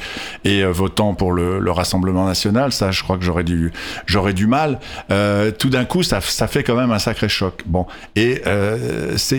votant 0.66 1.14
pour 1.14 1.32
le, 1.32 1.60
le 1.60 1.72
Rassemblement 1.72 2.26
national. 2.26 2.74
Ça, 2.74 2.92
je 2.92 3.02
crois 3.04 3.18
que 3.18 3.24
j'aurais 3.24 3.46
du, 3.46 3.72
j'aurais 4.06 4.34
du 4.34 4.48
mal. 4.48 4.80
Tout 5.08 5.70
d'un 5.70 5.86
coup, 5.86 6.04
ça, 6.04 6.20
ça 6.20 6.48
fait 6.48 6.64
quand 6.64 6.76
même 6.76 6.92
un 6.92 7.00
sacré 7.00 7.30
choc. 7.30 7.64
Bon, 7.66 7.86
et 8.18 8.42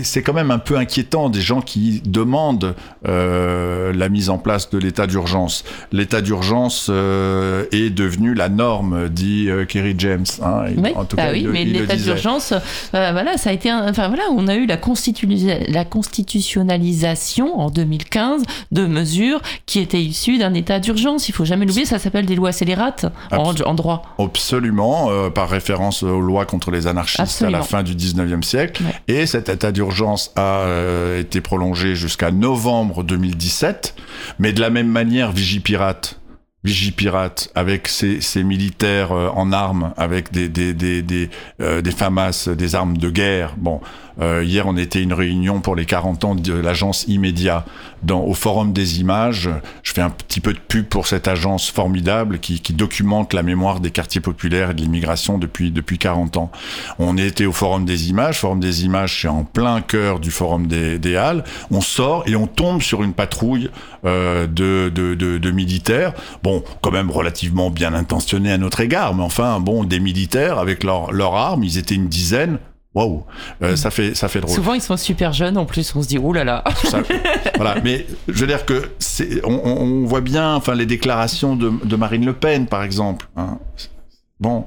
c'est 0.03 0.22
quand 0.22 0.32
même 0.32 0.51
un 0.51 0.59
peu 0.59 0.76
inquiétant 0.76 1.28
des 1.28 1.41
gens 1.41 1.61
qui 1.61 2.01
demandent 2.05 2.74
euh, 3.09 3.93
la 3.93 4.09
mise 4.09 4.30
en 4.30 4.38
place 4.38 4.70
de 4.70 4.78
l'état 4.78 5.07
d'urgence. 5.07 5.64
L'état 5.93 6.20
d'urgence 6.20 6.86
euh, 6.91 7.64
est 7.72 7.91
devenu 7.91 8.34
la 8.34 8.49
norme, 8.49 9.09
dit 9.09 9.49
euh, 9.49 9.64
Kerry 9.64 9.95
James. 9.99 10.24
Hein, 10.43 10.64
Oui, 10.76 10.93
en 10.95 11.05
tout 11.05 11.16
bah 11.16 11.24
cas, 11.26 11.32
oui 11.32 11.41
il 11.41 11.47
le- 11.47 11.53
mais 11.53 11.64
l'état 11.64 11.97
d'urgence, 11.97 12.53
voilà, 12.93 13.36
ça 13.36 13.51
a 13.51 13.53
été, 13.53 13.68
un- 13.70 13.88
enfin 13.88 14.09
voilà, 14.09 14.24
on 14.36 14.47
a 14.49 14.55
eu 14.55 14.66
la, 14.66 14.76
constitu- 14.76 15.26
la 15.68 15.84
constitutionnalisation 15.84 17.59
en 17.61 17.70
2015 17.70 18.43
de 18.72 18.86
mesures 18.86 19.41
qui 19.66 19.80
étaient 19.80 20.03
issues 20.03 20.38
d'un 20.38 20.55
état 20.55 20.78
d'urgence. 20.78 21.28
Il 21.28 21.32
faut 21.32 21.45
jamais 21.45 21.66
l'oublier, 21.66 21.86
ça 21.86 21.99
s'appelle 21.99 22.26
des 22.26 22.36
lois 22.36 22.53
scélérates 22.53 23.07
en, 23.32 23.53
droit. 23.74 24.14
Absolument, 24.18 25.11
par 25.30 25.49
référence 25.49 26.03
aux 26.03 26.20
lois 26.20 26.47
contre 26.47 26.70
les 26.70 26.86
anarchistes 26.86 27.20
Absolument. 27.20 27.57
à 27.59 27.61
la 27.61 27.66
fin 27.66 27.82
du 27.82 27.95
19e 27.95 28.43
siècle. 28.43 28.82
Ouais. 28.84 29.14
Et 29.22 29.26
cet 29.26 29.49
état 29.49 29.72
d'urgence 29.72 29.79
a 30.36 30.60
euh, 30.60 31.20
été 31.20 31.40
prolongé 31.40 31.94
jusqu'à 31.94 32.30
novembre 32.30 33.04
2017. 33.04 33.94
Mais 34.38 34.52
de 34.52 34.60
la 34.60 34.70
même 34.70 34.88
manière, 34.88 35.32
Vigipirate, 35.32 36.20
avec 37.54 37.88
ses, 37.88 38.44
militaires 38.44 39.12
euh, 39.12 39.28
en 39.34 39.52
armes, 39.52 39.94
avec 39.96 40.30
des, 40.30 40.50
euh, 41.60 41.80
des 41.80 41.90
FAMAS, 41.90 42.48
des 42.48 42.74
armes 42.74 42.98
de 42.98 43.10
guerre. 43.10 43.54
Bon, 43.56 43.80
euh, 44.20 44.44
hier, 44.44 44.66
on 44.66 44.76
était 44.76 45.02
une 45.02 45.12
réunion 45.12 45.60
pour 45.60 45.76
les 45.76 45.86
40 45.86 46.24
ans 46.24 46.34
de 46.34 46.52
l'agence 46.52 47.04
Immédiat 47.08 47.64
dans, 48.02 48.22
au 48.22 48.34
Forum 48.34 48.72
des 48.72 49.00
images. 49.00 49.48
Je 49.82 49.92
fais 49.92 50.02
un 50.02 50.10
petit 50.10 50.40
peu 50.40 50.52
de 50.52 50.58
pub 50.58 50.86
pour 50.86 51.06
cette 51.06 51.28
agence 51.28 51.70
formidable 51.70 52.38
qui, 52.38 52.60
qui 52.60 52.72
documente 52.72 53.32
la 53.32 53.42
mémoire 53.42 53.80
des 53.80 53.90
quartiers 53.90 54.20
populaires 54.20 54.70
et 54.70 54.74
de 54.74 54.80
l'immigration 54.80 55.38
depuis, 55.38 55.70
depuis 55.70 55.98
40 55.98 56.36
ans. 56.36 56.50
On 56.98 57.16
était 57.16 57.46
au 57.46 57.52
Forum 57.52 57.84
des 57.84 58.10
images. 58.10 58.38
Forum 58.38 58.60
des 58.60 58.84
images, 58.84 59.20
c'est 59.22 59.28
en 59.28 59.44
plein 59.44 59.80
cœur 59.80 60.20
du 60.20 60.30
Forum 60.30 60.66
des, 60.66 60.98
des 60.98 61.16
Halles. 61.16 61.44
On 61.70 61.80
sort 61.80 62.24
et 62.26 62.36
on 62.36 62.46
tombe 62.46 62.82
sur 62.82 63.02
une 63.02 63.12
patrouille 63.12 63.70
euh, 64.04 64.46
de, 64.46 64.90
de, 64.94 65.14
de, 65.14 65.38
de 65.38 65.50
militaires. 65.50 66.12
Bon, 66.42 66.62
quand 66.82 66.90
même 66.90 67.10
relativement 67.10 67.70
bien 67.70 67.94
intentionnés 67.94 68.52
à 68.52 68.58
notre 68.58 68.80
égard, 68.80 69.14
mais 69.14 69.22
enfin, 69.22 69.60
bon, 69.60 69.84
des 69.84 70.00
militaires 70.00 70.58
avec 70.58 70.84
leurs 70.84 71.12
leurs 71.12 71.34
armes, 71.34 71.64
ils 71.64 71.78
étaient 71.78 71.94
une 71.94 72.08
dizaine. 72.08 72.58
Waouh, 72.95 73.24
Euh, 73.62 73.76
ça 73.76 73.91
fait 73.91 74.14
ça 74.14 74.28
fait 74.28 74.41
drôle. 74.41 74.55
Souvent, 74.55 74.74
ils 74.74 74.80
sont 74.80 74.97
super 74.97 75.32
jeunes 75.32 75.57
en 75.57 75.64
plus, 75.64 75.95
on 75.95 76.03
se 76.03 76.09
dit, 76.09 76.18
là 76.34 76.43
là. 76.45 76.64
Ça- 76.84 77.03
voilà, 77.55 77.76
mais 77.84 78.05
je 78.26 78.32
veux 78.41 78.47
dire 78.49 78.64
que 78.66 78.91
c'est, 78.99 79.45
on, 79.47 80.05
voit 80.07 80.20
bien, 80.20 80.55
enfin, 80.57 80.74
les 80.74 80.86
déclarations 80.86 81.55
de, 81.55 81.70
de 81.84 81.97
Marine 81.97 82.24
Le 82.26 82.32
Pen, 82.32 82.66
par 82.66 82.82
exemple. 82.82 83.28
hein. 83.36 83.59
Bon, 84.41 84.64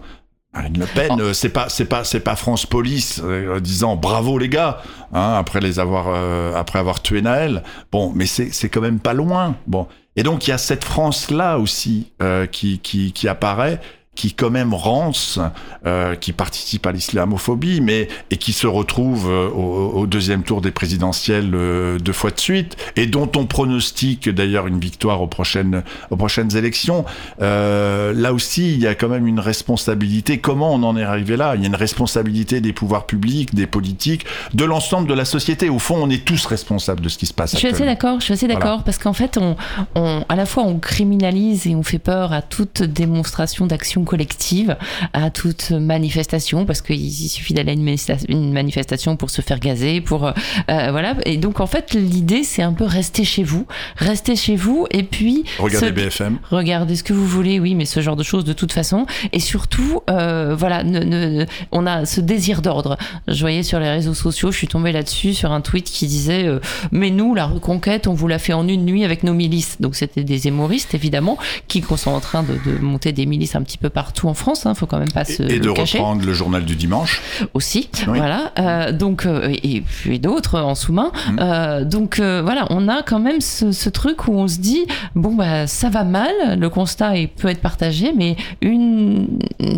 Marine 0.53 0.79
Le 0.79 0.85
Pen, 0.85 1.11
Oh. 1.19 1.33
c'est 1.33 1.49
pas, 1.49 1.67
c'est 1.67 1.85
pas, 1.85 2.03
c'est 2.05 2.19
pas 2.21 2.35
France 2.37 2.65
Police 2.65 3.19
euh, 3.23 3.59
disant 3.59 3.95
bravo 3.97 4.37
les 4.37 4.47
gars, 4.49 4.81
hein, 5.11 5.33
après 5.37 5.59
les 5.59 5.79
avoir, 5.79 6.05
euh, 6.07 6.53
après 6.55 6.79
avoir 6.79 7.01
tué 7.01 7.21
Naël. 7.21 7.63
Bon, 7.91 8.13
mais 8.15 8.25
c'est, 8.25 8.53
c'est 8.53 8.69
quand 8.69 8.81
même 8.81 8.99
pas 8.99 9.13
loin. 9.13 9.55
Bon, 9.67 9.87
et 10.15 10.23
donc 10.23 10.47
il 10.47 10.51
y 10.51 10.53
a 10.53 10.57
cette 10.57 10.83
France 10.85 11.29
là 11.31 11.57
aussi 11.57 12.11
euh, 12.21 12.45
qui, 12.45 12.79
qui, 12.79 13.11
qui 13.11 13.27
apparaît. 13.27 13.81
Qui 14.15 14.33
quand 14.33 14.51
même 14.51 14.73
rance, 14.73 15.39
euh, 15.85 16.15
qui 16.15 16.33
participe 16.33 16.85
à 16.85 16.91
l'islamophobie, 16.91 17.81
mais 17.81 18.07
et 18.29 18.37
qui 18.37 18.53
se 18.53 18.67
retrouve 18.67 19.27
euh, 19.29 19.49
au, 19.49 20.05
deuxième 20.05 20.43
tour 20.43 20.61
des 20.61 20.71
présidentielles 20.71 21.51
euh, 21.53 21.97
deux 21.97 22.13
fois 22.13 22.29
de 22.29 22.39
suite, 22.39 22.77
et 22.95 23.07
dont 23.07 23.29
on 23.35 23.45
pronostique 23.45 24.29
d'ailleurs 24.29 24.67
une 24.67 24.79
victoire 24.79 25.21
aux 25.21 25.27
prochaines 25.27 25.83
aux 26.11 26.15
prochaines 26.15 26.55
élections. 26.55 27.05
là 27.39 28.33
aussi, 28.33 28.73
il 28.73 28.79
y 28.79 28.87
a 28.87 28.95
quand 28.95 29.09
même 29.09 29.27
une 29.27 29.39
responsabilité. 29.39 30.37
Comment 30.37 30.73
on 30.73 30.83
en 30.83 30.95
est 30.95 31.03
arrivé 31.03 31.35
là? 31.35 31.55
Il 31.55 31.61
y 31.61 31.63
a 31.63 31.67
une 31.67 31.75
responsabilité 31.75 32.61
des 32.61 32.73
pouvoirs 32.73 33.05
publics, 33.05 33.55
des 33.55 33.67
politiques, 33.67 34.25
de 34.53 34.63
l'ensemble 34.63 35.07
de 35.07 35.13
la 35.13 35.25
société. 35.25 35.69
Au 35.69 35.79
fond, 35.79 35.97
on 35.99 36.09
est 36.09 36.23
tous 36.23 36.45
responsables 36.45 37.01
de 37.01 37.09
ce 37.09 37.17
qui 37.17 37.25
se 37.25 37.33
passe. 37.33 37.53
Je 37.53 37.57
suis 37.57 37.67
assez 37.67 37.85
d'accord. 37.85 38.19
Je 38.19 38.25
suis 38.25 38.33
assez 38.33 38.47
d'accord 38.47 38.83
parce 38.83 38.97
qu'en 38.97 39.13
fait, 39.13 39.37
on, 39.37 39.55
on, 39.95 40.23
à 40.29 40.35
la 40.35 40.45
fois 40.45 40.63
on 40.63 40.77
criminalise 40.77 41.67
et 41.67 41.75
on 41.75 41.83
fait 41.83 41.99
peur 41.99 42.31
à 42.31 42.41
toute 42.41 42.83
démonstration 42.83 43.65
d'action 43.65 44.02
collective, 44.03 44.77
à 45.13 45.29
toute 45.29 45.71
manifestation, 45.71 46.65
parce 46.65 46.81
qu'il 46.81 47.11
suffit 47.11 47.53
d'aller 47.53 47.71
à 47.71 48.15
une 48.29 48.53
manifestation 48.53 49.15
pour 49.15 49.29
se 49.29 49.41
faire 49.41 49.59
gazer, 49.59 50.01
pour 50.01 50.25
euh, 50.25 50.31
euh, 50.69 50.91
voilà. 50.91 51.15
Et 51.25 51.37
donc 51.37 51.59
en 51.59 51.67
fait, 51.67 51.93
l'idée 51.93 52.43
c'est 52.43 52.61
un 52.61 52.73
peu 52.73 52.85
rester 52.85 53.23
chez 53.23 53.43
vous, 53.43 53.65
rester 53.97 54.35
chez 54.35 54.55
vous, 54.55 54.85
et 54.91 55.03
puis 55.03 55.43
regardez 55.59 55.91
BFM, 55.91 56.39
regardez 56.49 56.95
ce 56.95 57.03
que 57.03 57.13
vous 57.13 57.27
voulez, 57.27 57.59
oui, 57.59 57.75
mais 57.75 57.85
ce 57.85 58.01
genre 58.01 58.15
de 58.15 58.23
choses 58.23 58.43
de 58.43 58.53
toute 58.53 58.71
façon, 58.71 59.05
et 59.31 59.39
surtout, 59.39 60.01
euh, 60.09 60.55
voilà, 60.55 60.83
ne, 60.83 61.45
on 61.71 61.85
a 61.85 62.05
ce 62.05 62.21
désir 62.21 62.61
d'ordre. 62.61 62.97
Je 63.27 63.39
voyais 63.41 63.63
sur 63.63 63.79
les 63.79 63.89
réseaux 63.89 64.13
sociaux, 64.13 64.51
je 64.51 64.57
suis 64.57 64.67
tombée 64.67 64.91
là-dessus 64.91 65.33
sur 65.33 65.51
un 65.51 65.61
tweet 65.61 65.85
qui 65.85 66.07
disait, 66.07 66.47
mais 66.91 67.09
nous, 67.09 67.33
la 67.33 67.45
reconquête, 67.45 68.07
on 68.07 68.13
vous 68.13 68.27
l'a 68.27 68.39
fait 68.39 68.53
en 68.53 68.67
une 68.67 68.85
nuit 68.85 69.03
avec 69.05 69.23
nos 69.23 69.33
milices. 69.33 69.77
Donc 69.79 69.95
c'était 69.95 70.23
des 70.23 70.47
hémoristes 70.47 70.93
évidemment 70.93 71.37
qui 71.67 71.81
sont 71.97 72.11
en 72.11 72.19
train 72.19 72.43
de, 72.43 72.53
de 72.65 72.77
monter 72.79 73.11
des 73.11 73.25
milices 73.25 73.55
un 73.55 73.61
petit 73.61 73.77
peu 73.77 73.89
partout 73.93 74.27
en 74.27 74.33
France, 74.33 74.65
hein, 74.65 74.73
faut 74.73 74.85
quand 74.85 74.99
même 74.99 75.11
pas 75.11 75.25
se 75.25 75.43
Et 75.43 75.59
de 75.59 75.69
reprendre 75.69 76.25
le 76.25 76.33
journal 76.33 76.65
du 76.65 76.75
dimanche. 76.75 77.21
Aussi, 77.53 77.89
voilà. 78.05 78.51
Euh, 78.59 78.91
donc, 78.91 79.25
euh, 79.25 79.53
et 79.63 79.81
puis 79.81 80.19
d'autres 80.19 80.59
en 80.59 80.75
sous-main. 80.75 81.11
Mmh. 81.13 81.37
Euh, 81.39 81.85
donc 81.85 82.19
voilà, 82.19 82.65
on 82.69 82.87
a 82.87 83.03
quand 83.03 83.19
même 83.19 83.41
ce, 83.41 83.89
truc 83.89 84.27
où 84.27 84.33
on 84.33 84.47
se 84.47 84.59
dit, 84.59 84.85
bon, 85.13 85.35
bah 85.35 85.67
ça 85.67 85.89
va 85.89 86.03
mal, 86.03 86.57
le 86.57 86.69
constat 86.69 87.17
est, 87.17 87.27
peut 87.27 87.47
être 87.47 87.61
partagé, 87.61 88.11
mais 88.15 88.35
une, 88.61 89.27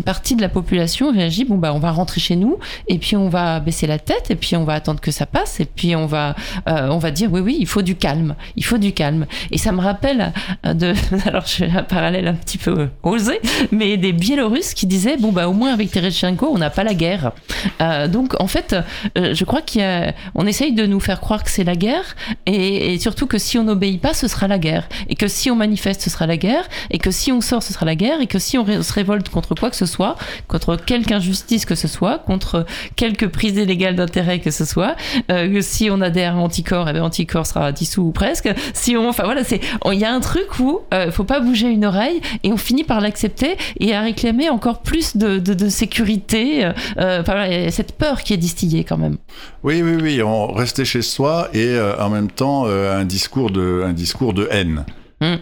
partie 0.04 0.36
de 0.36 0.40
la 0.40 0.48
population 0.48 1.12
réagit, 1.12 1.44
bon, 1.44 1.58
bah 1.58 1.72
on 1.74 1.78
va 1.78 1.90
rentrer 1.90 2.20
chez 2.20 2.36
nous, 2.36 2.58
et 2.88 2.98
puis 2.98 3.16
on 3.16 3.28
va 3.28 3.60
baisser 3.60 3.86
la 3.86 3.98
tête, 3.98 4.30
et 4.30 4.36
puis 4.36 4.56
on 4.56 4.64
va 4.64 4.74
attendre 4.74 5.00
que 5.00 5.10
ça 5.10 5.26
passe, 5.26 5.60
et 5.60 5.66
puis 5.66 5.94
on 5.94 6.06
va, 6.06 6.34
on 6.66 6.98
va 6.98 7.10
dire, 7.10 7.30
oui, 7.32 7.40
oui, 7.40 7.56
il 7.60 7.66
faut 7.66 7.82
du 7.82 7.94
calme, 7.94 8.34
il 8.56 8.64
faut 8.64 8.78
du 8.78 8.92
calme. 8.92 9.26
Et 9.50 9.58
ça 9.58 9.72
me 9.72 9.80
rappelle 9.80 10.32
de, 10.64 10.94
alors 11.26 11.46
je 11.46 11.56
fais 11.56 11.70
un 11.70 11.82
parallèle 11.82 12.28
un 12.28 12.34
petit 12.34 12.58
peu 12.58 12.88
osé, 13.02 13.40
mais 13.70 13.96
des 13.96 14.05
Biélorusses 14.12 14.74
qui 14.74 14.86
disaient 14.86 15.16
bon 15.16 15.32
bah 15.32 15.48
au 15.48 15.52
moins 15.52 15.72
avec 15.72 15.90
Tereshchenko 15.90 16.48
on 16.50 16.58
n'a 16.58 16.70
pas 16.70 16.84
la 16.84 16.94
guerre. 16.94 17.32
Euh, 17.80 18.08
donc 18.08 18.34
en 18.40 18.46
fait, 18.46 18.76
euh, 19.18 19.34
je 19.34 19.44
crois 19.44 19.60
qu'on 19.60 20.46
essaye 20.46 20.72
de 20.72 20.86
nous 20.86 21.00
faire 21.00 21.20
croire 21.20 21.42
que 21.42 21.50
c'est 21.50 21.64
la 21.64 21.74
guerre 21.74 22.16
et, 22.46 22.98
surtout 22.98 23.26
que 23.26 23.38
si 23.38 23.58
on 23.58 23.64
n'obéit 23.64 24.00
pas, 24.00 24.14
ce 24.14 24.28
sera 24.28 24.48
la 24.48 24.58
guerre 24.58 24.88
et 25.08 25.14
que 25.14 25.28
si 25.28 25.50
on 25.50 25.56
manifeste, 25.56 26.02
ce 26.02 26.10
sera 26.10 26.26
la 26.26 26.36
guerre 26.36 26.68
et 26.90 26.98
que 26.98 27.10
si 27.10 27.32
on 27.32 27.40
sort, 27.40 27.62
ce 27.62 27.72
sera 27.72 27.86
la 27.86 27.94
guerre 27.94 28.20
et 28.20 28.26
que 28.26 28.38
si 28.38 28.58
on 28.58 28.82
se 28.82 28.92
révolte 28.92 29.28
contre 29.28 29.54
quoi 29.54 29.70
que 29.70 29.76
ce 29.76 29.86
soit, 29.86 30.16
contre 30.48 30.76
quelque 30.76 31.12
injustice 31.12 31.64
que 31.64 31.74
ce 31.74 31.88
soit, 31.88 32.18
contre 32.18 32.66
quelque 32.96 33.26
prise 33.26 33.56
illégale 33.56 33.96
d'intérêt 33.96 34.40
que 34.40 34.50
ce 34.50 34.64
soit, 34.64 34.96
euh, 35.30 35.52
que 35.52 35.60
si 35.60 35.90
on 35.90 36.00
adhère 36.00 36.36
à 36.36 36.38
Anticorps, 36.38 36.88
et 36.88 36.90
eh 36.90 36.94
bien 36.94 37.04
Anticorps 37.04 37.46
sera 37.46 37.72
dissous 37.72 38.02
ou 38.02 38.12
presque. 38.12 38.48
Si 38.74 38.96
on, 38.96 39.08
enfin 39.08 39.24
voilà, 39.24 39.44
c'est, 39.44 39.60
il 39.90 39.98
y 39.98 40.04
a 40.04 40.12
un 40.12 40.20
truc 40.20 40.58
où 40.58 40.80
il 40.92 41.12
faut 41.12 41.24
pas 41.24 41.40
bouger 41.40 41.68
une 41.68 41.84
oreille 41.84 42.20
et 42.42 42.52
on 42.52 42.56
finit 42.56 42.84
par 42.84 43.00
l'accepter 43.00 43.56
et 43.80 43.94
à 43.96 44.02
réclamer 44.02 44.48
encore 44.48 44.82
plus 44.82 45.16
de, 45.16 45.38
de, 45.38 45.68
sécurité. 45.68 46.64
Euh, 46.98 47.20
enfin, 47.20 47.46
y 47.46 47.66
a 47.66 47.70
cette 47.70 47.92
peur 47.92 48.22
qui 48.22 48.32
est 48.32 48.36
distillée 48.36 48.84
quand 48.84 48.98
même. 48.98 49.16
Oui, 49.62 49.82
oui, 49.82 49.96
oui. 50.00 50.22
On 50.22 50.52
restait 50.52 50.84
chez 50.84 51.02
soi 51.02 51.48
et 51.52 51.66
euh, 51.66 51.96
en 51.98 52.10
même 52.10 52.30
temps 52.30 52.64
euh, 52.66 52.98
un 52.98 53.04
discours 53.04 53.50
de, 53.50 53.82
un 53.84 53.92
discours 53.92 54.32
de 54.32 54.48
haine. 54.50 54.84
Hum. 55.22 55.38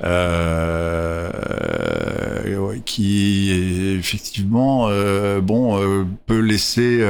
qui 2.84 3.50
effectivement 3.98 4.88
bon 5.42 6.06
peut 6.26 6.38
laisser 6.38 7.04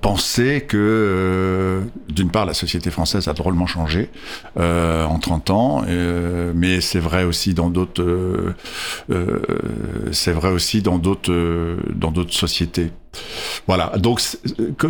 penser 0.00 0.64
que, 0.66 0.76
euh, 0.78 1.80
d'une 2.08 2.30
part, 2.30 2.46
la 2.46 2.54
société 2.54 2.90
française 2.90 3.26
a 3.28 3.32
drôlement 3.32 3.66
changé 3.66 4.08
euh, 4.56 5.04
en 5.04 5.18
30 5.18 5.50
ans, 5.50 5.84
euh, 5.88 6.52
mais 6.54 6.80
c'est 6.80 7.00
vrai 7.00 7.24
aussi 7.24 7.52
dans 7.52 7.68
d'autres, 7.68 8.54
c'est 10.12 10.32
vrai 10.32 10.50
aussi 10.50 10.82
dans 10.82 10.98
d'autres, 10.98 11.76
dans 11.94 12.12
d'autres 12.12 12.34
sociétés. 12.34 12.92
Voilà. 13.66 13.92
Donc, 13.98 14.20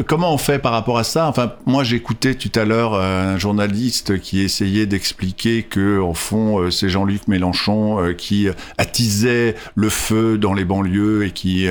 comment 0.07 0.33
on 0.33 0.39
fait 0.39 0.59
par 0.59 0.73
rapport 0.73 0.99
à 0.99 1.05
ça? 1.05 1.27
Enfin, 1.27 1.53
moi, 1.67 1.85
j'écoutais 1.85 2.35
tout 2.35 2.53
à 2.55 2.65
l'heure 2.65 2.95
un 2.95 3.39
journaliste 3.39 4.21
qui 4.21 4.41
essayait 4.41 4.87
d'expliquer 4.87 5.63
que, 5.63 5.99
au 5.99 6.15
fond, 6.15 6.71
c'est 6.71 6.89
Jean-Luc 6.89 7.29
Mélenchon 7.29 8.15
qui 8.17 8.49
attisait 8.79 9.57
le 9.75 9.89
feu 9.89 10.39
dans 10.39 10.55
les 10.55 10.65
banlieues 10.65 11.27
et 11.27 11.31
qui, 11.31 11.67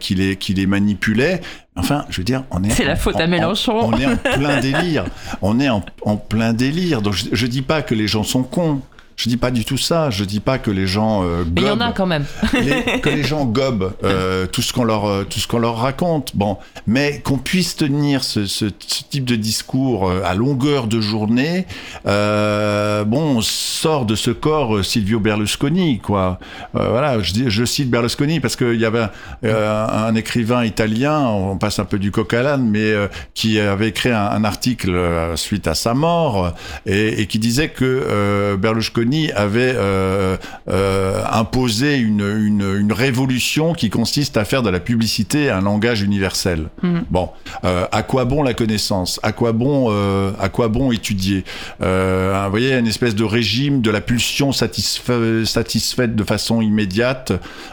qui 0.00 0.14
les, 0.14 0.36
qui 0.36 0.54
les 0.54 0.66
manipulait. 0.66 1.40
Enfin, 1.74 2.04
je 2.10 2.18
veux 2.18 2.24
dire, 2.24 2.44
on 2.50 2.62
est. 2.64 2.70
C'est 2.70 2.84
la 2.84 2.96
faute 2.96 3.16
à 3.16 3.26
Mélenchon. 3.26 3.78
On, 3.80 3.98
est 3.98 4.06
en 4.06 4.16
plein 4.16 4.60
délire. 4.60 5.04
On 5.40 5.58
est 5.58 5.70
en, 5.70 5.82
en 6.02 6.16
plein 6.16 6.52
délire. 6.52 7.00
Donc, 7.00 7.14
je, 7.14 7.26
je 7.32 7.46
dis 7.46 7.62
pas 7.62 7.80
que 7.80 7.94
les 7.94 8.06
gens 8.06 8.24
sont 8.24 8.42
cons. 8.42 8.82
Je 9.22 9.28
dis 9.28 9.36
pas 9.36 9.52
du 9.52 9.64
tout 9.64 9.78
ça. 9.78 10.10
Je 10.10 10.24
dis 10.24 10.40
pas 10.40 10.58
que 10.58 10.72
les 10.72 10.88
gens 10.88 11.22
euh, 11.22 11.44
Mais 11.54 11.60
il 11.60 11.66
y 11.68 11.70
en 11.70 11.78
a 11.78 11.92
quand 11.92 12.06
même. 12.06 12.24
que 12.50 13.08
les 13.08 13.22
gens 13.22 13.44
gobent 13.44 13.92
euh, 14.02 14.48
tout 14.48 14.62
ce 14.62 14.72
qu'on 14.72 14.82
leur 14.82 15.08
euh, 15.08 15.22
tout 15.22 15.38
ce 15.38 15.46
qu'on 15.46 15.60
leur 15.60 15.76
raconte. 15.76 16.34
Bon, 16.34 16.58
mais 16.88 17.20
qu'on 17.20 17.38
puisse 17.38 17.76
tenir 17.76 18.24
ce, 18.24 18.46
ce, 18.46 18.64
type 18.64 19.24
de 19.24 19.36
discours 19.36 20.10
euh, 20.10 20.22
à 20.24 20.34
longueur 20.34 20.88
de 20.88 21.00
journée. 21.00 21.68
Euh, 22.04 23.04
bon, 23.04 23.36
on 23.36 23.42
sort 23.42 24.06
de 24.06 24.16
ce 24.16 24.32
corps 24.32 24.84
Silvio 24.84 25.20
Berlusconi, 25.20 26.00
quoi. 26.00 26.40
voilà, 26.72 27.20
je, 27.20 27.32
dis, 27.32 27.44
je 27.46 27.64
cite 27.64 27.90
Berlusconi 27.90 28.40
parce 28.40 28.56
qu'il 28.56 28.80
y 28.80 28.84
avait 28.84 29.06
un, 29.44 29.48
un, 29.48 30.14
écrivain 30.16 30.64
italien, 30.64 31.20
on 31.28 31.56
passe 31.58 31.78
un 31.78 31.84
peu 31.84 32.00
du 32.00 32.10
coq 32.10 32.34
à 32.34 32.42
l'âne, 32.42 32.68
mais 32.68 32.92
qui 33.34 33.60
avait 33.60 33.88
écrit 33.88 34.10
un, 34.10 34.24
un, 34.30 34.42
article 34.42 34.96
suite 35.36 35.68
à 35.68 35.74
sa 35.74 35.94
mort 35.94 36.54
et, 36.86 37.20
et 37.20 37.26
qui 37.26 37.38
disait 37.38 37.68
que 37.68 38.56
Berlusconi 38.56 39.11
avait 39.34 39.74
euh, 39.76 40.36
euh, 40.68 41.22
imposé 41.30 41.98
une, 41.98 42.20
une, 42.20 42.92
révolution 42.92 43.72
qui 43.72 43.90
consiste 43.90 44.36
à 44.36 44.44
faire 44.44 44.62
de 44.62 44.70
la 44.70 44.80
publicité 44.80 45.50
un 45.50 45.62
langage 45.62 46.02
universel. 46.02 46.68
Mm. 46.82 47.00
Bon, 47.10 47.30
euh, 47.64 47.86
à 47.90 48.02
quoi 48.02 48.24
bon 48.24 48.42
la 48.42 48.54
connaissance? 48.54 49.18
À 49.22 49.32
quoi 49.32 49.52
bon, 49.52 49.90
à 50.38 50.48
quoi 50.48 50.68
bon 50.68 50.92
étudier? 50.92 51.44
Vous 51.80 52.50
voyez, 52.50 52.74
une 52.74 52.86
espèce 52.86 53.14
de 53.14 53.24
régime 53.24 53.80
de 53.80 53.90
la 53.90 54.00
pulsion 54.00 54.52
satisfaite 54.52 56.16
de 56.16 56.24
façon 56.24 56.60
immédiate, 56.60 57.32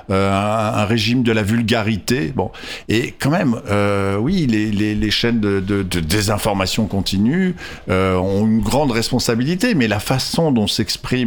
un, 0.09 0.85
régime 0.85 1.23
de 1.23 1.31
la 1.31 1.43
vulgarité. 1.43 2.31
Bon, 2.35 2.51
et 2.87 3.13
quand 3.19 3.31
même, 3.31 3.55
oui, 4.19 4.47
les, 4.47 4.71
les, 4.71 4.95
les 4.95 5.11
chaînes 5.11 5.39
de, 5.39 5.59
de, 5.59 5.83
de, 5.83 5.99
désinformation 5.99 6.87
continue 6.87 7.55
ont 7.89 8.45
une 8.45 8.61
grande 8.61 8.91
responsabilité, 8.91 9.75
mais 9.75 9.87
la 9.87 9.99
façon 9.99 10.51
dont 10.51 10.67
s'exprime 10.67 11.18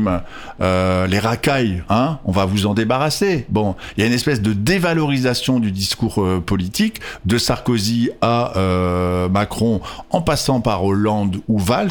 euh, 0.61 1.07
les 1.07 1.19
racailles, 1.19 1.83
hein, 1.89 2.19
on 2.25 2.33
va 2.33 2.45
vous 2.45 2.67
en 2.67 2.75
débarrasser. 2.75 3.47
Bon, 3.49 3.75
il 3.97 4.01
y 4.01 4.05
a 4.05 4.07
une 4.07 4.13
espèce 4.13 4.41
de 4.41 4.53
dévalorisation 4.53 5.61
du 5.61 5.73
discours 5.73 6.23
euh, 6.23 6.41
politique, 6.41 7.01
de 7.25 7.39
Sarkozy 7.39 8.11
à 8.21 8.57
euh, 8.57 9.29
Macron, 9.29 9.81
en 10.11 10.23
passant 10.23 10.61
par 10.61 10.85
Hollande 10.85 11.39
ou 11.49 11.59
Valls. 11.59 11.91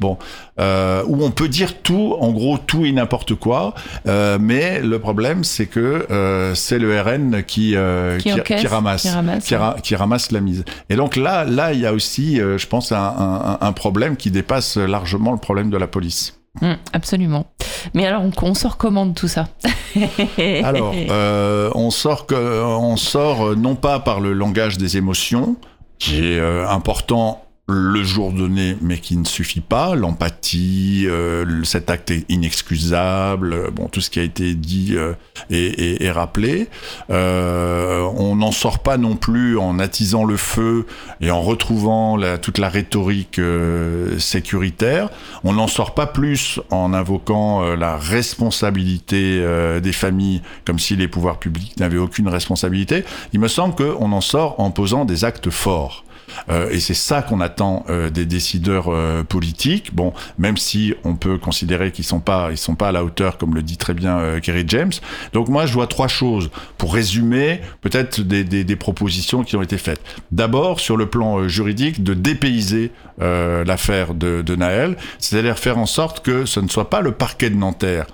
Bon, 0.00 0.18
où 0.58 1.24
on 1.24 1.30
peut 1.30 1.48
dire 1.48 1.82
tout, 1.82 2.14
en 2.20 2.30
gros 2.30 2.58
tout 2.58 2.84
et 2.84 2.92
n'importe 2.92 3.34
quoi, 3.34 3.74
mais 4.04 4.80
le 4.80 4.98
problème 4.98 5.42
c'est 5.42 5.66
que 5.66 6.06
c'est 6.54 6.78
le 6.78 7.00
RN 7.00 7.42
qui 7.42 7.74
qui, 8.20 8.66
ramasse, 8.66 9.08
qui 9.82 9.96
ramasse, 9.96 10.30
la 10.30 10.40
mise. 10.40 10.64
Et 10.90 10.96
donc 10.96 11.16
là, 11.16 11.44
là, 11.44 11.72
il 11.72 11.80
y 11.80 11.86
a 11.86 11.92
aussi, 11.92 12.36
je 12.36 12.66
pense, 12.66 12.92
un 12.92 13.72
problème 13.72 14.16
qui 14.16 14.30
dépasse 14.30 14.76
largement 14.76 15.32
le 15.32 15.38
problème 15.38 15.70
de 15.70 15.76
la 15.76 15.88
police. 15.88 16.34
Mm, 16.60 16.74
absolument. 16.92 17.46
Mais 17.92 18.06
alors, 18.06 18.22
on, 18.42 18.54
sort 18.54 18.76
comment 18.76 19.06
de 19.06 19.12
tout 19.12 19.28
ça 19.28 19.48
Alors, 20.64 20.94
euh, 20.94 21.70
on, 21.74 21.90
sort 21.90 22.26
que, 22.26 22.62
on 22.62 22.96
sort 22.96 23.48
euh, 23.48 23.54
non 23.54 23.74
pas 23.74 24.00
par 24.00 24.20
le 24.20 24.32
langage 24.32 24.78
des 24.78 24.96
émotions, 24.96 25.56
qui 25.98 26.18
est 26.18 26.38
euh, 26.38 26.68
important 26.68 27.44
le 27.66 28.02
jour 28.02 28.30
donné, 28.30 28.76
mais 28.82 28.98
qui 28.98 29.16
ne 29.16 29.24
suffit 29.24 29.62
pas. 29.62 29.94
L'empathie, 29.94 31.04
euh, 31.06 31.64
cet 31.64 31.88
acte 31.88 32.10
est 32.10 32.26
inexcusable, 32.28 33.54
euh, 33.54 33.70
bon, 33.70 33.88
tout 33.88 34.02
ce 34.02 34.10
qui 34.10 34.20
a 34.20 34.22
été 34.22 34.54
dit 34.54 34.96
euh, 34.96 35.14
est, 35.50 36.10
rappelé. 36.10 36.68
on 37.08 38.36
n'en 38.36 38.52
sort 38.52 38.80
pas 38.80 38.98
non 38.98 39.16
plus 39.16 39.58
en 39.58 39.78
attisant 39.78 40.24
le 40.24 40.36
feu 40.36 40.86
et 41.20 41.30
en 41.30 41.40
retrouvant 41.40 42.16
la, 42.16 42.36
toute 42.36 42.58
la 42.58 42.68
rhétorique 42.68 43.40
sécuritaire. 44.18 45.08
On 45.42 45.54
n'en 45.54 45.66
sort 45.66 45.94
pas 45.94 46.06
plus 46.06 46.60
en 46.70 46.92
invoquant 46.92 47.74
la 47.74 47.96
responsabilité 47.96 49.44
des 49.82 49.92
familles, 49.92 50.42
comme 50.64 50.78
si 50.78 50.94
les 50.94 51.08
pouvoirs 51.08 51.38
publics 51.38 51.76
n'avaient 51.78 51.98
aucune 51.98 52.28
responsabilité. 52.28 53.04
Il 53.32 53.40
me 53.40 53.48
semble 53.48 53.74
qu'on 53.74 54.12
en 54.12 54.20
sort 54.20 54.60
en 54.60 54.70
posant 54.70 55.04
des 55.04 55.24
actes 55.24 55.50
forts. 55.50 56.04
Euh, 56.48 56.70
et 56.70 56.80
c'est 56.80 56.94
ça 56.94 57.22
qu'on 57.22 57.40
attend 57.40 57.84
euh, 57.88 58.10
des 58.10 58.26
décideurs 58.26 58.88
euh, 58.88 59.22
politiques. 59.22 59.94
Bon, 59.94 60.12
même 60.38 60.56
si 60.56 60.94
on 61.04 61.16
peut 61.16 61.38
considérer 61.38 61.92
qu'ils 61.92 62.04
sont 62.04 62.20
pas, 62.20 62.48
ils 62.50 62.58
sont 62.58 62.74
pas 62.74 62.88
à 62.88 62.92
la 62.92 63.04
hauteur, 63.04 63.38
comme 63.38 63.54
le 63.54 63.62
dit 63.62 63.76
très 63.76 63.94
bien 63.94 64.40
Kerry 64.40 64.64
James. 64.68 64.92
Donc 65.32 65.48
moi, 65.48 65.66
je 65.66 65.72
vois 65.72 65.86
trois 65.86 66.08
choses 66.08 66.50
pour 66.78 66.94
résumer 66.94 67.60
peut-être 67.80 68.20
des, 68.20 68.76
propositions 68.76 69.44
qui 69.44 69.56
ont 69.56 69.62
été 69.62 69.78
faites. 69.78 70.00
D'abord, 70.32 70.80
sur 70.80 70.96
le 70.96 71.06
plan 71.06 71.46
juridique, 71.48 72.02
de 72.02 72.12
dépayser 72.12 72.90
l'affaire 73.18 74.14
de, 74.14 74.42
de 74.42 74.56
Naël, 74.56 74.96
c'est-à-dire 75.18 75.58
faire 75.58 75.78
en 75.78 75.86
sorte 75.86 76.24
que 76.24 76.44
ce 76.44 76.58
ne 76.60 76.68
soit 76.68 76.90
pas 76.90 77.00
le 77.00 77.12
parquet 77.12 77.50
de 77.50 77.56
Nanterre 77.56 78.06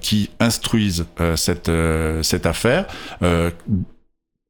qui 0.00 0.30
instruise 0.40 1.06
cette, 1.36 1.70
cette 2.22 2.46
affaire, 2.46 2.86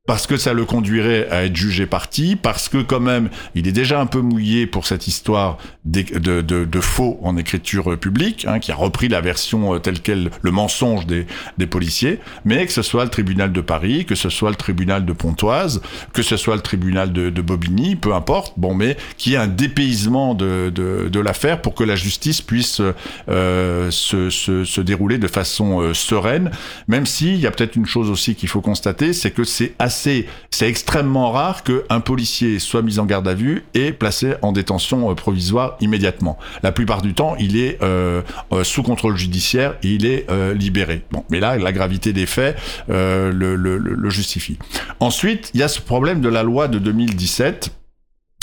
parce 0.04 0.26
que 0.26 0.36
ça 0.36 0.52
le 0.52 0.64
conduirait 0.64 1.28
à 1.30 1.44
être 1.44 1.54
jugé 1.54 1.86
parti, 1.86 2.34
parce 2.34 2.68
que 2.68 2.78
quand 2.78 2.98
même, 2.98 3.30
il 3.54 3.68
est 3.68 3.72
déjà 3.72 4.00
un 4.00 4.06
peu 4.06 4.20
mouillé 4.20 4.66
pour 4.66 4.84
cette 4.84 5.06
histoire 5.06 5.58
de, 5.84 6.80
faux 6.80 7.20
en 7.22 7.36
écriture 7.36 7.96
publique, 7.96 8.44
hein, 8.48 8.58
qui 8.58 8.72
a 8.72 8.74
repris 8.74 9.06
la 9.06 9.20
version 9.20 9.74
euh, 9.74 9.78
telle 9.78 10.00
qu'elle, 10.00 10.30
le 10.42 10.50
mensonge 10.50 11.06
des, 11.06 11.26
policiers, 11.68 12.18
mais 12.44 12.66
que 12.66 12.72
ce 12.72 12.82
soit 12.82 13.04
le 13.04 13.10
tribunal 13.10 13.52
de 13.52 13.60
Paris, 13.60 14.04
que 14.04 14.16
ce 14.16 14.28
soit 14.28 14.50
le 14.50 14.56
tribunal 14.56 15.04
de 15.04 15.12
Pontoise, 15.12 15.80
que 16.12 16.22
ce 16.22 16.36
soit 16.36 16.56
le 16.56 16.62
tribunal 16.62 17.12
de, 17.12 17.30
Bobigny, 17.40 17.94
peu 17.94 18.12
importe, 18.12 18.54
bon, 18.56 18.74
mais 18.74 18.96
qu'il 19.16 19.32
y 19.32 19.34
ait 19.36 19.38
un 19.38 19.46
dépaysement 19.46 20.34
de, 20.34 21.20
l'affaire 21.20 21.62
pour 21.62 21.76
que 21.76 21.84
la 21.84 21.94
justice 21.94 22.42
puisse 22.42 22.82
euh, 23.28 23.90
se, 23.92 24.80
dérouler 24.80 25.18
de 25.18 25.28
façon 25.28 25.80
euh, 25.80 25.94
sereine, 25.94 26.50
même 26.88 27.06
s'il 27.06 27.36
y 27.36 27.46
a 27.46 27.52
peut-être 27.52 27.76
une 27.76 27.86
chose 27.86 28.10
aussi 28.10 28.34
qu'il 28.34 28.48
faut 28.48 28.60
constater, 28.60 29.12
c'est 29.12 29.30
que 29.30 29.44
c'est 29.44 29.74
assez 29.78 29.91
c'est 29.92 30.26
extrêmement 30.60 31.30
rare 31.30 31.62
qu'un 31.62 32.00
policier 32.00 32.58
soit 32.58 32.82
mis 32.82 32.98
en 32.98 33.06
garde 33.06 33.26
à 33.28 33.34
vue 33.34 33.64
et 33.74 33.92
placé 33.92 34.34
en 34.42 34.52
détention 34.52 35.10
euh, 35.10 35.14
provisoire 35.14 35.76
immédiatement. 35.80 36.38
La 36.62 36.72
plupart 36.72 37.02
du 37.02 37.14
temps, 37.14 37.36
il 37.38 37.56
est 37.56 37.78
euh, 37.82 38.22
euh, 38.52 38.64
sous 38.64 38.82
contrôle 38.82 39.16
judiciaire 39.16 39.74
et 39.82 39.88
il 39.88 40.06
est 40.06 40.26
libéré. 40.54 41.02
Mais 41.30 41.40
là, 41.40 41.56
la 41.56 41.72
gravité 41.72 42.12
des 42.12 42.26
faits 42.26 42.56
le, 42.88 44.10
justifie. 44.10 44.58
Ensuite, 45.00 45.50
il 45.54 45.60
y 45.60 45.62
a 45.62 45.68
ce 45.68 45.80
problème 45.80 46.20
de 46.20 46.28
la 46.28 46.42
loi 46.42 46.68
de 46.68 46.78
2017 46.78 47.70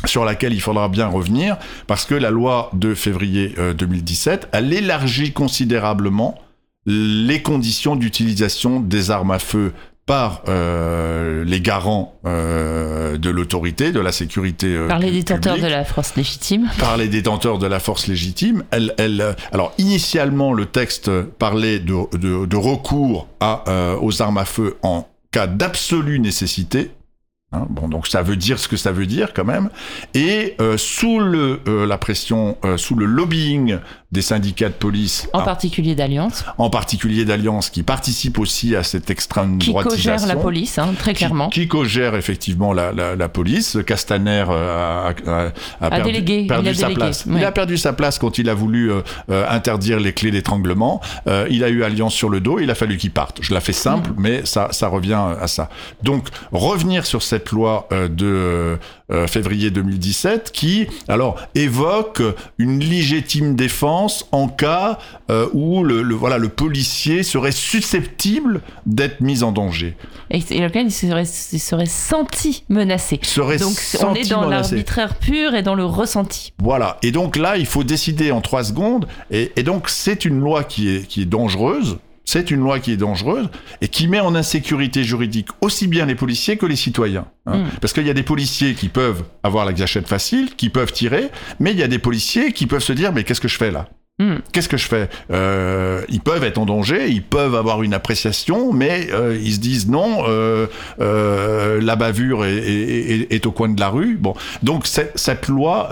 sur 0.05 0.23
laquelle 0.23 0.53
il 0.53 0.61
faudra 0.61 0.87
bien 0.87 1.07
revenir, 1.07 1.57
parce 1.85 2.05
que 2.05 2.15
la 2.15 2.29
loi 2.29 2.71
de 2.73 2.93
février 2.93 3.53
2017, 3.77 4.49
elle 4.53 4.71
élargit 4.73 5.33
considérablement 5.33 6.39
les 6.85 7.41
conditions 7.41 7.95
d'utilisation 7.95 8.79
des 8.79 9.11
armes 9.11 9.31
à 9.31 9.39
feu 9.39 9.73
par 10.09 10.41
euh, 10.47 11.43
les 11.45 11.61
garants 11.61 12.15
euh, 12.25 13.19
de 13.19 13.29
l'autorité, 13.29 13.91
de 13.91 13.99
la 13.99 14.11
sécurité. 14.11 14.65
Euh, 14.65 14.87
par 14.87 14.97
les 14.97 15.11
détenteurs 15.11 15.59
de 15.59 15.67
la 15.67 15.85
force 15.85 16.15
légitime. 16.15 16.67
Par 16.79 16.97
les 16.97 17.07
détenteurs 17.07 17.59
de 17.59 17.67
la 17.67 17.79
force 17.79 18.07
légitime. 18.07 18.63
Elle, 18.71 18.95
elle, 18.97 19.35
alors 19.51 19.71
initialement, 19.77 20.51
le 20.51 20.65
texte 20.65 21.11
parlait 21.37 21.77
de, 21.77 22.17
de, 22.17 22.47
de 22.47 22.57
recours 22.57 23.27
à, 23.39 23.63
aux 24.01 24.23
armes 24.23 24.39
à 24.39 24.45
feu 24.45 24.77
en 24.81 25.07
cas 25.29 25.45
d'absolue 25.45 26.19
nécessité. 26.19 26.89
Hein, 27.51 27.65
bon, 27.67 27.87
donc 27.87 28.05
ça 28.05 28.21
veut 28.21 28.35
dire 28.35 28.59
ce 28.59 28.67
que 28.67 28.77
ça 28.77 28.91
veut 28.91 29.07
dire 29.07 29.33
quand 29.33 29.43
même. 29.43 29.71
Et 30.13 30.55
euh, 30.61 30.77
sous 30.77 31.17
le, 31.17 31.61
euh, 31.67 31.87
la 31.87 31.97
pression, 31.97 32.57
euh, 32.63 32.77
sous 32.77 32.93
le 32.93 33.07
lobbying 33.07 33.79
des 34.11 34.21
syndicats 34.21 34.69
de 34.69 34.73
police, 34.75 35.27
en 35.33 35.41
particulier 35.41 35.95
d'Alliance, 35.95 36.45
en 36.59 36.69
particulier 36.69 37.25
d'Alliance, 37.25 37.71
qui 37.71 37.81
participe 37.81 38.37
aussi 38.37 38.75
à 38.75 38.83
cette 38.83 39.09
extrême 39.09 39.57
qui 39.57 39.71
droitisation, 39.71 40.11
qui 40.11 40.17
co-gère 40.19 40.35
la 40.35 40.39
police, 40.39 40.77
hein, 40.77 40.93
très 40.97 41.15
clairement, 41.15 41.49
qui, 41.49 41.67
co-gère 41.67 42.15
effectivement 42.15 42.71
la, 42.71 42.91
la, 42.91 43.15
la, 43.15 43.29
police. 43.29 43.79
Castaner 43.85 44.45
a, 44.47 45.13
a, 45.25 45.51
a, 45.81 45.89
perdu, 45.89 46.03
délégué, 46.03 46.45
perdu 46.45 46.75
sa 46.75 46.89
place. 46.89 47.25
Il 47.27 47.43
a 47.43 47.51
perdu 47.51 47.77
sa 47.77 47.93
place 47.93 48.19
quand 48.19 48.37
il 48.37 48.49
a 48.49 48.53
voulu 48.53 48.91
interdire 49.27 49.99
les 49.99 50.13
clés 50.13 50.31
d'étranglement. 50.31 51.01
il 51.49 51.63
a 51.63 51.69
eu 51.69 51.83
Alliance 51.83 52.13
sur 52.13 52.29
le 52.29 52.41
dos. 52.41 52.59
Il 52.59 52.69
a 52.69 52.75
fallu 52.75 52.97
qu'il 52.97 53.11
parte. 53.11 53.39
Je 53.41 53.53
la 53.53 53.61
fais 53.61 53.73
simple, 53.73 54.11
mm. 54.11 54.15
mais 54.17 54.45
ça, 54.45 54.69
ça 54.71 54.87
revient 54.87 55.21
à 55.39 55.47
ça. 55.47 55.69
Donc 56.01 56.27
revenir 56.51 57.05
sur 57.05 57.21
cette 57.21 57.38
loi 57.51 57.87
euh, 57.91 58.07
de 58.07 58.25
euh, 58.25 58.77
euh, 59.11 59.27
février 59.27 59.71
2017 59.71 60.51
qui, 60.51 60.87
alors, 61.07 61.39
évoque 61.55 62.21
une 62.57 62.79
légitime 62.79 63.55
défense 63.55 64.27
en 64.31 64.47
cas 64.47 64.97
où 65.53 65.83
le, 65.83 66.01
voilà, 66.15 66.37
le 66.39 66.49
policier 66.49 67.21
serait 67.21 67.51
susceptible 67.51 68.61
d'être 68.85 69.21
mis 69.21 69.43
en 69.43 69.51
danger. 69.51 69.95
Et, 70.31 70.39
lequel 70.59 70.87
il 70.87 70.91
serait, 70.91 71.25
serait 71.25 71.85
senti 71.85 72.63
menacé. 72.69 73.19
Serait 73.21 73.57
donc 73.57 73.77
on 74.01 74.15
est 74.15 74.29
dans 74.29 74.47
l'arbitraire 74.47 75.15
pur 75.15 75.53
et 75.53 75.61
dans 75.61 75.75
le 75.75 75.85
ressenti. 75.85 76.53
Voilà. 76.59 76.97
Et 77.03 77.11
donc 77.11 77.37
là, 77.37 77.57
il 77.57 77.67
faut 77.67 77.83
décider 77.83 78.31
en 78.31 78.41
trois 78.41 78.63
secondes. 78.63 79.07
Et, 79.29 79.51
et 79.55 79.63
donc 79.63 79.89
c'est 79.89 80.25
une 80.25 80.39
loi 80.39 80.63
qui 80.63 80.95
est, 80.95 81.07
qui 81.07 81.21
est 81.21 81.25
dangereuse 81.25 81.97
c'est 82.31 82.51
une 82.51 82.59
loi 82.59 82.79
qui 82.79 82.91
est 82.91 82.97
dangereuse 82.97 83.49
et 83.81 83.87
qui 83.87 84.07
met 84.07 84.19
en 84.19 84.35
insécurité 84.35 85.03
juridique 85.03 85.47
aussi 85.61 85.87
bien 85.87 86.05
les 86.05 86.13
policiers 86.13 86.57
que 86.57 86.67
les 86.67 86.75
citoyens. 86.75 87.25
Hein. 87.47 87.57
Mm. 87.57 87.69
Parce 87.81 87.91
qu'il 87.91 88.05
y 88.05 88.09
a 88.11 88.13
des 88.13 88.21
policiers 88.21 88.75
qui 88.75 88.87
peuvent 88.87 89.23
avoir 89.41 89.65
la 89.65 89.73
gâchette 89.73 90.07
facile, 90.07 90.55
qui 90.55 90.69
peuvent 90.69 90.91
tirer, 90.91 91.31
mais 91.59 91.71
il 91.71 91.79
y 91.79 91.83
a 91.83 91.87
des 91.87 91.97
policiers 91.97 92.53
qui 92.53 92.67
peuvent 92.67 92.83
se 92.83 92.93
dire 92.93 93.11
mais 93.13 93.23
qu'est-ce 93.23 93.41
que 93.41 93.47
je 93.47 93.57
fais 93.57 93.71
là? 93.71 93.89
Hmm. 94.19 94.35
Qu'est-ce 94.51 94.67
que 94.67 94.75
je 94.75 94.85
fais? 94.85 95.09
Euh, 95.31 96.01
Ils 96.09 96.19
peuvent 96.19 96.43
être 96.43 96.57
en 96.57 96.65
danger, 96.65 97.07
ils 97.09 97.23
peuvent 97.23 97.55
avoir 97.55 97.83
une 97.83 97.93
appréciation, 97.93 98.73
mais 98.73 99.07
euh, 99.13 99.39
ils 99.41 99.53
se 99.53 99.59
disent 99.59 99.87
non, 99.87 100.25
euh, 100.27 100.67
la 100.99 101.95
bavure 101.95 102.43
est, 102.43 102.57
est, 102.57 103.31
est, 103.31 103.45
au 103.45 103.53
coin 103.53 103.69
de 103.69 103.79
la 103.79 103.87
rue. 103.87 104.17
Bon, 104.19 104.33
donc 104.61 104.87
cette 104.87 105.47
loi, 105.47 105.89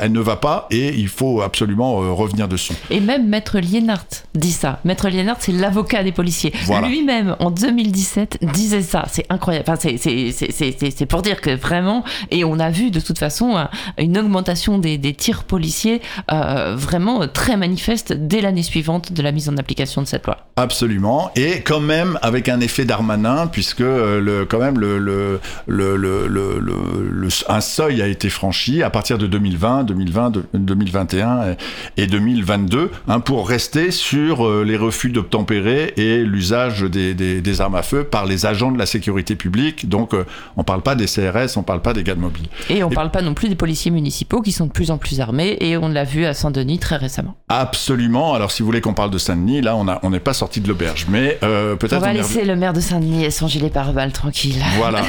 elle 0.00 0.10
ne 0.10 0.20
va 0.20 0.34
pas 0.34 0.66
et 0.72 0.88
il 0.88 1.08
faut 1.08 1.40
absolument 1.40 1.98
revenir 2.16 2.48
dessus. 2.48 2.72
Et 2.90 2.98
même 2.98 3.28
Maître 3.28 3.60
Lienart 3.60 4.06
dit 4.34 4.52
ça. 4.52 4.80
Maître 4.84 5.08
Lienart, 5.08 5.36
c'est 5.38 5.52
l'avocat 5.52 6.02
des 6.02 6.12
policiers. 6.12 6.52
Lui-même, 6.88 7.36
en 7.38 7.52
2017, 7.52 8.38
disait 8.54 8.82
ça. 8.82 9.04
C'est 9.08 9.26
incroyable. 9.30 9.66
Enfin, 9.68 9.88
c'est 10.00 11.06
pour 11.06 11.22
dire 11.22 11.40
que 11.40 11.54
vraiment, 11.54 12.02
et 12.32 12.44
on 12.44 12.58
a 12.58 12.70
vu 12.70 12.90
de 12.90 12.98
toute 12.98 13.18
façon 13.18 13.68
une 13.98 14.18
augmentation 14.18 14.78
des, 14.78 14.98
des 14.98 15.14
tirs 15.14 15.44
policiers 15.44 16.00
vraiment 16.28 17.28
très 17.28 17.56
manifeste 17.68 18.14
dès 18.14 18.40
l'année 18.40 18.62
suivante 18.62 19.12
de 19.12 19.22
la 19.22 19.30
mise 19.30 19.48
en 19.48 19.56
application 19.58 20.00
de 20.00 20.06
cette 20.06 20.26
loi. 20.26 20.38
Absolument, 20.56 21.30
et 21.36 21.60
quand 21.60 21.80
même 21.80 22.18
avec 22.22 22.48
un 22.48 22.60
effet 22.60 22.84
d'Armanin, 22.84 23.46
puisque 23.46 23.82
euh, 23.82 24.20
le, 24.20 24.46
quand 24.46 24.58
même 24.58 24.78
le, 24.78 24.98
le, 24.98 25.40
le, 25.66 26.26
le, 26.26 27.28
un 27.48 27.60
seuil 27.60 28.00
a 28.02 28.06
été 28.06 28.30
franchi 28.30 28.82
à 28.82 28.90
partir 28.90 29.18
de 29.18 29.26
2020, 29.26 29.84
2020, 29.84 30.32
2021 30.54 31.56
et 31.96 32.06
2022, 32.06 32.90
hein, 33.06 33.20
pour 33.20 33.48
rester 33.48 33.90
sur 33.90 34.46
euh, 34.46 34.64
les 34.64 34.76
refus 34.76 35.10
d'obtempérer 35.10 35.92
et 35.96 36.24
l'usage 36.24 36.82
des, 36.82 37.14
des, 37.14 37.40
des, 37.40 37.60
armes 37.60 37.76
à 37.76 37.82
feu 37.82 38.04
par 38.04 38.26
les 38.26 38.46
agents 38.46 38.72
de 38.72 38.78
la 38.78 38.86
sécurité 38.86 39.36
publique. 39.36 39.88
Donc, 39.88 40.14
euh, 40.14 40.24
on 40.56 40.64
parle 40.64 40.82
pas 40.82 40.94
des 40.94 41.06
CRS, 41.06 41.56
on 41.56 41.62
parle 41.62 41.82
pas 41.82 41.92
des 41.92 42.02
gardes 42.02 42.18
mobiles. 42.18 42.48
Et 42.70 42.82
on 42.82 42.90
parle 42.90 43.10
pas 43.10 43.22
non 43.22 43.34
plus 43.34 43.48
des 43.48 43.56
policiers 43.56 43.90
municipaux 43.90 44.40
qui 44.40 44.52
sont 44.52 44.66
de 44.66 44.72
plus 44.72 44.90
en 44.90 44.98
plus 44.98 45.20
armés, 45.20 45.56
et 45.60 45.76
on 45.76 45.88
l'a 45.88 46.04
vu 46.04 46.24
à 46.24 46.34
Saint-Denis 46.34 46.78
très 46.78 46.96
récemment. 46.96 47.36
Absolument. 47.58 48.34
Alors, 48.34 48.52
si 48.52 48.62
vous 48.62 48.66
voulez 48.66 48.80
qu'on 48.80 48.94
parle 48.94 49.10
de 49.10 49.18
Saint-Denis, 49.18 49.60
là, 49.62 49.76
on 49.76 50.10
n'est 50.10 50.20
pas 50.20 50.32
sorti 50.32 50.60
de 50.60 50.68
l'auberge. 50.68 51.06
Mais 51.08 51.38
euh, 51.42 51.76
peut-être. 51.76 51.96
On 51.96 52.00
va 52.00 52.12
laisser 52.12 52.44
le 52.44 52.54
maire 52.56 52.72
de 52.72 52.80
Saint-Denis 52.80 53.24
et 53.24 53.30
son 53.30 53.48
gilet 53.48 53.70
pare-balles 53.70 54.12
tranquille. 54.12 54.62
Voilà. 54.76 55.02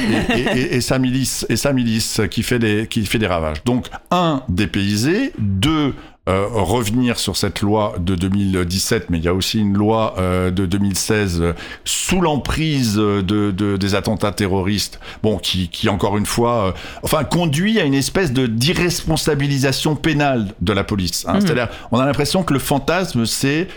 Et, 0.54 0.80
sa 0.80 0.98
milice, 0.98 1.46
et 1.48 1.56
sa 1.56 1.72
milice 1.72 2.20
qui 2.30 2.42
fait 2.42 2.58
des, 2.58 2.86
qui 2.88 3.04
fait 3.06 3.18
des 3.18 3.26
ravages. 3.26 3.62
Donc, 3.64 3.86
un, 4.10 4.42
dépaysé. 4.48 5.32
Deux, 5.38 5.94
euh, 6.30 6.46
revenir 6.52 7.18
sur 7.18 7.36
cette 7.36 7.60
loi 7.60 7.94
de 7.98 8.14
2017, 8.14 9.10
mais 9.10 9.18
il 9.18 9.24
y 9.24 9.28
a 9.28 9.34
aussi 9.34 9.58
une 9.58 9.74
loi 9.76 10.14
euh, 10.18 10.50
de 10.50 10.64
2016 10.64 11.40
euh, 11.42 11.52
sous 11.84 12.20
l'emprise 12.20 12.94
de, 12.94 13.20
de- 13.50 13.76
des 13.76 13.94
attentats 13.94 14.32
terroristes, 14.32 15.00
bon, 15.22 15.36
qui, 15.38 15.68
qui 15.68 15.88
encore 15.88 16.16
une 16.16 16.26
fois, 16.26 16.74
enfin, 17.02 17.24
conduit 17.24 17.80
à 17.80 17.84
une 17.84 17.94
espèce 17.94 18.32
de 18.32 18.46
d'irresponsabilisation 18.46 19.96
pénale 19.96 20.48
de 20.60 20.72
la 20.72 20.84
police. 20.84 21.24
hein. 21.26 21.40
C'est-à-dire, 21.40 21.68
on 21.92 21.98
a 21.98 22.06
l'impression 22.06 22.42
que 22.42 22.52
le 22.52 22.58
fantasme, 22.58 23.26
c'est 23.26 23.68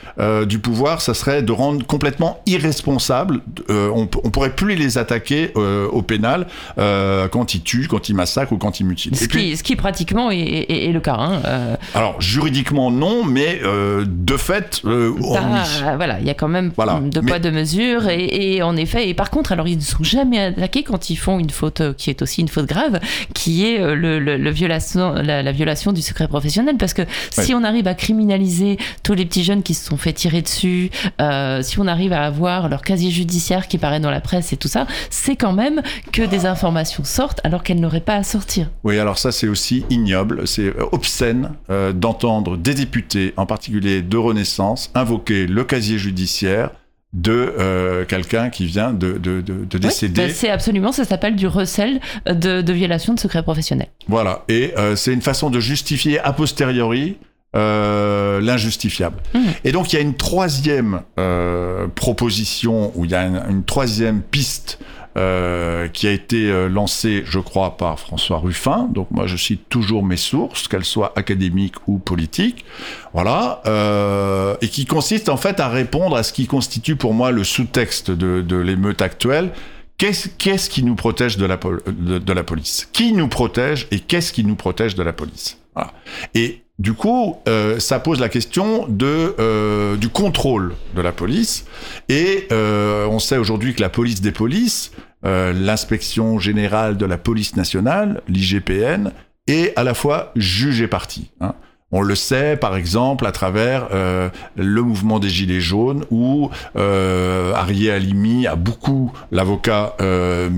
du 0.47 0.59
pouvoir, 0.59 1.01
ça 1.01 1.13
serait 1.13 1.41
de 1.43 1.51
rendre 1.51 1.85
complètement 1.85 2.39
irresponsable. 2.45 3.41
on, 3.69 4.07
on 4.23 4.29
pourrait 4.29 4.53
plus 4.55 4.75
les 4.75 4.97
attaquer 4.97 5.51
au 5.55 6.01
pénal 6.01 6.47
quand 6.77 7.53
ils 7.55 7.61
tuent, 7.61 7.87
quand 7.89 8.09
ils 8.09 8.15
massacrent 8.15 8.53
ou 8.53 8.57
quand 8.57 8.79
ils 8.79 8.85
mutilent. 8.85 9.15
Ce, 9.15 9.25
puis- 9.27 9.51
qui, 9.51 9.57
ce 9.57 9.63
qui 9.63 9.75
pratiquement 9.75 10.29
est, 10.31 10.37
est- 10.39 10.89
est 10.89 10.91
le 10.91 10.99
cas. 10.99 11.15
hein. 11.17 11.77
Alors 11.95 12.15
juridiquement 12.43 12.91
non, 12.91 13.23
mais 13.25 13.59
euh, 13.63 14.05
de 14.07 14.37
fait, 14.37 14.81
euh, 14.85 15.13
oh, 15.21 15.33
bah, 15.33 15.41
oui. 15.51 15.83
Voilà, 15.95 16.19
il 16.19 16.25
y 16.25 16.29
a 16.29 16.33
quand 16.33 16.47
même 16.47 16.71
Voilà. 16.75 16.99
de 17.01 17.19
Mais- 17.21 17.27
poids, 17.27 17.39
de 17.39 17.49
mesure. 17.49 18.07
Et, 18.09 18.55
et 18.55 18.61
en 18.63 18.75
effet, 18.75 19.07
et 19.09 19.13
par 19.13 19.29
contre, 19.29 19.51
alors 19.51 19.67
ils 19.67 19.77
ne 19.77 19.81
sont 19.81 20.03
jamais 20.03 20.39
attaqués 20.39 20.83
quand 20.83 21.09
ils 21.09 21.15
font 21.15 21.39
une 21.39 21.49
faute 21.49 21.81
euh, 21.81 21.93
qui 21.93 22.09
est 22.09 22.21
aussi 22.21 22.41
une 22.41 22.47
faute 22.49 22.65
grave, 22.65 22.99
qui 23.33 23.65
est 23.65 23.77
le, 23.95 24.19
le- 24.19 24.37
le 24.37 24.49
violation, 24.51 25.13
la, 25.13 25.41
la 25.43 25.51
violation 25.51 25.91
du 25.93 26.01
secret 26.01 26.27
professionnel. 26.27 26.75
Parce 26.77 26.93
que 26.93 27.03
si 27.31 27.53
on 27.53 27.63
arrive 27.63 27.87
à 27.87 27.93
criminaliser 27.93 28.77
tous 29.03 29.13
les 29.13 29.25
petits 29.25 29.43
jeunes 29.43 29.63
qui 29.63 29.73
se 29.73 29.85
sont 29.85 29.97
fait 29.97 30.13
tirer 30.13 30.41
dessus, 30.41 30.89
euh, 31.21 31.61
si 31.61 31.79
on 31.79 31.87
arrive 31.87 32.13
à 32.13 32.23
avoir 32.25 32.69
leur 32.69 32.81
casier 32.81 33.11
judiciaire 33.11 33.67
qui 33.67 33.77
paraît 33.77 33.99
dans 33.99 34.11
la 34.11 34.21
presse 34.21 34.53
et 34.53 34.57
tout 34.57 34.67
ça, 34.67 34.85
c'est 35.09 35.35
quand 35.35 35.53
même 35.53 35.81
que 36.11 36.21
des 36.23 36.45
informations 36.45 37.03
sortent 37.03 37.39
alors 37.43 37.63
qu'elles 37.63 37.79
n'auraient 37.79 37.99
pas 38.01 38.15
à 38.15 38.23
sortir. 38.23 38.69
Oui, 38.83 38.97
alors 38.99 39.17
ça 39.17 39.31
c'est 39.31 39.47
aussi 39.47 39.85
ignoble, 39.89 40.47
c'est 40.47 40.73
obscène 40.91 41.51
euh, 41.69 41.93
des 42.41 42.73
députés, 42.73 43.33
en 43.37 43.45
particulier 43.45 44.01
de 44.01 44.17
Renaissance, 44.17 44.91
invoquer 44.95 45.45
le 45.47 45.63
casier 45.63 45.97
judiciaire 45.97 46.71
de 47.13 47.53
euh, 47.59 48.05
quelqu'un 48.05 48.49
qui 48.49 48.65
vient 48.65 48.91
de, 48.91 49.13
de, 49.13 49.41
de, 49.41 49.53
de 49.65 49.67
Oui, 49.73 49.79
décéder. 49.79 50.27
bah, 50.27 50.33
c'est 50.33 50.49
absolument, 50.49 50.91
ça 50.91 51.05
s'appelle 51.05 51.35
du 51.35 51.45
recel 51.45 51.99
de, 52.25 52.61
de 52.61 52.73
violation 52.73 53.13
de 53.13 53.19
secret 53.19 53.43
professionnel. 53.43 53.87
Voilà, 54.07 54.43
et 54.49 54.73
euh, 54.77 54.95
c'est 54.95 55.13
une 55.13 55.21
façon 55.21 55.51
de 55.51 55.59
justifier 55.59 56.19
a 56.19 56.33
posteriori 56.33 57.17
euh, 57.55 58.41
l'injustifiable. 58.41 59.17
Mhm. 59.35 59.41
Et 59.63 59.71
donc 59.71 59.93
il 59.93 59.97
y 59.97 59.99
a 59.99 60.01
une 60.01 60.15
troisième 60.15 61.01
euh, 61.19 61.87
proposition, 61.93 62.91
ou 62.95 63.05
il 63.05 63.11
y 63.11 63.15
a 63.15 63.25
une, 63.27 63.41
une 63.47 63.63
troisième 63.63 64.21
piste 64.23 64.79
euh, 65.15 65.87
qui 65.87 66.07
a 66.07 66.11
été 66.11 66.49
euh, 66.49 66.67
lancée, 66.67 67.23
je 67.25 67.39
crois, 67.39 67.77
par 67.77 67.99
François 67.99 68.39
Ruffin. 68.39 68.89
Donc 68.91 69.11
moi 69.11 69.27
je 69.27 69.37
cite 69.37 69.69
toujours 69.69 70.03
mes 70.03 70.17
sources, 70.17 70.67
qu'elles 70.67 70.85
soient 70.85 71.13
académiques 71.15 71.75
ou 71.87 71.99
politiques. 71.99 72.65
Voilà, 73.13 73.61
euh, 73.65 74.55
et 74.61 74.67
qui 74.69 74.85
consiste 74.85 75.29
en 75.29 75.37
fait 75.37 75.59
à 75.59 75.69
répondre 75.69 76.15
à 76.15 76.23
ce 76.23 76.33
qui 76.33 76.47
constitue 76.47 76.95
pour 76.95 77.13
moi 77.13 77.31
le 77.31 77.43
sous-texte 77.43 78.11
de, 78.11 78.41
de 78.41 78.55
l'émeute 78.55 79.01
actuelle. 79.01 79.51
Qu'est-ce 79.97 80.27
qu'est-ce 80.27 80.69
qui 80.69 80.83
nous 80.83 80.95
protège 80.95 81.37
de 81.37 81.45
la, 81.45 81.57
de 81.57 82.33
la 82.33 82.43
police? 82.43 82.89
Qui 82.91 83.13
nous 83.13 83.27
protège 83.27 83.87
et 83.91 83.99
qu'est-ce 83.99 84.33
qui 84.33 84.43
nous 84.43 84.55
protège 84.55 84.95
de 84.95 85.03
la 85.03 85.13
police? 85.13 85.59
Voilà. 85.75 85.93
Et 86.33 86.63
du 86.83 86.91
coup, 86.91 87.37
euh, 87.47 87.79
ça 87.79 88.01
pose 88.01 88.19
la 88.19 88.27
question 88.27 88.89
euh, 89.01 89.95
du 89.95 90.09
contrôle 90.09 90.73
de 90.93 91.01
la 91.01 91.13
police. 91.13 91.65
Et 92.09 92.45
euh, 92.51 93.05
on 93.05 93.19
sait 93.19 93.37
aujourd'hui 93.37 93.73
que 93.73 93.79
la 93.79 93.87
police 93.87 94.19
des 94.19 94.33
polices, 94.33 94.91
l'inspection 95.23 96.39
générale 96.39 96.97
de 96.97 97.05
la 97.05 97.17
police 97.17 97.55
nationale, 97.55 98.21
l'IGPN, 98.27 99.11
est 99.47 99.71
à 99.79 99.85
la 99.85 99.93
fois 99.93 100.33
juge 100.35 100.81
et 100.81 100.89
partie. 100.89 101.31
hein. 101.39 101.55
On 101.95 102.01
le 102.01 102.15
sait, 102.15 102.57
par 102.57 102.75
exemple, 102.75 103.27
à 103.27 103.31
travers 103.31 103.89
euh, 103.93 104.29
le 104.55 104.81
mouvement 104.81 105.19
des 105.19 105.29
Gilets 105.29 105.61
jaunes, 105.61 106.03
où 106.09 106.49
euh, 106.75 107.53
Arié 107.53 107.91
Halimi 107.91 108.47
a 108.47 108.55
beaucoup, 108.55 109.13
l'avocat... 109.31 109.95
Euh, 110.01 110.49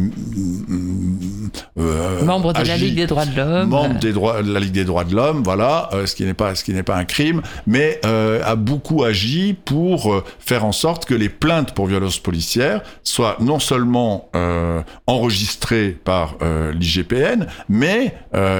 euh, 1.77 2.23
Membre 2.23 2.53
de 2.53 2.65
la 2.65 2.77
Ligue 2.77 2.95
des 2.95 3.05
droits 3.05 3.25
de 3.25 3.35
l'homme. 3.35 3.67
membre 3.67 3.99
des 3.99 4.13
droits, 4.13 4.43
de 4.43 4.53
la 4.53 4.61
Ligue 4.61 4.71
des 4.71 4.85
droits 4.85 5.03
de 5.03 5.13
l'homme, 5.13 5.43
voilà, 5.43 5.89
ce 6.05 6.15
qui 6.15 6.23
n'est 6.23 6.33
pas, 6.33 6.55
ce 6.55 6.63
qui 6.63 6.73
n'est 6.73 6.83
pas 6.83 6.95
un 6.95 7.05
crime, 7.05 7.41
mais 7.67 7.99
a 8.05 8.55
beaucoup 8.55 9.03
agi 9.03 9.57
pour 9.65 10.23
faire 10.39 10.63
en 10.63 10.71
sorte 10.71 11.03
que 11.03 11.13
les 11.13 11.29
plaintes 11.29 11.73
pour 11.73 11.87
violence 11.87 12.17
policière 12.17 12.81
soient 13.03 13.35
non 13.41 13.59
seulement 13.59 14.29
enregistrées 15.05 15.97
par 16.01 16.35
l'IGPN, 16.73 17.47
mais 17.67 18.15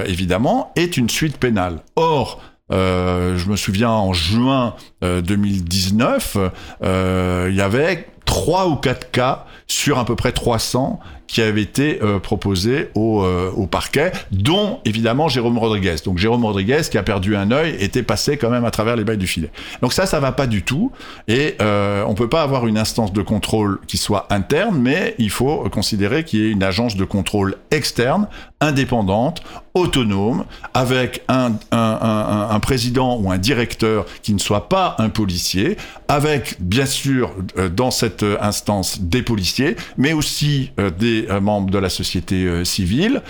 évidemment 0.06 0.72
est 0.76 0.98
une 0.98 1.08
suite 1.08 1.38
pénale. 1.38 1.78
Or, 1.96 2.42
euh, 2.72 3.38
je 3.38 3.48
me 3.48 3.56
souviens 3.56 3.90
en 3.90 4.12
juin 4.12 4.74
euh, 5.02 5.22
2019, 5.22 6.36
euh, 6.82 7.46
il 7.48 7.56
y 7.56 7.62
avait 7.62 8.06
trois 8.26 8.68
ou 8.68 8.76
quatre 8.76 9.10
cas 9.10 9.46
sur 9.66 9.98
à 9.98 10.04
peu 10.04 10.16
près 10.16 10.32
300 10.32 11.00
qui 11.26 11.42
avaient 11.42 11.62
été 11.62 11.98
euh, 12.02 12.18
proposés 12.20 12.90
au, 12.94 13.22
euh, 13.22 13.50
au 13.56 13.66
parquet, 13.66 14.12
dont 14.30 14.78
évidemment 14.84 15.28
Jérôme 15.28 15.58
Rodriguez. 15.58 15.96
Donc 16.04 16.18
Jérôme 16.18 16.44
Rodriguez, 16.44 16.82
qui 16.88 16.98
a 16.98 17.02
perdu 17.02 17.36
un 17.36 17.50
œil, 17.50 17.76
était 17.80 18.04
passé 18.04 18.36
quand 18.36 18.50
même 18.50 18.64
à 18.64 18.70
travers 18.70 18.96
les 18.96 19.04
bails 19.04 19.18
du 19.18 19.26
filet. 19.26 19.50
Donc 19.82 19.92
ça, 19.92 20.06
ça 20.06 20.20
va 20.20 20.32
pas 20.32 20.46
du 20.46 20.62
tout. 20.62 20.92
Et 21.26 21.56
euh, 21.60 22.04
on 22.06 22.14
peut 22.14 22.28
pas 22.28 22.42
avoir 22.42 22.66
une 22.66 22.78
instance 22.78 23.12
de 23.12 23.22
contrôle 23.22 23.80
qui 23.88 23.96
soit 23.96 24.26
interne, 24.30 24.78
mais 24.78 25.14
il 25.18 25.30
faut 25.30 25.68
considérer 25.70 26.24
qu'il 26.24 26.40
y 26.40 26.46
ait 26.46 26.50
une 26.50 26.62
agence 26.62 26.96
de 26.96 27.04
contrôle 27.04 27.56
externe, 27.72 28.28
indépendante, 28.60 29.42
autonome, 29.76 30.44
avec 30.72 31.22
un, 31.28 31.52
un, 31.70 32.60
président 32.60 33.18
ou 33.18 33.30
un 33.30 33.36
directeur 33.36 34.06
qui 34.22 34.32
ne 34.32 34.38
soit 34.38 34.68
pas 34.68 34.96
un 34.98 35.10
policier, 35.10 35.76
avec 36.08 36.56
bien 36.60 36.86
sûr 36.86 37.30
euh, 37.58 37.68
dans 37.68 37.90
cette 37.90 38.22
euh, 38.22 38.38
instance 38.40 39.00
des 39.00 39.22
policiers, 39.22 39.55
mais 39.96 40.12
aussi 40.12 40.70
euh, 40.78 40.90
des 40.90 41.26
euh, 41.30 41.40
membres 41.40 41.70
de 41.70 41.78
la 41.78 41.88
société 41.88 42.44
euh, 42.44 42.64
civile, 42.64 43.22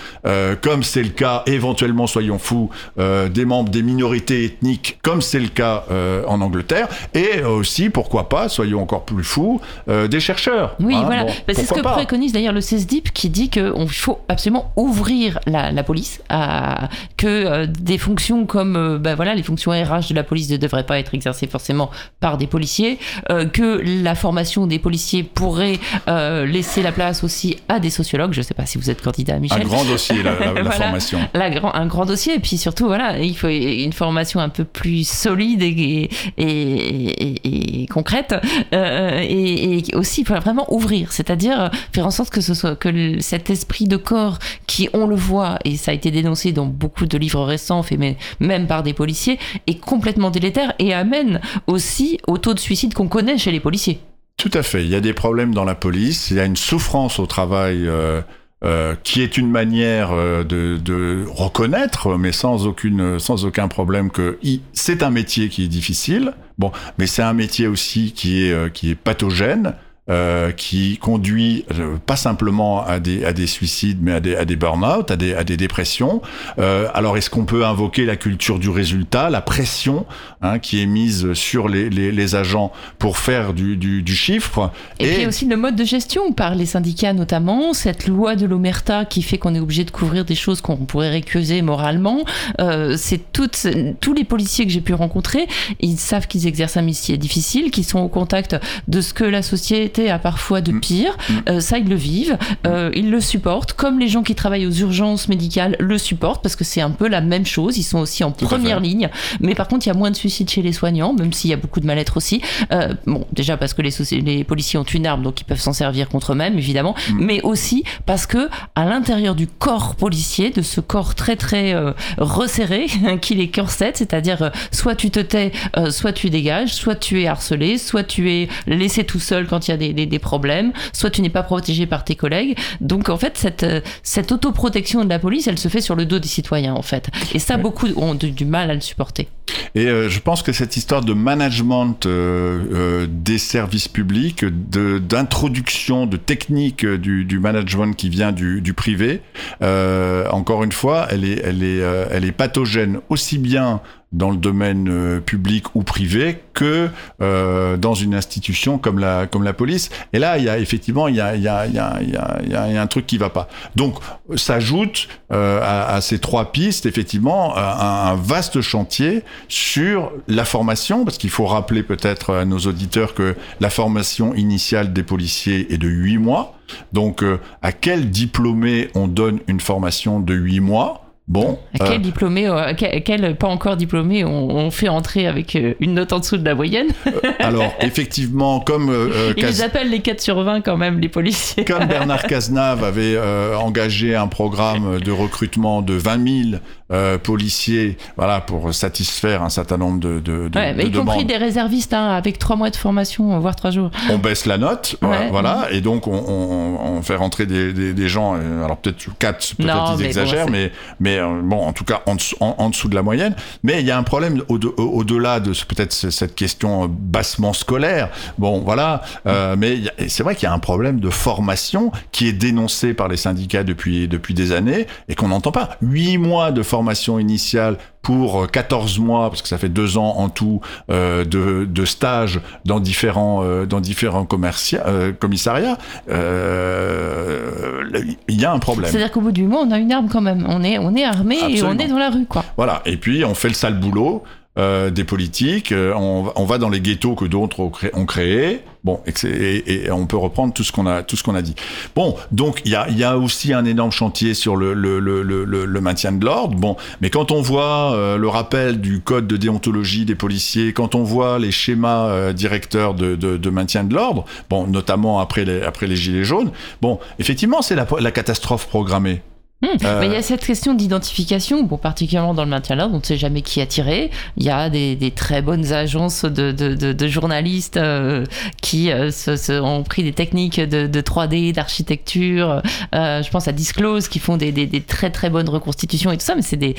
comme 0.61 0.83
c'est 0.83 1.03
le 1.03 1.09
cas 1.09 1.43
éventuellement, 1.45 2.07
soyons 2.07 2.39
fous, 2.39 2.69
des 2.97 3.45
membres 3.45 3.69
des 3.69 3.81
minorités 3.81 4.45
ethniques, 4.45 4.99
comme 5.01 5.21
c'est 5.21 5.39
le 5.39 5.47
cas 5.47 5.85
en 6.27 6.41
Angleterre, 6.41 6.87
et 7.13 7.43
aussi, 7.43 7.89
pourquoi 7.89 8.29
pas, 8.29 8.49
soyons 8.49 8.81
encore 8.81 9.05
plus 9.05 9.23
fous, 9.23 9.61
des 9.87 10.19
chercheurs. 10.19 10.75
Oui, 10.79 10.95
Hein, 10.95 11.03
voilà. 11.05 11.23
bon, 11.25 11.31
Bah, 11.47 11.53
c'est 11.55 11.65
ce 11.65 11.73
que 11.73 11.81
pas 11.81 11.93
préconise 11.93 12.33
d'ailleurs 12.33 12.53
le 12.53 12.61
CESDIP 12.61 13.13
qui 13.13 13.29
dit 13.29 13.49
qu'il 13.49 13.89
faut 13.89 14.19
absolument 14.27 14.71
ouvrir 14.75 15.39
la, 15.45 15.71
la 15.71 15.83
police, 15.83 16.21
à, 16.29 16.89
que 17.15 17.65
des 17.65 17.97
fonctions 17.97 18.45
comme 18.45 18.97
bah, 18.97 19.15
voilà, 19.15 19.35
les 19.35 19.43
fonctions 19.43 19.71
RH 19.71 20.09
de 20.09 20.15
la 20.15 20.23
police 20.23 20.49
ne 20.49 20.57
devraient 20.57 20.85
pas 20.85 20.99
être 20.99 21.13
exercées 21.13 21.47
forcément 21.47 21.89
par 22.19 22.37
des 22.37 22.47
policiers, 22.47 22.99
euh, 23.29 23.45
que 23.45 23.81
la 24.03 24.15
formation 24.15 24.67
des 24.67 24.79
policiers 24.79 25.23
pourrait 25.23 25.79
euh, 26.07 26.16
laisser 26.45 26.81
la 26.81 26.91
place 26.91 27.23
aussi 27.23 27.57
à 27.69 27.79
des 27.79 27.89
sociologues. 27.89 28.33
Je 28.33 28.39
ne 28.39 28.43
sais 28.45 28.53
pas 28.53 28.65
si 28.65 28.77
vous 28.77 28.89
êtes 28.89 29.01
candidat, 29.01 29.39
Michel. 29.39 29.61
Un 29.61 29.65
grand 29.65 29.85
dossier, 29.85 30.21
la, 30.23 30.31
la- 30.37 30.45
la 30.51 30.51
Voilà. 30.63 30.71
formation. 30.71 31.19
La 31.33 31.49
un 31.75 31.85
grand 31.87 32.05
dossier 32.05 32.35
et 32.35 32.39
puis 32.39 32.57
surtout 32.57 32.85
voilà 32.85 33.19
il 33.19 33.35
faut 33.37 33.47
une 33.47 33.93
formation 33.93 34.39
un 34.39 34.49
peu 34.49 34.63
plus 34.63 35.07
solide 35.07 35.61
et, 35.61 36.09
et, 36.37 36.47
et- 36.47 37.81
et 37.83 37.87
concrète 37.87 38.35
euh, 38.73 39.19
et, 39.23 39.83
aussi 39.95 40.23
faut 40.23 40.35
vraiment 40.35 40.71
ouvrir 40.73 41.11
c'est-à-dire 41.11 41.71
faire 41.93 42.05
en 42.05 42.11
sorte 42.11 42.29
que 42.31 42.41
ce 42.41 42.53
soit 42.53 42.75
que 42.75 43.19
cet 43.19 43.49
esprit 43.49 43.85
de 43.85 43.97
corps 43.97 44.39
qui 44.67 44.89
on 44.93 45.07
le 45.07 45.15
voit 45.15 45.57
et 45.65 45.77
ça 45.77 45.91
a 45.91 45.93
été 45.93 46.11
dénoncé 46.11 46.51
dans 46.51 46.65
beaucoup 46.65 47.05
de 47.05 47.17
livres 47.17 47.43
récents 47.43 47.83
faits 47.83 47.99
même 48.39 48.67
par 48.67 48.83
des 48.83 48.93
policiers 48.93 49.39
est 49.67 49.79
complètement 49.79 50.29
délétère 50.29 50.73
et 50.79 50.93
amène 50.93 51.41
aussi 51.67 52.19
au 52.27 52.37
taux 52.37 52.53
de 52.53 52.59
suicide 52.59 52.93
qu'on 52.93 53.07
connaît 53.07 53.37
chez 53.37 53.51
les 53.51 53.59
policiers 53.59 53.99
Tout 54.37 54.51
à 54.53 54.61
fait. 54.61 54.83
Il 54.83 54.89
y 54.89 54.95
a 54.95 55.01
des 55.01 55.13
problèmes 55.13 55.53
dans 55.53 55.65
la 55.65 55.73
police. 55.73 56.29
Il 56.29 56.37
y 56.37 56.39
a 56.39 56.45
une 56.45 56.55
souffrance 56.55 57.17
au 57.17 57.25
travail 57.25 57.87
euh, 57.87 58.21
euh, 58.63 58.95
qui 59.03 59.23
est 59.23 59.35
une 59.35 59.49
manière 59.49 60.11
euh, 60.11 60.43
de, 60.43 60.77
de 60.77 61.25
reconnaître, 61.27 62.17
mais 62.19 62.31
sans 62.31 62.67
aucune, 62.67 63.17
sans 63.17 63.45
aucun 63.45 63.67
problème 63.67 64.11
que 64.11 64.37
c'est 64.73 65.01
un 65.01 65.09
métier 65.09 65.49
qui 65.49 65.63
est 65.63 65.67
difficile. 65.67 66.33
Bon, 66.59 66.71
mais 66.99 67.07
c'est 67.07 67.23
un 67.23 67.33
métier 67.33 67.65
aussi 67.65 68.13
qui 68.13 68.43
est 68.43 68.73
qui 68.73 68.91
est 68.91 68.95
pathogène. 68.95 69.73
Euh, 70.09 70.51
qui 70.53 70.97
conduit 70.99 71.65
euh, 71.77 71.97
pas 72.05 72.15
simplement 72.15 72.85
à 72.85 72.99
des, 72.99 73.25
à 73.25 73.33
des 73.33 73.45
suicides, 73.45 73.99
mais 74.01 74.13
à 74.13 74.19
des, 74.21 74.37
à 74.37 74.45
des 74.45 74.55
burn-out, 74.55 75.11
à 75.11 75.17
des, 75.17 75.33
à 75.33 75.43
des 75.43 75.57
dépressions. 75.57 76.21
Euh, 76.59 76.87
alors, 76.93 77.17
est-ce 77.17 77.29
qu'on 77.29 77.43
peut 77.43 77.65
invoquer 77.65 78.05
la 78.05 78.15
culture 78.15 78.57
du 78.57 78.69
résultat, 78.69 79.29
la 79.29 79.41
pression 79.41 80.05
hein, 80.41 80.59
qui 80.59 80.81
est 80.81 80.85
mise 80.85 81.33
sur 81.33 81.67
les, 81.67 81.89
les, 81.89 82.13
les 82.13 82.35
agents 82.35 82.71
pour 82.99 83.17
faire 83.17 83.53
du, 83.53 83.75
du, 83.75 84.01
du 84.01 84.15
chiffre 84.15 84.71
Et, 84.99 85.11
puis 85.13 85.25
aussi 85.25 85.45
le 85.45 85.57
mode 85.57 85.75
de 85.75 85.83
gestion 85.83 86.31
par 86.31 86.55
les 86.55 86.65
syndicats 86.65 87.11
notamment, 87.11 87.73
cette 87.73 88.07
loi 88.07 88.37
de 88.37 88.45
l'omerta 88.45 89.03
qui 89.03 89.21
fait 89.21 89.37
qu'on 89.37 89.55
est 89.55 89.59
obligé 89.59 89.83
de 89.83 89.91
couvrir 89.91 90.23
des 90.23 90.35
choses 90.35 90.61
qu'on 90.61 90.77
pourrait 90.77 91.09
récuser 91.09 91.61
moralement. 91.61 92.23
Euh, 92.61 92.95
c'est 92.97 93.33
toutes, 93.33 93.67
tous 93.99 94.13
les 94.13 94.23
policiers 94.23 94.65
que 94.65 94.71
j'ai 94.71 94.79
pu 94.79 94.93
rencontrer, 94.93 95.47
ils 95.81 95.97
savent 95.97 96.27
qu'ils 96.27 96.47
exercent 96.47 96.77
un 96.77 96.81
métier 96.81 97.17
difficile, 97.17 97.71
qu'ils 97.71 97.83
sont 97.83 97.99
au 97.99 98.07
contact 98.07 98.55
de 98.87 99.01
ce 99.01 99.13
que 99.13 99.25
la 99.25 99.41
société 99.41 99.96
à 100.09 100.19
parfois 100.19 100.61
de 100.61 100.71
Mm. 100.77 100.79
pire. 100.79 101.17
Euh, 101.49 101.59
ça, 101.59 101.77
ils 101.77 101.87
le 101.87 101.95
vivent, 101.95 102.37
euh, 102.65 102.91
ils 102.95 103.09
le 103.09 103.21
supportent, 103.21 103.73
comme 103.73 103.99
les 103.99 104.07
gens 104.07 104.23
qui 104.23 104.35
travaillent 104.35 104.65
aux 104.65 104.71
urgences 104.71 105.27
médicales 105.27 105.75
le 105.79 105.97
supportent, 105.97 106.41
parce 106.41 106.55
que 106.55 106.63
c'est 106.63 106.81
un 106.81 106.89
peu 106.89 107.07
la 107.07 107.21
même 107.21 107.45
chose. 107.45 107.77
Ils 107.77 107.83
sont 107.83 107.99
aussi 107.99 108.23
en 108.23 108.31
première 108.31 108.79
ligne. 108.79 109.09
Mais 109.39 109.55
par 109.55 109.67
contre, 109.67 109.85
il 109.85 109.89
y 109.89 109.91
a 109.91 109.95
moins 109.95 110.11
de 110.11 110.15
suicides 110.15 110.49
chez 110.49 110.61
les 110.61 110.73
soignants, 110.73 111.13
même 111.13 111.33
s'il 111.33 111.49
y 111.49 111.53
a 111.53 111.57
beaucoup 111.57 111.79
de 111.79 111.85
mal-être 111.85 112.17
aussi. 112.17 112.41
Euh, 112.71 112.93
bon, 113.05 113.25
déjà 113.33 113.57
parce 113.57 113.73
que 113.73 113.81
les, 113.81 114.43
policiers 114.43 114.79
ont 114.79 114.83
une 114.83 115.05
arme, 115.05 115.23
donc 115.23 115.41
ils 115.41 115.43
peuvent 115.43 115.59
s'en 115.59 115.73
servir 115.73 116.09
contre 116.09 116.33
eux-mêmes, 116.33 116.57
évidemment. 116.57 116.95
Mais 117.15 117.41
aussi 117.41 117.83
parce 118.05 118.25
que 118.25 118.49
à 118.75 118.85
l'intérieur 118.85 119.35
du 119.35 119.47
corps 119.47 119.95
policier, 119.95 120.49
de 120.51 120.61
ce 120.61 120.81
corps 120.81 121.15
très 121.15 121.35
très 121.35 121.75
resserré, 122.17 122.87
qui 123.21 123.35
les 123.35 123.49
corsette, 123.49 123.97
c'est-à-dire 123.97 124.51
soit 124.71 124.95
tu 124.95 125.09
te 125.09 125.19
tais, 125.19 125.51
soit 125.89 126.13
tu 126.13 126.29
dégages, 126.29 126.73
soit 126.73 126.95
tu 126.95 127.21
es 127.21 127.27
harcelé, 127.27 127.77
soit 127.77 128.03
tu 128.03 128.31
es 128.31 128.47
laissé 128.67 129.03
tout 129.03 129.19
seul 129.19 129.47
quand 129.47 129.67
il 129.67 129.71
y 129.71 129.73
a 129.73 129.77
des, 129.77 129.86
des- 129.93 130.05
des 130.05 130.19
problèmes, 130.19 130.71
soit 130.93 131.09
tu 131.09 131.21
n'es 131.21 131.29
pas 131.29 131.43
protégé 131.43 131.85
par 131.85 132.03
tes 132.03 132.15
collègues. 132.15 132.57
Donc 132.81 133.09
en 133.09 133.17
fait, 133.17 133.37
cette, 133.37 133.63
euh, 133.63 133.81
cette 134.03 134.31
autoprotection 134.31 135.03
de 135.03 135.09
la 135.09 135.19
police, 135.19 135.47
elle 135.47 135.57
se 135.59 135.67
fait 135.67 135.81
sur 135.81 135.95
le 135.95 136.05
dos 136.05 136.19
des 136.19 136.27
citoyens 136.27 136.73
en 136.73 136.81
fait. 136.81 137.09
Et 137.33 137.39
ça, 137.39 137.57
beaucoup 137.57 137.87
ont 137.97 138.15
du, 138.15 138.31
du 138.31 138.45
mal 138.45 138.69
à 138.71 138.73
le 138.73 138.81
supporter. 138.81 139.27
Et 139.75 139.87
euh, 139.87 140.09
je 140.09 140.19
pense 140.19 140.43
que 140.43 140.51
cette 140.51 140.75
histoire 140.75 141.01
de 141.01 141.13
management 141.13 142.05
euh, 142.05 142.59
euh, 142.73 143.07
des 143.09 143.37
services 143.37 143.87
publics, 143.87 144.43
d'introduction 144.45 146.05
de, 146.05 146.17
techniques 146.17 146.85
du, 146.85 147.25
du 147.25 147.39
management 147.39 147.93
qui 147.95 148.09
vient 148.09 148.31
du, 148.31 148.61
du 148.61 148.73
privé, 148.73 149.21
encore 149.61 150.63
une 150.63 150.71
fois, 150.71 151.07
elle 151.11 151.23
est, 151.25 151.41
elle, 151.43 151.63
est, 151.63 151.81
elle 152.11 152.25
est 152.25 152.31
pathogène 152.31 152.99
aussi 153.09 153.37
bien 153.37 153.81
dans 154.11 154.29
le 154.29 154.37
domaine 154.37 154.87
euh, 154.89 155.19
public 155.19 155.75
ou 155.75 155.83
privé 155.83 156.39
que 156.53 156.89
euh, 157.21 157.77
dans 157.77 157.93
une 157.93 158.15
institution 158.15 158.77
comme 158.77 158.99
la, 158.99 159.27
comme 159.27 159.43
la 159.43 159.53
police. 159.53 159.89
Et 160.13 160.19
là, 160.19 160.37
il 160.37 160.45
y 160.45 160.49
a 160.49 160.57
effectivement 160.57 161.07
il 161.07 161.15
y 161.15 161.21
a, 161.21 161.35
il 161.35 161.41
y, 161.41 161.47
a, 161.47 161.65
il 161.67 161.73
y, 161.73 161.79
a, 161.79 161.99
il 162.01 162.49
y, 162.49 162.55
a, 162.55 162.81
un 162.81 162.87
truc 162.87 163.05
qui 163.05 163.17
va 163.17 163.29
pas. 163.29 163.47
Donc, 163.75 163.95
s'ajoute 164.35 165.07
euh, 165.31 165.59
à, 165.61 165.95
à 165.95 166.01
ces 166.01 166.19
trois 166.19 166.51
pistes, 166.51 166.85
effectivement, 166.85 167.57
un, 167.57 168.11
un 168.11 168.15
vaste 168.15 168.61
chantier 168.61 169.23
sur 169.49 170.11
la 170.27 170.45
formation, 170.45 171.03
parce 171.03 171.17
qu'il 171.17 171.29
faut 171.29 171.45
rappeler 171.45 171.83
peut-être 171.83 172.33
à 172.33 172.45
nos 172.45 172.59
auditeurs 172.59 173.13
que 173.13 173.35
la 173.59 173.69
formation 173.69 174.33
initiale 174.35 174.93
des 174.93 175.03
policiers 175.03 175.73
est 175.73 175.77
de 175.77 175.87
huit 175.87 176.17
mois. 176.17 176.57
Donc, 176.93 177.23
euh, 177.23 177.39
à 177.61 177.71
quel 177.71 178.09
diplômé 178.09 178.89
on 178.95 179.07
donne 179.07 179.39
une 179.47 179.59
formation 179.59 180.19
de 180.19 180.33
huit 180.33 180.59
mois? 180.59 181.06
Bon, 181.27 181.59
À 181.77 181.83
euh, 181.83 181.87
quel 181.89 182.01
diplômé, 182.01 182.47
euh, 182.47 182.71
quel, 182.77 183.03
quel 183.03 183.35
pas 183.35 183.47
encore 183.47 183.75
diplômé, 183.75 184.23
on, 184.23 184.49
on 184.49 184.71
fait 184.71 184.87
entrer 184.87 185.27
avec 185.27 185.57
euh, 185.57 185.73
une 185.81 185.95
note 185.95 186.13
en 186.13 186.19
dessous 186.19 186.37
de 186.37 186.45
la 186.45 186.55
moyenne 186.55 186.87
alors 187.39 187.73
effectivement, 187.81 188.61
comme 188.61 188.89
euh, 188.89 189.09
euh, 189.13 189.33
Ils 189.35 189.61
appellent 189.61 189.89
les 189.89 189.99
4 189.99 190.21
sur 190.21 190.41
20 190.41 190.61
quand 190.61 190.77
même, 190.77 190.99
les 191.01 191.09
policiers. 191.09 191.65
Comme 191.65 191.85
Bernard 191.85 192.23
Cazenave 192.27 192.81
avait 192.85 193.15
euh, 193.17 193.57
engagé 193.57 194.15
un 194.15 194.27
programme 194.27 194.99
de 195.01 195.11
recrutement 195.11 195.81
de 195.81 195.95
20 195.95 196.43
000 196.51 196.61
euh, 196.91 197.17
policiers, 197.17 197.97
voilà, 198.15 198.39
pour 198.41 198.73
satisfaire 198.73 199.43
un 199.43 199.49
certain 199.49 199.77
nombre 199.77 199.99
de, 199.99 200.19
de, 200.19 200.47
de- 200.47 200.57
Ouais, 200.57 200.73
mais 200.73 200.83
de 200.85 200.89
y 200.89 200.91
compris 200.93 201.17
demandes. 201.17 201.27
des 201.27 201.37
réservistes 201.37 201.93
hein, 201.93 202.09
avec 202.11 202.39
3 202.39 202.55
mois 202.55 202.69
de 202.69 202.75
formation, 202.75 203.37
voire 203.39 203.55
3 203.55 203.71
jours. 203.71 203.91
On 204.09 204.17
baisse 204.17 204.45
la 204.45 204.57
note, 204.57 204.95
voilà, 205.01 205.19
Ouais. 205.21 205.29
voilà, 205.29 205.67
et 205.71 205.81
donc 205.81 206.07
on, 206.07 206.13
on, 206.13 206.97
on 206.97 207.01
fait 207.01 207.15
rentrer 207.15 207.45
des, 207.45 207.73
des, 207.73 207.93
des 207.93 208.07
gens, 208.07 208.35
euh, 208.37 208.63
alors 208.63 208.77
peut-être 208.77 209.05
4, 209.19 209.55
Non, 209.59 209.65
peut-être 209.67 209.91
ils 209.93 209.97
mais 209.99 210.05
exagèrent, 210.05 210.49
mais, 210.49 210.71
mais 210.99 211.17
euh, 211.17 211.41
bon, 211.43 211.61
en 211.65 211.73
tout 211.73 211.83
cas 211.83 212.01
en 212.05 212.15
dessous, 212.15 212.35
en, 212.39 212.55
en 212.57 212.69
dessous 212.69 212.87
de 212.87 212.95
la 212.95 213.01
moyenne. 213.03 213.35
Mais 213.63 213.81
il 213.81 213.85
y 213.85 213.91
a 213.91 213.97
un 213.97 214.03
problème 214.03 214.41
au- 214.47 214.57
au- 214.57 214.81
au-delà 214.99 215.39
de 215.41 215.51
ce- 215.53 215.65
peut-être 215.65 215.91
ce- 215.93 216.09
cette 216.09 216.35
question 216.35 216.83
euh, 216.85 216.87
bassement 216.89 217.51
scolaire. 217.53 218.09
Bon, 218.37 218.61
voilà, 218.61 219.01
euh, 219.25 219.55
mais 219.57 219.77
y 219.77 219.89
a- 219.89 219.93
et 219.97 220.07
c'est 220.09 220.23
vrai 220.23 220.35
qu'il 220.35 220.43
y 220.43 220.49
a 220.49 220.53
un 220.53 220.59
problème 220.59 220.99
de 221.01 221.09
formation 221.09 221.91
qui 222.13 222.27
est 222.29 222.33
dénoncé 222.33 222.93
par 222.93 223.09
les 223.09 223.17
syndicats 223.17 223.63
depuis, 223.65 224.07
depuis 224.07 224.33
des 224.33 224.53
années 224.53 224.87
et 225.09 225.15
qu'on 225.15 225.27
n'entend 225.27 225.51
pas. 225.51 225.71
Huit 225.81 226.17
mois 226.17 226.51
de 226.51 226.63
formation 226.63 226.76
initiale 227.19 227.77
pour 228.01 228.43
euh, 228.43 228.47
14 228.47 228.99
mois, 228.99 229.29
parce 229.29 229.41
que 229.41 229.47
ça 229.47 229.57
fait 229.57 229.69
deux 229.69 229.97
ans 229.97 230.15
en 230.17 230.29
tout 230.29 230.61
euh, 230.89 231.25
de, 231.25 231.65
de 231.65 231.85
stage 231.85 232.39
dans 232.65 232.79
différents, 232.79 233.43
euh, 233.43 233.65
dans 233.65 233.81
différents 233.81 234.25
euh, 234.31 235.11
commissariats, 235.11 235.77
euh, 236.09 237.83
il 238.27 238.39
y 238.41 238.45
a 238.45 238.51
un 238.51 238.59
problème. 238.59 238.89
C'est-à-dire 238.89 239.11
qu'au 239.11 239.21
bout 239.21 239.31
du 239.31 239.43
mois, 239.43 239.61
on 239.65 239.71
a 239.71 239.77
une 239.77 239.91
arme 239.91 240.07
quand 240.09 240.21
même. 240.21 240.45
On 240.47 240.63
est, 240.63 240.77
on 240.77 240.95
est 240.95 241.03
armé 241.03 241.37
et 241.49 241.63
on 241.63 241.77
est 241.77 241.87
dans 241.87 241.99
la 241.99 242.09
rue, 242.09 242.25
quoi. 242.25 242.43
Voilà. 242.55 242.81
Et 242.85 242.97
puis, 242.97 243.25
on 243.25 243.33
fait 243.33 243.49
le 243.49 243.53
sale 243.53 243.79
boulot 243.79 244.23
euh, 244.57 244.89
des 244.89 245.03
politiques. 245.03 245.71
euh, 245.71 245.93
on, 245.95 246.23
va- 246.23 246.33
on 246.35 246.45
va 246.45 246.57
dans 246.57 246.69
les 246.69 246.79
ghettos 246.81 247.15
que 247.15 247.25
d'autres 247.25 247.59
ont, 247.59 247.69
cré- 247.69 247.91
ont 247.93 248.05
créés. 248.05 248.61
Bon, 248.83 249.01
et, 249.05 249.27
et- 249.27 249.85
et 249.85 249.91
on 249.91 250.05
peut 250.05 250.15
reprendre 250.17 250.53
tout 250.53 250.63
ce 250.63 250.71
qu'on 250.71 250.85
a, 250.87 251.03
tout 251.03 251.17
ce 251.17 251.23
qu'on 251.23 251.35
a 251.35 251.41
dit. 251.41 251.55
Bon, 251.95 252.15
donc 252.31 252.61
il 252.63 252.71
y 252.71 252.75
a, 252.75 252.89
y 252.89 253.03
a 253.03 253.17
aussi 253.17 253.51
un 253.53 253.65
énorme 253.65 253.91
chantier 253.91 254.33
sur 254.33 254.55
le, 254.55 254.73
le, 254.73 254.99
le- 254.99 255.21
le 255.65 255.81
maintien 255.81 256.11
de 256.13 256.23
l'ordre. 256.23 256.55
Bon, 256.55 256.77
mais 257.01 257.09
quand 257.09 257.31
on 257.31 257.41
voit 257.41 257.93
euh, 257.93 258.17
le 258.17 258.27
rappel 258.29 258.79
du 258.79 259.01
code 259.01 259.27
de 259.27 259.35
déontologie 259.35 260.05
des 260.05 260.15
policiers, 260.15 260.71
quand 260.73 260.95
on 260.95 261.03
voit 261.03 261.37
les 261.37 261.51
schémas 261.51 262.07
euh, 262.07 262.33
directeurs 262.33 262.93
de, 262.93 263.15
de, 263.15 263.35
de 263.37 263.49
maintien 263.49 263.83
de 263.83 263.93
l'ordre, 263.93 264.23
bon, 264.49 264.67
notamment 264.67 265.19
après 265.19 265.43
les, 265.43 265.61
après 265.63 265.87
les 265.87 265.95
gilets 265.97 266.23
jaunes, 266.23 266.51
bon, 266.81 266.99
effectivement, 267.19 267.61
c'est 267.61 267.75
la, 267.75 267.85
la 267.99 268.11
catastrophe 268.11 268.67
programmée. 268.67 269.21
Hmm. 269.59 269.69
Euh, 269.85 269.99
Mais 269.99 270.05
il 270.05 270.13
y 270.13 270.15
a 270.15 270.21
cette 270.21 270.45
question 270.45 270.75
d'identification, 270.75 271.63
bon, 271.63 271.77
particulièrement 271.77 272.35
dans 272.35 272.43
le 272.43 272.49
maintien 272.51 272.75
de 272.75 272.81
l'ordre, 272.81 272.93
on 272.93 272.99
ne 272.99 273.03
sait 273.03 273.17
jamais 273.17 273.41
qui 273.41 273.59
a 273.59 273.65
tiré. 273.65 274.11
Il 274.37 274.43
y 274.43 274.51
a 274.51 274.69
des, 274.69 274.95
des 274.95 275.09
très 275.09 275.41
bonnes 275.41 275.73
agences 275.73 276.25
de, 276.25 276.51
de, 276.51 276.75
de, 276.75 276.93
de 276.93 277.07
journalistes 277.07 277.77
euh, 277.77 278.23
qui 278.61 278.91
euh, 278.91 279.09
se, 279.09 279.35
se- 279.35 279.59
ont 279.59 279.81
pris 279.81 280.03
des 280.03 280.13
techniques 280.13 280.59
de, 280.59 280.85
de 280.85 281.01
3D, 281.01 281.53
d'architecture. 281.53 282.61
Je 282.93 283.29
pense 283.31 283.47
à 283.47 283.51
Disclose 283.51 284.07
qui 284.09 284.19
font 284.19 284.37
des, 284.37 284.51
des, 284.51 284.67
des 284.67 284.81
très 284.81 285.09
très 285.09 285.31
bonnes 285.31 285.49
reconstitutions 285.49 286.11
et 286.11 286.17
tout 286.17 286.25
ça, 286.25 286.35
mais 286.35 286.43
c'est 286.43 286.55
des, 286.57 286.75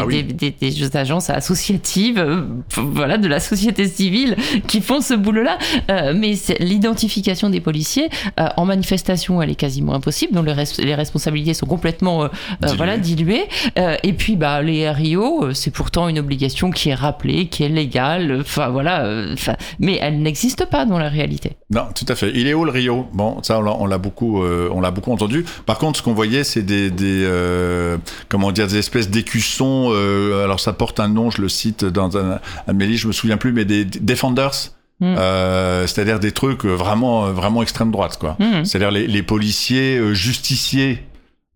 Ah 0.00 0.06
oui. 0.06 0.24
agences 0.94 1.28
associatives, 1.28 2.24
voilà, 2.76 3.18
de 3.18 3.26
la 3.26 3.40
société 3.40 3.88
civile 3.88 4.36
qui 4.68 4.80
font 4.80 5.00
ce 5.00 5.14
boulot-là. 5.14 5.58
Mais 6.14 6.34
l'identification 6.60 7.50
des 7.50 7.60
policiers 7.60 8.08
en 8.56 8.64
manifestation, 8.64 9.42
elle 9.42 9.50
est 9.50 9.54
quasiment 9.56 9.94
impossible. 9.94 10.34
Donc 10.34 10.46
les, 10.46 10.52
res- 10.52 10.80
les 10.84 10.94
responsabilités 10.94 11.47
sont 11.54 11.66
complètement 11.66 12.24
euh, 12.24 12.26
euh, 12.26 12.56
Diluées. 12.66 12.76
voilà 12.76 12.98
diluées. 12.98 13.44
Euh, 13.78 13.96
et 14.02 14.12
puis 14.12 14.36
bah 14.36 14.62
les 14.62 14.88
RIO, 14.90 15.52
c'est 15.54 15.70
pourtant 15.70 16.08
une 16.08 16.18
obligation 16.18 16.70
qui 16.70 16.90
est 16.90 16.94
rappelée, 16.94 17.46
qui 17.46 17.64
est 17.64 17.68
légale. 17.68 18.38
Enfin 18.40 18.68
voilà, 18.68 19.06
mais 19.78 19.98
elle 20.00 20.20
n'existe 20.22 20.66
pas 20.66 20.84
dans 20.84 20.98
la 20.98 21.08
réalité. 21.08 21.52
Non, 21.70 21.86
tout 21.94 22.06
à 22.08 22.14
fait. 22.14 22.30
Il 22.34 22.46
est 22.46 22.54
où 22.54 22.64
le 22.64 22.70
Rio? 22.70 23.06
Bon, 23.12 23.42
ça 23.42 23.58
on 23.58 23.86
l'a- 23.86 23.98
beaucoup, 23.98 24.42
on 24.42 24.80
l'a 24.80 24.90
beaucoup 24.90 25.12
entendu. 25.12 25.44
Par 25.66 25.78
contre, 25.78 25.98
ce 25.98 26.02
qu'on 26.02 26.14
voyait, 26.14 26.44
c'est 26.44 26.62
des, 26.62 26.90
des 26.90 27.26
comment 28.28 28.52
dire, 28.52 28.66
des 28.66 28.78
espèces 28.78 29.10
d'écussons. 29.10 29.92
alors 30.44 30.60
ça 30.60 30.72
porte 30.72 31.00
un 31.00 31.08
nom, 31.08 31.30
je 31.30 31.42
le 31.42 31.48
cite 31.48 31.84
dans 31.84 32.16
un, 32.16 32.40
livres, 32.68 33.00
je 33.02 33.06
me 33.08 33.12
souviens 33.12 33.36
plus, 33.36 33.52
mais 33.52 33.64
des 33.64 33.78
des 33.84 34.00
defenders. 34.00 34.72
Mm. 35.00 35.14
Euh, 35.16 35.86
c'est-à-dire 35.86 36.18
des 36.18 36.32
trucs 36.32 36.64
vraiment, 36.64 37.30
vraiment 37.30 37.62
extrême 37.62 37.92
droite, 37.92 38.16
quoi. 38.18 38.36
Mhm. 38.40 38.64
C'est-à-dire 38.64 38.90
les, 38.90 39.06
les 39.06 39.22
policiers 39.22 39.96
euh, 39.96 40.12
justiciers. 40.12 41.04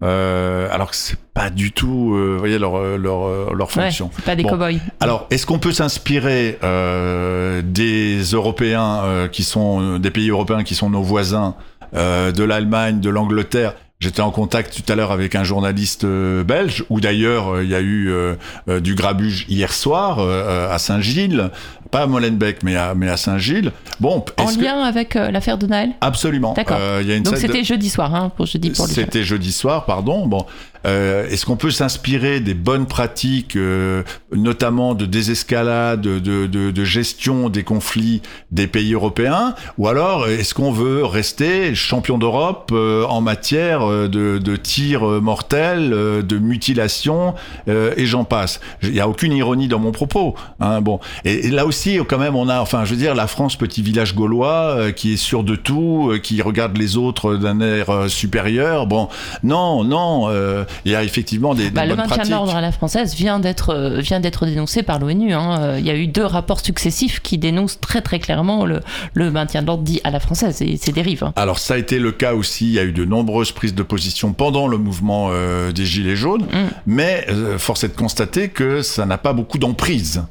Euh, 0.03 0.69
alors 0.73 0.91
que 0.91 0.97
c'est 0.97 1.19
pas 1.33 1.49
du 1.51 1.70
tout, 1.73 2.15
euh, 2.15 2.33
vous 2.35 2.39
voyez 2.39 2.59
leur 2.59 2.77
euh, 2.77 2.97
leur 2.97 3.27
euh, 3.27 3.53
leur 3.55 3.70
fonction. 3.70 4.11
pas 4.24 4.35
des 4.35 4.43
Bon. 4.43 4.51
cow-boys. 4.51 4.79
Alors, 5.01 5.27
est-ce 5.31 5.47
qu'on 5.47 5.59
peut 5.61 5.73
s'inspirer 5.73 6.59
euh, 6.65 7.62
des 7.65 8.20
Européens 8.23 9.03
euh, 9.05 9.29
qui 9.29 9.45
sont 9.45 9.99
des 9.99 10.11
pays 10.11 10.31
européens 10.31 10.65
qui 10.65 10.74
sont 10.74 10.91
nos 10.91 11.03
voisins, 11.03 11.55
euh, 11.95 12.33
de 12.33 12.43
l'Allemagne, 12.43 13.01
de 13.01 13.11
l'Angleterre 13.11 13.74
J'étais 14.03 14.20
en 14.20 14.33
contact 14.33 14.83
tout 14.85 14.93
à 14.93 14.97
l'heure 14.97 15.12
avec 15.12 15.37
un 15.37 15.45
journaliste 15.45 16.03
euh, 16.03 16.43
belge, 16.43 16.85
où 16.91 17.01
d'ailleurs 17.01 17.55
euh, 17.55 17.62
il 17.62 17.70
y 17.70 17.74
a 17.77 17.81
eu 17.81 18.11
euh, 18.11 18.35
du 18.81 18.97
grabuge 18.97 19.47
hier 19.49 19.73
soir 19.73 20.19
à 20.19 20.77
Saint-Gilles, 20.81 21.51
pas 21.93 22.01
à 22.03 22.07
Molenbeek, 22.09 22.65
mais 22.65 22.74
à, 22.74 22.95
mais 22.97 23.09
à 23.09 23.16
Saint-Gilles. 23.16 23.70
Bon, 24.01 24.24
En 24.39 24.47
que- 24.47 24.61
lien 24.61 24.83
avec 24.83 25.15
l'affaire 25.15 25.57
de 25.57 25.66
Naël? 25.69 25.91
Absolument. 26.01 26.53
D'accord. 26.55 26.79
Donc 27.23 27.35
de- 27.35 27.37
c'était 27.39 27.62
jeudi 27.62 27.89
soir, 27.91 28.12
hein, 28.12 28.33
pour 28.37 28.47
jeudi 28.47 28.70
pour 28.70 28.89
le 28.89 28.93
c'était 28.93 29.23
jeudi 29.23 29.53
soir, 29.53 29.85
pardon. 29.85 30.27
Bon, 30.27 30.47
euh, 30.86 31.28
est-ce 31.28 31.46
qu'on 31.46 31.56
peut 31.56 31.70
s'inspirer 31.70 32.40
des 32.40 32.54
bonnes 32.54 32.86
pratiques, 32.86 33.56
euh, 33.56 34.02
notamment 34.32 34.94
de 34.94 35.06
désescalade, 35.06 36.00
de, 36.00 36.18
de, 36.18 36.70
de 36.70 36.84
gestion 36.84 37.48
des 37.48 37.62
conflits 37.62 38.22
des 38.50 38.66
pays 38.66 38.94
européens, 38.94 39.54
ou 39.78 39.88
alors 39.88 40.28
est-ce 40.28 40.54
qu'on 40.54 40.72
veut 40.72 41.04
rester 41.04 41.74
champion 41.74 42.18
d'Europe 42.18 42.70
euh, 42.72 43.04
en 43.04 43.20
matière 43.20 43.82
euh, 43.82 44.09
de, 44.09 44.38
de 44.38 44.56
tirs 44.56 45.09
euh, 45.09 45.20
mortels, 45.20 45.92
euh, 45.92 46.22
de 46.22 46.38
mutilation, 46.38 47.34
et 47.68 48.06
j'en 48.06 48.24
passe? 48.24 48.60
Il 48.82 48.92
n'y 48.92 49.00
a 49.00 49.09
aucune 49.09 49.32
ironie 49.32 49.68
dans 49.68 49.78
mon 49.78 49.92
propos. 49.92 50.34
Hein, 50.60 50.80
bon, 50.80 51.00
et, 51.24 51.50
là 51.50 51.66
aussi, 51.66 51.98
quand 52.09 52.18
même, 52.18 52.36
on 52.36 52.48
a, 52.48 52.60
enfin, 52.60 52.84
je 52.84 52.90
veux 52.90 52.96
dire, 52.96 53.14
la 53.14 53.26
France, 53.26 53.56
petit 53.56 53.82
village 53.82 54.14
gaulois, 54.14 54.92
qui 54.92 55.14
est 55.14 55.16
sûr 55.16 55.44
de 55.44 55.56
tout, 55.56 56.12
qui 56.22 56.42
regarde 56.42 56.76
les 56.76 56.96
autres 56.96 57.36
d'un 57.36 57.60
air 57.60 58.09
supérieur. 58.09 58.86
Bon, 58.86 59.09
non, 59.42 59.84
non. 59.84 60.28
euh, 60.28 60.64
il 60.85 60.93
y 60.93 60.94
a 60.94 61.03
effectivement 61.05 61.55
des, 61.55 61.65
des 61.65 61.70
Bah, 61.70 61.86
le 61.86 61.97
maintien 61.97 62.24
de 62.24 62.31
l'ordre 62.31 62.55
à 62.55 62.61
la 62.61 62.73
française 62.73 63.15
vient 63.15 63.39
d'être 63.39 63.70
euh, 63.70 64.01
vient 64.01 64.20
d'être 64.20 64.47
dénoncé 64.47 64.82
par 64.82 64.99
l'ONU. 64.99 65.32
hein. 65.35 65.77
Il 65.78 65.86
y 65.86 65.90
a 65.90 65.97
eu 65.97 66.07
deux 66.07 66.24
rapports 66.24 66.61
successifs 66.61 67.20
qui 67.20 67.39
dénoncent 67.39 67.81
très 67.81 68.01
très 68.03 68.19
clairement 68.19 68.65
le, 68.65 68.81
le 69.15 69.31
maintien 69.31 69.62
de 69.62 69.66
l'ordre 69.66 69.82
dit 69.85 70.01
à 70.05 70.11
la 70.11 70.20
française 70.20 70.61
et 70.62 70.77
ses 70.77 70.93
dérives. 70.93 71.24
hein. 71.24 71.32
Alors 71.36 71.59
ça 71.59 71.74
a 71.74 71.78
été 71.78 71.99
le 71.99 72.12
cas 72.12 72.35
aussi, 72.35 72.66
il 72.66 72.73
y 72.73 72.78
a 72.78 72.85
eu 72.85 72.93
de 72.93 73.05
nombreuses 73.05 73.53
prises 73.53 73.74
de 73.74 73.82
position 73.82 74.32
pendant 74.32 74.66
le 74.69 74.78
mouvement 74.78 75.28
euh, 75.32 75.73
des 75.73 75.85
Gilets 75.85 76.16
jaunes, 76.16 76.43
Mm. 76.43 76.57
mais 76.86 77.24
euh, 77.28 77.59
force 77.59 77.85
est 77.85 77.89
de 77.89 77.97
constater 77.97 78.49
que 78.49 78.82
ça 78.82 79.07
n'a 79.07 79.19
pas 79.19 79.32
beaucoup 79.32 79.59
d'emprise 79.59 80.23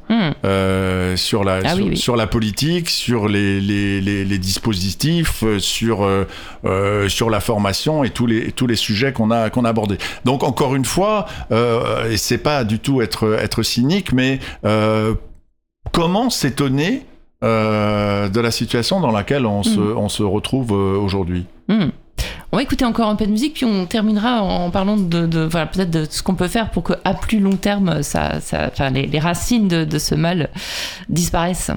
euh, 0.44 1.16
sur, 1.16 1.44
la, 1.44 1.60
Ah 1.64 1.74
sur, 1.74 1.84
oui, 1.84 1.90
oui. 1.90 1.96
sur 1.96 2.16
la 2.16 2.26
politique, 2.26 2.88
sur 2.88 3.28
les, 3.28 3.60
les, 3.60 4.00
les, 4.00 4.24
les 4.24 4.38
dispositifs, 4.38 5.44
sur, 5.58 6.08
sur 7.08 7.30
la 7.30 7.40
formation 7.40 8.04
et 8.04 8.10
tous 8.10 8.26
les, 8.26 8.52
tous 8.52 8.66
les 8.66 8.76
sujets 8.76 9.12
qu'on 9.12 9.30
a, 9.30 9.50
qu'on 9.50 9.64
a 9.64 9.68
abordés. 9.68 9.98
Donc 10.24 10.31
encore 10.38 10.74
une 10.74 10.84
fois, 10.84 11.26
euh, 11.50 12.10
et 12.10 12.16
c'est 12.16 12.38
pas 12.38 12.64
du 12.64 12.78
tout 12.78 13.02
être, 13.02 13.34
être 13.38 13.62
cynique, 13.62 14.12
mais 14.12 14.38
euh, 14.64 15.14
comment 15.92 16.30
s'étonner 16.30 17.04
euh, 17.44 18.28
de 18.28 18.40
la 18.40 18.50
situation 18.50 19.00
dans 19.00 19.10
laquelle 19.10 19.46
on, 19.46 19.62
se, 19.62 19.78
Mm. 19.78 19.96
on 19.98 20.08
se 20.08 20.22
retrouve 20.22 20.72
euh, 20.72 20.96
aujourd'hui? 20.98 21.46
Hmm. 21.68 21.88
On 22.52 22.56
va 22.58 22.62
écouter 22.62 22.84
encore 22.84 23.08
un 23.08 23.16
peu 23.16 23.24
de 23.26 23.30
musique, 23.30 23.54
puis 23.54 23.64
on 23.64 23.86
terminera 23.86 24.42
en 24.42 24.70
parlant 24.70 24.96
de, 24.98 25.26
de- 25.26 25.44
voilà, 25.44 25.66
peut-être 25.66 25.90
de 25.90 26.06
ce 26.08 26.22
qu'on 26.22 26.34
peut 26.34 26.48
faire 26.48 26.70
pour 26.70 26.82
que 26.82 26.92
à 27.04 27.14
plus 27.14 27.40
long 27.40 27.56
terme, 27.56 28.02
ça, 28.02 28.40
ça, 28.40 28.68
enfin, 28.70 28.90
les, 28.90 29.06
les 29.06 29.18
racines 29.18 29.68
de, 29.68 29.84
de 29.84 29.98
ce 29.98 30.14
mal 30.14 30.50
disparaissent. 31.08 31.70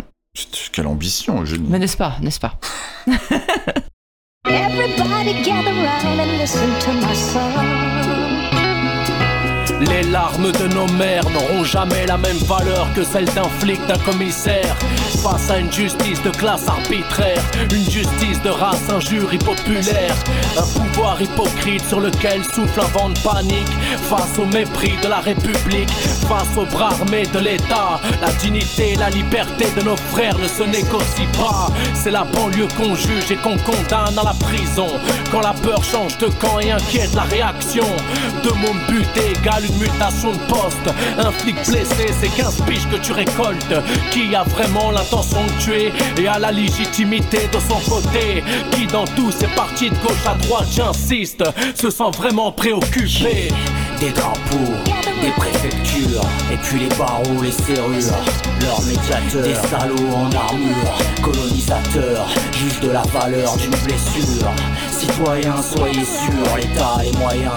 Quelle 0.73 0.87
ambition, 0.87 1.41
Eugénie 1.41 1.65
Mais 1.69 1.79
n'est-ce 1.79 1.95
pas, 1.97 2.17
n'est-ce 2.21 2.41
pas? 2.41 2.59
Everybody 4.47 5.41
gather 5.43 5.73
round 5.73 6.19
and 6.19 6.37
listen 6.37 6.69
to 6.81 6.91
my 6.91 7.15
song. 7.15 7.94
Les 9.81 10.03
larmes 10.03 10.51
de 10.51 10.67
nos 10.73 10.87
mères 10.93 11.29
n'auront 11.29 11.63
jamais 11.63 12.05
la 12.05 12.17
même 12.17 12.37
valeur 12.37 12.87
que 12.95 13.03
celle 13.03 13.25
d'un 13.25 13.49
flic, 13.59 13.85
d'un 13.87 13.97
commissaire. 13.97 14.75
Face 15.21 15.49
à 15.49 15.57
une 15.57 15.71
justice 15.71 16.21
de 16.23 16.29
classe 16.29 16.67
arbitraire, 16.67 17.41
une 17.71 17.89
justice 17.89 18.41
de 18.41 18.49
race, 18.49 18.89
un 18.89 18.99
jury 18.99 19.37
populaire, 19.37 20.15
un 20.57 20.79
pouvoir 20.79 21.21
hypocrite 21.21 21.83
sur 21.87 21.99
lequel 21.99 22.43
souffle 22.43 22.79
un 22.79 22.97
vent 22.97 23.09
de 23.09 23.19
panique. 23.19 23.67
Face 24.09 24.37
au 24.39 24.45
mépris 24.45 24.93
de 25.03 25.09
la 25.09 25.19
République, 25.19 25.89
face 25.89 26.55
aux 26.57 26.65
bras 26.65 26.91
armés 26.91 27.25
de 27.33 27.39
l'État, 27.39 27.99
la 28.21 28.31
dignité 28.33 28.93
et 28.93 28.95
la 28.95 29.09
liberté 29.09 29.65
de 29.77 29.83
nos 29.83 29.97
frères 29.97 30.37
ne 30.37 30.47
se 30.47 30.63
négocient 30.63 31.31
pas. 31.37 31.67
C'est 31.93 32.11
la 32.11 32.23
banlieue 32.23 32.67
qu'on 32.77 32.95
juge 32.95 33.31
et 33.31 33.35
qu'on 33.35 33.57
condamne 33.57 34.17
à 34.17 34.23
la 34.23 34.33
prison. 34.39 34.87
Quand 35.31 35.41
la 35.41 35.53
peur 35.53 35.83
change 35.83 36.17
de 36.19 36.27
camp 36.27 36.59
et 36.59 36.71
inquiète 36.71 37.13
la 37.13 37.23
réaction, 37.23 37.85
deux 38.43 38.53
mômes 38.53 38.81
butés 38.87 39.31
égale 39.31 39.64
une 39.65 39.77
mutation 39.77 40.31
de 40.31 40.37
poste. 40.47 40.89
Un 41.17 41.31
flic 41.31 41.55
blessé, 41.67 42.13
c'est 42.19 42.29
15 42.35 42.61
piges 42.67 42.87
que 42.89 42.97
tu 42.97 43.11
récoltes. 43.11 43.75
Qui 44.11 44.35
a 44.35 44.43
vraiment 44.43 44.91
l'intention 44.91 45.43
de 45.45 45.61
tuer 45.61 45.93
et 46.17 46.27
a 46.27 46.39
la 46.39 46.51
légitimité 46.51 47.49
de 47.51 47.59
son 47.59 47.79
côté? 47.89 48.43
Qui 48.71 48.87
dans 48.87 49.05
tous 49.05 49.31
ces 49.31 49.47
partis 49.47 49.89
de 49.89 49.95
gauche 49.95 50.25
à 50.25 50.35
droite, 50.35 50.67
j'insiste, 50.71 51.43
se 51.75 51.89
sent 51.89 52.11
vraiment 52.17 52.51
préoccupé? 52.51 53.49
Des 53.99 54.11
drapeaux, 54.11 54.73
des 55.21 55.31
préfectures, 55.31 56.21
et 56.51 56.57
puis 56.57 56.79
les 56.79 56.95
barreaux, 56.97 57.41
les 57.41 57.51
serrures, 57.51 58.19
leurs 58.61 58.81
médiateurs, 58.81 59.43
des 59.43 59.55
salauds 59.69 60.13
en 60.13 60.29
armure, 60.35 61.21
colonisateurs, 61.21 62.27
juges 62.51 62.81
de 62.81 62.91
la 62.91 63.03
valeur 63.03 63.55
d'une 63.55 63.75
blessure. 63.85 64.51
Citoyens, 64.91 65.61
soyez 65.61 66.03
sûrs, 66.03 66.57
l'État 66.57 66.95
a 66.99 67.03
les 67.03 67.13
moyens. 67.13 67.53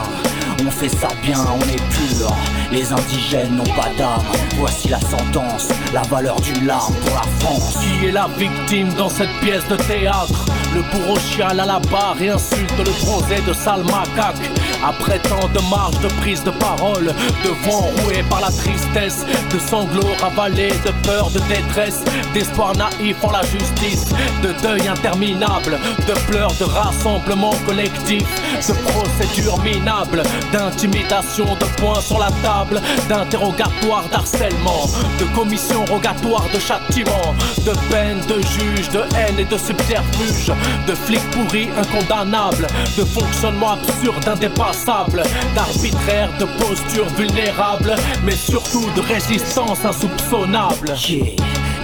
On 0.66 0.70
fait 0.70 0.88
ça 0.88 1.08
bien, 1.22 1.38
on 1.54 1.60
est 1.68 1.76
pur. 1.76 2.34
Les 2.72 2.92
indigènes 2.92 3.56
n'ont 3.56 3.74
pas 3.74 3.90
d'âme. 3.96 4.22
Voici 4.56 4.88
la 4.88 5.00
sentence, 5.00 5.68
la 5.92 6.02
valeur 6.02 6.40
d'une 6.40 6.66
larme 6.66 6.94
pour 6.94 7.14
la 7.14 7.22
France. 7.38 7.78
Qui 7.80 8.06
est 8.06 8.12
la 8.12 8.28
victime 8.36 8.92
dans 8.94 9.08
cette 9.08 9.32
pièce 9.40 9.66
de 9.68 9.76
théâtre? 9.76 10.46
Le 10.74 10.82
bourreau 10.82 11.18
chiale 11.18 11.60
à 11.60 11.64
la 11.64 11.78
barre 11.78 12.20
et 12.20 12.28
insulte 12.28 12.76
le 12.78 13.04
bronzé 13.04 13.40
de 13.46 13.54
sale 13.54 13.84
macaque 13.84 14.50
Après 14.86 15.18
tant 15.18 15.48
de 15.48 15.70
marches, 15.70 15.98
de 16.00 16.08
prise 16.20 16.44
de 16.44 16.50
parole 16.50 17.06
De 17.06 17.48
vent 17.66 17.88
roué 18.02 18.22
par 18.28 18.42
la 18.42 18.50
tristesse 18.50 19.24
De 19.50 19.58
sanglots 19.58 20.12
ravalés, 20.20 20.74
de 20.84 20.92
peur, 21.06 21.30
de 21.30 21.40
détresse 21.48 22.02
D'espoir 22.34 22.74
naïf 22.76 23.16
en 23.22 23.30
la 23.30 23.42
justice 23.42 24.04
De 24.42 24.52
deuil 24.62 24.86
interminable 24.88 25.78
De 26.06 26.12
pleurs, 26.30 26.52
de 26.60 26.64
rassemblement 26.64 27.54
collectif 27.66 28.24
De 28.68 28.74
procédures 28.90 29.58
minables 29.62 30.22
D'intimidation, 30.52 31.44
de 31.44 31.64
points 31.80 32.00
sur 32.00 32.18
la 32.18 32.30
table 32.42 32.80
D'interrogatoire, 33.08 34.04
d'harcèlement 34.10 34.86
De 35.18 35.24
commission 35.34 35.84
rogatoire, 35.84 36.46
de 36.52 36.58
châtiment 36.58 37.34
De 37.64 37.72
peine, 37.90 38.20
de 38.28 38.40
juge, 38.40 38.88
de 38.90 39.00
haine 39.16 39.38
et 39.38 39.44
de 39.44 39.56
subterfuge 39.58 40.52
De 40.86 40.94
flics 40.94 41.30
pourris, 41.30 41.68
incondamnables 41.76 42.66
De 42.96 43.04
fonctionnement 43.04 43.72
absurde, 43.72 44.26
indépassable 44.26 45.22
D'arbitraire, 45.54 46.30
de 46.38 46.44
posture 46.62 47.06
vulnérable 47.16 47.94
Mais 48.24 48.36
surtout 48.36 48.86
de 48.96 49.00
résistance 49.02 49.84
insoupçonnable 49.84 50.94
Yeah. 51.08 51.24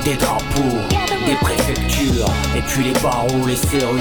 Des 0.05 0.15
drapeaux, 0.16 0.78
des 1.27 1.35
préfectures, 1.36 1.94
et 2.57 2.61
puis 2.63 2.85
les 2.85 2.93
barreaux, 3.01 3.47
les 3.47 3.57
serrures, 3.57 3.97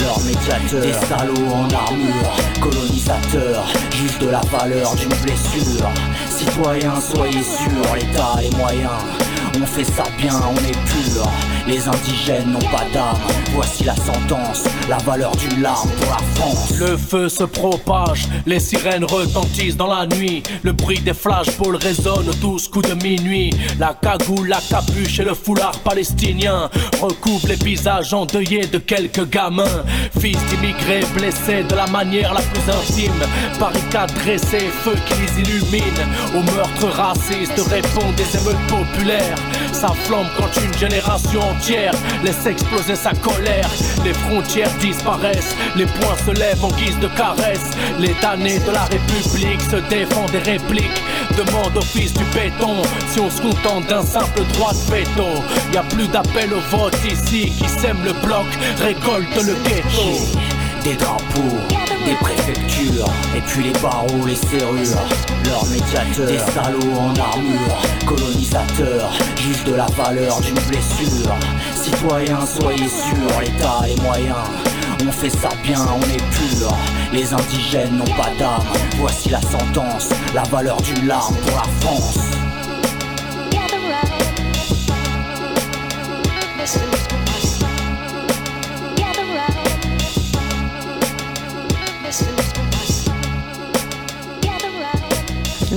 leurs 0.00 0.20
médiateurs, 0.20 0.82
des 0.82 0.92
salauds 0.92 1.52
en 1.52 1.68
armure, 1.70 2.36
colonisateurs, 2.60 3.66
juges 3.92 4.18
de 4.18 4.28
la 4.28 4.40
valeur 4.40 4.94
d'une 4.96 5.14
blessure. 5.22 5.88
Citoyens, 6.28 7.00
soyez 7.00 7.42
sûrs, 7.42 7.94
l'État 7.94 8.32
a 8.36 8.42
les 8.42 8.50
moyens. 8.50 8.90
On 9.60 9.66
fait 9.66 9.84
ça 9.84 10.04
bien, 10.16 10.34
on 10.50 10.56
est 10.56 10.72
pur. 10.72 11.30
Les 11.68 11.86
indigènes 11.86 12.50
n'ont 12.50 12.70
pas 12.70 12.86
d'âme. 12.94 13.18
Voici 13.52 13.84
la 13.84 13.94
sentence, 13.94 14.64
la 14.88 14.96
valeur 14.96 15.36
d'une 15.36 15.60
larme 15.60 15.90
pour 15.90 16.10
la 16.10 16.16
France. 16.34 16.72
Le 16.78 16.96
feu 16.96 17.28
se 17.28 17.44
propage, 17.44 18.26
les 18.46 18.58
sirènes 18.58 19.04
retentissent 19.04 19.76
dans 19.76 19.94
la 19.94 20.06
nuit. 20.06 20.42
Le 20.62 20.72
bruit 20.72 21.00
des 21.00 21.12
flashballs 21.12 21.76
résonne 21.76 22.30
douze 22.40 22.68
coups 22.68 22.88
de 22.88 22.94
minuit. 22.94 23.50
La 23.78 23.92
cagoule, 23.92 24.48
la 24.48 24.60
capuche 24.62 25.20
et 25.20 25.24
le 25.24 25.34
foulard 25.34 25.78
palestinien 25.80 26.70
recouvrent 27.02 27.48
les 27.48 27.56
visages 27.56 28.14
endeuillés 28.14 28.66
de 28.66 28.78
quelques 28.78 29.28
gamins. 29.28 29.84
Fils 30.18 30.38
d'immigrés 30.46 31.04
blessés 31.14 31.64
de 31.64 31.74
la 31.74 31.86
manière 31.88 32.32
la 32.32 32.40
plus 32.40 32.72
intime. 32.72 33.12
Barricades 33.60 34.14
dressées, 34.14 34.70
feu 34.82 34.94
qui 35.06 35.14
les 35.20 35.42
illumine. 35.42 35.82
Aux 36.34 36.42
meurtres 36.42 36.96
racistes 36.96 37.60
répondent 37.68 38.14
des 38.14 38.38
émeutes 38.38 38.66
populaires. 38.68 39.36
Ça 39.72 39.88
flambe 40.06 40.26
quand 40.38 40.48
une 40.60 40.78
génération 40.78 41.42
laisse 42.24 42.46
exploser 42.46 42.94
sa 42.94 43.12
colère. 43.12 43.68
Les 44.04 44.14
frontières 44.14 44.70
disparaissent, 44.80 45.54
les 45.76 45.86
poings 45.86 46.16
se 46.16 46.30
lèvent 46.30 46.64
en 46.64 46.70
guise 46.72 46.98
de 47.00 47.08
caresse. 47.08 47.70
Les 47.98 48.14
damnés 48.20 48.58
de 48.60 48.70
la 48.70 48.84
République 48.84 49.60
se 49.62 49.76
défendent 49.88 50.30
des 50.30 50.38
répliques. 50.38 51.02
Demande 51.36 51.76
au 51.76 51.82
fils 51.82 52.12
du 52.14 52.24
béton 52.34 52.82
si 53.08 53.20
on 53.20 53.30
se 53.30 53.42
contente 53.42 53.86
d'un 53.86 54.02
simple 54.02 54.42
droit 54.54 54.72
de 54.72 54.94
veto. 54.94 55.42
Y 55.72 55.76
a 55.76 55.82
plus 55.82 56.08
d'appel 56.08 56.52
au 56.52 56.76
vote 56.76 56.96
ici 57.04 57.50
qui 57.50 57.68
sème 57.68 57.98
le 58.04 58.12
bloc, 58.24 58.46
récolte 58.80 59.36
le 59.36 59.54
ghetto. 59.64 60.47
Des 60.84 60.94
drapeaux, 60.94 61.58
des 62.06 62.14
préfectures, 62.14 63.08
et 63.36 63.40
puis 63.42 63.64
les 63.64 63.80
barreaux, 63.80 64.26
les 64.26 64.34
serrures, 64.34 65.02
leurs 65.44 65.66
médiateurs, 65.66 66.26
des 66.26 66.38
salauds 66.38 66.98
en 66.98 67.14
armure, 67.20 67.78
colonisateurs, 68.06 69.12
juges 69.36 69.64
de 69.64 69.74
la 69.74 69.86
valeur 69.86 70.40
d'une 70.40 70.58
blessure. 70.68 71.34
Citoyens, 71.74 72.46
soyez 72.46 72.88
sûrs, 72.88 73.40
l'État 73.40 73.80
a 73.82 73.86
les 73.86 73.96
moyens. 73.96 74.36
On 75.06 75.12
fait 75.12 75.30
ça 75.30 75.50
bien, 75.62 75.80
on 75.94 76.02
est 76.02 76.16
pur. 76.16 76.74
Les 77.12 77.32
indigènes 77.32 77.96
n'ont 77.96 78.16
pas 78.16 78.30
d'âme. 78.38 78.64
Voici 78.96 79.28
la 79.30 79.40
sentence, 79.40 80.08
la 80.34 80.42
valeur 80.44 80.80
d'une 80.82 81.06
larme 81.06 81.34
pour 81.36 81.56
la 81.56 81.64
France. 81.80 82.18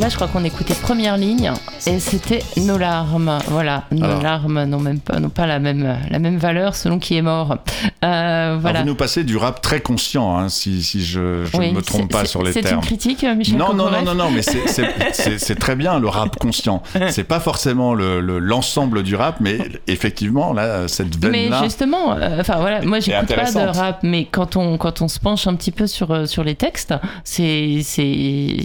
Là, 0.02 0.10
je 0.10 0.16
crois 0.16 0.28
qu'on 0.28 0.44
écoutait 0.44 0.74
première 0.74 1.16
ligne 1.16 1.52
et 1.86 2.00
c'était 2.00 2.42
nos 2.58 2.80
larmes. 2.80 3.38
Voilà, 3.50 3.84
nos 3.92 4.04
Alors. 4.04 4.24
larmes 4.24 4.64
n'ont 4.64 4.80
même 4.80 5.00
pas, 5.00 5.20
n'ont 5.20 5.30
pas 5.30 5.46
la 5.46 5.60
même, 5.60 5.96
la 6.10 6.18
même 6.18 6.38
valeur 6.38 6.76
selon 6.76 6.98
qui 6.98 7.18
est 7.18 7.22
mort. 7.22 7.60
Euh, 8.04 8.58
voilà. 8.60 8.80
Alors 8.80 8.82
vous 8.84 8.88
nous 8.90 8.96
passez 8.96 9.24
du 9.24 9.38
rap 9.38 9.62
très 9.62 9.80
conscient, 9.80 10.36
hein, 10.38 10.50
si, 10.50 10.82
si 10.82 11.04
je, 11.06 11.46
Oui, 11.56 11.70
ne 11.72 11.76
me 11.78 11.82
trompe 11.84 12.02
c'est- 12.04 12.08
pas 12.12 12.20
c'est- 12.22 12.26
sur 12.32 12.42
les 12.42 12.52
C'est 12.52 12.62
termes. 12.62 12.78
une 12.80 12.82
critique, 12.86 13.24
euh, 13.24 13.36
Michel 13.36 13.58
Non, 13.58 13.74
non, 13.74 13.92
non, 13.92 14.02
non, 14.02 14.16
non, 14.16 14.32
mais 14.32 14.42
c'est- 14.42 14.68
c'est 14.68 14.88
c'est- 15.14 15.38
c'est 15.38 15.56
très 15.56 15.76
bien 15.76 16.00
le 16.00 16.08
rap 16.08 16.36
conscient. 16.38 16.82
C'est 17.10 17.24
pas 17.26 17.40
forcément 17.40 17.94
le- 17.94 18.20
le- 18.20 18.40
l'ensemble 18.40 19.04
du 19.04 19.16
rap, 19.16 19.36
mais 19.40 19.58
effectivement, 19.88 20.52
là, 20.54 20.88
cette 20.88 21.22
Mais 21.22 21.30
veine-là. 21.44 21.62
justement, 21.64 22.14
euh, 22.16 22.38
enfin 22.40 22.56
voilà, 22.60 22.82
moi 22.82 23.00
j'écoute 23.00 23.36
pas 23.36 23.52
de 23.52 23.78
rap, 23.78 24.00
mais 24.04 24.26
quand 24.26 24.56
on 24.56 24.78
quand 24.78 25.02
on 25.02 25.08
se 25.08 25.20
penche 25.20 25.46
un 25.46 25.54
petit 25.56 25.72
peu 25.72 25.86
sur 25.86 26.12
euh, 26.12 26.26
sur 26.26 26.44
les 26.44 26.56
textes, 26.56 26.94
c'est 27.24 27.82
c'est 27.84 28.58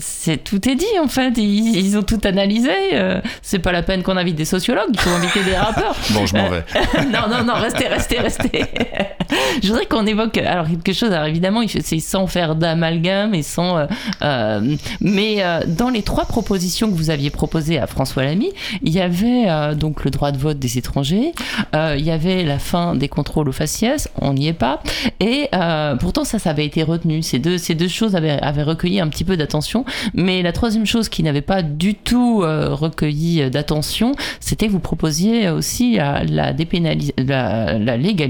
c'est 0.00 0.42
tout 0.42 0.66
est 0.68 0.74
dit 0.74 0.86
en 1.02 1.08
fait. 1.08 1.34
Ils, 1.36 1.76
ils 1.76 1.98
ont 1.98 2.02
tout 2.02 2.20
analysé. 2.24 2.70
euh, 2.94 3.20
c'est 3.42 3.58
pas 3.58 3.72
la 3.72 3.82
peine 3.82 4.02
qu'on 4.02 4.16
invite 4.16 4.36
des 4.36 4.44
sociologues, 4.44 4.88
il 4.92 5.00
faut 5.00 5.10
inviter 5.10 5.42
des 5.44 5.56
rappeurs. 5.56 5.94
Bon, 6.12 6.24
je 6.26 6.34
m'en 6.36 6.48
vais. 6.48 6.64
non, 7.12 7.28
non, 7.28 7.44
non, 7.44 7.54
restez, 7.54 7.86
restez, 7.88 8.18
restez. 8.18 8.37
je 9.62 9.68
voudrais 9.68 9.86
qu'on 9.86 10.06
évoque 10.06 10.38
alors 10.38 10.66
quelque 10.66 10.92
chose. 10.92 11.12
Alors 11.12 11.26
évidemment, 11.26 11.62
c'est 11.66 12.00
sans 12.00 12.26
faire 12.26 12.54
d'amalgame 12.54 13.34
et 13.34 13.42
sans. 13.42 13.78
euh, 13.78 13.86
euh, 14.22 14.76
mais 15.00 15.36
euh, 15.40 15.60
dans 15.66 15.90
les 15.90 16.02
trois 16.02 16.24
propositions 16.24 16.90
que 16.90 16.96
vous 16.96 17.10
aviez 17.10 17.30
proposées 17.30 17.78
à 17.78 17.86
François 17.86 18.24
Lamy, 18.24 18.50
il 18.82 18.92
y 18.92 19.00
avait 19.00 19.46
donc 19.74 20.04
le 20.04 20.10
droit 20.10 20.32
de 20.32 20.38
vote 20.38 20.58
des 20.58 20.78
étrangers, 20.78 21.32
il 21.74 22.00
y 22.00 22.10
avait 22.10 22.44
la 22.44 22.58
fin 22.58 22.94
des 22.94 23.08
contrôles 23.08 23.48
aux 23.48 23.52
faciès, 23.52 24.08
on 24.20 24.34
n'y 24.34 24.48
est 24.48 24.52
pas, 24.52 24.82
et 25.20 25.48
pourtant 26.00 26.24
ça, 26.24 26.38
ça 26.38 26.50
avait 26.50 26.66
été 26.66 26.82
retenu. 26.82 27.22
Ces 27.22 27.38
deux, 27.38 27.58
ces 27.58 27.74
deux 27.74 27.88
choses 27.88 28.16
avaient, 28.16 28.38
recueilli 28.62 29.00
un 29.00 29.08
petit 29.08 29.24
peu 29.24 29.36
d'attention, 29.36 29.84
mais 30.14 30.42
la 30.42 30.52
troisième 30.52 30.86
chose 30.86 31.08
qui 31.08 31.22
n'avait 31.22 31.40
pas 31.40 31.62
du 31.62 31.94
tout 31.94 32.38
recueilli 32.40 33.50
d'attention, 33.50 34.12
c'était 34.40 34.66
que 34.66 34.72
vous 34.72 34.80
proposiez 34.80 35.48
aussi 35.50 35.96
la, 35.96 36.24
la, 36.24 36.52
la 37.78 37.96
légalisation 37.96 38.27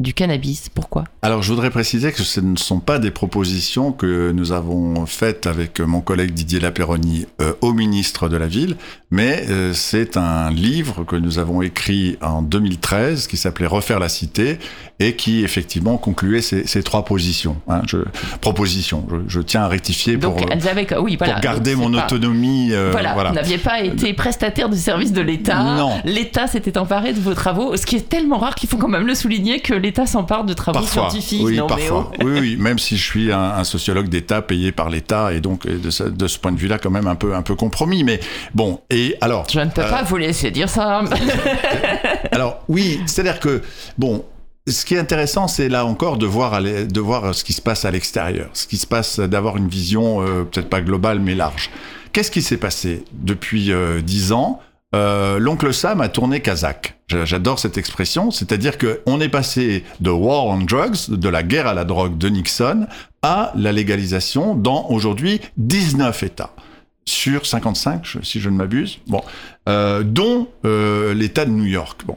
du 0.00 0.14
cannabis. 0.14 0.68
Pourquoi? 0.74 1.04
Alors, 1.22 1.42
je 1.42 1.50
voudrais 1.52 1.70
préciser 1.70 2.12
que 2.12 2.22
ce 2.22 2.40
ne 2.40 2.56
sont 2.56 2.80
pas 2.80 2.98
des 2.98 3.10
propositions 3.10 3.92
que 3.92 4.32
nous 4.32 4.52
avons 4.52 5.06
faites 5.06 5.46
avec 5.46 5.80
mon 5.80 6.00
collègue 6.00 6.32
Didier 6.32 6.60
Lapéronie 6.60 7.26
euh, 7.40 7.52
au 7.60 7.72
ministre 7.72 8.28
de 8.28 8.36
la 8.36 8.46
Ville, 8.46 8.76
mais 9.10 9.44
euh, 9.48 9.72
c'est 9.74 10.16
un 10.16 10.50
livre 10.50 11.04
que 11.04 11.16
nous 11.16 11.38
avons 11.38 11.62
écrit 11.62 12.16
en 12.22 12.42
2013 12.42 13.26
qui 13.26 13.36
s'appelait 13.36 13.66
Refaire 13.66 13.98
la 13.98 14.08
cité 14.08 14.58
et 15.00 15.14
qui 15.14 15.44
effectivement 15.44 15.96
concluait 15.98 16.40
ces, 16.42 16.66
ces 16.66 16.82
trois 16.82 17.04
positions. 17.04 17.56
Hein, 17.68 17.82
je, 17.86 17.98
propositions. 18.40 19.06
Je, 19.10 19.16
je 19.28 19.40
tiens 19.40 19.62
à 19.62 19.68
rectifier 19.68 20.16
Donc 20.16 20.38
pour, 20.38 20.46
euh, 20.50 21.00
oui, 21.00 21.16
voilà, 21.16 21.34
pour 21.34 21.42
garder 21.42 21.74
mon 21.74 21.90
pas- 21.92 22.04
autonomie. 22.06 22.70
euh, 22.72 22.90
Voilà, 22.92 23.14
voilà. 23.14 23.30
vous 23.30 23.36
n'aviez 23.36 23.58
pas 23.58 23.80
été 23.80 24.12
prestataire 24.14 24.68
du 24.68 24.78
service 24.78 25.12
de 25.12 25.20
l'État. 25.20 25.76
Non. 25.76 26.00
L'État 26.04 26.46
s'était 26.46 26.78
emparé 26.78 27.12
de 27.12 27.20
vos 27.20 27.34
travaux, 27.34 27.76
ce 27.76 27.86
qui 27.86 27.96
est 27.96 28.08
tellement 28.08 28.38
rare 28.38 28.54
qu'il 28.54 28.68
faut 28.68 28.76
quand 28.78 28.88
même 28.88 29.06
le 29.06 29.14
souligner 29.18 29.60
que 29.60 29.74
l'État 29.74 30.06
s'empare 30.06 30.44
de 30.44 30.52
travaux 30.54 30.78
Parfois, 30.80 31.10
scientifiques. 31.10 31.42
oui, 31.44 31.56
Non, 31.56 31.64
mais 31.64 31.76
parfois. 31.76 32.10
oh. 32.18 32.24
Oui, 32.24 32.38
oui, 32.40 32.56
même 32.58 32.78
si 32.78 32.96
je 32.96 33.04
suis 33.04 33.32
un, 33.32 33.38
un 33.40 33.64
sociologue 33.64 34.08
d'État 34.08 34.40
payé 34.42 34.72
par 34.72 34.88
l'État 34.90 35.32
et 35.32 35.40
donc 35.40 35.66
euh, 35.66 35.78
de 35.78 35.90
ce, 35.90 36.04
de 36.04 36.26
ce 36.26 36.38
point 36.38 36.52
de 36.52 36.58
vue-là, 36.58 36.78
quand 36.78 36.90
même 36.90 37.06
un 37.06 37.14
peu, 37.16 37.34
un 37.34 37.42
peu 37.42 37.54
compromis. 37.54 38.04
Mais 38.04 38.20
bon, 38.54 38.80
et 38.90 39.16
alors. 39.20 39.46
Je 39.52 39.60
ne 39.60 39.70
peux 39.70 39.82
euh, 39.82 39.90
pas 39.90 40.02
vous 40.02 40.16
laisser 40.16 40.50
dire 40.50 40.68
ça. 40.68 41.02
Alors 42.32 42.60
oui, 42.68 43.00
c'est-à-dire 43.06 43.40
que 43.40 43.62
bon. 43.96 44.24
Ce 44.66 44.84
qui 44.84 44.96
est 44.96 44.98
intéressant, 44.98 45.48
c'est 45.48 45.70
là 45.70 45.86
encore 45.86 46.18
de 46.18 46.26
voir, 46.26 46.60
de 46.62 47.00
voir 47.00 47.34
ce 47.34 47.42
qui 47.42 47.54
se 47.54 47.62
passe 47.62 47.86
à 47.86 47.90
l'extérieur, 47.90 48.50
ce 48.52 48.66
qui 48.66 48.76
se 48.76 48.86
passe, 48.86 49.18
d'avoir 49.18 49.56
une 49.56 49.66
vision 49.68 50.20
euh, 50.20 50.42
peut-être 50.44 50.68
pas 50.68 50.82
globale 50.82 51.20
mais 51.20 51.34
large. 51.34 51.70
Qu'est-ce 52.12 52.30
qui 52.30 52.42
s'est 52.42 52.58
passé 52.58 53.02
depuis 53.14 53.72
euh, 53.72 54.02
dix 54.02 54.30
ans 54.32 54.60
Euh, 54.94 55.38
L'oncle 55.38 55.74
Sam 55.74 56.00
a 56.00 56.08
tourné 56.08 56.40
kazakh. 56.40 56.98
J'a- 57.08 57.24
J'adore 57.26 57.58
cette 57.58 57.76
expression, 57.76 58.30
c'est-à-dire 58.30 58.78
que 58.78 59.00
on 59.06 59.20
est 59.20 59.28
passé 59.28 59.84
de 60.00 60.10
war 60.10 60.46
on 60.46 60.58
drugs, 60.58 61.08
de 61.10 61.28
la 61.28 61.42
guerre 61.42 61.66
à 61.66 61.74
la 61.74 61.84
drogue 61.84 62.16
de 62.16 62.28
Nixon, 62.28 62.86
à 63.22 63.52
la 63.54 63.72
légalisation 63.72 64.54
dans 64.54 64.86
aujourd'hui 64.88 65.40
19 65.58 66.22
États 66.22 66.54
sur 67.04 67.44
55, 67.46 68.00
je- 68.04 68.18
si 68.22 68.40
je 68.40 68.48
ne 68.48 68.56
m'abuse, 68.56 68.98
bon, 69.08 69.22
euh, 69.68 70.02
dont 70.02 70.48
euh, 70.64 71.12
l'État 71.14 71.44
de 71.44 71.50
New 71.50 71.64
York. 71.66 72.02
Bon. 72.06 72.16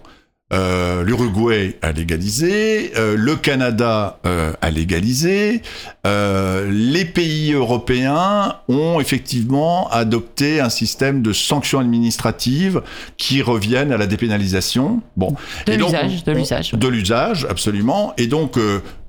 Euh, 0.51 1.03
L'Uruguay 1.03 1.77
a 1.81 1.91
légalisé, 1.91 2.91
euh, 2.97 3.15
le 3.17 3.35
Canada 3.35 4.19
euh, 4.25 4.51
a 4.61 4.69
légalisé, 4.69 5.61
euh, 6.05 6.69
les 6.71 7.05
pays 7.05 7.53
européens 7.53 8.55
ont 8.67 8.99
effectivement 8.99 9.89
adopté 9.89 10.59
un 10.59 10.69
système 10.69 11.21
de 11.21 11.31
sanctions 11.33 11.79
administratives 11.79 12.81
qui 13.17 13.41
reviennent 13.41 13.91
à 13.91 13.97
la 13.97 14.07
dépénalisation. 14.07 15.01
Bon, 15.15 15.35
De 15.67 15.73
l'usage, 15.73 16.23
de 16.23 16.31
l'usage. 16.31 16.71
de 16.73 16.87
l'usage, 16.87 17.47
absolument, 17.49 18.13
et 18.17 18.27
donc 18.27 18.57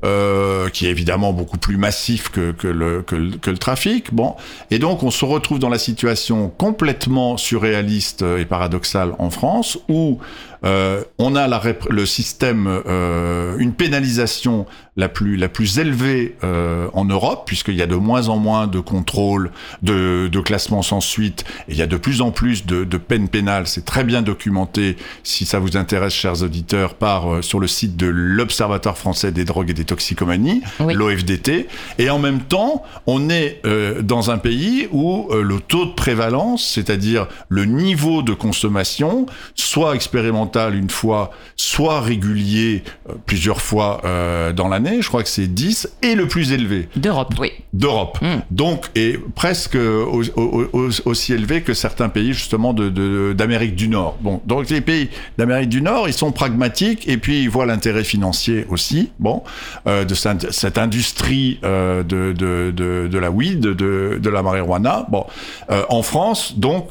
euh, 0.05 0.69
qui 0.69 0.87
est 0.87 0.91
évidemment 0.91 1.33
beaucoup 1.33 1.59
plus 1.59 1.77
massif 1.77 2.31
que, 2.31 2.53
que, 2.53 2.69
le, 2.69 3.03
que, 3.03 3.17
le, 3.17 3.37
que 3.37 3.51
le 3.51 3.59
trafic. 3.59 4.13
Bon, 4.13 4.35
et 4.71 4.79
donc 4.79 5.03
on 5.03 5.11
se 5.11 5.25
retrouve 5.25 5.59
dans 5.59 5.69
la 5.69 5.79
situation 5.79 6.49
complètement 6.49 7.37
surréaliste 7.37 8.23
et 8.23 8.45
paradoxale 8.45 9.15
en 9.19 9.31
France 9.31 9.79
où 9.89 10.19
euh, 10.65 11.03
on 11.19 11.35
a 11.35 11.49
la 11.49 11.61
le 11.91 12.07
système, 12.07 12.67
euh, 12.87 13.57
une 13.59 13.73
pénalisation 13.73 14.67
la 14.97 15.09
plus 15.09 15.37
la 15.37 15.49
plus 15.49 15.79
élevée 15.79 16.37
euh, 16.45 16.89
en 16.93 17.05
Europe, 17.07 17.45
puisqu'il 17.47 17.75
y 17.77 17.83
a 17.83 17.87
de 17.87 17.95
moins 17.97 18.29
en 18.29 18.37
moins 18.37 18.67
de 18.67 18.79
contrôles, 18.79 19.51
de, 19.83 20.29
de 20.31 20.41
classements 20.41 20.83
sans 20.83 21.01
suite, 21.01 21.45
et 21.69 21.73
il 21.73 21.77
y 21.79 21.83
a 21.83 21.87
de 21.87 21.97
plus 21.97 22.21
en 22.21 22.31
plus 22.31 22.67
de, 22.67 22.85
de 22.85 22.97
peines 22.99 23.29
pénales. 23.29 23.67
C'est 23.67 23.85
très 23.87 24.05
bien 24.05 24.21
documenté, 24.21 24.97
si 25.23 25.47
ça 25.47 25.59
vous 25.59 25.77
intéresse, 25.79 26.13
chers 26.13 26.43
auditeurs, 26.43 26.95
par 26.95 27.33
euh, 27.33 27.43
sur 27.43 27.59
le 27.59 27.67
site 27.69 27.97
de 27.97 28.07
l'Observatoire 28.07 28.99
français 28.99 29.33
des 29.33 29.45
drogues 29.47 29.71
et 29.71 29.75
des 29.75 29.85
toxicomanies, 29.87 30.63
Oui. 30.81 30.93
l'OFDT. 30.93 31.69
Et 31.99 32.11
en 32.11 32.19
même 32.19 32.41
temps, 32.41 32.83
on 33.07 33.31
est 33.31 33.61
euh, 33.65 34.03
dans 34.03 34.31
un 34.31 34.37
pays 34.39 34.89
où 34.93 35.29
euh, 35.31 35.43
le 35.43 35.59
taux 35.61 35.87
de 35.87 35.93
prévalence, 35.93 36.67
c'est-à-dire 36.67 37.29
le 37.49 37.65
niveau 37.65 38.23
de 38.23 38.35
consommation, 38.35 39.25
soit 39.55 39.95
expérimental 39.95 40.75
une 40.75 40.91
fois, 40.91 41.31
soit 41.57 42.01
régulier 42.03 42.83
euh, 43.09 43.15
plusieurs 43.25 43.63
fois 43.63 44.01
euh, 44.05 44.53
dans 44.53 44.69
je 45.01 45.09
crois 45.09 45.23
que 45.23 45.29
c'est 45.29 45.47
10, 45.47 45.89
et 46.03 46.15
le 46.15 46.27
plus 46.29 46.53
élevé 46.53 46.89
D'Europe, 46.97 47.35
oui. 47.39 47.53
d'Europe. 47.73 48.19
Mm. 48.23 48.27
Donc, 48.51 48.87
et 48.95 49.19
presque 49.35 49.75
au- 49.77 50.23
au- 50.37 50.69
au- 50.73 50.89
aussi 51.05 51.33
élevé 51.33 51.63
que 51.63 51.75
certains 51.75 52.09
pays 52.09 52.33
justement 52.33 52.73
de- 52.73 52.89
de- 52.89 53.33
d'Amérique 53.37 53.75
du 53.75 53.89
Nord. 53.89 54.17
Bon, 54.21 54.41
donc 54.47 54.69
les 54.71 54.81
pays 54.81 55.09
d'Amérique 55.39 55.69
du 55.69 55.83
Nord, 55.83 56.09
ils 56.09 56.13
sont 56.15 56.33
pragmatiques 56.33 57.09
et 57.09 57.17
puis 57.17 57.43
ils 57.43 57.51
voient 57.51 57.67
l'intérêt 57.67 58.05
financier 58.05 58.67
aussi. 58.71 59.11
Bon, 59.19 59.43
euh, 59.87 60.05
de 60.05 60.15
cette, 60.15 60.53
cette 60.53 60.79
industrie 60.79 61.59
euh, 61.65 62.03
de, 62.03 62.33
de, 62.33 62.73
de, 63.09 63.19
la 63.19 63.31
weed, 63.31 63.61
de, 63.61 64.19
de 64.21 64.31
la 64.31 64.43
marijuana. 64.43 65.07
Bon, 65.11 65.25
Euh, 65.71 65.85
en 65.89 66.03
France, 66.03 66.55
donc 66.59 66.89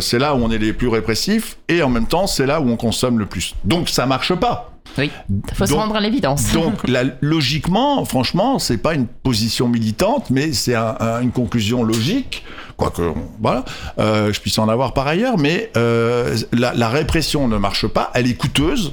c'est 0.00 0.18
là 0.18 0.34
où 0.34 0.38
on 0.38 0.50
est 0.50 0.58
les 0.58 0.72
plus 0.72 0.88
répressifs 0.88 1.56
et 1.68 1.82
en 1.82 1.88
même 1.88 2.06
temps 2.06 2.26
c'est 2.26 2.46
là 2.46 2.60
où 2.60 2.68
on 2.70 2.76
consomme 2.76 3.18
le 3.18 3.26
plus. 3.26 3.54
Donc 3.64 3.88
ça 3.88 4.06
marche 4.06 4.34
pas. 4.34 4.75
Oui. 4.98 5.10
Il 5.30 5.54
faut 5.54 5.66
se 5.66 5.74
rendre 5.74 5.96
à 5.96 6.00
l'évidence. 6.00 6.52
Donc, 6.52 6.86
la- 6.88 7.04
logiquement, 7.20 8.04
franchement, 8.04 8.58
c'est 8.58 8.78
pas 8.78 8.94
une 8.94 9.06
position 9.06 9.68
militante, 9.68 10.30
mais 10.30 10.52
c'est 10.52 10.74
un- 10.74 10.96
un- 11.00 11.20
une 11.20 11.32
conclusion 11.32 11.82
logique. 11.82 12.44
Quoique, 12.76 13.12
voilà, 13.40 13.64
euh, 13.98 14.32
je 14.32 14.40
puisse 14.40 14.58
en 14.58 14.68
avoir 14.68 14.92
par 14.94 15.06
ailleurs, 15.06 15.38
mais 15.38 15.70
euh, 15.76 16.36
la, 16.52 16.74
la 16.74 16.88
répression 16.88 17.48
ne 17.48 17.56
marche 17.56 17.86
pas, 17.86 18.10
elle 18.14 18.26
est 18.28 18.34
coûteuse. 18.34 18.92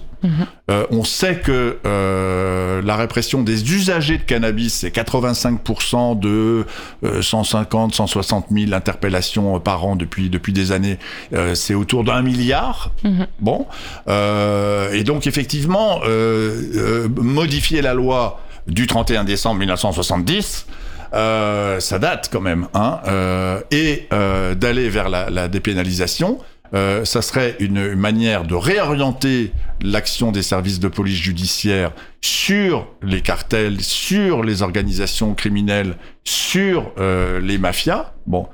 Euh, 0.71 0.85
on 0.91 1.03
sait 1.03 1.35
que 1.37 1.77
euh, 1.85 2.81
la 2.81 2.95
répression 2.95 3.43
des 3.43 3.73
usagers 3.73 4.17
de 4.17 4.23
cannabis, 4.23 4.73
c'est 4.73 4.95
85% 4.95 6.19
de 6.19 6.65
euh, 7.03 7.21
150, 7.21 7.93
160 7.95 8.47
000 8.51 8.73
interpellations 8.73 9.59
par 9.59 9.85
an 9.85 9.95
depuis, 9.95 10.29
depuis 10.29 10.53
des 10.53 10.71
années. 10.71 10.97
Euh, 11.33 11.55
c'est 11.55 11.73
autour 11.73 12.03
d'un 12.03 12.21
milliard. 12.21 12.91
Bon. 13.39 13.67
Euh, 14.07 14.91
et 14.93 15.03
donc, 15.03 15.27
effectivement, 15.27 15.99
euh, 16.05 16.61
euh, 16.75 17.07
modifier 17.17 17.81
la 17.81 17.93
loi 17.93 18.39
du 18.67 18.87
31 18.87 19.23
décembre 19.25 19.59
1970, 19.59 20.67
euh, 21.13 21.79
ça 21.79 21.99
date 21.99 22.29
quand 22.31 22.41
même, 22.41 22.67
hein, 22.73 22.99
euh, 23.07 23.59
et 23.71 24.07
euh, 24.13 24.55
d'aller 24.55 24.89
vers 24.89 25.09
la, 25.09 25.29
la 25.29 25.47
dépénalisation, 25.47 26.39
euh, 26.73 27.05
ça 27.05 27.21
serait 27.21 27.55
une 27.59 27.95
manière 27.95 28.43
de 28.45 28.55
réorienter 28.55 29.51
l'action 29.81 30.31
des 30.31 30.41
services 30.43 30.79
de 30.79 30.87
police 30.87 31.19
judiciaire 31.21 31.91
sur 32.21 32.87
les 33.01 33.21
cartels, 33.21 33.81
sur 33.81 34.43
les 34.43 34.61
organisations 34.61 35.33
criminelles, 35.35 35.95
sur 36.23 36.91
euh, 36.97 37.39
les 37.39 37.57
mafias. 37.57 38.13
Bon. 38.25 38.47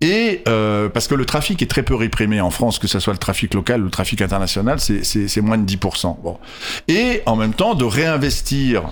Et 0.00 0.42
euh, 0.48 0.88
parce 0.88 1.06
que 1.06 1.14
le 1.14 1.24
trafic 1.24 1.62
est 1.62 1.66
très 1.70 1.84
peu 1.84 1.94
réprimé 1.94 2.40
en 2.40 2.50
France, 2.50 2.78
que 2.80 2.88
ce 2.88 2.98
soit 2.98 3.12
le 3.12 3.18
trafic 3.20 3.54
local 3.54 3.82
ou 3.82 3.84
le 3.84 3.90
trafic 3.90 4.20
international, 4.22 4.80
c'est- 4.80 5.40
moins 5.42 5.58
de 5.58 5.64
10%. 5.64 6.18
Bon. 6.24 6.38
Et 6.88 7.22
en 7.26 7.36
même 7.36 7.52
temps, 7.54 7.74
de 7.74 7.84
réinvestir 7.84 8.82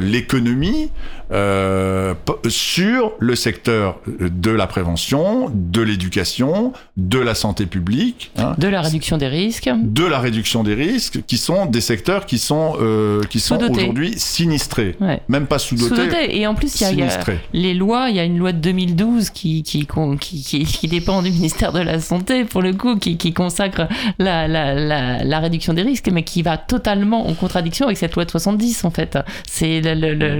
l'économie 0.00 0.90
euh, 1.32 2.14
sur 2.48 3.12
le 3.18 3.34
secteur 3.34 3.98
de 4.06 4.50
la 4.50 4.66
prévention, 4.66 5.50
de 5.54 5.80
l'éducation, 5.80 6.72
de 6.96 7.18
la 7.18 7.34
santé 7.34 7.66
publique, 7.66 8.30
hein, 8.38 8.54
De 8.58 8.68
la 8.68 8.80
réduction 8.82 9.16
des 9.18 9.28
risques. 9.28 9.70
de 9.82 10.04
la 10.04 10.18
réduction 10.18 10.62
des 10.62 10.74
risques, 10.74 11.20
qui 11.26 11.38
sont 11.38 11.66
des 11.66 11.80
secteurs 11.80 12.26
qui 12.26 12.38
sont 12.38 12.74
euh, 12.80 13.22
qui 13.30 13.40
sont 13.40 13.62
aujourd'hui 13.62 14.14
sinistrés, 14.18 14.96
Ouais. 15.00 15.20
même 15.28 15.46
pas 15.46 15.58
sous-dotés, 15.58 15.88
Sous-doté. 15.88 16.38
Et 16.38 16.46
en 16.46 16.54
plus, 16.54 16.80
il 16.80 16.98
y 16.98 17.02
a- 17.02 17.06
y, 17.06 17.38
les 17.52 17.74
lois. 17.74 18.08
Il 18.10 18.16
y 18.16 18.20
a 18.20 18.24
une 18.24 18.38
loi 18.38 18.52
de 18.52 18.58
2012 18.58 19.30
qui, 19.30 19.62
qui, 19.62 19.86
con- 19.86 20.16
qui, 20.16 20.42
qui, 20.42 20.64
qui 20.64 20.88
dépend 20.88 21.22
du 21.22 21.30
ministère 21.30 21.72
de 21.72 21.80
la 21.80 22.00
Santé, 22.00 22.44
pour 22.44 22.62
le 22.62 22.72
coup, 22.74 22.96
qui, 22.96 23.16
qui 23.16 23.32
consacre 23.32 23.88
la, 24.18 24.46
la, 24.48 24.74
la, 24.74 25.24
la 25.24 25.38
réduction 25.40 25.72
des 25.72 25.82
risques, 25.82 26.08
mais 26.12 26.22
qui 26.24 26.42
va 26.42 26.56
totalement 26.58 27.26
en 27.28 27.34
contradiction 27.34 27.86
avec 27.86 27.96
cette 27.98 28.14
loi 28.14 28.24
de 28.24 28.30
70, 28.30 28.84
en 28.84 28.90
fait. 28.90 29.18
C'est 29.46 29.80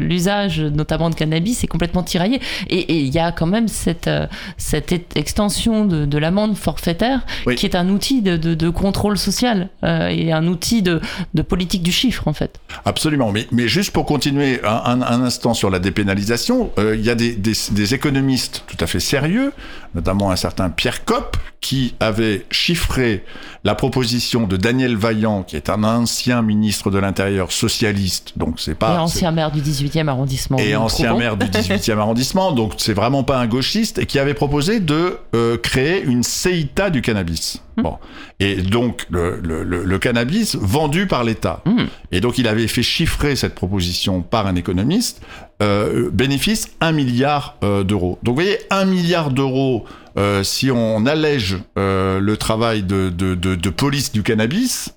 l'usage, 0.00 0.58
notamment 0.82 1.10
de 1.10 1.14
cannabis, 1.14 1.62
est 1.64 1.68
complètement 1.68 2.02
tiraillé. 2.02 2.40
Et 2.68 2.98
il 2.98 3.08
y 3.14 3.18
a 3.20 3.30
quand 3.32 3.46
même 3.46 3.68
cette, 3.68 4.08
euh, 4.08 4.26
cette 4.56 4.90
é- 4.92 5.06
extension 5.14 5.84
de, 5.84 6.04
de 6.06 6.18
l'amende 6.18 6.56
forfaitaire, 6.56 7.20
Oui. 7.46 7.54
qui 7.54 7.66
est 7.66 7.76
un 7.76 7.88
outil 7.88 8.20
de, 8.22 8.36
de, 8.36 8.54
de 8.54 8.68
contrôle 8.70 9.16
social 9.16 9.68
euh, 9.84 10.08
et 10.08 10.32
un 10.32 10.46
outil 10.48 10.82
de, 10.82 11.00
politique 11.42 11.82
du 11.82 11.92
chiffre, 11.92 12.26
en 12.26 12.32
fait. 12.32 12.58
Absolument, 12.84 13.30
mais, 13.32 13.46
mais 13.52 13.68
juste 13.68 13.92
pour 13.92 14.06
continuer 14.06 14.60
un, 14.64 14.82
un- 14.92 15.02
un 15.02 15.22
instant 15.22 15.54
sur 15.54 15.70
la 15.70 15.78
dépénalisation, 15.78 16.70
euh, 16.78 16.96
il 16.96 17.04
y 17.04 17.10
a 17.10 17.14
des, 17.14 17.32
des- 17.36 17.52
des 17.70 17.94
économistes 17.94 18.64
tout 18.66 18.76
à 18.80 18.86
fait 18.86 19.00
sérieux, 19.00 19.52
notamment 19.94 20.30
un 20.30 20.36
certain 20.36 20.68
Pierre 20.70 21.04
Kopp, 21.04 21.36
qui 21.62 21.94
avait 22.00 22.44
chiffré 22.50 23.24
la 23.64 23.74
proposition 23.74 24.46
de 24.48 24.56
Daniel 24.56 24.96
Vaillant, 24.96 25.44
qui 25.44 25.56
est 25.56 25.70
un 25.70 25.84
ancien 25.84 26.42
ministre 26.42 26.90
de 26.90 26.98
l'Intérieur 26.98 27.52
socialiste, 27.52 28.32
donc 28.36 28.58
c'est 28.58 28.74
pas... 28.74 28.96
et 28.96 28.98
ancien 28.98 29.30
maire 29.30 29.52
du 29.52 29.62
18e 29.62 30.08
arrondissement. 30.08 30.58
et 30.58 30.74
ancien 30.74 31.16
maire 31.16 31.36
du 31.36 31.46
18e 31.46 31.98
arrondissement, 31.98 32.52
donc 32.52 32.74
c'est 32.78 32.92
vraiment 32.92 33.22
pas 33.22 33.38
un 33.38 33.46
gauchiste, 33.46 33.98
et 33.98 34.06
qui 34.06 34.18
avait 34.18 34.34
proposé 34.34 34.80
de 34.80 35.18
euh, 35.34 35.56
créer 35.56 36.02
une 36.02 36.24
CEITA 36.24 36.90
du 36.90 37.00
cannabis. 37.00 37.62
Bon. 37.76 37.96
Et 38.40 38.56
donc 38.56 39.06
le, 39.10 39.40
le- 39.42 39.62
le- 39.64 39.84
le 39.84 39.98
cannabis 39.98 40.56
vendu 40.56 41.06
par 41.06 41.24
l'État. 41.24 41.62
Mm. 41.64 41.84
Et 42.12 42.20
donc 42.20 42.38
il 42.38 42.46
avait 42.48 42.66
fait 42.68 42.82
chiffrer 42.82 43.36
cette 43.36 43.54
proposition 43.54 44.22
par 44.22 44.46
un 44.46 44.54
économiste, 44.56 45.22
euh, 45.62 46.10
bénéfice 46.12 46.70
1 46.80 46.92
milliard 46.92 47.56
euh, 47.64 47.82
d'euros. 47.84 48.18
Donc 48.22 48.36
vous 48.36 48.42
voyez, 48.42 48.58
1 48.70 48.84
milliard 48.84 49.30
d'euros, 49.30 49.84
euh, 50.18 50.42
si 50.42 50.70
on 50.70 51.06
allège 51.06 51.56
euh, 51.78 52.20
le 52.20 52.36
travail 52.36 52.82
de, 52.82 53.08
de, 53.08 53.34
de, 53.34 53.54
de 53.54 53.70
police 53.70 54.12
du 54.12 54.22
cannabis, 54.22 54.94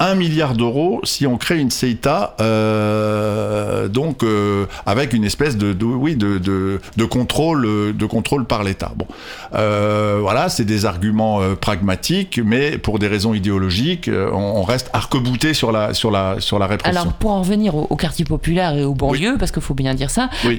1 0.00 0.14
milliard 0.16 0.54
d'euros 0.54 1.00
si 1.04 1.26
on 1.26 1.36
crée 1.38 1.58
une 1.60 1.70
CETA, 1.70 2.34
euh, 2.40 3.88
donc 3.88 4.22
euh, 4.22 4.66
avec 4.86 5.12
une 5.12 5.24
espèce 5.24 5.56
de, 5.56 5.72
de- 5.72 5.84
oui 5.84 6.16
de, 6.16 6.38
de, 6.38 6.80
de 6.96 7.04
contrôle 7.04 7.64
euh, 7.66 7.92
de 7.92 8.06
contrôle 8.06 8.44
par 8.44 8.64
l'État. 8.64 8.92
Bon, 8.96 9.06
euh, 9.54 10.18
voilà, 10.20 10.48
c'est 10.48 10.64
des 10.64 10.86
arguments 10.86 11.40
pragmatiques, 11.60 12.40
mais 12.44 12.78
pour 12.78 12.98
des 12.98 13.06
raisons 13.08 13.34
idéologiques, 13.34 14.10
on, 14.12 14.36
on 14.36 14.62
reste 14.62 14.90
arc-bouté 14.92 15.54
sur 15.54 15.72
la 15.72 15.94
sur 15.94 16.10
la 16.10 16.40
sur 16.40 16.58
la 16.58 16.66
répression. 16.66 17.00
Alors, 17.00 17.12
pour 17.14 17.30
en 17.30 17.40
revenir 17.40 17.74
au, 17.76 17.86
au 17.88 17.96
quartier 17.96 18.24
populaire 18.24 18.74
et 18.76 18.84
aux 18.84 18.94
banlieues, 18.94 19.36
parce 19.38 19.50
qu'il 19.52 19.62
faut 19.62 19.74
bien 19.74 19.94
dire 19.94 20.10
ça, 20.10 20.28
Oui. 20.44 20.56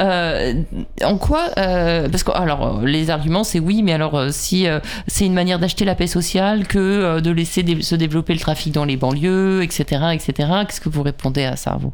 en 1.03 1.18
quoi 1.18 1.49
Parce 1.56 2.23
que, 2.23 2.31
alors, 2.31 2.81
les 2.84 3.10
arguments, 3.10 3.44
c'est 3.44 3.60
oui, 3.60 3.81
mais 3.84 3.94
alors, 3.94 4.26
si 4.31 4.65
c'est 5.07 5.26
une 5.26 5.34
manière 5.34 5.60
d'acheter 5.60 5.85
la 5.85 5.95
paix 5.95 6.07
sociale 6.07 6.68
que 6.68 7.19
de 7.19 7.31
laisser 7.31 7.64
dé- 7.64 7.81
se 7.81 7.95
développer 7.95 8.34
le 8.34 8.40
trafic 8.40 8.73
dans 8.73 8.85
les 8.85 8.95
banlieues, 9.04 9.62
etc., 9.64 9.84
etc., 10.14 10.34
qu'est-ce 10.68 10.80
que 10.82 10.90
vous 10.90 11.04
répondez 11.04 11.44
à 11.44 11.56
ça, 11.58 11.78
vous? 11.80 11.94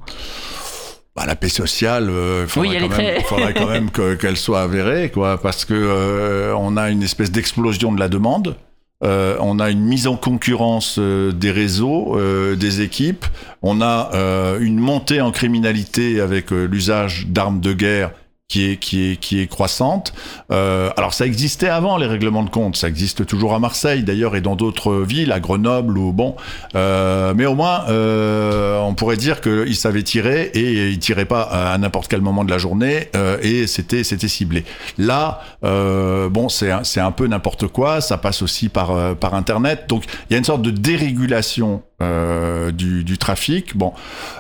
Bah, 1.16 1.26
la 1.26 1.36
paix 1.36 1.50
sociale, 1.50 2.08
euh, 2.10 2.48
faudrait, 2.48 2.70
Oui, 2.70 2.76
quand 2.76 2.82
même, 2.82 2.92
très- 2.92 3.24
faudrait 3.24 3.54
quand 3.54 3.68
même 3.68 3.90
que- 3.90 4.14
qu'elle 4.16 4.38
soit 4.38 4.62
avérée, 4.62 5.10
quoi, 5.12 5.40
parce 5.42 5.66
que 5.66 5.74
euh, 5.74 6.54
on 6.58 6.78
a 6.78 6.90
une 6.90 7.02
espèce 7.04 7.32
d'explosion 7.32 7.92
de 7.92 8.00
la 8.00 8.10
demande. 8.10 8.56
Euh, 9.04 9.38
on 9.40 9.60
a 9.60 9.70
une 9.70 9.80
mise 9.82 10.08
en 10.08 10.18
concurrence 10.18 10.98
euh, 11.00 11.32
des 11.32 11.52
réseaux, 11.52 12.18
euh, 12.18 12.56
des 12.56 12.82
équipes. 12.82 13.26
On 13.62 13.82
a 13.82 14.12
une 14.60 14.78
montée 14.80 15.20
en 15.22 15.32
criminalité 15.32 16.22
avec 16.22 16.52
l'usage 16.52 17.26
d'armes 17.28 17.60
de 17.60 17.74
guerre 17.74 18.12
qui 18.50 18.72
est 18.72 18.78
qui 18.78 19.12
est 19.12 19.16
qui 19.18 19.40
est 19.40 19.46
croissante. 19.48 20.12
Euh, 20.52 20.90
alors 20.98 21.14
ça 21.14 21.28
existait 21.28 21.70
avant 21.70 21.98
les 21.98 22.08
règlements 22.08 22.42
de 22.44 22.50
compte, 22.50 22.76
ça 22.76 22.88
existe 22.88 23.26
toujours 23.28 23.54
à 23.54 23.60
Marseille 23.60 24.02
d'ailleurs 24.04 24.36
et 24.36 24.42
dans 24.42 24.56
d'autres 24.56 24.96
villes, 25.02 25.32
à 25.32 25.40
Grenoble 25.40 25.98
ou 26.00 26.12
bon. 26.12 26.36
Euh, 26.74 27.34
mais 27.38 27.46
au 27.46 27.54
moins 27.54 27.86
euh, 27.90 28.80
on 28.82 28.96
pourrait 28.96 29.18
dire 29.18 29.40
qu'ils 29.42 29.76
savaient 29.76 30.02
tirer 30.02 30.50
et 30.56 30.90
ils 30.90 30.98
tiraient 30.98 31.26
pas 31.26 31.44
à 31.44 31.78
n'importe 31.78 32.08
quel 32.10 32.22
moment 32.22 32.44
de 32.44 32.50
la 32.50 32.58
journée 32.58 33.10
euh, 33.16 33.38
et 33.44 33.68
c'était 33.68 34.04
c'était 34.04 34.28
ciblé. 34.28 34.66
Là, 34.98 35.42
euh, 35.64 36.28
bon 36.28 36.50
c'est 36.50 36.72
un- 36.72 36.84
c'est 36.84 37.00
un 37.02 37.12
peu 37.12 37.28
n'importe 37.28 37.68
quoi, 37.68 38.02
ça 38.02 38.18
passe 38.18 38.42
aussi 38.42 38.68
par 38.68 38.90
euh, 38.92 39.14
par 39.14 39.36
internet, 39.36 39.86
donc 39.88 40.06
il 40.30 40.34
y 40.34 40.36
a 40.36 40.40
une 40.40 40.44
sorte 40.44 40.64
de 40.64 40.72
dérégulation 40.72 41.84
euh, 42.02 42.72
du, 42.72 43.04
du 43.04 43.18
trafic. 43.18 43.76
Bon 43.78 43.94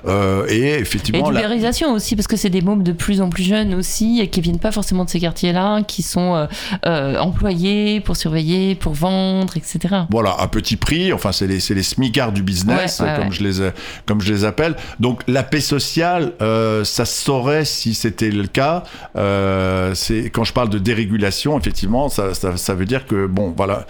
euh, 0.08 0.48
et 0.48 0.60
Et 0.60 0.80
effectivement 0.80 1.30
là- 1.30 1.42
d'ubérisation 1.42 1.94
aussi, 1.94 2.16
parce 2.16 2.28
que 2.28 2.38
c'est 2.38 2.50
des 2.50 2.62
mômes 2.62 2.84
de 2.84 2.94
plus 2.94 3.22
en 3.22 3.30
plus 3.30 3.44
jeunes 3.44 3.74
aussi, 3.76 3.99
qui 4.00 4.42
viennent 4.42 4.60
pas 4.60 4.72
forcément 4.72 5.06
de 5.06 5.10
ces 5.10 5.20
quartiers-là, 5.20 5.84
qui 5.84 6.04
sont 6.04 6.36
euh, 6.36 6.48
euh, 6.86 7.18
employés 7.18 8.00
pour 8.00 8.16
surveiller, 8.16 8.76
pour 8.76 8.94
vendre, 8.94 9.56
etc. 9.58 9.80
Voilà, 10.10 10.36
à 10.40 10.48
petit 10.48 10.76
prix. 10.76 11.14
Enfin, 11.14 11.32
c'est 11.32 11.48
les, 11.48 11.60
les 11.70 11.84
smicards 11.84 12.32
du 12.32 12.44
business, 12.44 13.00
Ouais, 13.00 13.06
ouais, 13.06 13.16
comme 13.18 13.28
ouais. 13.28 13.32
je 13.32 13.44
les, 13.44 13.70
comme 14.06 14.22
je 14.22 14.34
les 14.34 14.46
appelle. 14.46 14.76
Donc, 15.00 15.22
la 15.28 15.44
paix 15.44 15.62
sociale, 15.62 16.34
euh, 16.42 16.84
ça 16.84 17.06
se 17.06 17.24
saurait 17.24 17.66
si 17.66 17.94
c'était 17.94 18.32
le 18.32 18.48
cas. 18.48 18.84
Quand 19.16 20.44
je 20.44 20.54
parle 20.54 20.70
de 20.70 20.80
dérégulation, 20.80 21.58
effectivement, 21.60 22.10
ça, 22.10 22.34
ça, 22.34 22.58
ça 22.58 22.74
veut 22.74 22.86
dire 22.86 23.06
que 23.06 23.28
bon, 23.28 23.54
voilà, 23.56 23.86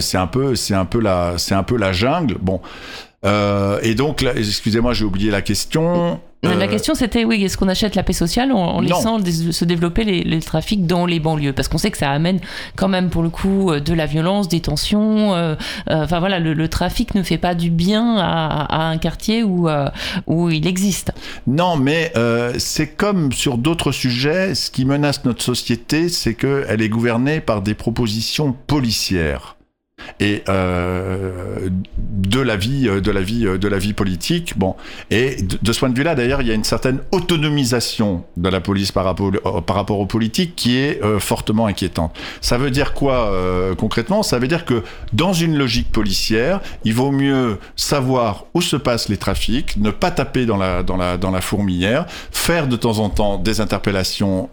c'est 0.00 0.18
un 0.18 0.26
peu, 0.26 0.54
c'est 0.54 0.74
un 0.74 0.84
peu 0.84 1.00
la, 1.00 1.34
c'est 1.38 1.54
un 1.54 1.62
peu 1.62 1.76
la 1.76 1.92
jungle. 1.92 2.36
Bon. 2.40 2.60
Euh, 3.24 3.78
et 3.82 3.94
donc, 3.94 4.22
excusez-moi, 4.36 4.92
j'ai 4.92 5.04
oublié 5.04 5.30
la 5.30 5.42
question. 5.42 6.20
La 6.42 6.50
Euh, 6.50 6.66
question 6.66 6.94
c'était 6.94 7.24
oui, 7.24 7.42
est-ce 7.42 7.56
qu'on 7.56 7.68
achète 7.68 7.94
la 7.94 8.02
paix 8.02 8.12
sociale 8.12 8.52
en, 8.52 8.82
laissant 8.82 9.18
se 9.24 9.64
développer 9.64 10.04
les, 10.04 10.22
les 10.24 10.40
trafics 10.40 10.86
dans 10.86 11.06
les 11.06 11.18
banlieues? 11.18 11.54
Parce 11.54 11.68
qu'on 11.68 11.78
sait 11.78 11.90
que 11.90 11.96
ça 11.96 12.10
amène 12.10 12.38
quand 12.76 12.88
même 12.88 13.08
pour 13.08 13.22
le 13.22 13.30
coup 13.30 13.70
euh, 13.70 13.80
de 13.80 13.94
la 13.94 14.04
violence, 14.04 14.46
des 14.48 14.60
tensions. 14.60 15.32
euh, 15.34 15.54
euh, 15.88 16.04
Enfin 16.04 16.18
voilà, 16.20 16.40
le, 16.40 16.52
le 16.52 16.68
trafic 16.68 17.14
ne 17.14 17.22
fait 17.22 17.38
pas 17.38 17.54
du 17.54 17.70
bien 17.70 18.18
à, 18.18 18.66
à 18.68 18.82
un 18.90 18.98
quartier 18.98 19.42
où, 19.42 19.70
euh, 19.70 19.88
où 20.26 20.50
il 20.50 20.66
existe. 20.66 21.12
Non, 21.46 21.76
mais 21.78 22.12
euh, 22.16 22.52
c'est 22.58 22.88
comme 22.88 23.32
sur 23.32 23.56
d'autres 23.56 23.90
sujets, 23.92 24.54
ce 24.54 24.70
qui 24.70 24.84
menace 24.84 25.24
notre 25.24 25.42
société, 25.42 26.10
c'est 26.10 26.34
qu'elle 26.34 26.82
est 26.82 26.90
gouvernée 26.90 27.40
par 27.40 27.62
des 27.62 27.72
propositions 27.74 28.54
policières 28.66 29.56
et 30.20 30.42
euh, 30.48 31.68
de 31.98 32.40
la 32.40 32.56
vie, 32.56 32.88
euh, 32.88 33.00
de 33.00 33.10
la 33.10 33.20
vie, 33.20 33.46
euh, 33.46 33.58
de 33.58 33.68
la 33.68 33.78
vie 33.78 33.92
politique. 33.92 34.54
Bon, 34.56 34.76
et 35.10 35.36
de, 35.42 35.72
ce 35.72 35.78
point 35.78 35.90
de 35.90 35.96
vue-là, 35.96 36.14
d'ailleurs, 36.14 36.40
il 36.40 36.48
y 36.48 36.50
a 36.50 36.54
une 36.54 36.64
certaine 36.64 37.00
autonomisation 37.12 38.24
de 38.36 38.48
la 38.48 38.60
police 38.60 38.92
par 38.92 39.04
rapport, 39.04 39.32
par 39.64 39.76
rapport 39.76 39.98
aux 39.98 40.06
politiques 40.06 40.54
qui 40.56 40.76
est 40.76 41.00
fortement 41.18 41.66
inquiétante. 41.66 42.14
Ça 42.40 42.58
veut 42.58 42.70
dire 42.70 42.94
quoi 42.94 43.32
concrètement? 43.76 44.22
Ça 44.22 44.38
veut 44.38 44.48
dire 44.48 44.64
que 44.64 44.82
dans 45.12 45.32
une 45.32 45.56
logique 45.56 45.90
policière, 45.90 46.60
il 46.84 46.94
vaut 46.94 47.10
mieux 47.10 47.58
savoir 47.76 48.44
où 48.54 48.62
se 48.62 48.76
passent 48.76 49.08
les 49.08 49.16
trafics, 49.16 49.76
ne 49.76 49.90
pas 49.90 50.10
taper 50.10 50.46
dans 50.46 50.56
la 50.56 50.82
dans 50.82 51.40
fourmilière, 51.40 52.06
faire 52.30 52.68
de 52.68 52.76
temps 52.76 52.98
en 52.98 53.10
temps 53.10 53.38
des 53.38 53.60
interpellations, 53.60 54.48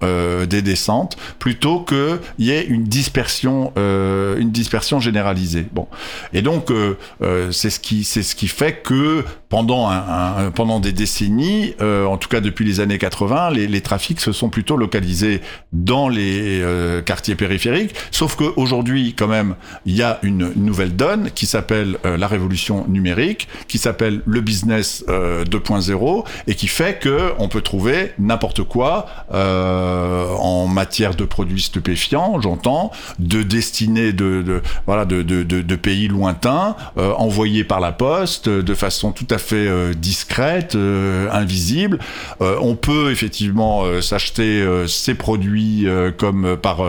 des 0.49 0.61
descentes, 0.61 1.18
plutôt 1.40 1.80
que 1.80 2.19
y 2.40 2.52
ait 2.52 2.65
une 2.65 2.84
dispersion 2.84 3.73
une 3.76 4.52
dispersion 4.52 4.99
généralisée. 4.99 5.40
Bon, 5.72 5.88
et 6.34 6.41
donc 6.41 6.72
euh, 6.72 6.97
euh, 7.22 7.51
c'est 7.51 7.69
ce 7.69 7.80
qui 7.80 8.03
c'est 8.03 8.23
ce 8.23 8.35
qui 8.35 8.47
fait 8.47 8.81
que 8.81 9.23
pendant 9.52 9.88
un, 9.90 10.45
un- 10.48 10.52
pendant 10.52 10.80
des 10.80 10.94
décennies, 10.94 11.76
euh, 11.82 12.06
en 12.06 12.18
tout 12.18 12.30
cas 12.30 12.40
depuis 12.40 12.65
les 12.65 12.80
années 12.80 12.98
80, 12.98 13.52
les, 13.52 13.68
les 13.68 13.82
trafics 13.82 14.19
se 14.22 14.32
sont 14.32 14.49
plutôt 14.49 14.78
localisés 14.78 15.41
dans 15.73 16.07
les 16.10 16.61
euh, 16.61 17.02
quartiers 17.02 17.36
périphériques. 17.36 17.94
Sauf 18.10 18.36
qu'aujourd'hui, 18.36 19.14
quand 19.14 19.28
même, 19.28 19.56
il 19.86 19.95
y 19.95 20.02
a 20.02 20.18
une 20.23 20.53
nouvelle 20.56 20.95
donne 20.95 21.30
qui 21.36 21.45
s'appelle 21.45 21.98
euh, 22.06 22.15
la 22.18 22.28
révolution 22.28 22.86
numérique, 22.88 23.48
qui 23.68 23.78
s'appelle 23.78 24.22
le 24.26 24.40
business 24.41 25.03
euh, 25.10 25.44
2.0 25.44 26.26
et 26.48 26.56
qui 26.56 26.68
fait 26.68 26.98
que 26.99 27.34
on 27.38 27.49
peut 27.49 27.61
trouver 27.61 28.14
n'importe 28.19 28.64
quoi 28.64 29.06
euh, 29.34 30.28
en 30.40 30.68
matière 30.68 31.14
de 31.15 31.26
produits 31.26 31.61
stupéfiants, 31.61 32.40
j'entends, 32.40 32.91
de 33.19 33.44
destinés 33.44 34.14
de, 34.14 34.41
de 34.44 34.61
voilà 34.86 35.03
de, 35.03 35.22
de, 35.23 35.44
de, 35.44 35.61
de 35.61 35.76
pays 35.76 36.07
lointains, 36.07 36.78
euh, 36.98 37.11
envoyés 37.18 37.65
par 37.65 37.82
la 37.82 37.91
poste 37.91 38.48
euh, 38.48 38.64
de 38.64 38.73
façon 38.73 39.11
tout 39.11 39.28
à 39.30 39.38
fait 39.38 39.40
euh, 39.53 39.93
discrète, 39.93 40.76
euh, 40.76 41.30
invisible. 41.31 41.99
Euh, 42.41 42.57
on 42.61 42.76
peut 42.76 43.11
effectivement 43.11 44.01
s'acheter 44.01 44.65
ces 44.88 45.15
produits 45.15 45.85
comme 46.18 46.57
par 46.61 46.84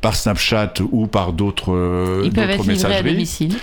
par 0.00 0.14
Snapchat 0.14 0.74
ou 0.90 1.06
par 1.06 1.32
d'autres 1.32 2.22
Ils 2.24 2.32
peuvent 2.32 2.50
être 2.50 2.66
livrés 2.66 2.96
à 2.96 3.02
domicile. 3.02 3.54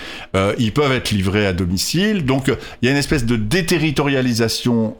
Ils 0.57 0.71
peuvent 0.71 0.91
être 0.91 1.11
livrés 1.11 1.45
à 1.45 1.53
domicile. 1.53 2.25
Donc, 2.25 2.51
il 2.81 2.85
y 2.85 2.89
a 2.89 2.91
une 2.91 2.97
espèce 2.97 3.25
de 3.25 3.35
déterritorialisation 3.35 4.95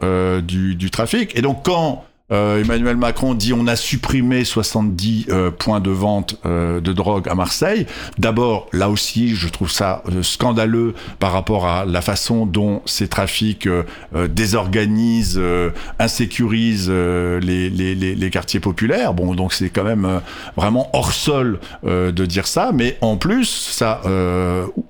du, 0.46 0.74
du 0.74 0.90
trafic. 0.90 1.36
Et 1.36 1.42
donc, 1.42 1.64
quand 1.64 2.04
Euh, 2.32 2.60
Emmanuel 2.60 2.96
Macron 2.96 3.34
dit 3.34 3.52
on 3.52 3.68
a 3.68 3.76
supprimé 3.76 4.44
70 4.44 5.26
euh, 5.28 5.52
points 5.52 5.78
de 5.78 5.90
vente 5.90 6.40
euh, 6.44 6.80
de 6.80 6.92
drogue 6.92 7.28
à 7.28 7.36
Marseille. 7.36 7.86
D'abord, 8.18 8.68
là 8.72 8.90
aussi, 8.90 9.36
je 9.36 9.48
trouve 9.48 9.70
ça 9.70 10.02
euh, 10.08 10.24
scandaleux 10.24 10.94
par 11.20 11.30
rapport 11.30 11.66
à 11.68 11.84
la 11.84 12.00
façon 12.00 12.44
dont 12.44 12.82
ces 12.84 13.06
trafics 13.06 13.68
euh, 13.68 13.84
euh, 14.16 14.26
désorganisent, 14.26 15.40
insécurisent 16.00 16.90
les, 16.90 17.70
les, 17.70 17.94
les, 17.94 18.14
les 18.16 18.30
quartiers 18.30 18.60
populaires. 18.60 19.14
Bon, 19.14 19.34
donc 19.34 19.52
c'est 19.52 19.70
quand 19.70 19.84
même 19.84 20.20
vraiment 20.56 20.90
hors 20.92 21.12
sol 21.12 21.60
de 21.84 22.26
dire 22.26 22.46
ça, 22.46 22.72
mais 22.72 22.96
en 23.00 23.16
plus, 23.16 23.44
ça, 23.46 24.00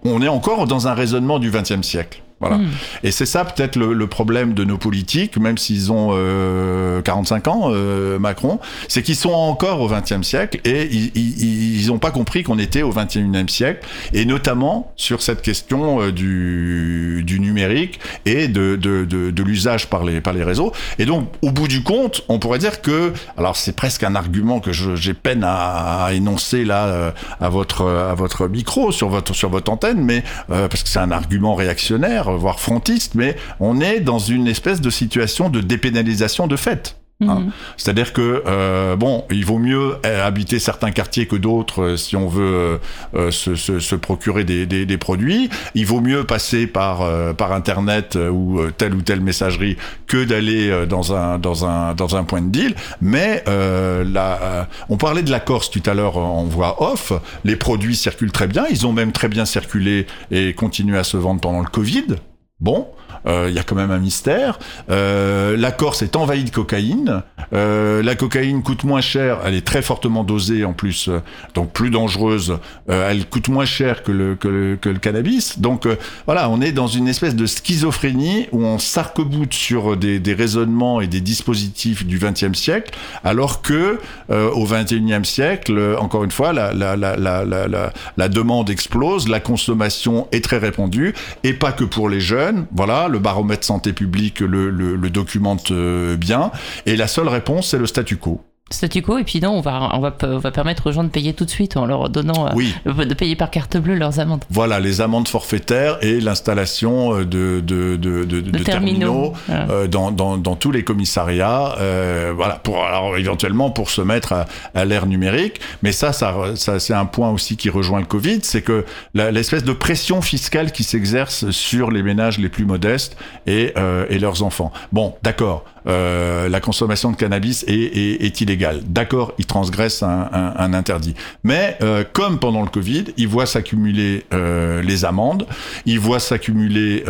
on 0.04 0.22
est 0.22 0.28
encore 0.28 0.66
dans 0.66 0.88
un 0.88 0.94
raisonnement 0.94 1.38
du 1.38 1.50
XXe 1.50 1.82
siècle. 1.82 2.22
Voilà. 2.40 2.58
Mm. 2.58 2.68
Et 3.02 3.10
c'est 3.10 3.26
ça 3.26 3.44
peut-être 3.44 3.76
le, 3.76 3.92
le 3.92 4.06
problème 4.06 4.52
de 4.52 4.64
nos 4.64 4.78
politiques, 4.78 5.38
même 5.38 5.56
s'ils 5.56 5.90
ont 5.90 6.10
euh, 6.12 7.00
45 7.02 7.48
ans, 7.48 7.62
euh, 7.66 8.18
Macron, 8.18 8.58
c'est 8.88 9.02
qu'ils 9.02 9.16
sont 9.16 9.32
encore 9.32 9.80
au 9.80 9.88
XXe 9.88 10.22
siècle 10.22 10.60
et 10.64 10.84
ils 10.84 11.86
n'ont 11.88 11.98
pas 11.98 12.10
compris 12.10 12.42
qu'on 12.42 12.58
était 12.58 12.82
au 12.82 12.90
XXIe 12.90 13.48
siècle, 13.48 13.86
et 14.12 14.24
notamment 14.24 14.92
sur 14.96 15.22
cette 15.22 15.42
question 15.42 16.00
euh, 16.02 16.12
du, 16.12 17.22
du 17.24 17.40
numérique 17.40 18.00
et 18.24 18.48
de, 18.48 18.76
de, 18.76 19.04
de, 19.04 19.30
de 19.30 19.42
l'usage 19.42 19.88
par 19.88 20.04
les, 20.04 20.20
par 20.20 20.32
les 20.32 20.44
réseaux. 20.44 20.72
Et 20.98 21.06
donc, 21.06 21.28
au 21.42 21.50
bout 21.50 21.68
du 21.68 21.82
compte, 21.82 22.22
on 22.28 22.38
pourrait 22.38 22.58
dire 22.58 22.82
que, 22.82 23.12
alors 23.36 23.56
c'est 23.56 23.74
presque 23.74 24.02
un 24.02 24.14
argument 24.14 24.60
que 24.60 24.72
j'ai 24.72 25.14
peine 25.14 25.44
à, 25.44 26.04
à 26.04 26.12
énoncer 26.12 26.64
là 26.64 26.86
euh, 26.86 27.10
à 27.40 27.48
votre 27.48 27.86
à 27.86 28.14
votre 28.14 28.48
micro 28.48 28.92
sur 28.92 29.08
votre 29.08 29.34
sur 29.34 29.48
votre 29.48 29.70
antenne, 29.70 30.02
mais 30.02 30.22
euh, 30.50 30.68
parce 30.68 30.82
que 30.82 30.88
c'est 30.88 30.98
un 30.98 31.10
argument 31.10 31.54
réactionnaire, 31.54 32.25
voire 32.32 32.60
frontiste, 32.60 33.14
mais 33.14 33.36
on 33.60 33.80
est 33.80 34.00
dans 34.00 34.18
une 34.18 34.46
espèce 34.48 34.80
de 34.80 34.90
situation 34.90 35.48
de 35.48 35.60
dépénalisation 35.60 36.46
de 36.46 36.56
fait. 36.56 36.96
Hein. 37.20 37.40
Mhm. 37.40 37.50
C'est-à-dire 37.76 38.12
que 38.12 38.42
euh, 38.46 38.96
bon, 38.96 39.24
il 39.30 39.44
vaut 39.44 39.58
mieux 39.58 39.96
euh, 40.04 40.26
habiter 40.26 40.58
certains 40.58 40.90
quartiers 40.90 41.26
que 41.26 41.36
d'autres 41.36 41.82
euh, 41.82 41.96
si 41.96 42.16
on 42.16 42.28
veut 42.28 42.42
euh, 42.44 42.78
euh, 43.14 43.30
se, 43.30 43.54
se, 43.54 43.78
se 43.80 43.94
procurer 43.94 44.44
des, 44.44 44.66
des, 44.66 44.86
des 44.86 44.98
produits. 44.98 45.48
Il 45.74 45.86
vaut 45.86 46.00
mieux 46.00 46.24
passer 46.24 46.66
par 46.66 47.02
euh, 47.02 47.32
par 47.32 47.52
internet 47.52 48.16
ou 48.16 48.60
telle 48.76 48.94
ou 48.94 49.02
telle 49.02 49.20
messagerie 49.20 49.76
que 50.06 50.24
d'aller 50.24 50.86
dans 50.86 51.14
un 51.14 51.38
dans 51.38 51.64
un 51.64 51.94
dans 51.94 52.16
un 52.16 52.24
point 52.24 52.42
de 52.42 52.50
deal. 52.50 52.74
Mais 53.00 53.42
euh, 53.48 54.04
la, 54.04 54.42
euh, 54.42 54.64
on 54.88 54.96
parlait 54.96 55.22
de 55.22 55.30
la 55.30 55.40
Corse 55.40 55.70
tout 55.70 55.82
à 55.86 55.94
l'heure 55.94 56.16
en 56.16 56.44
voix 56.44 56.82
off. 56.82 57.12
Les 57.44 57.56
produits 57.56 57.96
circulent 57.96 58.32
très 58.32 58.46
bien. 58.46 58.66
Ils 58.70 58.86
ont 58.86 58.92
même 58.92 59.12
très 59.12 59.28
bien 59.28 59.44
circulé 59.44 60.06
et 60.30 60.54
continué 60.54 60.98
à 60.98 61.04
se 61.04 61.16
vendre 61.16 61.40
pendant 61.40 61.60
le 61.60 61.68
Covid. 61.68 62.16
Bon, 62.60 62.88
il 63.26 63.52
y 63.54 63.58
a 63.58 63.62
quand 63.62 63.76
même 63.76 63.90
un 63.90 63.98
mystère. 63.98 64.58
Euh, 64.90 65.56
la 65.56 65.72
Corse 65.72 66.02
est 66.02 66.16
envahie 66.16 66.44
de 66.44 66.50
cocaïne. 66.50 67.22
Euh, 67.52 68.02
la 68.02 68.14
cocaïne 68.14 68.62
coûte 68.62 68.84
moins 68.84 69.00
cher. 69.00 69.40
Elle 69.44 69.54
est 69.54 69.66
très 69.66 69.82
fortement 69.82 70.24
dosée 70.24 70.64
en 70.64 70.72
plus, 70.72 71.08
euh, 71.08 71.20
donc 71.54 71.72
plus 71.72 71.90
dangereuse. 71.90 72.58
Euh, 72.88 73.10
elle 73.10 73.26
coûte 73.26 73.48
moins 73.48 73.64
cher 73.64 74.02
que 74.02 74.12
le, 74.12 74.96
cannabis. 75.00 75.58
Donc 75.58 75.86
euh, 75.86 75.96
voilà, 76.26 76.48
on 76.50 76.60
est 76.60 76.72
dans 76.72 76.86
une 76.86 77.08
espèce 77.08 77.34
de 77.34 77.46
schizophrénie 77.46 78.46
où 78.52 78.64
on 78.64 78.78
s'arc-boute 78.78 79.54
sur 79.54 79.96
des, 79.96 80.20
raisonnements 80.36 81.00
et 81.00 81.06
des 81.06 81.20
dispositifs 81.20 82.04
du 82.04 82.18
XXe 82.18 82.58
siècle, 82.58 82.92
alors 83.24 83.62
que 83.62 83.98
euh, 84.30 84.50
au 84.50 84.66
XXIe 84.66 85.24
siècle, 85.24 85.78
euh, 85.78 85.98
encore 85.98 86.24
une 86.24 86.30
fois, 86.30 86.52
la, 86.52 86.72
la 86.74 88.28
demande 88.28 88.70
explose, 88.70 89.28
la 89.28 89.40
consommation 89.40 90.28
est 90.32 90.44
très 90.44 90.58
répandue, 90.58 91.14
et 91.42 91.54
pas 91.54 91.72
que 91.72 91.84
pour 91.84 92.08
les 92.08 92.20
jeunes. 92.20 92.66
Voilà, 92.72 93.08
le 93.16 93.20
baromètre 93.20 93.64
santé 93.64 93.92
publique 93.92 94.40
le, 94.40 94.70
le, 94.70 94.94
le 94.94 95.10
documente 95.10 95.70
euh, 95.70 96.16
bien. 96.16 96.50
Et 96.84 96.96
la 96.96 97.08
seule 97.08 97.28
réponse, 97.28 97.70
c'est 97.70 97.78
le 97.78 97.86
statu 97.86 98.16
quo. 98.16 98.42
Statu 98.68 99.00
quo, 99.00 99.16
et 99.16 99.22
puis 99.22 99.40
non, 99.40 99.50
on 99.52 99.60
va, 99.60 99.90
on 99.92 100.00
va, 100.00 100.12
on 100.24 100.38
va 100.38 100.50
permettre 100.50 100.88
aux 100.88 100.92
gens 100.92 101.04
de 101.04 101.08
payer 101.08 101.32
tout 101.32 101.44
de 101.44 101.50
suite 101.50 101.76
en 101.76 101.86
leur 101.86 102.08
donnant, 102.10 102.48
euh, 102.48 102.50
Oui. 102.56 102.74
de 102.84 103.14
payer 103.14 103.36
par 103.36 103.48
carte 103.48 103.76
bleue 103.76 103.94
leurs 103.94 104.18
amendes. 104.18 104.42
Voilà, 104.50 104.80
les 104.80 105.00
amendes 105.00 105.28
forfaitaires 105.28 105.98
et 106.02 106.20
l'installation 106.20 107.14
euh, 107.14 107.24
de, 107.24 107.60
de, 107.64 107.94
de, 107.94 108.24
de, 108.24 108.40
de 108.40 108.58
terminaux. 108.64 109.34
Voilà. 109.46 109.70
euh, 109.70 109.86
dans, 109.86 110.10
dans, 110.10 110.36
dans 110.36 110.56
tous 110.56 110.72
les 110.72 110.82
commissariats, 110.82 111.76
euh, 111.78 112.32
voilà, 112.34 112.54
pour 112.56 112.82
alors 112.84 113.16
éventuellement 113.16 113.70
pour 113.70 113.88
se 113.88 114.00
mettre 114.00 114.32
à, 114.32 114.46
à 114.74 114.84
l'ère 114.84 115.06
numérique. 115.06 115.60
Mais 115.84 115.92
ça, 115.92 116.12
ça, 116.12 116.34
ça 116.56 116.80
c'est 116.80 116.92
un 116.94 117.06
point 117.06 117.30
aussi 117.30 117.56
qui 117.56 117.70
rejoint 117.70 118.00
le 118.00 118.06
Covid, 118.06 118.40
c'est 118.42 118.62
que 118.62 118.84
l'espèce 119.14 119.62
de 119.62 119.72
pression 119.72 120.22
fiscale 120.22 120.72
qui 120.72 120.82
s'exerce 120.82 121.50
sur 121.50 121.92
les 121.92 122.02
ménages 122.02 122.38
les 122.38 122.48
plus 122.48 122.64
modestes 122.64 123.16
et, 123.46 123.72
euh, 123.78 124.06
et 124.10 124.18
leurs 124.18 124.42
enfants. 124.42 124.72
Bon, 124.90 125.14
d'accord. 125.22 125.64
Euh, 125.86 126.48
la 126.48 126.60
consommation 126.60 127.10
de 127.10 127.16
cannabis 127.16 127.64
est, 127.68 127.72
est, 127.74 128.24
est 128.24 128.40
illégale. 128.40 128.80
D'accord, 128.86 129.32
ils 129.38 129.46
transgressent 129.46 130.02
un, 130.02 130.28
un, 130.32 130.52
un 130.56 130.74
interdit. 130.74 131.14
Mais 131.44 131.76
euh, 131.82 132.04
comme 132.12 132.38
pendant 132.38 132.62
le 132.62 132.68
Covid, 132.68 133.04
ils 133.16 133.28
voient 133.28 133.46
s'accumuler 133.46 134.24
euh, 134.32 134.82
les 134.82 135.04
amendes, 135.04 135.46
ils 135.84 136.00
voient 136.00 136.18
s'accumuler 136.20 137.04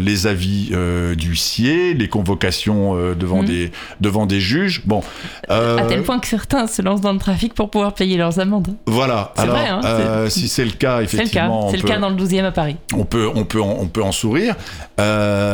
les 0.00 0.26
avis 0.26 0.70
euh, 0.72 1.14
d'huissier, 1.14 1.94
les 1.94 2.08
convocations 2.08 2.94
devant 3.14 3.40
Mhm. 3.42 3.44
des 3.46 3.70
devant 4.00 4.26
des 4.26 4.40
juges. 4.40 4.82
Bon, 4.86 5.02
À 5.48 5.82
tel 5.88 6.02
point 6.02 6.18
que 6.18 6.26
certains 6.26 6.66
se 6.66 6.80
lancent 6.82 7.00
dans 7.00 7.12
le 7.12 7.18
trafic 7.18 7.54
pour 7.54 7.70
pouvoir 7.70 7.92
payer 7.94 8.16
leurs 8.16 8.38
amendes. 8.40 8.74
voilà. 8.86 9.32
C'est 9.36 9.46
vrai, 9.46 9.66
hein, 9.68 10.26
si 10.28 10.48
c'est 10.48 10.64
le 10.64 10.70
cas, 10.72 10.98
C'est 11.06 11.16
le 11.16 11.22
cas. 11.22 11.22
effectivement, 11.24 11.70
C'est 11.70 11.76
le 11.76 11.82
cas 11.82 11.98
dans 11.98 12.08
le 12.08 12.16
12e 12.16 12.44
à 12.44 12.52
Paris. 12.52 12.76
on 12.94 13.04
peut, 13.04 13.28
on 13.34 13.44
peut, 13.44 13.60
en- 13.60 13.76
on 13.80 13.86
peut 13.86 14.02
en 14.02 14.12
sourire, 14.12 14.54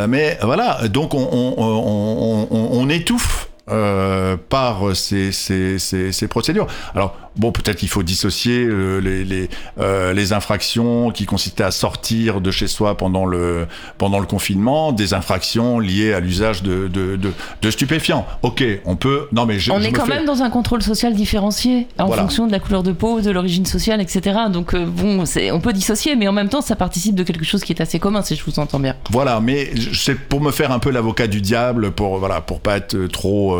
mais 0.08 0.38
voilà. 0.42 0.88
Donc 0.88 1.14
on, 1.14 1.28
on, 1.32 1.54
on, 1.58 2.46
on, 2.70 2.88
étouffe. 2.88 3.48
euh, 3.70 4.36
par 4.36 4.96
ces, 4.96 5.30
ces 5.30 6.28
procédures. 6.28 6.66
Alors 6.94 7.16
bon, 7.36 7.52
peut-être 7.52 7.76
qu'il 7.78 7.88
faut 7.88 8.02
dissocier 8.02 8.64
euh, 8.64 8.98
les 9.00 9.24
les, 9.24 9.48
euh, 9.80 10.12
les 10.12 10.32
infractions 10.32 11.10
qui 11.10 11.24
consistaient 11.26 11.64
à 11.64 11.70
sortir 11.70 12.40
de 12.40 12.50
chez 12.50 12.66
soi 12.68 12.96
pendant 12.96 13.24
le 13.26 13.66
pendant 13.98 14.18
le 14.20 14.26
confinement, 14.26 14.92
des 14.92 15.14
infractions 15.14 15.78
liées 15.78 16.12
à 16.12 16.20
l'usage 16.20 16.62
de, 16.62 16.88
de, 16.88 17.16
de, 17.16 17.32
de 17.62 17.70
stupéfiants. 17.70 18.26
Ok, 18.42 18.64
on 18.84 18.96
peut. 18.96 19.28
Non 19.32 19.46
mais 19.46 19.58
je, 19.58 19.70
on 19.72 19.80
je 19.80 19.86
est 19.88 19.92
quand 19.92 20.04
fais- 20.06 20.14
même 20.16 20.24
dans 20.26 20.42
un 20.42 20.50
contrôle 20.50 20.82
social 20.82 21.14
différencié 21.14 21.86
en 21.98 22.06
Voilà. 22.06 22.22
fonction 22.22 22.46
de 22.46 22.52
la 22.52 22.58
couleur 22.60 22.82
de 22.82 22.92
peau, 22.92 23.20
de 23.20 23.30
l'origine 23.30 23.66
sociale, 23.66 24.00
etc. 24.00 24.38
Donc 24.52 24.74
euh, 24.74 24.84
bon, 24.86 25.24
on 25.52 25.60
peut 25.60 25.72
dissocier, 25.72 26.16
mais 26.16 26.28
en 26.28 26.32
même 26.32 26.48
temps, 26.48 26.60
ça 26.62 26.76
participe 26.76 27.14
de 27.14 27.22
quelque 27.22 27.44
chose 27.44 27.62
qui 27.64 27.72
est 27.72 27.80
assez 27.80 27.98
commun, 27.98 28.22
si 28.22 28.36
je 28.36 28.44
vous 28.44 28.58
entends 28.58 28.80
bien. 28.80 28.96
Voilà, 29.10 29.40
mais 29.40 29.70
c'est 29.94 30.14
pour 30.18 30.40
me 30.40 30.50
faire 30.50 30.72
un 30.72 30.78
peu 30.78 30.90
l'avocat 30.90 31.26
du 31.26 31.40
diable, 31.40 31.90
pour 31.92 32.18
voilà, 32.18 32.40
pour 32.40 32.60
pas 32.60 32.76
être 32.76 33.06
trop 33.06 33.58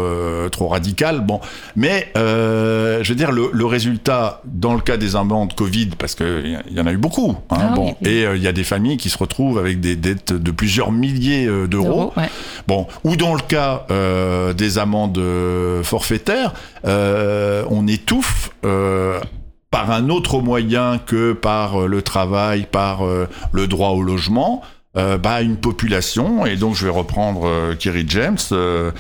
trop 0.51 0.69
radical. 0.69 1.21
Bon, 1.21 1.41
mais 1.77 2.11
je 2.15 3.09
veux 3.09 3.15
dire 3.15 3.33
le, 3.33 3.51
le 3.53 3.62
résultat 3.65 4.41
dans 4.45 4.75
le 4.75 4.81
cas 4.81 4.97
des 4.97 5.17
amendes 5.17 5.55
Covid, 5.55 5.91
parce 5.99 6.15
que 6.15 6.43
il 6.69 6.77
y 6.77 6.81
en 6.81 6.87
a 6.87 6.93
eu 6.93 6.97
beaucoup. 6.97 7.37
Hein, 7.51 7.57
Ah 7.61 7.73
bon, 7.75 7.87
oui, 7.87 7.95
oui. 8.03 8.09
et 8.11 8.27
euh, 8.27 8.37
il 8.37 8.43
y 8.43 8.49
a 8.49 8.53
des 8.53 8.65
familles 8.65 8.97
qui 8.97 9.11
se 9.11 9.19
retrouvent 9.19 9.59
avec 9.59 9.81
des 9.81 9.97
dettes 9.97 10.33
de 10.33 10.51
plusieurs 10.51 10.93
milliers 10.93 11.47
euh, 11.47 11.67
d'euros. 11.67 12.13
Ouais. 12.17 12.29
Bon, 12.67 12.87
ou 13.05 13.17
dans 13.17 13.35
le 13.35 13.41
cas 13.41 13.87
euh, 13.91 14.53
des 14.53 14.79
amendes 14.79 15.19
euh, 15.19 15.83
forfaitaires, 15.83 16.55
euh, 16.87 17.65
on 17.71 17.87
étouffe. 17.87 18.51
Euh, 18.65 19.19
par 19.71 19.91
un 19.91 20.11
autre 20.11 20.41
moyen 20.43 20.99
que 20.99 21.33
par 21.33 21.81
euh, 21.83 21.87
le 21.87 22.03
travail, 22.03 22.67
par 22.71 23.07
euh, 23.07 23.27
le 23.53 23.67
droit 23.67 23.89
au 23.89 24.03
logement, 24.03 24.61
euh, 24.97 25.17
bah, 25.19 25.41
une 25.41 25.57
population, 25.57 26.45
et 26.45 26.57
donc 26.57 26.75
je 26.75 26.85
vais 26.85 26.91
reprendre 26.93 27.47
euh, 27.47 27.75
Kerry 27.75 28.05
James, 28.09 28.37
euh, 28.53 28.91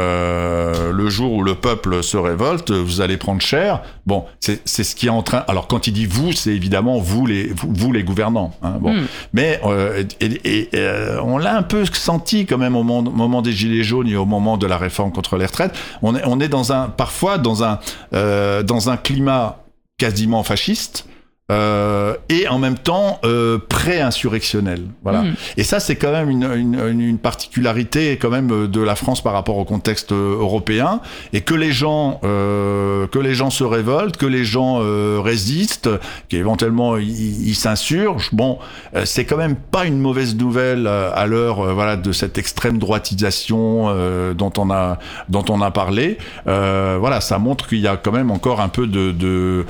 euh, 0.00 0.92
le 0.92 1.08
jour 1.08 1.32
où 1.32 1.42
le 1.42 1.54
peuple 1.54 2.02
se 2.02 2.16
révolte, 2.16 2.70
vous 2.70 3.00
allez 3.00 3.16
prendre 3.16 3.40
cher. 3.40 3.82
Bon, 4.06 4.24
c'est 4.40 4.60
c'est 4.66 4.84
ce 4.84 4.94
qui 4.94 5.06
est 5.06 5.10
en 5.10 5.22
train. 5.22 5.44
Alors 5.48 5.66
quand 5.68 5.86
il 5.86 5.92
dit 5.92 6.06
vous, 6.06 6.32
c'est 6.32 6.50
évidemment 6.54 6.98
vous 6.98 7.26
les 7.26 7.48
vous, 7.48 7.68
vous 7.72 7.92
les 7.92 8.02
gouvernants. 8.02 8.52
Hein, 8.62 8.76
bon, 8.80 8.92
Mm. 8.92 9.06
mais 9.32 9.60
euh, 9.64 10.04
et, 10.20 10.26
et- 10.26 10.58
et, 10.60 10.68
euh, 10.74 11.20
on 11.22 11.38
l'a 11.38 11.56
un 11.56 11.62
peu 11.62 11.84
senti 11.86 12.44
quand 12.46 12.58
même 12.58 12.76
au 12.76 12.82
moment, 12.82 13.10
moment 13.10 13.40
des 13.42 13.52
gilets 13.52 13.84
jaunes 13.84 14.08
et 14.08 14.16
au 14.16 14.26
moment 14.26 14.56
de 14.58 14.66
la 14.66 14.76
réforme 14.76 15.12
contre 15.12 15.36
les 15.36 15.46
retraites. 15.46 15.74
On 16.02 16.14
est 16.16 16.22
on 16.26 16.40
est 16.40 16.48
dans 16.48 16.72
un 16.72 16.88
parfois 16.88 17.38
dans 17.38 17.64
un 17.64 17.78
euh, 18.14 18.62
dans 18.62 18.90
un 18.90 18.96
climat 18.96 19.64
quasiment 19.98 20.42
fasciste. 20.42 21.06
Euh, 21.50 22.14
et 22.28 22.48
en 22.48 22.58
même 22.58 22.78
temps 22.78 23.18
euh, 23.24 23.58
pré-insurrectionnel. 23.58 24.82
Voilà. 25.02 25.22
Mm. 25.22 25.34
Et 25.56 25.64
ça, 25.64 25.80
c'est 25.80 25.96
quand 25.96 26.12
même 26.12 26.30
une, 26.30 26.44
une, 26.44 27.00
une 27.00 27.18
particularité 27.18 28.16
quand 28.16 28.30
même 28.30 28.50
euh, 28.52 28.68
de 28.68 28.80
la 28.80 28.94
France 28.94 29.20
par 29.22 29.32
rapport 29.32 29.58
au 29.58 29.64
contexte 29.64 30.12
euh, 30.12 30.38
européen, 30.38 31.00
et 31.32 31.40
que 31.40 31.54
les 31.54 31.72
gens 31.72 32.20
euh, 32.24 33.06
que 33.08 33.18
les 33.18 33.34
gens 33.34 33.50
se 33.50 33.64
révoltent, 33.64 34.16
que 34.16 34.26
les 34.26 34.44
gens 34.44 34.78
euh, 34.80 35.18
résistent, 35.22 35.90
qu'éventuellement 36.28 36.96
ils 36.96 37.54
s'insurgent. 37.54 38.30
Bon, 38.32 38.58
euh, 38.94 39.02
c'est 39.04 39.24
quand 39.24 39.36
même 39.36 39.56
pas 39.56 39.84
une 39.84 39.98
mauvaise 39.98 40.36
nouvelle 40.36 40.86
à 40.86 41.26
l'heure 41.26 41.74
voilà 41.74 41.96
de 41.96 42.12
cette 42.12 42.38
extrême 42.38 42.78
droitisation 42.78 43.86
euh, 43.88 44.34
dont 44.34 44.52
on 44.56 44.70
a 44.70 44.98
dont 45.28 45.44
on 45.48 45.60
a 45.62 45.70
parlé. 45.70 46.18
Euh, 46.46 46.96
voilà, 47.00 47.20
ça 47.20 47.38
montre 47.38 47.66
qu'il 47.68 47.80
y 47.80 47.88
a 47.88 47.96
quand 47.96 48.12
même 48.12 48.30
encore 48.30 48.60
un 48.60 48.68
peu 48.68 48.86
de 48.86 49.12
de, 49.12 49.64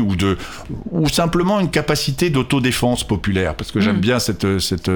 ou 0.00 0.16
de 0.16 0.36
ou 0.90 1.08
simplement 1.08 1.60
une 1.60 1.70
capacité 1.70 2.30
d'autodéfense 2.30 3.04
populaire 3.04 3.54
parce 3.54 3.72
que 3.72 3.80
j'aime 3.80 3.96
Mm. 3.96 4.00
bien 4.00 4.18
cette 4.18 4.58
cette 4.58 4.90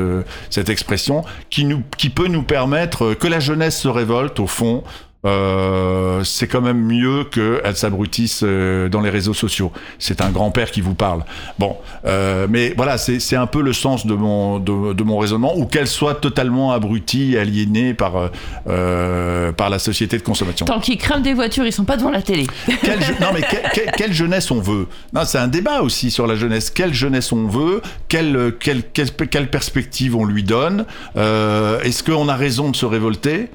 cette 0.51 0.69
expression 0.69 1.25
qui 1.51 1.65
nous 1.65 1.83
qui 1.97 2.11
peut 2.11 2.29
nous 2.29 2.43
permettre 2.43 3.15
que 3.15 3.27
la 3.27 3.41
jeunesse 3.41 3.79
se 3.81 3.89
révolte 3.89 4.41
au 4.41 4.47
fond 4.47 4.83
euh, 5.27 6.25
c'est 6.25 6.47
quand 6.47 6.61
même 6.61 6.81
mieux 6.83 7.25
qu'elle 7.25 7.77
s'abrutisse 7.77 8.41
euh, 8.43 8.89
dans 8.89 9.01
les 9.01 9.11
réseaux 9.11 9.35
sociaux. 9.35 9.71
C'est 9.99 10.21
un 10.21 10.31
grand-père 10.31 10.71
qui 10.71 10.81
vous 10.81 10.95
parle. 10.95 11.25
Bon, 11.59 11.77
euh, 12.07 12.47
mais 12.49 12.73
voilà, 12.77 12.97
c'est 12.99 13.37
un 13.37 13.47
peu 13.47 13.61
le 13.63 13.73
sens 13.73 14.07
de 14.07 14.15
mon, 14.15 14.59
de, 14.59 14.93
de 14.93 15.03
mon 15.03 15.19
raisonnement, 15.19 15.57
ou 15.57 15.67
qu'elle 15.67 15.87
soit 15.89 16.15
totalement 16.15 16.73
abrutie, 16.73 17.37
aliénée 17.37 17.95
par, 17.95 18.31
euh, 18.69 19.53
par 19.53 19.71
la 19.71 19.79
société 19.79 20.17
de 20.19 20.23
consommation. 20.23 20.67
Tant 20.67 20.81
qu'ils 20.81 20.99
crament 20.99 21.23
des 21.23 21.35
voitures, 21.35 21.67
ils 21.67 21.73
sont 21.73 21.85
pas 21.85 21.97
devant 21.97 22.11
la 22.11 22.23
télé. 22.23 22.47
Quelle 22.83 23.03
je- 23.03 23.13
non 23.23 23.29
mais 23.35 23.43
que- 23.43 23.81
que- 23.81 23.97
quelle 23.97 24.13
jeunesse 24.13 24.51
on 24.51 24.61
veut? 24.61 24.87
C'est 25.25 25.39
un 25.39 25.49
débat 25.49 25.83
aussi 25.83 26.11
sur 26.11 26.27
la 26.27 26.35
jeunesse. 26.37 26.71
Quelle 26.71 26.95
jeunesse 26.95 27.33
on 27.33 27.47
veut? 27.47 27.83
Quelle 28.09 28.55
quelle 28.59 28.83
quelle, 28.83 29.11
quelle 29.13 29.51
perspective 29.51 30.17
on 30.17 30.25
lui 30.25 30.43
donne? 30.43 30.87
Euh, 31.17 31.81
Est-ce 31.83 32.03
qu'on 32.03 32.29
a 32.29 32.37
raison 32.37 32.71
de 32.71 32.77
se 32.77 32.87
révolter? 32.87 33.49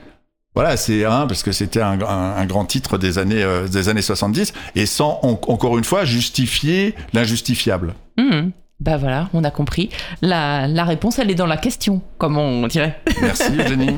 Voilà, 0.55 0.77
c'est 0.77 1.05
un 1.05 1.27
parce 1.27 1.43
que 1.43 1.51
c'était 1.51 1.81
un, 1.81 1.99
un- 2.01 2.35
un 2.37 2.45
grand 2.45 2.65
titre 2.65 2.97
des 2.97 3.17
années 3.17 3.43
euh, 3.43 3.67
des 3.67 3.89
années 3.89 4.01
70 4.01 4.53
et 4.75 4.85
sans 4.85 5.19
en- 5.23 5.39
encore 5.51 5.77
une 5.77 5.83
fois 5.83 6.05
justifier 6.05 6.95
l'injustifiable. 7.13 7.93
Hmm. 8.17 8.49
Bah 8.81 8.97
voilà, 8.97 9.29
on 9.33 9.45
a 9.45 9.51
compris. 9.51 9.89
La, 10.21 10.67
la 10.67 10.83
réponse, 10.83 11.17
elle 11.17 11.31
est 11.31 11.35
dans 11.35 11.45
la 11.45 11.55
question, 11.55 12.01
comme 12.17 12.37
on 12.37 12.67
dirait. 12.67 12.99
Merci 13.21 13.43
Eugénie. 13.57 13.95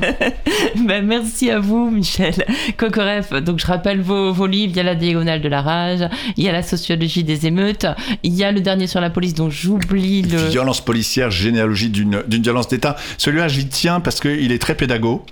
Bah, 0.86 1.00
merci 1.02 1.50
à 1.50 1.58
vous, 1.58 1.90
Michel. 1.90 2.34
Cocoref, 2.76 3.32
donc 3.32 3.58
je 3.58 3.66
rappelle 3.66 4.00
vos, 4.00 4.32
vos 4.32 4.46
livres. 4.46 4.72
Il 4.72 4.76
y 4.76 4.80
a 4.80 4.84
La 4.84 4.94
Diagonale 4.94 5.40
de 5.40 5.48
la 5.48 5.62
Rage, 5.62 6.08
il 6.36 6.44
y 6.44 6.48
a 6.48 6.52
La 6.52 6.62
Sociologie 6.62 7.24
des 7.24 7.46
émeutes, 7.46 7.86
il 8.22 8.34
y 8.34 8.44
a 8.44 8.52
le 8.52 8.60
dernier 8.60 8.86
sur 8.86 9.00
la 9.00 9.10
police 9.10 9.34
dont 9.34 9.50
j'oublie 9.50 10.22
le. 10.22 10.38
Violence 10.48 10.80
policière, 10.84 11.30
généalogie 11.32 11.90
d'une 11.90 12.22
violence 12.28 12.68
d'État. 12.68 12.94
Celui-là, 13.18 13.48
j'y 13.48 13.66
tiens 13.66 13.98
parce 14.00 14.20
qu'il 14.20 14.52
est 14.52 14.58
très 14.60 14.76
pédago. 14.76 15.24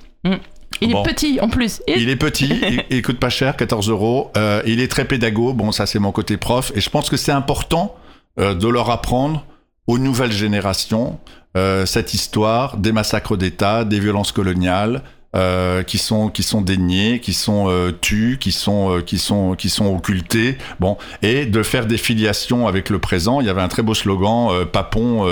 Il 0.80 0.92
Bon. 0.92 1.02
est 1.02 1.08
petit 1.08 1.38
en 1.40 1.48
plus. 1.48 1.82
Il 1.86 2.08
est 2.08 2.16
petit, 2.16 2.46
il, 2.68 2.84
il 2.90 3.02
coûte 3.02 3.18
pas 3.18 3.28
cher, 3.30 3.56
14 3.56 3.88
euros. 3.88 4.30
Euh, 4.36 4.62
il 4.66 4.80
est 4.80 4.88
très 4.88 5.04
pédago. 5.04 5.52
Bon, 5.52 5.72
ça 5.72 5.86
c'est 5.86 5.98
mon 5.98 6.12
côté 6.12 6.36
prof. 6.36 6.72
Et 6.74 6.80
je 6.80 6.90
pense 6.90 7.08
que 7.10 7.16
c'est 7.16 7.32
important 7.32 7.96
euh, 8.38 8.54
de 8.54 8.68
leur 8.68 8.90
apprendre 8.90 9.44
aux 9.86 9.98
nouvelles 9.98 10.32
générations 10.32 11.18
euh, 11.56 11.86
cette 11.86 12.12
histoire 12.14 12.76
des 12.76 12.92
massacres 12.92 13.36
d'État, 13.36 13.84
des 13.84 14.00
violences 14.00 14.32
coloniales. 14.32 15.02
Euh, 15.36 15.82
qui 15.82 15.98
sont 15.98 16.28
qui 16.28 16.42
sont 16.42 16.60
déniés, 16.60 17.20
qui 17.20 17.32
sont 17.32 17.68
euh, 17.68 17.92
tus, 17.92 18.38
qui 18.38 18.52
sont 18.52 18.96
euh, 18.96 19.00
qui 19.02 19.18
sont 19.18 19.54
qui 19.54 19.68
sont 19.68 19.94
occultés. 19.94 20.58
Bon, 20.80 20.96
et 21.22 21.46
de 21.46 21.62
faire 21.62 21.86
des 21.86 21.98
filiations 21.98 22.66
avec 22.66 22.90
le 22.90 22.98
présent. 22.98 23.40
Il 23.40 23.46
y 23.46 23.50
avait 23.50 23.60
un 23.60 23.68
très 23.68 23.82
beau 23.82 23.94
slogan 23.94 24.48
euh, 24.50 24.64
Papon, 24.64 25.26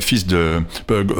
fils 0.00 0.26
de 0.26 0.62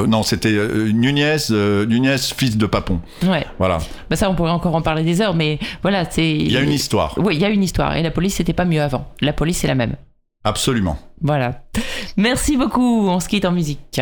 non, 0.07 0.23
c'était 0.23 0.53
Nunez, 0.93 1.37
Nunez, 1.51 2.19
fils 2.19 2.57
de 2.57 2.67
Papon. 2.67 3.01
Ouais. 3.23 3.47
Voilà. 3.59 3.79
Bah 4.11 4.17
ça, 4.17 4.31
on 4.31 4.35
pourrait 4.35 4.51
encore 4.51 4.75
en 4.75 4.83
parler 4.83 5.03
des 5.03 5.21
heures, 5.21 5.35
mais 5.35 5.59
voilà, 5.83 6.05
c'est. 6.11 6.31
Il 6.31 6.53
y 6.53 6.57
a 6.57 6.61
une 6.61 6.73
histoire. 6.73 7.15
Oui, 7.19 7.35
il 7.37 7.41
y 7.41 7.45
a 7.45 7.49
une 7.49 7.63
histoire. 7.63 7.97
Et 7.97 8.03
la 8.03 8.11
police, 8.11 8.37
c'était 8.37 8.53
pas 8.53 8.65
mieux 8.65 8.81
avant. 8.81 9.09
La 9.21 9.33
police, 9.33 9.59
c'est 9.59 9.69
la 9.69 9.75
même. 9.75 9.97
Absolument. 10.45 10.99
Voilà. 11.21 11.63
Merci 12.17 12.57
beaucoup. 12.57 13.09
On 13.09 13.21
se 13.21 13.29
quitte 13.29 13.45
en 13.45 13.53
musique. 13.53 14.01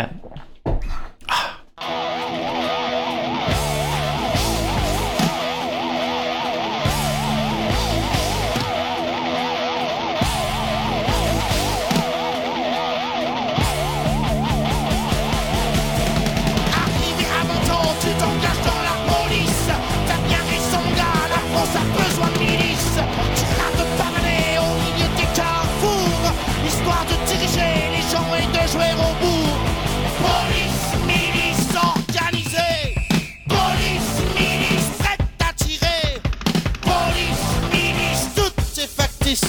Et 39.31 39.37
si 39.37 39.43
tu 39.43 39.49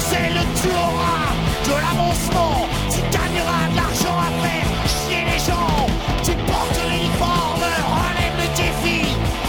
sais 0.00 0.30
le 0.30 0.42
tu 0.62 0.68
auras 0.68 1.34
de 1.66 1.74
l'avancement, 1.82 2.68
tu 2.88 3.00
gagneras 3.10 3.66
de 3.72 3.74
l'argent 3.74 4.18
à 4.20 4.30
faire 4.40 4.70
chier 4.86 5.24
les 5.24 5.40
gens. 5.40 5.88
Tu 6.22 6.30
portes 6.46 6.80
l'uniforme, 6.88 7.64
relève 7.96 8.36
le 8.38 8.46
défi. 8.54 9.00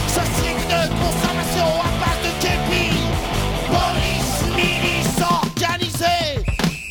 Société 0.08 0.66
de 0.66 0.90
consommation 0.98 1.70
à 1.80 1.90
base 2.02 2.22
de 2.26 2.32
képi. 2.42 2.88
Police, 3.70 4.36
milice 4.56 5.22
organisée. 5.22 6.42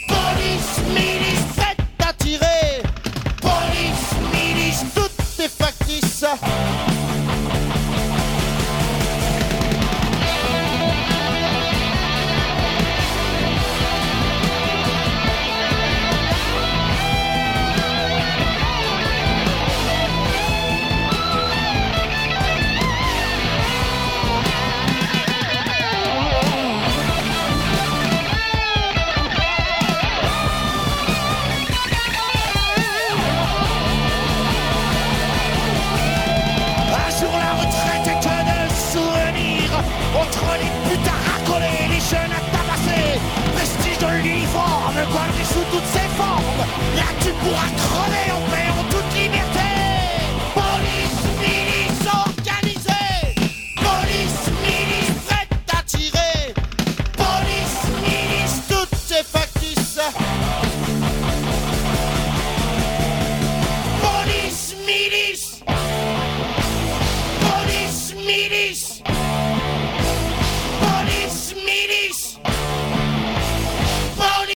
Police, 0.07 0.75
milice 0.95 1.45
prête 1.57 1.83
à 2.07 2.13
tirer. 2.13 2.87
Police, 3.41 4.07
milice, 4.33 4.85
toutes 4.95 5.19
ces 5.37 5.49
factices. 5.49 6.25
What 47.45 47.71
could 47.77 48.13
they? 48.13 48.62